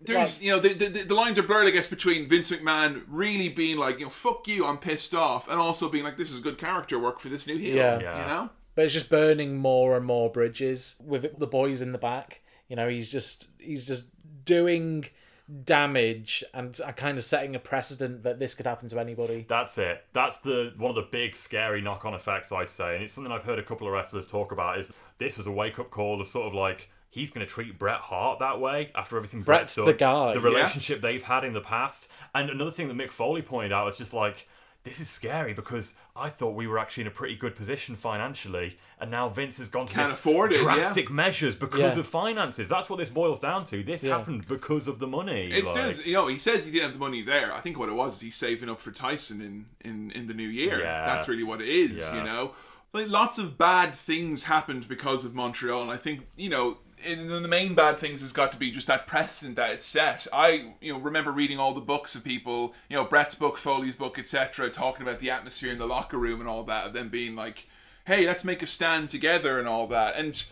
[0.00, 3.48] there's, you know, the, the the lines are blurred, I guess, between Vince McMahon really
[3.48, 6.40] being like, you know, "Fuck you, I'm pissed off," and also being like, "This is
[6.40, 7.98] good character work for this new heel." Yeah.
[7.98, 8.50] you know.
[8.74, 12.40] But it's just burning more and more bridges with the boys in the back.
[12.68, 14.04] You know, he's just he's just
[14.44, 15.04] doing
[15.64, 19.44] damage and kind of setting a precedent that this could happen to anybody.
[19.48, 20.04] That's it.
[20.12, 23.44] That's the one of the big scary knock-on effects I'd say, and it's something I've
[23.44, 24.78] heard a couple of wrestlers talk about.
[24.78, 28.00] Is this was a wake-up call of sort of like he's going to treat Bret
[28.00, 30.46] Hart that way after everything Bret's Bret's done, the guy, the yeah.
[30.46, 33.96] relationship they've had in the past, and another thing that Mick Foley pointed out is
[33.96, 34.48] just like.
[34.84, 38.78] This is scary because I thought we were actually in a pretty good position financially,
[38.98, 40.62] and now Vince has gone to Can't this afford it, yeah.
[40.74, 42.00] drastic measures because Yeah.
[42.00, 42.68] of finances.
[42.68, 43.84] That's what this boils down to.
[43.84, 44.18] This Yeah.
[44.18, 45.52] happened because of the money.
[45.52, 47.52] It's like- dude, you know, he says he didn't have the money there.
[47.54, 50.34] I think what it was is he's saving up for Tyson in in in the
[50.34, 50.80] new year.
[50.80, 51.06] Yeah.
[51.06, 51.92] That's really what it is.
[51.92, 52.16] Yeah.
[52.16, 52.52] You know,
[52.92, 57.44] like lots of bad things happened because of Montreal, and I think you know and
[57.44, 60.26] the main bad things has got to be just that precedent that it's set.
[60.32, 63.94] I, you know, remember reading all the books of people, you know, Bret's book, Foley's
[63.94, 67.08] book, etc., talking about the atmosphere in the locker room and all that, of them
[67.08, 67.68] being like,
[68.06, 70.44] "Hey, let's make a stand together" and all that, and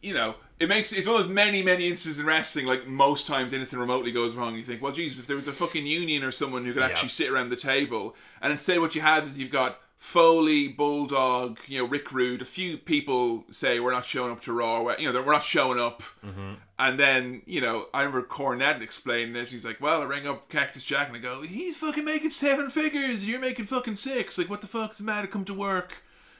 [0.00, 2.66] you know, it makes it's one of those many, many instances in wrestling.
[2.66, 4.54] Like most times, anything remotely goes wrong.
[4.54, 7.08] You think, well, Jesus, if there was a fucking union or someone who could actually
[7.10, 11.78] sit around the table, and instead, what you have is you've got Foley, Bulldog, you
[11.80, 12.40] know, Rick Rude.
[12.40, 14.80] A few people say we're not showing up to Raw.
[14.82, 16.02] we're- You know, we're not showing up.
[16.24, 16.54] Mm-hmm.
[16.78, 19.50] And then, you know, I remember Cornette explaining it.
[19.50, 22.70] He's like, well, I rang up Cactus Jack and I go, he's fucking making seven
[22.70, 23.28] figures.
[23.28, 24.38] You're making fucking six.
[24.38, 25.26] Like, what the fuck's the matter?
[25.26, 25.96] Come to work.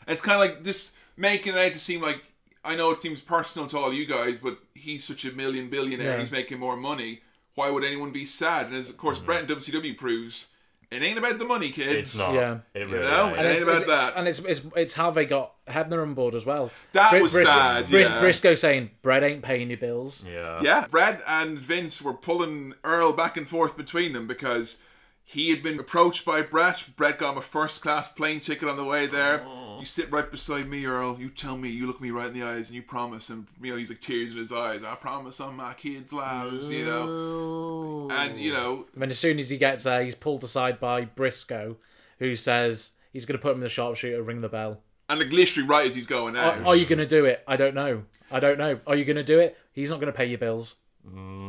[0.07, 2.23] And it's kind of like just making it out to seem like,
[2.65, 6.13] I know it seems personal to all you guys, but he's such a million billionaire.
[6.15, 6.19] Yeah.
[6.21, 7.23] He's making more money.
[7.57, 8.67] Why would anyone be sad?
[8.69, 9.27] And as, of course, mm-hmm.
[9.27, 10.53] Bret in WCW proves,
[10.91, 12.15] it ain't about the money, kids.
[12.15, 12.35] It's not.
[12.35, 12.59] Yeah.
[12.75, 13.29] It You really know?
[13.29, 13.39] ain't.
[13.39, 14.13] It ain't about that.
[14.17, 16.71] And it's, it's it's how they got Hebner on board as well.
[16.93, 18.19] That was sad, yeah.
[18.21, 20.25] Briscoe saying, Bret ain't paying your bills.
[20.27, 20.61] Yeah.
[20.63, 24.83] Yeah, Brad and Vince were pulling Earl back and forth between them because
[25.25, 26.89] he had been approached by Bret.
[26.97, 29.45] Bret got him a first class plane ticket on the way there.
[29.47, 29.68] Oh.
[29.81, 31.17] You sit right beside me, Earl.
[31.19, 33.31] You tell me, you look me right in the eyes, and you promise.
[33.31, 34.83] And you know, he's like tears in his eyes.
[34.85, 36.71] I promise on my kids' lives.
[36.71, 40.45] You know, and you know, And then as soon as he gets there, he's pulled
[40.45, 41.77] aside by Briscoe,
[42.19, 44.83] who says he's going to put him in the sharpshooter, ring the bell.
[45.09, 46.65] and like literally right as he's going out.
[46.67, 47.43] are you going to do it?
[47.47, 48.05] I don't know.
[48.31, 48.81] I don't know.
[48.87, 49.57] Are you going to do it?
[49.73, 50.77] He's not going to pay your bills.
[51.09, 51.48] Mm.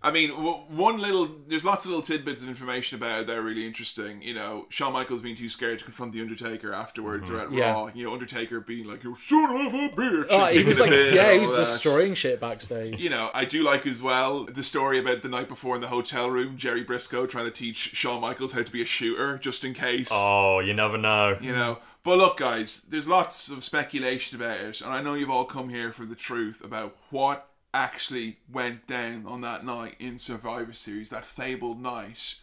[0.00, 1.28] I mean, one little.
[1.48, 4.22] There's lots of little tidbits of information about it that are really interesting.
[4.22, 7.38] You know, Shawn Michaels being too scared to confront the Undertaker afterwards mm-hmm.
[7.38, 7.72] or at Yeah.
[7.72, 7.90] Raw.
[7.92, 11.32] You know, Undertaker being like, "You son of a bitch." Oh, he was like, yeah,
[11.32, 11.64] he all was that.
[11.64, 13.02] destroying shit backstage.
[13.02, 15.88] You know, I do like as well the story about the night before in the
[15.88, 19.64] hotel room, Jerry Briscoe trying to teach Shawn Michaels how to be a shooter just
[19.64, 20.08] in case.
[20.12, 21.38] Oh, you never know.
[21.40, 25.30] You know, but look, guys, there's lots of speculation about it, and I know you've
[25.30, 30.18] all come here for the truth about what actually went down on that night in
[30.18, 32.36] Survivor Series, that fabled night.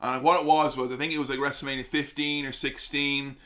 [0.00, 3.36] And what it was was, I think it was like WrestleMania 15 or 16,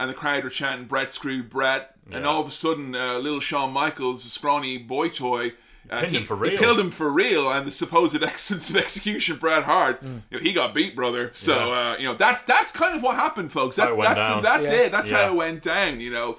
[0.00, 3.38] and the crowd were chanting "Bret screw Bret," and all of a sudden, uh, little
[3.40, 5.52] Shawn Michaels, a scrawny boy toy.
[5.88, 6.50] Uh, Pinned him for real.
[6.52, 10.04] He killed him for real, and the supposed excellence of execution, Bret Hart.
[10.04, 10.22] Mm.
[10.30, 11.30] You know, he got beat, brother.
[11.34, 11.92] So Yeah.
[11.92, 13.76] uh, you know that's that's kind of what happened, folks.
[13.76, 14.42] That's it that's down.
[14.42, 14.70] that's Yeah.
[14.72, 14.92] it.
[14.92, 15.26] That's Yeah.
[15.26, 16.00] how it went down.
[16.00, 16.38] You know,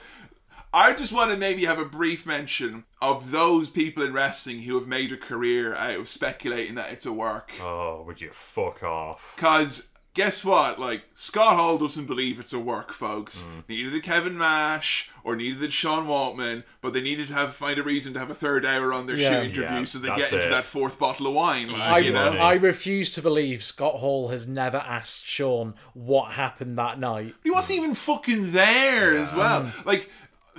[0.73, 4.75] I just want to maybe have a brief mention of those people in wrestling who
[4.79, 7.51] have made a career out of speculating that it's a work.
[7.61, 9.33] Oh, would you fuck off?
[9.35, 10.79] Because guess what?
[10.79, 13.43] Like Scott Hall doesn't believe it's a work, folks.
[13.43, 13.63] Mm.
[13.67, 16.63] Neither did Kevin Nash or neither did Sean Waltman.
[16.79, 19.17] But they needed to have find a reason to have a third hour on their
[19.17, 19.29] Yeah.
[19.41, 20.49] shoot interview Yeah, so they get into it.
[20.51, 21.69] that fourth bottle of wine.
[21.71, 26.31] Like, I, you know, I refuse to believe Scott Hall has never asked Shawn what
[26.31, 27.35] happened that night.
[27.43, 29.69] He wasn't even fucking there as well.
[29.85, 30.09] Like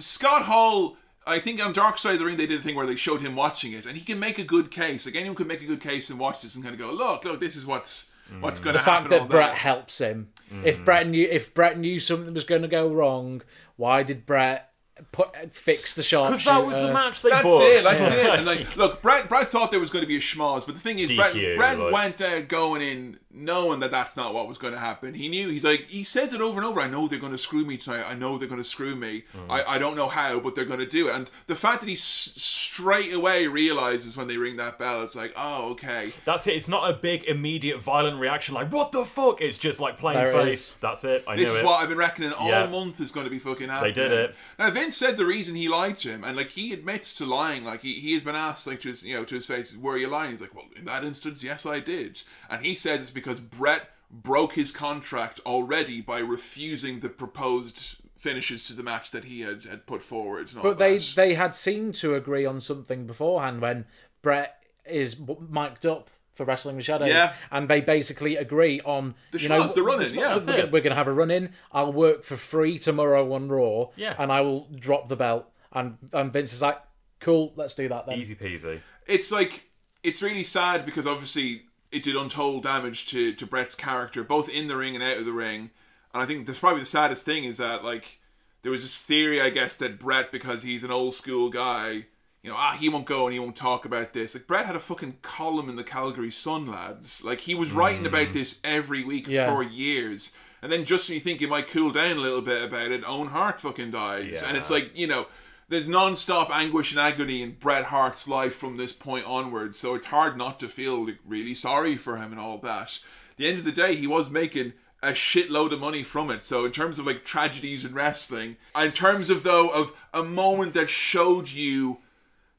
[0.03, 2.87] Scott Hall, I think on Dark Side of the Ring they did a thing where
[2.87, 5.07] they showed him watching it, and he can make a good case.
[5.07, 7.25] Like anyone could make a good case and watch this and kind of go, "Look,
[7.25, 8.65] look, this is what's what's mm.
[8.65, 9.59] going The to fact happen." that all Bret that.
[9.59, 10.33] helps him.
[10.65, 10.85] If mm.
[10.85, 13.43] Bret knew, if Bret knew something was going to go wrong,
[13.77, 14.73] why did Bret
[15.11, 16.39] put fix the sharpshooter?
[16.39, 17.63] Because that was the match they That's booked.
[17.63, 17.85] it.
[17.85, 18.31] That's it.
[18.33, 20.81] And like, look, Bret, Bret thought there was going to be a schmoz, but the
[20.81, 24.47] thing is, Bret, DQ, Bret like- went out going in knowing that that's not what
[24.47, 25.15] was going to happen.
[25.15, 25.49] He knew.
[25.49, 26.81] He's like, he says it over and over.
[26.81, 28.05] I know they're going to screw me tonight.
[28.09, 29.25] I know they're going to screw me.
[29.36, 29.51] Mm.
[29.51, 31.15] I, I don't know how, but they're going to do it.
[31.15, 35.17] And the fact that he s- straight away realizes when they ring that bell, it's
[35.17, 36.12] like, oh, okay.
[36.25, 36.57] That's it.
[36.57, 40.17] It's not a big, immediate, violent reaction like "What the fuck?" It's just like plain
[40.17, 40.52] There face.
[40.70, 40.77] is.
[40.81, 41.25] That's it.
[41.27, 41.65] I this knew is it.
[41.65, 42.67] what I've been reckoning all Yeah.
[42.67, 43.94] month is going to be fucking happening.
[43.94, 44.35] They did it.
[44.59, 47.65] Now Vince said the reason he lied to him, and like he admits to lying.
[47.65, 49.97] Like he, he has been asked like to his you know to his face, "Were
[49.97, 52.23] you lying?" He's like, "Well, in that instance, yes, I did."
[52.53, 58.67] And he says it's because Bret broke his contract already by refusing the proposed finishes
[58.67, 60.53] to the match that he had, had put forward.
[60.53, 61.13] And But they that.
[61.17, 63.87] they had seemed to agree on something beforehand when
[64.21, 67.09] Bret is w- mic'd up for Wrestling with Shadows.
[67.09, 67.33] Yeah.
[67.51, 70.35] And they basically agree on The you know the run-in, schmo- yeah.
[70.37, 71.53] we're, gonna- we're gonna have a run in.
[71.73, 73.87] I'll work for free tomorrow on Raw.
[73.97, 74.15] Yeah.
[74.19, 75.47] And I will drop the belt.
[75.73, 76.81] And and Vince is like,
[77.21, 78.19] cool, let's do that then.
[78.19, 78.81] Easy peasy.
[79.07, 79.65] it's like
[80.03, 84.69] it's really sad because obviously it did untold damage to to Bret's character, both in
[84.69, 85.71] the ring and out of the ring.
[86.15, 88.21] And I think that's probably the saddest thing is that like
[88.62, 92.07] there was this theory, I guess, that Bret, because he's an old school guy,
[92.43, 94.35] you know, ah, he won't go and he won't talk about this.
[94.35, 97.25] Like Bret had a fucking column in the Calgary Sun, lads.
[97.25, 99.53] Like he was writing about this every week Yeah.
[99.53, 100.33] for years.
[100.61, 103.03] And then just when you think it might cool down a little bit about it,
[103.05, 104.45] Owen Hart fucking dies.
[104.45, 105.27] And it's like, you know,
[105.73, 110.07] there's non-stop anguish and agony in Bret Hart's life from this point onwards, so it's
[110.07, 113.01] hard not to feel really sorry for him and all that.
[113.31, 116.44] At the end of the day, he was making a shitload of money from it.
[116.44, 120.75] So in terms of like tragedies in wrestling, in terms of though of a moment
[120.75, 121.99] that showed you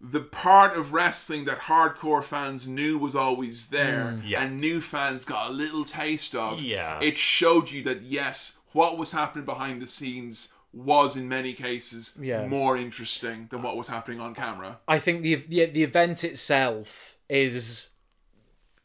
[0.01, 4.21] the part of wrestling that hardcore fans knew was always there Mm.
[4.25, 4.43] Yeah.
[4.43, 6.61] and new fans got a little taste of.
[6.61, 6.99] Yeah.
[7.01, 12.13] It showed you that yes, what was happening behind the scenes was in many cases
[12.19, 12.47] Yeah.
[12.47, 14.79] more interesting than what was happening on camera.
[14.87, 17.89] I think the, the the event itself is,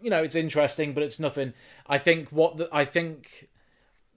[0.00, 1.54] you know, it's interesting, but it's nothing.
[1.86, 3.48] I think what the, I think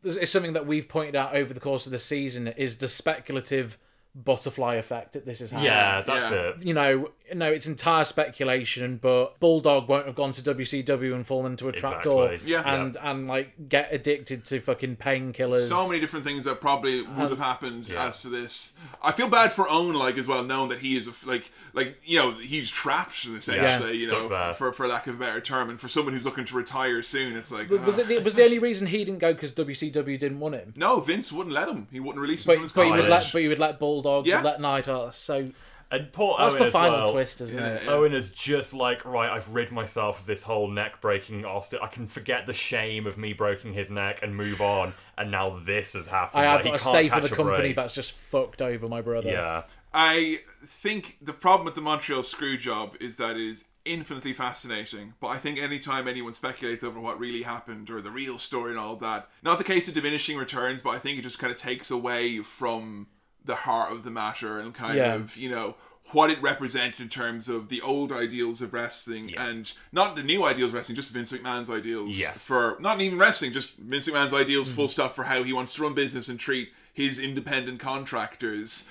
[0.03, 3.77] is something that we've pointed out over the course of the season is the speculative
[4.13, 5.65] butterfly effect that this is having.
[5.67, 6.49] Yeah, that's Yeah.
[6.49, 6.65] it.
[6.65, 11.53] You know, no, it's entire speculation, but Bulldog won't have gone to WCW and fallen
[11.53, 12.51] into a trapdoor Exactly.
[12.51, 12.73] Yeah.
[12.73, 15.67] and and like get addicted to fucking painkillers.
[15.67, 18.07] So many different things that probably would Um, have happened yeah.
[18.07, 18.73] as to this.
[19.01, 21.51] I feel bad for Owen, like as well, knowing that he is a f like
[21.73, 23.97] like you know he's trapped essentially, Yeah.
[23.99, 24.53] you Stuck know, there.
[24.53, 27.35] for for lack of a better term, and for someone who's looking to retire soon,
[27.35, 28.01] it's like But was ah.
[28.03, 30.73] it the, was the only reason he didn't go because WCW didn't want him?
[30.75, 31.87] no Vince wouldn't let him.
[31.91, 33.09] He wouldn't release him But, from his but you would college.
[33.09, 34.37] let but you would let Bulldog, Yeah.
[34.37, 34.87] would let Night.
[34.87, 35.49] Oh, so
[35.91, 37.11] And poor that's Owen the as final well.
[37.11, 37.87] twist, isn't it?
[37.87, 41.79] Owen is just like, right, I've rid myself of this whole neck breaking Austin.
[41.81, 45.49] I can forget the shame of me breaking his neck and move on, and now
[45.49, 46.41] this has happened.
[46.41, 47.75] I have Like, got to stay for the company break.
[47.75, 49.29] that's just fucked over my brother.
[49.29, 49.63] Yeah.
[49.93, 55.15] I think the problem with the Montreal screw job is that it is infinitely fascinating.
[55.19, 58.79] But I think anytime anyone speculates over what really happened or the real story and
[58.79, 61.57] all that, not the case of diminishing returns, but I think it just kind of
[61.57, 63.07] takes away from
[63.43, 65.15] the heart of the matter and kind Yeah.
[65.15, 65.75] of, you know,
[66.11, 70.43] what it represented in terms of the old ideals of wrestling and not the new
[70.43, 72.45] ideals of wrestling, just Vince McMahon's ideals Yes.
[72.45, 74.75] for not even wrestling, just Vince McMahon's ideals Mm-hmm.
[74.75, 78.85] full stop for how he wants to run business and treat his independent contractors.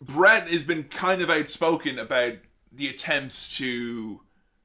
[0.00, 2.34] Bret has been kind of outspoken about
[2.70, 4.20] the attempts to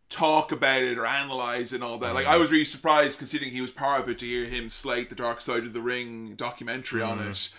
[0.10, 2.14] talk about it or analyze and all that.
[2.14, 5.10] Like I was really surprised considering he was part of it to hear him slate
[5.10, 7.32] the Dark Side of the Ring documentary on Mm.
[7.32, 7.50] it.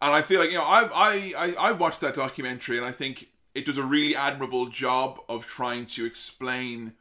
[0.00, 2.92] And I feel like you know I've I, I I've watched that documentary and I
[2.92, 6.92] think it does a really admirable job of trying to explain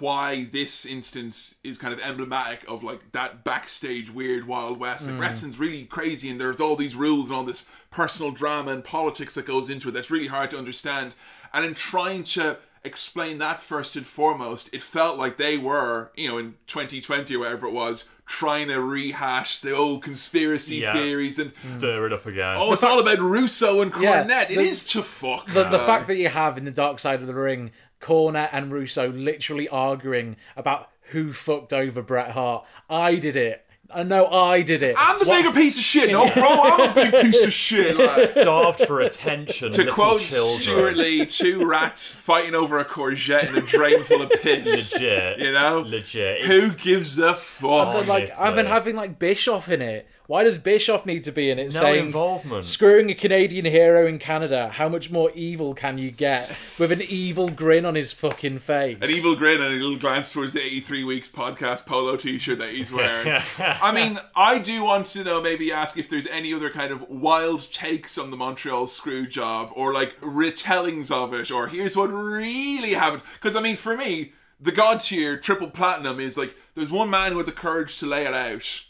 [0.00, 5.06] why this instance is kind of emblematic of like that backstage weird wild west.
[5.06, 5.20] Like Mm.
[5.20, 9.34] wrestling's really crazy and there's all these rules and all this personal drama and politics
[9.34, 11.14] that goes into it that's really hard to understand.
[11.52, 16.28] And in trying to explain that first and foremost, it felt like they were, you
[16.28, 20.92] know, in 2020 or whatever it was, trying to rehash the old conspiracy Yeah.
[20.94, 22.56] theories and Stir it up again.
[22.58, 24.50] Oh, it's all about Russo and Yeah, Cornette.
[24.50, 25.46] it the- is to fuck.
[25.52, 27.70] The, the fact that you have in the Dark Side of the Ring,
[28.00, 32.64] Cornette and Russo literally arguing about who fucked over Bret Hart.
[32.88, 33.63] I did it.
[33.90, 34.96] I know I did it.
[34.98, 36.42] I'm the What- bigger piece of shit, no, bro.
[36.44, 37.96] I'm a big piece of shit.
[37.98, 38.10] like.
[38.28, 39.70] Starved for attention.
[39.72, 40.60] To little quote children.
[40.62, 44.94] Stewart Lee, two rats fighting over a courgette in a drain full of piss.
[44.94, 45.38] Legit.
[45.38, 45.80] You know?
[45.80, 46.44] Legit.
[46.44, 47.88] Who gives a fuck?
[47.88, 50.08] I've been like I've been having like Bischoff in it.
[50.26, 51.74] Why does Bischoff need to be in it?
[51.74, 52.64] No saying involvement.
[52.64, 54.70] screwing a Canadian hero in Canada.
[54.70, 58.96] How much more evil can you get with an evil grin on his fucking face?
[59.02, 62.58] An evil grin and a little glance towards the 83 Weeks podcast polo t shirt
[62.60, 63.42] that he's wearing.
[63.58, 67.02] I mean, I do want to know, maybe ask if there's any other kind of
[67.10, 72.06] wild takes on the Montreal screw job or like retellings of it or here's what
[72.06, 73.22] really happened.
[73.34, 77.32] Because, I mean, for me, the God tier triple platinum is like there's one man
[77.32, 78.84] who had the courage to lay it out.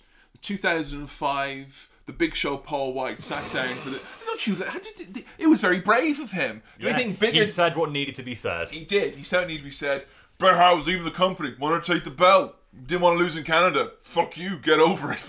[0.45, 1.91] 2005.
[2.07, 3.99] The Big Show Paul White sat down for the.
[4.27, 4.57] Don't you?
[4.57, 6.63] how did- It was very brave of him.
[6.79, 6.99] Do you Yeah.
[6.99, 7.41] think bigger?
[7.41, 8.69] He said what needed to be said.
[8.71, 9.15] He did.
[9.15, 10.05] He said what needed to be said.
[10.39, 11.55] Bret Hart was leaving the company.
[11.59, 12.57] Wanted to take the belt.
[12.87, 13.93] Didn't want to lose in Canada.
[14.03, 14.59] Fuck you.
[14.59, 15.21] Get over it.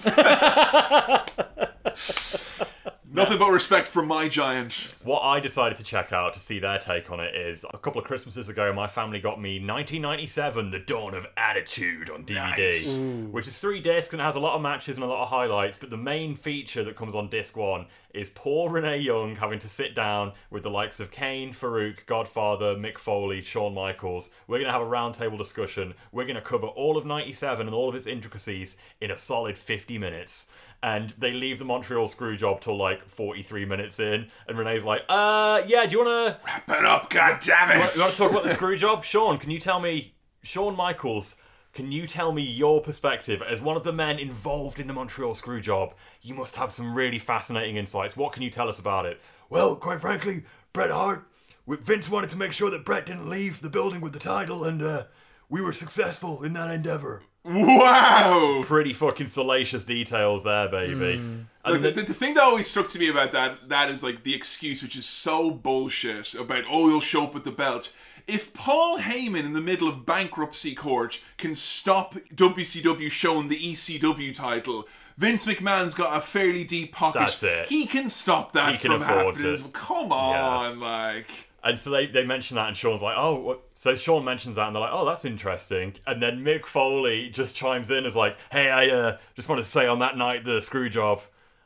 [3.15, 4.93] Nothing but respect for my giant.
[5.01, 8.01] What I decided to check out to see their take on it is a couple
[8.01, 12.97] of Christmases ago, my family got me 1997 The Dawn of Attitude on DVD, Nice.
[13.31, 15.29] Which is three discs and it has a lot of matches and a lot of
[15.29, 15.77] highlights.
[15.77, 19.69] But the main feature that comes on disc one is poor Renee Young having to
[19.69, 24.29] sit down with the likes of Kane, Farouk, Godfather, Mick Foley, Shawn Michaels.
[24.45, 25.93] We're going to have a roundtable discussion.
[26.11, 29.57] We're going to cover all of 97 and all of its intricacies in a solid
[29.57, 30.47] 50 minutes
[30.85, 35.01] and they leave the Montreal screw job till like 43 minutes in, and Renee's like,
[35.09, 37.09] uh, yeah, do you want to wrap it up?
[37.09, 37.95] God damn it!
[37.95, 39.39] You want to talk about the screw job, Shawn?
[39.39, 41.37] Can you tell me, Shawn Michaels?
[41.73, 45.33] Can you tell me your perspective as one of the men involved in the Montreal
[45.33, 45.95] screw job?
[46.21, 48.15] You must have some really fascinating insights.
[48.15, 49.19] What can you tell us about it?
[49.49, 51.27] Well, quite frankly, Bret Hart,
[51.67, 54.83] Vince wanted to make sure that Bret didn't leave the building with the title, and
[54.83, 55.05] uh,
[55.49, 57.23] we were successful in that endeavor.
[57.45, 58.61] Wow!
[58.63, 61.17] Pretty fucking salacious details there, baby.
[61.17, 61.39] Hmm.
[61.65, 63.89] Look, And the, the- the, the thing that always struck to me about that that
[63.89, 67.51] is like the excuse, which is so bullshit about oh you'll show up with the
[67.51, 67.91] belt.
[68.27, 74.35] If Paul Heyman in the middle of bankruptcy court can stop WCW showing the ECW
[74.35, 77.19] title, Vince McMahon's got a fairly deep pocket.
[77.19, 77.67] That's it.
[77.67, 79.57] He can stop that He can from afford happening.
[79.57, 79.63] to.
[79.69, 81.44] Come on, like.
[81.65, 83.63] And so they, they mention that, and Shawn's like, oh, what?
[83.73, 85.95] so Shawn mentions that, and they're like, oh, that's interesting.
[86.05, 89.65] And then Mick Foley just chimes in as like, hey, I uh, just want to
[89.65, 91.21] say on that night, the screw job,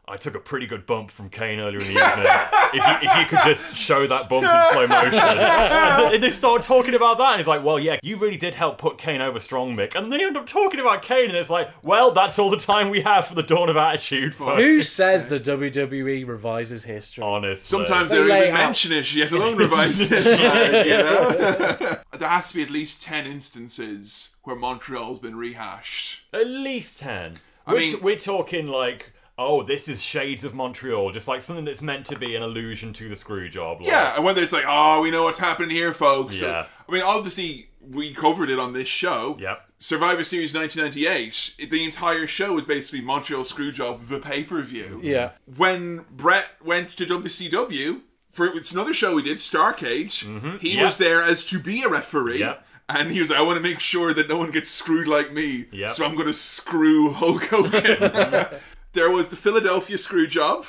[0.10, 2.26] I took a pretty good bump from Kane earlier in the evening.
[2.74, 2.74] if,
[3.04, 5.20] you, if you could just show that bump in slow motion.
[5.20, 8.56] And th- they start talking about that, and he's like, well, yeah, you really did
[8.56, 9.94] help put Kane over strong, Mick.
[9.96, 12.90] And they end up talking about Kane, and it's like, well, that's all the time
[12.90, 14.34] we have for the Dawn of Attitude.
[14.36, 14.60] folks.
[14.62, 17.24] Who says the WWE revises history?
[17.24, 17.56] Honestly.
[17.78, 20.10] Sometimes they They don't even out- mention it, yet alone revise it.
[20.12, 21.98] like, you know?
[22.18, 26.22] there has to be at least 10 instances where Montreal's been rehashed.
[26.34, 27.40] At least 10.
[27.68, 31.64] I we're, mean- we're talking like, oh, this is Shades of Montreal, just like something
[31.66, 33.80] that's meant to be an allusion to the screw job.
[33.80, 36.42] Like, Yeah, and whether it's like, oh, we know what's happening here, folks.
[36.42, 36.66] Yeah.
[36.88, 39.38] I mean, obviously, we covered it on this show.
[39.40, 39.62] Yep.
[39.78, 45.00] Survivor Series 1998, the entire show was basically Montreal Screwjob, the pay per view.
[45.02, 45.32] Yeah.
[45.58, 50.58] When Bret went to WCW, for it's another show we did, Starcade, he Mm-hmm.
[50.66, 50.84] Yep.
[50.84, 52.40] was there as to be a referee.
[52.40, 52.66] Yep.
[52.92, 55.32] And he was like, I want to make sure that no one gets screwed like
[55.32, 55.66] me.
[55.72, 55.90] Yep.
[55.90, 57.80] So I'm going to screw Hulk Hogan.
[58.94, 60.66] there was the Philadelphia screw job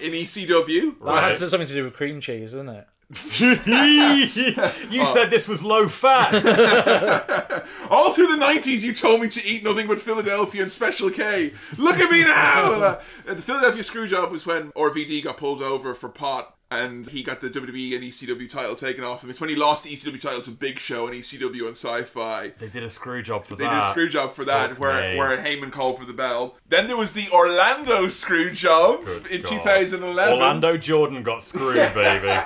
[0.00, 1.04] in ECW.
[1.04, 2.86] That has something to do with cream cheese, isn't it?
[3.40, 6.34] you said this was low fat.
[7.90, 11.52] All through the 90s, you told me to eat nothing but Philadelphia and Special K.
[11.78, 12.98] Look at me now!
[13.28, 17.40] Uh, the Philadelphia Screwjob was when RVD got pulled over for pot and he got
[17.40, 19.30] the WWE and ECW title taken off him.
[19.30, 22.52] It's when he lost the ECW title to Big Show and ECW and Sci Fi.
[22.58, 23.70] they did a screw job for They that.
[23.70, 25.18] They did a screw job for that, Fuck where, me.
[25.18, 26.56] where Heyman called for the bell.
[26.68, 29.50] Then there was the Orlando screw job Good in God.
[29.50, 30.34] 2011.
[30.34, 32.38] Orlando Jordan got screwed, baby.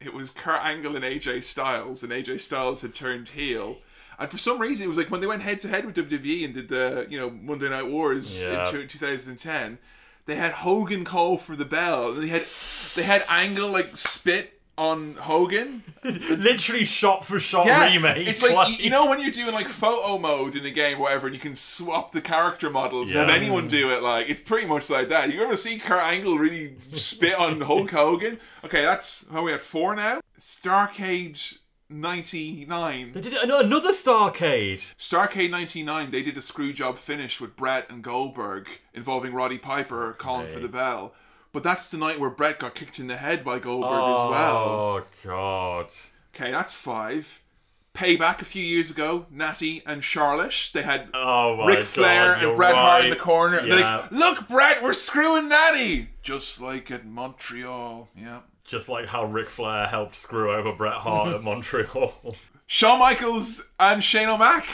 [0.00, 3.78] It was Kurt Angle and AJ Styles, and AJ Styles had turned heel.
[4.18, 6.44] And for some reason, it was like when they went head to head with WWE
[6.44, 8.68] and did the you know Monday Night Wars Yeah.
[8.68, 9.78] in 2010,
[10.26, 12.44] they had Hogan call for the bell, they had
[12.94, 15.82] they had Angle like spit on Hogan.
[16.04, 18.26] Literally shot for shot Yeah, remake.
[18.26, 21.26] it's like you, you know when you're doing like photo mode in a game, whatever,
[21.26, 24.02] and you can swap the character models and have anyone do it.
[24.02, 25.32] Like it's pretty much like that.
[25.32, 28.40] You ever see Kurt Angle really spit on Hulk Hogan?
[28.64, 30.20] Okay, that's how we at four now.
[30.38, 31.58] Starcade.
[31.92, 33.12] 99.
[33.12, 34.94] They did an- another Starcade.
[34.98, 40.12] Starcade 99, they did a screw job finish with Bret and Goldberg involving Roddy Piper
[40.18, 41.14] calling for the bell.
[41.52, 44.30] But that's the night where Bret got kicked in the head by Goldberg as oh,
[44.30, 44.56] well.
[44.58, 45.92] Oh god.
[46.34, 47.42] Okay, that's five.
[47.94, 50.70] Payback a few years ago, Natty and Charlotte.
[50.72, 53.22] They had Oh my Ric Flair God, and Bret Hart in the right.
[53.22, 53.60] corner.
[53.60, 53.96] They're Yeah.
[53.98, 56.08] like, look, Bret, we're screwing Natty!
[56.22, 58.08] Just like at Montreal.
[58.16, 58.40] Yeah.
[58.64, 62.36] Just like how Ric Flair helped screw over Bret Hart at Montreal.
[62.66, 64.66] Shawn Michaels and Shane O'Mac.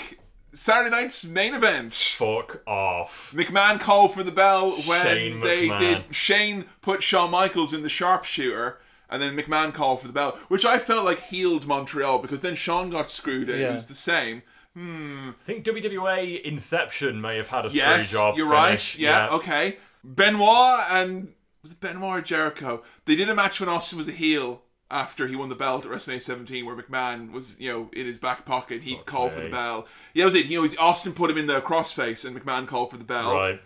[0.53, 1.95] Saturday night's main event.
[1.95, 3.33] Fuck off.
[3.37, 5.79] McMahon called for the bell when Shane they McMahon.
[6.07, 6.15] did.
[6.15, 8.79] Shane put Shawn Michaels in the sharpshooter,
[9.11, 12.55] and then McMahon called for the bell, which I felt like healed Montreal because then
[12.55, 13.71] Shawn got screwed and Yeah.
[13.71, 14.43] it was the same.
[14.75, 15.31] Hmm.
[15.31, 18.37] I think WWA Inception may have had a Yes, screw job.
[18.37, 18.95] you're finish.
[18.95, 18.99] right.
[19.01, 19.77] Yeah, okay.
[20.05, 21.35] Benoit and
[21.69, 22.83] was it Benoit or Jericho?
[23.05, 25.91] They did a match when Austin was a heel after he won the belt at
[25.91, 28.83] WrestleMania 17, where McMahon was you know in his back pocket.
[28.83, 29.87] He'd call for the bell.
[30.15, 30.47] Yeah, that was it.
[30.47, 33.35] You know, Austin put him in the crossface, and McMahon called for the bell.
[33.35, 33.61] Right.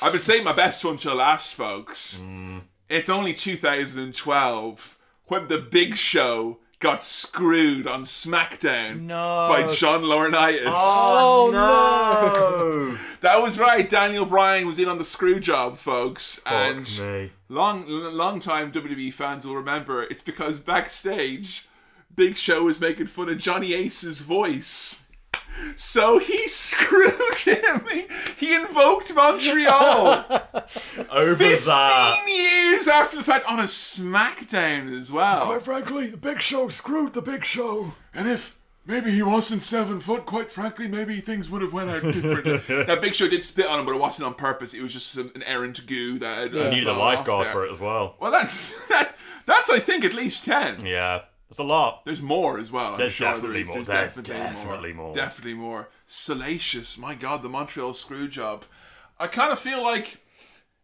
[0.00, 2.18] I've been saying my best one till last, folks.
[2.18, 2.62] Mm.
[2.88, 10.64] It's only 2012 when the Big Show got screwed on SmackDown by John Laurinaitis.
[10.66, 12.98] Oh, oh no.
[13.20, 13.88] that was right.
[13.88, 16.40] Daniel Bryan was in on the screw job, folks.
[16.44, 17.30] and me.
[17.48, 21.68] long, long time WWE fans will remember it's because backstage,
[22.14, 25.01] Big Show was making fun of Johnny Ace's voice.
[25.76, 27.84] So he screwed him.
[27.90, 28.06] He,
[28.36, 30.24] he invoked Montreal.
[31.10, 32.22] Over that.
[32.24, 35.46] 15 years after the fact on a SmackDown as well.
[35.46, 37.94] Quite frankly, the Big Show screwed the Big Show.
[38.14, 42.02] And if maybe he wasn't seven foot, quite frankly, maybe things would have went out
[42.02, 42.66] different.
[42.86, 44.74] that Big Show did spit on him, but it wasn't on purpose.
[44.74, 47.66] It was just some, an errant goo that had, You uh, needed a lifeguard for
[47.66, 48.16] it as well.
[48.20, 48.50] Well, that,
[48.88, 49.16] that
[49.46, 50.84] that's I think at least ten.
[50.84, 51.22] Yeah.
[51.52, 52.06] That's a lot.
[52.06, 52.92] There's more as well.
[52.94, 53.66] I'm There's sure definitely there is.
[53.68, 53.84] more.
[53.84, 55.04] There's, There's definitely, definitely more.
[55.08, 55.14] more.
[55.14, 55.90] Definitely more.
[56.06, 56.96] Salacious.
[56.96, 58.64] My God, the Montreal screw job.
[59.20, 60.16] I kind of feel like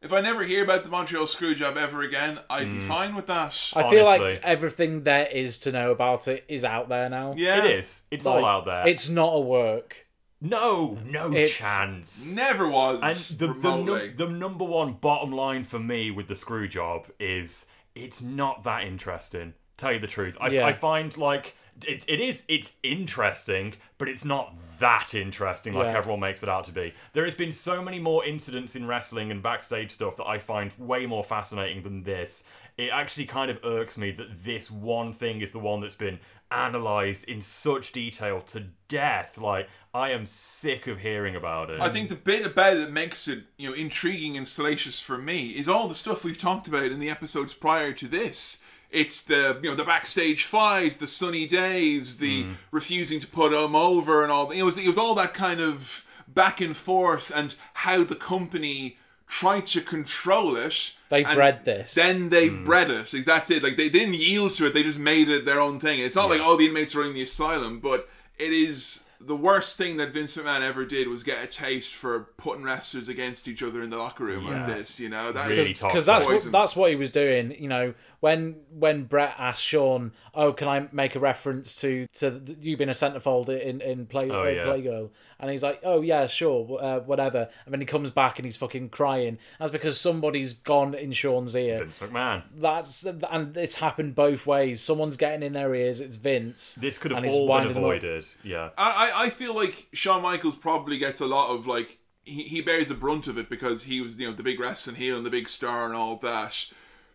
[0.02, 2.74] if I never hear about the Montreal screw job ever again, I'd Mm.
[2.74, 3.70] be fine with that.
[3.74, 7.32] I feel like everything there is to know about it is out there now.
[7.34, 7.64] Yeah.
[7.64, 8.02] It is.
[8.10, 8.86] It's all out there.
[8.86, 10.06] It's not a work.
[10.42, 12.34] No, no It's- chance.
[12.34, 13.00] Never was.
[13.02, 14.08] And the, the, remotely.
[14.08, 18.62] num- the number one bottom line for me with the screw job is it's not
[18.64, 19.54] that interesting.
[19.78, 20.66] Tell you the truth, I, Yeah.
[20.66, 25.96] I find like it, it is it's interesting, but it's not that interesting like Yeah.
[25.98, 26.92] everyone makes it out to be.
[27.12, 30.74] There has been so many more incidents in wrestling and backstage stuff that I find
[30.76, 32.42] way more fascinating than this.
[32.76, 36.18] It actually kind of irks me that this one thing is the one that's been
[36.50, 39.38] analyzed in such detail to death.
[39.38, 41.80] Like I am sick of hearing about it.
[41.80, 45.16] I think the bit about it that makes it, you know, intriguing and salacious for
[45.18, 48.62] me is all the stuff we've talked about in the episodes prior to this.
[48.90, 52.52] It's the you know the backstage fights, the sunny days, the Hmm.
[52.70, 54.50] refusing to put him over, and all.
[54.50, 58.96] It was it was all that kind of back and forth, and how the company
[59.26, 60.92] tried to control it.
[61.10, 61.92] They bred this.
[61.94, 63.12] Then they bred it.
[63.12, 63.62] Like, That's it.
[63.62, 64.74] Like they didn't yield to it.
[64.74, 66.00] They just made it their own thing.
[66.00, 68.08] It's not like oh the inmates are in the asylum, but
[68.38, 72.28] it is the worst thing that Vince McMahon ever did was get a taste for
[72.36, 75.00] putting wrestlers against each other in the locker room like this.
[75.00, 77.54] You know that Really is because that's what, that's what he was doing.
[77.60, 82.42] You know, when when Bret asked Shawn, "Oh, can I make a reference to to
[82.60, 84.64] you being a centerfold in in play Oh, yeah.
[84.64, 88.44] Playgirl?" And he's like, "Oh yeah, sure, uh, whatever." And then he comes back and
[88.44, 89.38] he's fucking crying.
[89.60, 91.78] That's because somebody's gone in Shawn's ear.
[91.78, 92.44] Vince McMahon.
[92.56, 94.80] That's and it's happened both ways.
[94.82, 96.00] Someone's getting in their ears.
[96.00, 96.74] It's Vince.
[96.74, 97.82] This could have all been winding up.
[97.82, 98.26] avoided.
[98.42, 98.70] Yeah.
[98.76, 102.60] I, I I feel like Shawn Michaels probably gets a lot of like he, he
[102.60, 105.24] bears the brunt of it because he was you know the big wrestling heel and
[105.24, 106.66] the big star and all that.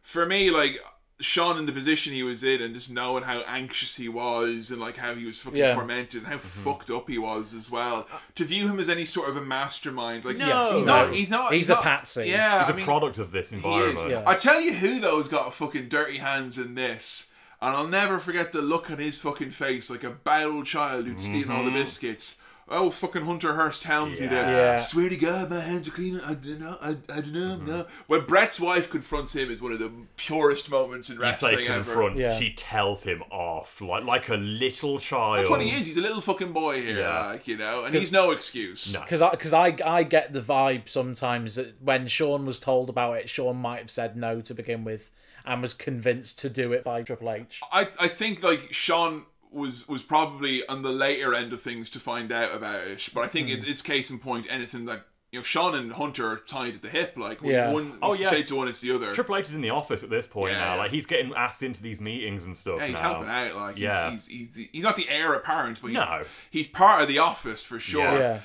[0.02, 0.80] For me, like
[1.24, 4.80] Shawn in the position he was in and just knowing how anxious he was and
[4.82, 5.74] like how he was fucking Yeah.
[5.74, 8.08] tormented and how fucked up he was as well.
[8.36, 10.78] To view him as any sort of a mastermind, like No.
[10.78, 11.14] he's not.
[11.14, 11.54] He's not.
[11.54, 12.26] He's a not- patsy.
[12.28, 13.64] Yeah, He's I a mean, product of this he is.
[13.64, 14.28] environment.
[14.28, 18.52] I tell you who though's got fucking dirty hands in this, and I'll never forget
[18.52, 21.84] the look on his fucking face like a bowel child who'd stealen all the Mhm.
[21.84, 22.42] biscuits.
[22.70, 24.30] Oh, fucking Hunter Hearst Helmsley Yeah.
[24.46, 24.52] there.
[24.52, 24.76] Yeah.
[24.78, 26.20] Swear to God, my hands are clean.
[26.22, 26.78] I don't know.
[26.82, 27.58] I, I don't know.
[27.58, 27.68] Mm-hmm.
[27.68, 27.86] No.
[28.08, 31.68] When Bret's wife confronts him is one of the purest moments in You say wrestling
[31.68, 31.84] ever.
[31.84, 32.40] confronts, Yeah.
[32.40, 35.40] she tells him off like like a little child.
[35.40, 35.86] That's what he is.
[35.86, 37.28] He's a little fucking boy here, Yeah.
[37.28, 38.94] like you know, and he's no excuse.
[38.94, 39.02] No.
[39.02, 43.18] Because I, cause I, I get the vibe sometimes that when Shawn was told about
[43.18, 45.12] it, Shawn might have said no to begin with
[45.46, 47.60] and was convinced to do it by Triple H.
[47.72, 52.00] I, I think like Shawn was was probably on the later end of things to
[52.00, 53.56] find out about it, but I think Hmm.
[53.56, 54.48] it, it's case in point.
[54.50, 57.14] Anything that you know, Shawn and Hunter are tied at the hip.
[57.18, 57.72] Like when Yeah.
[57.72, 58.30] one Oh, yeah.
[58.30, 59.16] say to one, it's the other.
[59.16, 60.74] Triple H is in the office at this point Yeah, now.
[60.76, 60.80] yeah.
[60.82, 62.80] Like he's getting asked into these meetings and stuff.
[62.80, 63.14] yeah, he's now.
[63.14, 63.56] helping out.
[63.56, 64.12] Like Yeah.
[64.12, 66.24] he's, he's, he's, he's not the heir apparent, but he's, No.
[66.52, 68.04] he's part of the office for sure.
[68.04, 68.20] Yeah.
[68.20, 68.40] Yeah.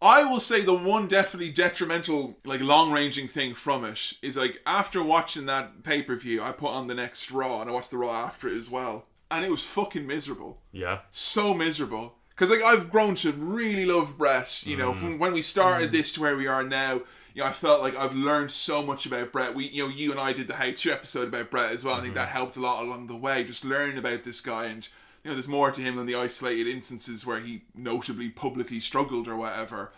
[0.00, 4.62] I will say the one definitely detrimental, like long ranging thing from it is like
[4.64, 7.90] after watching that pay per view, I put on the next Raw and I watched
[7.90, 11.00] the Raw after it as well, and it was fucking miserable, Yeah.
[11.10, 12.18] so miserable.
[12.30, 15.18] Because like I've grown to really love Bret, you know, from mm.
[15.18, 15.92] when we started mm.
[15.92, 17.00] this to where we are now.
[17.34, 19.54] You know, I felt like I've learned so much about Bret.
[19.54, 21.94] We, you know, you and I did the How To episode about Bret as well.
[21.94, 22.24] I think mm-hmm.
[22.24, 23.44] that helped a lot along the way.
[23.44, 24.88] Just learning about this guy, and
[25.22, 29.26] you know, there's more to him than the isolated instances where he notably publicly struggled
[29.26, 29.92] or whatever.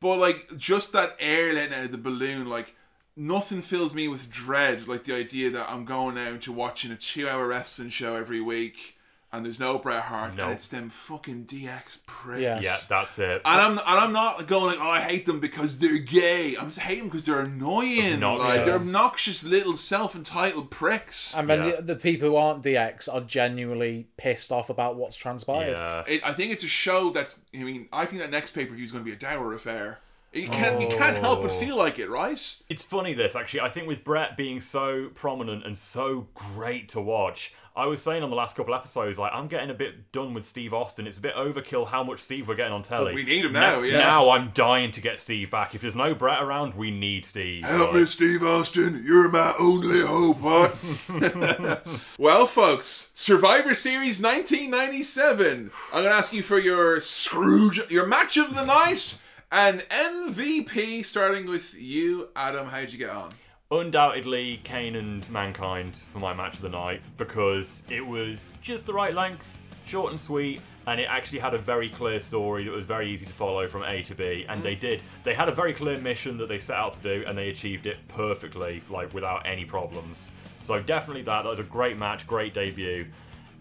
[0.00, 2.74] But like just that air letting out of the balloon, like
[3.16, 6.96] nothing fills me with dread like the idea that I'm going out to watching a
[6.96, 8.90] two hour wrestling show every week
[9.32, 10.44] and there's no Bret Hart No.
[10.44, 12.40] and it's them fucking DX pricks.
[12.40, 12.60] Yeah.
[12.60, 13.42] Yeah, that's it.
[13.44, 16.56] And I'm and I'm not going like, oh, I hate them because they're gay.
[16.56, 18.20] I'm just hating them because they're annoying.
[18.20, 18.86] Like they're Obnoxious.
[18.86, 21.36] obnoxious little self-entitled pricks.
[21.36, 21.76] And then Yeah.
[21.76, 25.78] the, the people who aren't DX are genuinely pissed off about what's transpired.
[25.78, 26.04] Yeah.
[26.06, 27.40] It, I think it's a show that's.
[27.52, 29.52] I mean, I think that next pay per view is going to be a dour
[29.52, 29.98] affair.
[30.34, 31.54] You can't you can't help but Oh.
[31.54, 32.56] feel like it, right?
[32.68, 33.60] It's funny this actually.
[33.60, 38.22] I think with Bret being so prominent and so great to watch, I was saying
[38.22, 41.06] on the last couple episodes, like I'm getting a bit done with Steve Austin.
[41.08, 43.14] It's a bit overkill how much Steve we're getting on telly.
[43.14, 43.98] we need him now, yeah.
[43.98, 45.74] Now I'm dying to get Steve back.
[45.74, 47.64] If there's no Bret around, we need Steve.
[47.64, 49.02] Help Like, me, Steve Austin.
[49.06, 50.76] You're my only hope, what?
[52.18, 55.70] well, folks, Survivor Series 1997.
[55.92, 59.18] I'm going to ask you for your Scrooge, your match of the night,
[59.50, 62.66] and MVP, starting with you, Adam.
[62.66, 63.32] How'd you get on?
[63.70, 68.92] Undoubtedly, Kane and Mankind for my match of the night because it was just the
[68.92, 72.84] right length, short and sweet, and it actually had a very clear story that was
[72.84, 74.80] very easy to follow from A to B, and they mm.
[74.80, 75.02] did.
[75.24, 77.86] They had a very clear mission that they set out to do, and they achieved
[77.86, 80.30] it perfectly, like without any problems.
[80.60, 81.42] So definitely that.
[81.42, 83.06] That was a great match, great debut.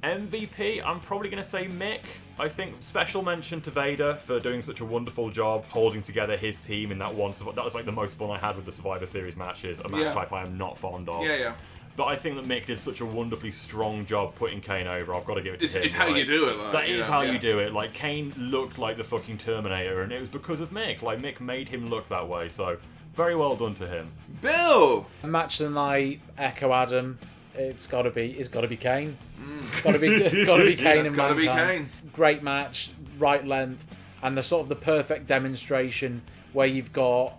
[0.04, 2.02] MVP, I'm probably going to say Mick.
[2.40, 6.58] I think special mention to Vader for doing such a wonderful job holding together his
[6.58, 7.32] team in that one.
[7.56, 9.80] That was like the most fun I had with the Survivor Series matches.
[9.80, 10.14] A match Yeah.
[10.14, 11.24] type I am not fond of.
[11.24, 11.54] Yeah, yeah.
[11.96, 15.14] But I think that Mick did such a wonderfully strong job putting Kane over.
[15.14, 15.84] I've got to give it to It's- him.
[15.84, 17.34] it's how you do it, like, that you is how yeah.
[17.34, 17.72] you do it.
[17.72, 21.04] Like Kane looked like the fucking Terminator, and it was because of Mick.
[21.04, 22.50] Like Mick made him look that way.
[22.50, 22.78] So
[23.16, 24.08] very well done to him.
[24.42, 25.06] Bill!
[25.24, 27.20] Match of the night, Echo Adam.
[27.56, 28.32] It's gotta be.
[28.32, 29.16] It's gotta be Kane.
[29.40, 29.84] Mm.
[29.84, 31.90] Got to be, got to be Kane It's gotta be Mankind.
[32.14, 33.86] Great match, right length,
[34.22, 36.22] and the sort of the perfect demonstration
[36.54, 37.34] where you've got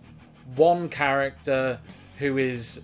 [0.57, 1.79] one character
[2.19, 2.83] who is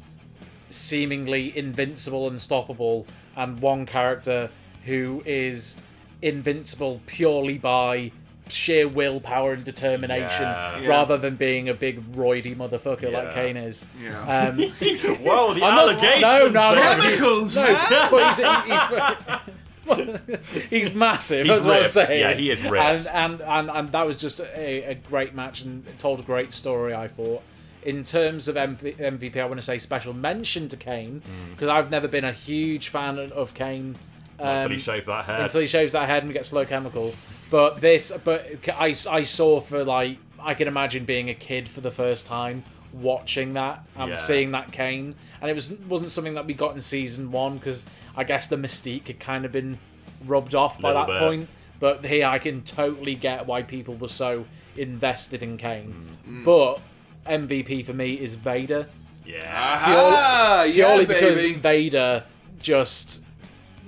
[0.70, 4.50] seemingly invincible, unstoppable, and one character
[4.84, 5.76] who is
[6.22, 8.12] invincible purely by
[8.48, 10.86] sheer willpower and determination, Yeah.
[10.86, 13.84] rather than being a big roidy motherfucker like Kane is.
[14.02, 14.20] Yeah.
[14.48, 14.58] Um,
[15.22, 17.76] Whoa, the I'm not- allegations, No, no, Chemicals, no, man.
[18.10, 19.54] but he's, he's, he's
[20.94, 21.46] massive.
[21.46, 22.20] He's that's what I'm saying.
[22.20, 22.84] Yeah, he is ripped.
[22.84, 26.52] And and, and, and that was just a, a great match and told a great
[26.52, 26.94] story.
[26.94, 27.42] I thought.
[27.82, 31.50] In terms of MP, MVP, I want to say special mention to Kane Mm.
[31.52, 33.96] because I've never been a huge fan of Kane.
[34.38, 35.40] Not until he um, shaves that head.
[35.40, 37.14] Until he shaves that head and gets slow chemical.
[37.50, 38.46] But this, but
[38.78, 42.64] I, I saw for like I can imagine being a kid for the first time
[42.92, 44.16] watching that and Yeah.
[44.16, 47.86] seeing that Kane, and it was wasn't something that we got in season one because
[48.20, 49.78] I guess the mystique had kind of been
[50.26, 51.18] rubbed off by Little that bit.
[51.20, 51.48] point.
[51.78, 54.44] But here I can totally get why people were so
[54.76, 56.18] invested in Kane.
[56.28, 56.44] Mm.
[56.44, 56.80] But
[57.26, 58.88] MVP for me is Vader.
[59.24, 59.38] Yeah.
[59.46, 61.54] Aha, yeah, purely because baby.
[61.54, 62.24] Vader
[62.58, 63.24] just,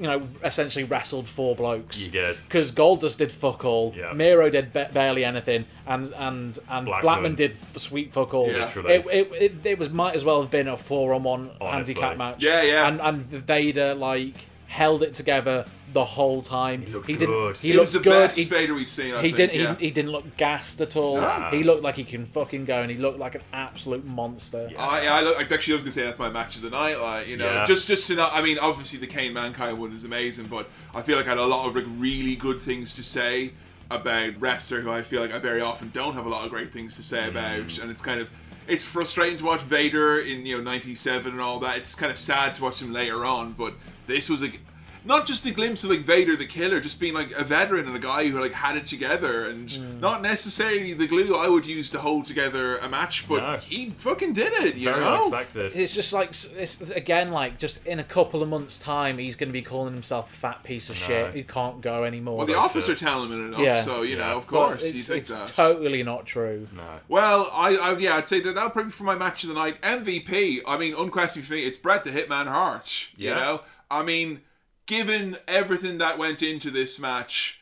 [0.02, 2.04] you know, essentially wrestled four blokes.
[2.04, 2.36] You did.
[2.42, 4.12] Because Goldust did fuck all, Yeah.
[4.12, 7.34] Mero did ba- barely anything, and and and Blackman, Blackman.
[7.36, 8.50] did f- sweet fuck all.
[8.50, 8.70] Yeah.
[8.88, 12.16] It, it, it, it was might as well have been a four on one handicap
[12.16, 12.42] match.
[12.42, 12.88] Yeah, yeah.
[12.88, 14.34] And and Vader like
[14.72, 16.80] held it together the whole time.
[16.80, 17.26] He looked didn't.
[17.26, 17.56] good.
[17.58, 18.08] He He was the good.
[18.08, 19.54] best he, Vader we'd seen, I he think, didn't.
[19.60, 19.74] yeah.
[19.76, 21.20] He, he didn't look gassed at all.
[21.20, 21.50] Nah.
[21.50, 24.70] He looked like he can fucking go, and he looked like an absolute monster.
[24.78, 26.98] I, I, look, I actually was gonna say that's my match of the night.
[26.98, 27.64] Like, you know, Yeah.
[27.66, 28.32] just just to not.
[28.32, 31.38] I mean, obviously the Kane Mankind one is amazing, but I feel like I had
[31.38, 33.52] a lot of like really good things to say
[33.90, 36.72] about wrestler who I feel like I very often don't have a lot of great
[36.72, 37.82] things to say about, mm.
[37.82, 38.30] and it's kind of.
[38.72, 41.76] It's frustrating to watch Vader in you know '97 and all that.
[41.76, 43.74] It's kind of sad to watch him later on, but
[44.06, 44.60] this was like
[45.04, 47.96] not just a glimpse of like Vader the Killer, just being like a veteran and
[47.96, 50.00] a guy who like had it together, and Mm.
[50.00, 53.56] not necessarily the glue I would use to hold together a match, but No.
[53.58, 54.74] he fucking did it.
[54.76, 55.72] You Very know, unexpected.
[55.74, 59.48] It's just like it's again like just in a couple of months' time he's going
[59.48, 61.06] to be calling himself a fat piece of No.
[61.06, 61.34] shit.
[61.34, 62.36] He can't go anymore.
[62.38, 65.20] Well, the office are telling him enough, so, you know, of course, you it's, think
[65.20, 65.48] it's that.
[65.48, 66.68] totally not true.
[66.74, 66.82] No.
[67.08, 69.48] Well, I, I yeah, I'd say that that would probably be for my match of
[69.48, 69.80] the night.
[69.82, 70.60] MVP.
[70.66, 73.08] I mean, unquestionably for me, it's Bret the Hitman Hart.
[73.16, 74.40] You know, I mean,
[74.86, 77.60] given everything that went into this match,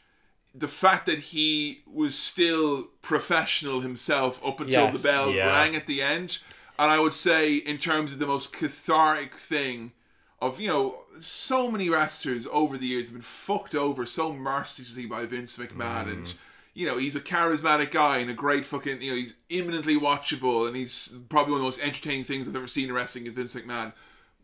[0.55, 5.02] the fact that he was still professional himself up until Yes.
[5.02, 5.47] the bell Yeah.
[5.47, 6.39] rang at the end,
[6.78, 9.92] and I would say in terms of the most cathartic thing
[10.40, 15.05] of you know so many wrestlers over the years have been fucked over so mercilessly
[15.05, 16.12] by Vince McMahon Mm.
[16.12, 16.34] and
[16.73, 20.66] you know he's a charismatic guy and a great fucking you know he's imminently watchable
[20.66, 23.34] and he's probably one of the most entertaining things I've ever seen in wrestling is
[23.34, 23.92] Vince McMahon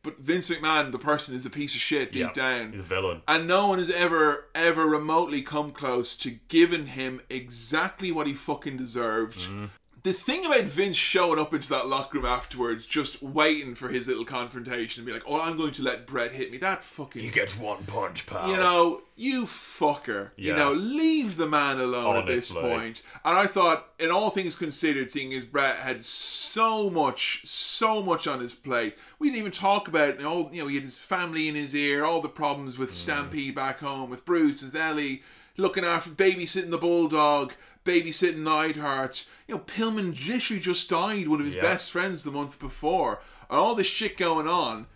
[0.06, 2.84] but Vince McMahon the person is a piece of shit deep Yeah, down He's a
[2.84, 3.22] villain.
[3.28, 8.32] and no one has ever ever remotely come close to giving him exactly what he
[8.32, 9.70] fucking deserved Mm.
[10.06, 14.06] The thing about Vince showing up into that locker room afterwards, just waiting for his
[14.06, 17.20] little confrontation and be like, "Oh, I'm going to let Bret hit me." That fucking
[17.20, 18.48] He gets one punch, pal.
[18.48, 20.30] you know, you fucker.
[20.36, 23.02] You know, leave the man alone at this point.
[23.24, 28.28] And I thought, in all things considered, seeing as Bret had so much, so much
[28.28, 30.44] on his plate, we didn't even talk about all.
[30.46, 32.94] Oh, you know, he had his family in his ear, all the problems with mm.
[32.94, 35.24] Stampede back home, with Bruce and Ellie,
[35.56, 37.54] looking after babysitting the bulldog,
[37.86, 39.26] babysitting Neidhart.
[39.48, 41.62] You know, Pillman literally just died, one of his Yeah.
[41.62, 44.86] best friends the month before, and all this shit going on.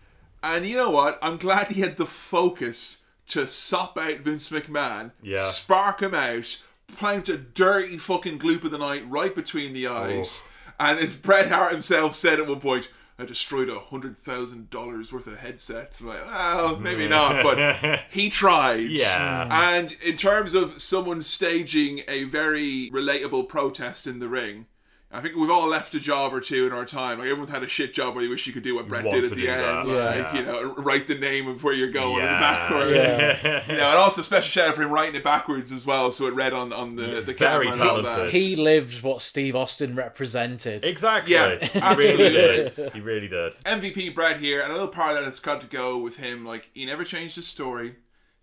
[0.42, 1.18] And you know what?
[1.22, 5.40] I'm glad he had the focus to sop out Vince McMahon, Yeah.
[5.44, 6.56] spark him out,
[6.96, 10.48] plant a dirty fucking gloop of the night right between the eyes.
[10.80, 12.88] And as Bret Hart himself said at one point,
[13.20, 16.00] I destroyed a hundred thousand dollars worth of headsets.
[16.00, 18.88] I'm like, well, maybe not, but he tried.
[18.90, 19.46] Yeah.
[19.50, 24.66] And in terms of someone staging a very relatable protest in the ring,
[25.12, 27.18] I think we've all left a job or two in our time.
[27.18, 29.24] Like everyone's had a shit job where you wish you could do what Bret did
[29.24, 29.60] at the end.
[29.60, 29.86] that.
[29.86, 30.34] Like, Yeah.
[30.38, 32.38] you know, write the name of where you're going in the Yeah.
[32.38, 32.94] backward.
[32.94, 33.62] Yeah.
[33.72, 36.26] You know, and also special shout out for him writing it backwards as well, so
[36.28, 38.08] it read on, on the, the very camera and all that.
[38.08, 38.32] talented.
[38.34, 40.84] He lived what Steve Austin represented.
[40.84, 41.34] Exactly.
[41.34, 42.84] Yeah, he really absolutely.
[42.84, 42.92] did.
[42.92, 43.56] He really did.
[43.64, 46.46] MVP Bret here, and a little part that has got to go with him.
[46.46, 47.96] Like he never changed his story.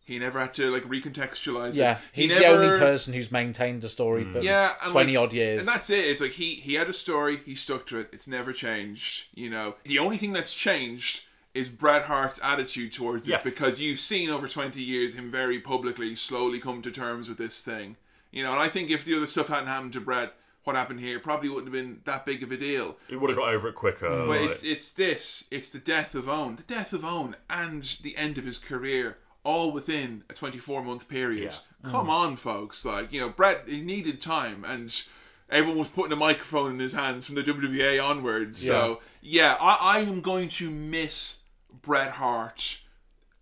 [0.08, 1.98] He never had to like recontextualize Yeah, it.
[2.14, 4.32] He he's the never- only person who's maintained a story mm.
[4.32, 5.60] for yeah, and twenty like- odd years.
[5.60, 6.06] And that's it.
[6.06, 8.10] It's like he he had a story, he stuck to it.
[8.14, 9.26] It's never changed.
[9.34, 13.44] You know, the only thing that's changed is Bret Hart's attitude towards it Yes.
[13.44, 17.62] because you've seen over twenty years him very publicly slowly come to terms with this
[17.62, 17.98] thing.
[18.32, 21.00] You know, and I think if the other stuff hadn't happened to Bret, what happened
[21.02, 22.96] here probably wouldn't have been that big of a deal.
[23.10, 24.08] He would have got over it quicker.
[24.10, 25.48] But like- it's it's this.
[25.52, 26.56] It's the death of Owen.
[26.56, 31.08] The death of Owen and the end of his career all within a 24 month
[31.08, 31.54] period.
[31.84, 31.90] Yeah.
[31.92, 32.10] Come Mm.
[32.12, 32.84] on, folks.
[32.84, 35.02] Like, you know, Bret, he needed time and
[35.50, 38.58] everyone was putting a microphone in his hands from the WWA onwards.
[38.58, 41.42] So, yeah, I, I am going to miss
[41.82, 42.80] Bret Hart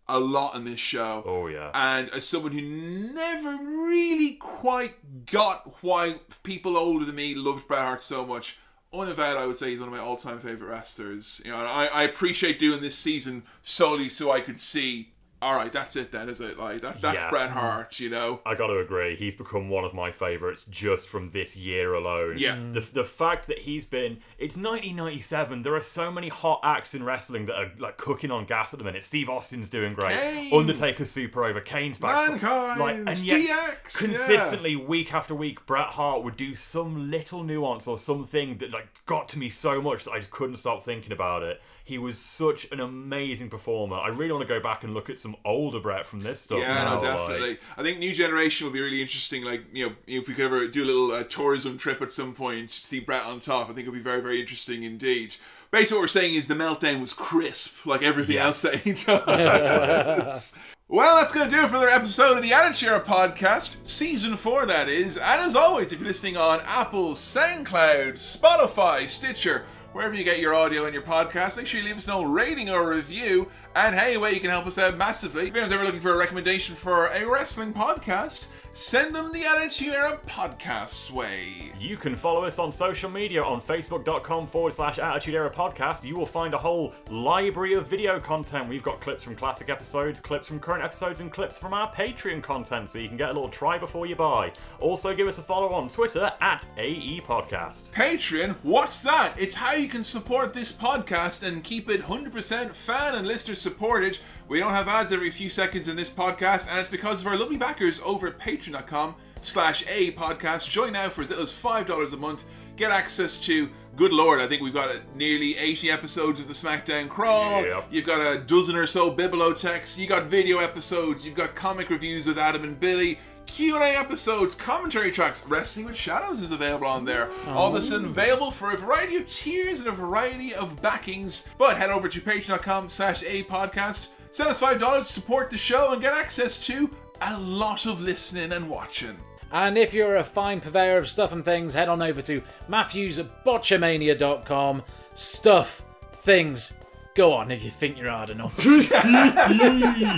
[0.07, 1.23] a lot in this show.
[1.25, 1.71] Oh yeah.
[1.73, 7.81] And as someone who never really quite got why people older than me loved Bret
[7.81, 8.59] Hart so much,
[8.93, 11.41] unavowed, I would say he's one of my all-time favorite wrestlers.
[11.43, 15.13] You know, and I, I appreciate doing this season solely so I could see.
[15.41, 16.57] All right, that's it then, is it?
[16.57, 17.29] Like that, that's Yeah.
[17.29, 17.99] Bret Hart.
[17.99, 18.41] You know.
[18.45, 19.15] I got to agree.
[19.15, 22.37] He's become one of my favourites just from this year alone.
[22.37, 22.55] Yeah.
[22.71, 24.19] The, the fact that he's been.
[24.39, 25.63] It's 1997.
[25.63, 28.79] There are so many hot acts in wrestling that are like cooking on gas at
[28.79, 29.03] the minute.
[29.03, 30.19] Steve Austin's doing great.
[30.19, 30.53] Kane.
[30.53, 31.61] Undertaker's super over.
[31.61, 32.29] Kane's back.
[32.29, 33.41] Mankind, Like, and yet,
[33.85, 38.71] DX, consistently, week after week, Bret Hart would do some little nuance or something that
[38.71, 41.61] like got to me so much that I just couldn't stop thinking about it.
[41.85, 43.95] He was such an amazing performer.
[43.97, 46.57] I really want to go back and look at some older Bret from this stuff.
[46.59, 47.57] Yeah, now, no, like- definitely.
[47.77, 49.43] I think new generation will be really interesting.
[49.45, 52.33] Like, you know, if we could ever do a little uh, tourism trip at some
[52.33, 55.35] point, to see Bret on top, I think it'll be very, very interesting indeed.
[55.69, 58.63] Basically, what we're saying is the meltdown was crisp, like everything Yes.
[58.65, 60.57] else that he does.
[60.87, 64.65] well, that's going to do it for another episode of the Attitude podcast, season four,
[64.65, 65.17] that is.
[65.17, 69.65] And as always, if you're listening on Apple, SoundCloud, Spotify, Stitcher,
[69.95, 72.69] wherever you get your audio and your podcast, make sure you leave us a rating
[72.69, 73.47] or a review.
[73.77, 75.43] And hey, way you can help us out massively.
[75.47, 79.93] If anyone's ever looking for a recommendation for a wrestling podcast, send them the Attitude
[79.93, 81.71] Era podcast way.
[81.79, 86.03] You can follow us on social media on facebook.com forward slash Attitude Era Podcast.
[86.03, 88.67] You will find a whole library of video content.
[88.67, 92.43] We've got clips from classic episodes, clips from current episodes, and clips from our Patreon
[92.43, 94.51] content, so you can get a little try before you buy.
[94.81, 97.93] Also, give us a follow on Twitter at AE Podcast.
[97.93, 99.39] Patreon, what's that?
[99.39, 104.19] It's how you can support this podcast and keep it 100% fan and listener supported.
[104.47, 107.37] We don't have ads every few seconds in this podcast, and it's because of our
[107.37, 110.69] lovely backers over at patreon.com slash a podcast.
[110.69, 112.45] Join now for as little as $5 a month.
[112.75, 116.53] Get access to, good lord, I think we've got uh, nearly 80 episodes of the
[116.53, 117.63] SmackDown Crawl.
[117.63, 117.87] Yep.
[117.89, 119.97] You've got a dozen or so Bibliotechs.
[119.97, 121.25] You got video episodes.
[121.25, 123.17] You've got comic reviews with Adam and Billy.
[123.47, 127.29] Q&A episodes, commentary tracks, Wrestling with Shadows is available on there.
[127.47, 131.47] All this is available for a variety of tiers and a variety of backings.
[131.57, 134.09] But head over to patreon.com slash a podcast.
[134.35, 136.89] Send us $5 to support the show and get access to
[137.21, 139.15] a lot of listening and watching.
[139.53, 143.17] And if you're a fine purveyor of stuff and things, head on over to Matthews
[143.17, 144.83] at botchamania.com.
[145.15, 146.73] Stuff, things,
[147.15, 148.59] go on if you think you're hard enough.
[148.59, 150.17] I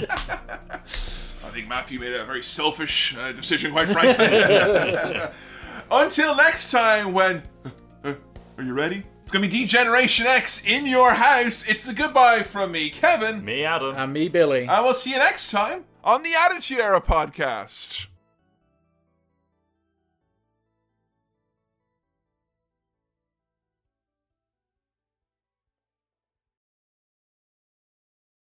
[1.51, 5.29] think Matthew made a very selfish uh, decision, quite frankly.
[5.91, 7.43] Until next time, when.
[8.03, 8.15] uh,
[8.57, 9.03] are you ready?
[9.27, 11.67] It's gonna be D-Generation X in your house.
[11.67, 13.43] It's a goodbye from me, Kevin.
[13.43, 13.93] Me, Adam.
[13.93, 14.65] and me, Billy.
[14.69, 18.07] And we'll see you next time on the Attitude Era podcast.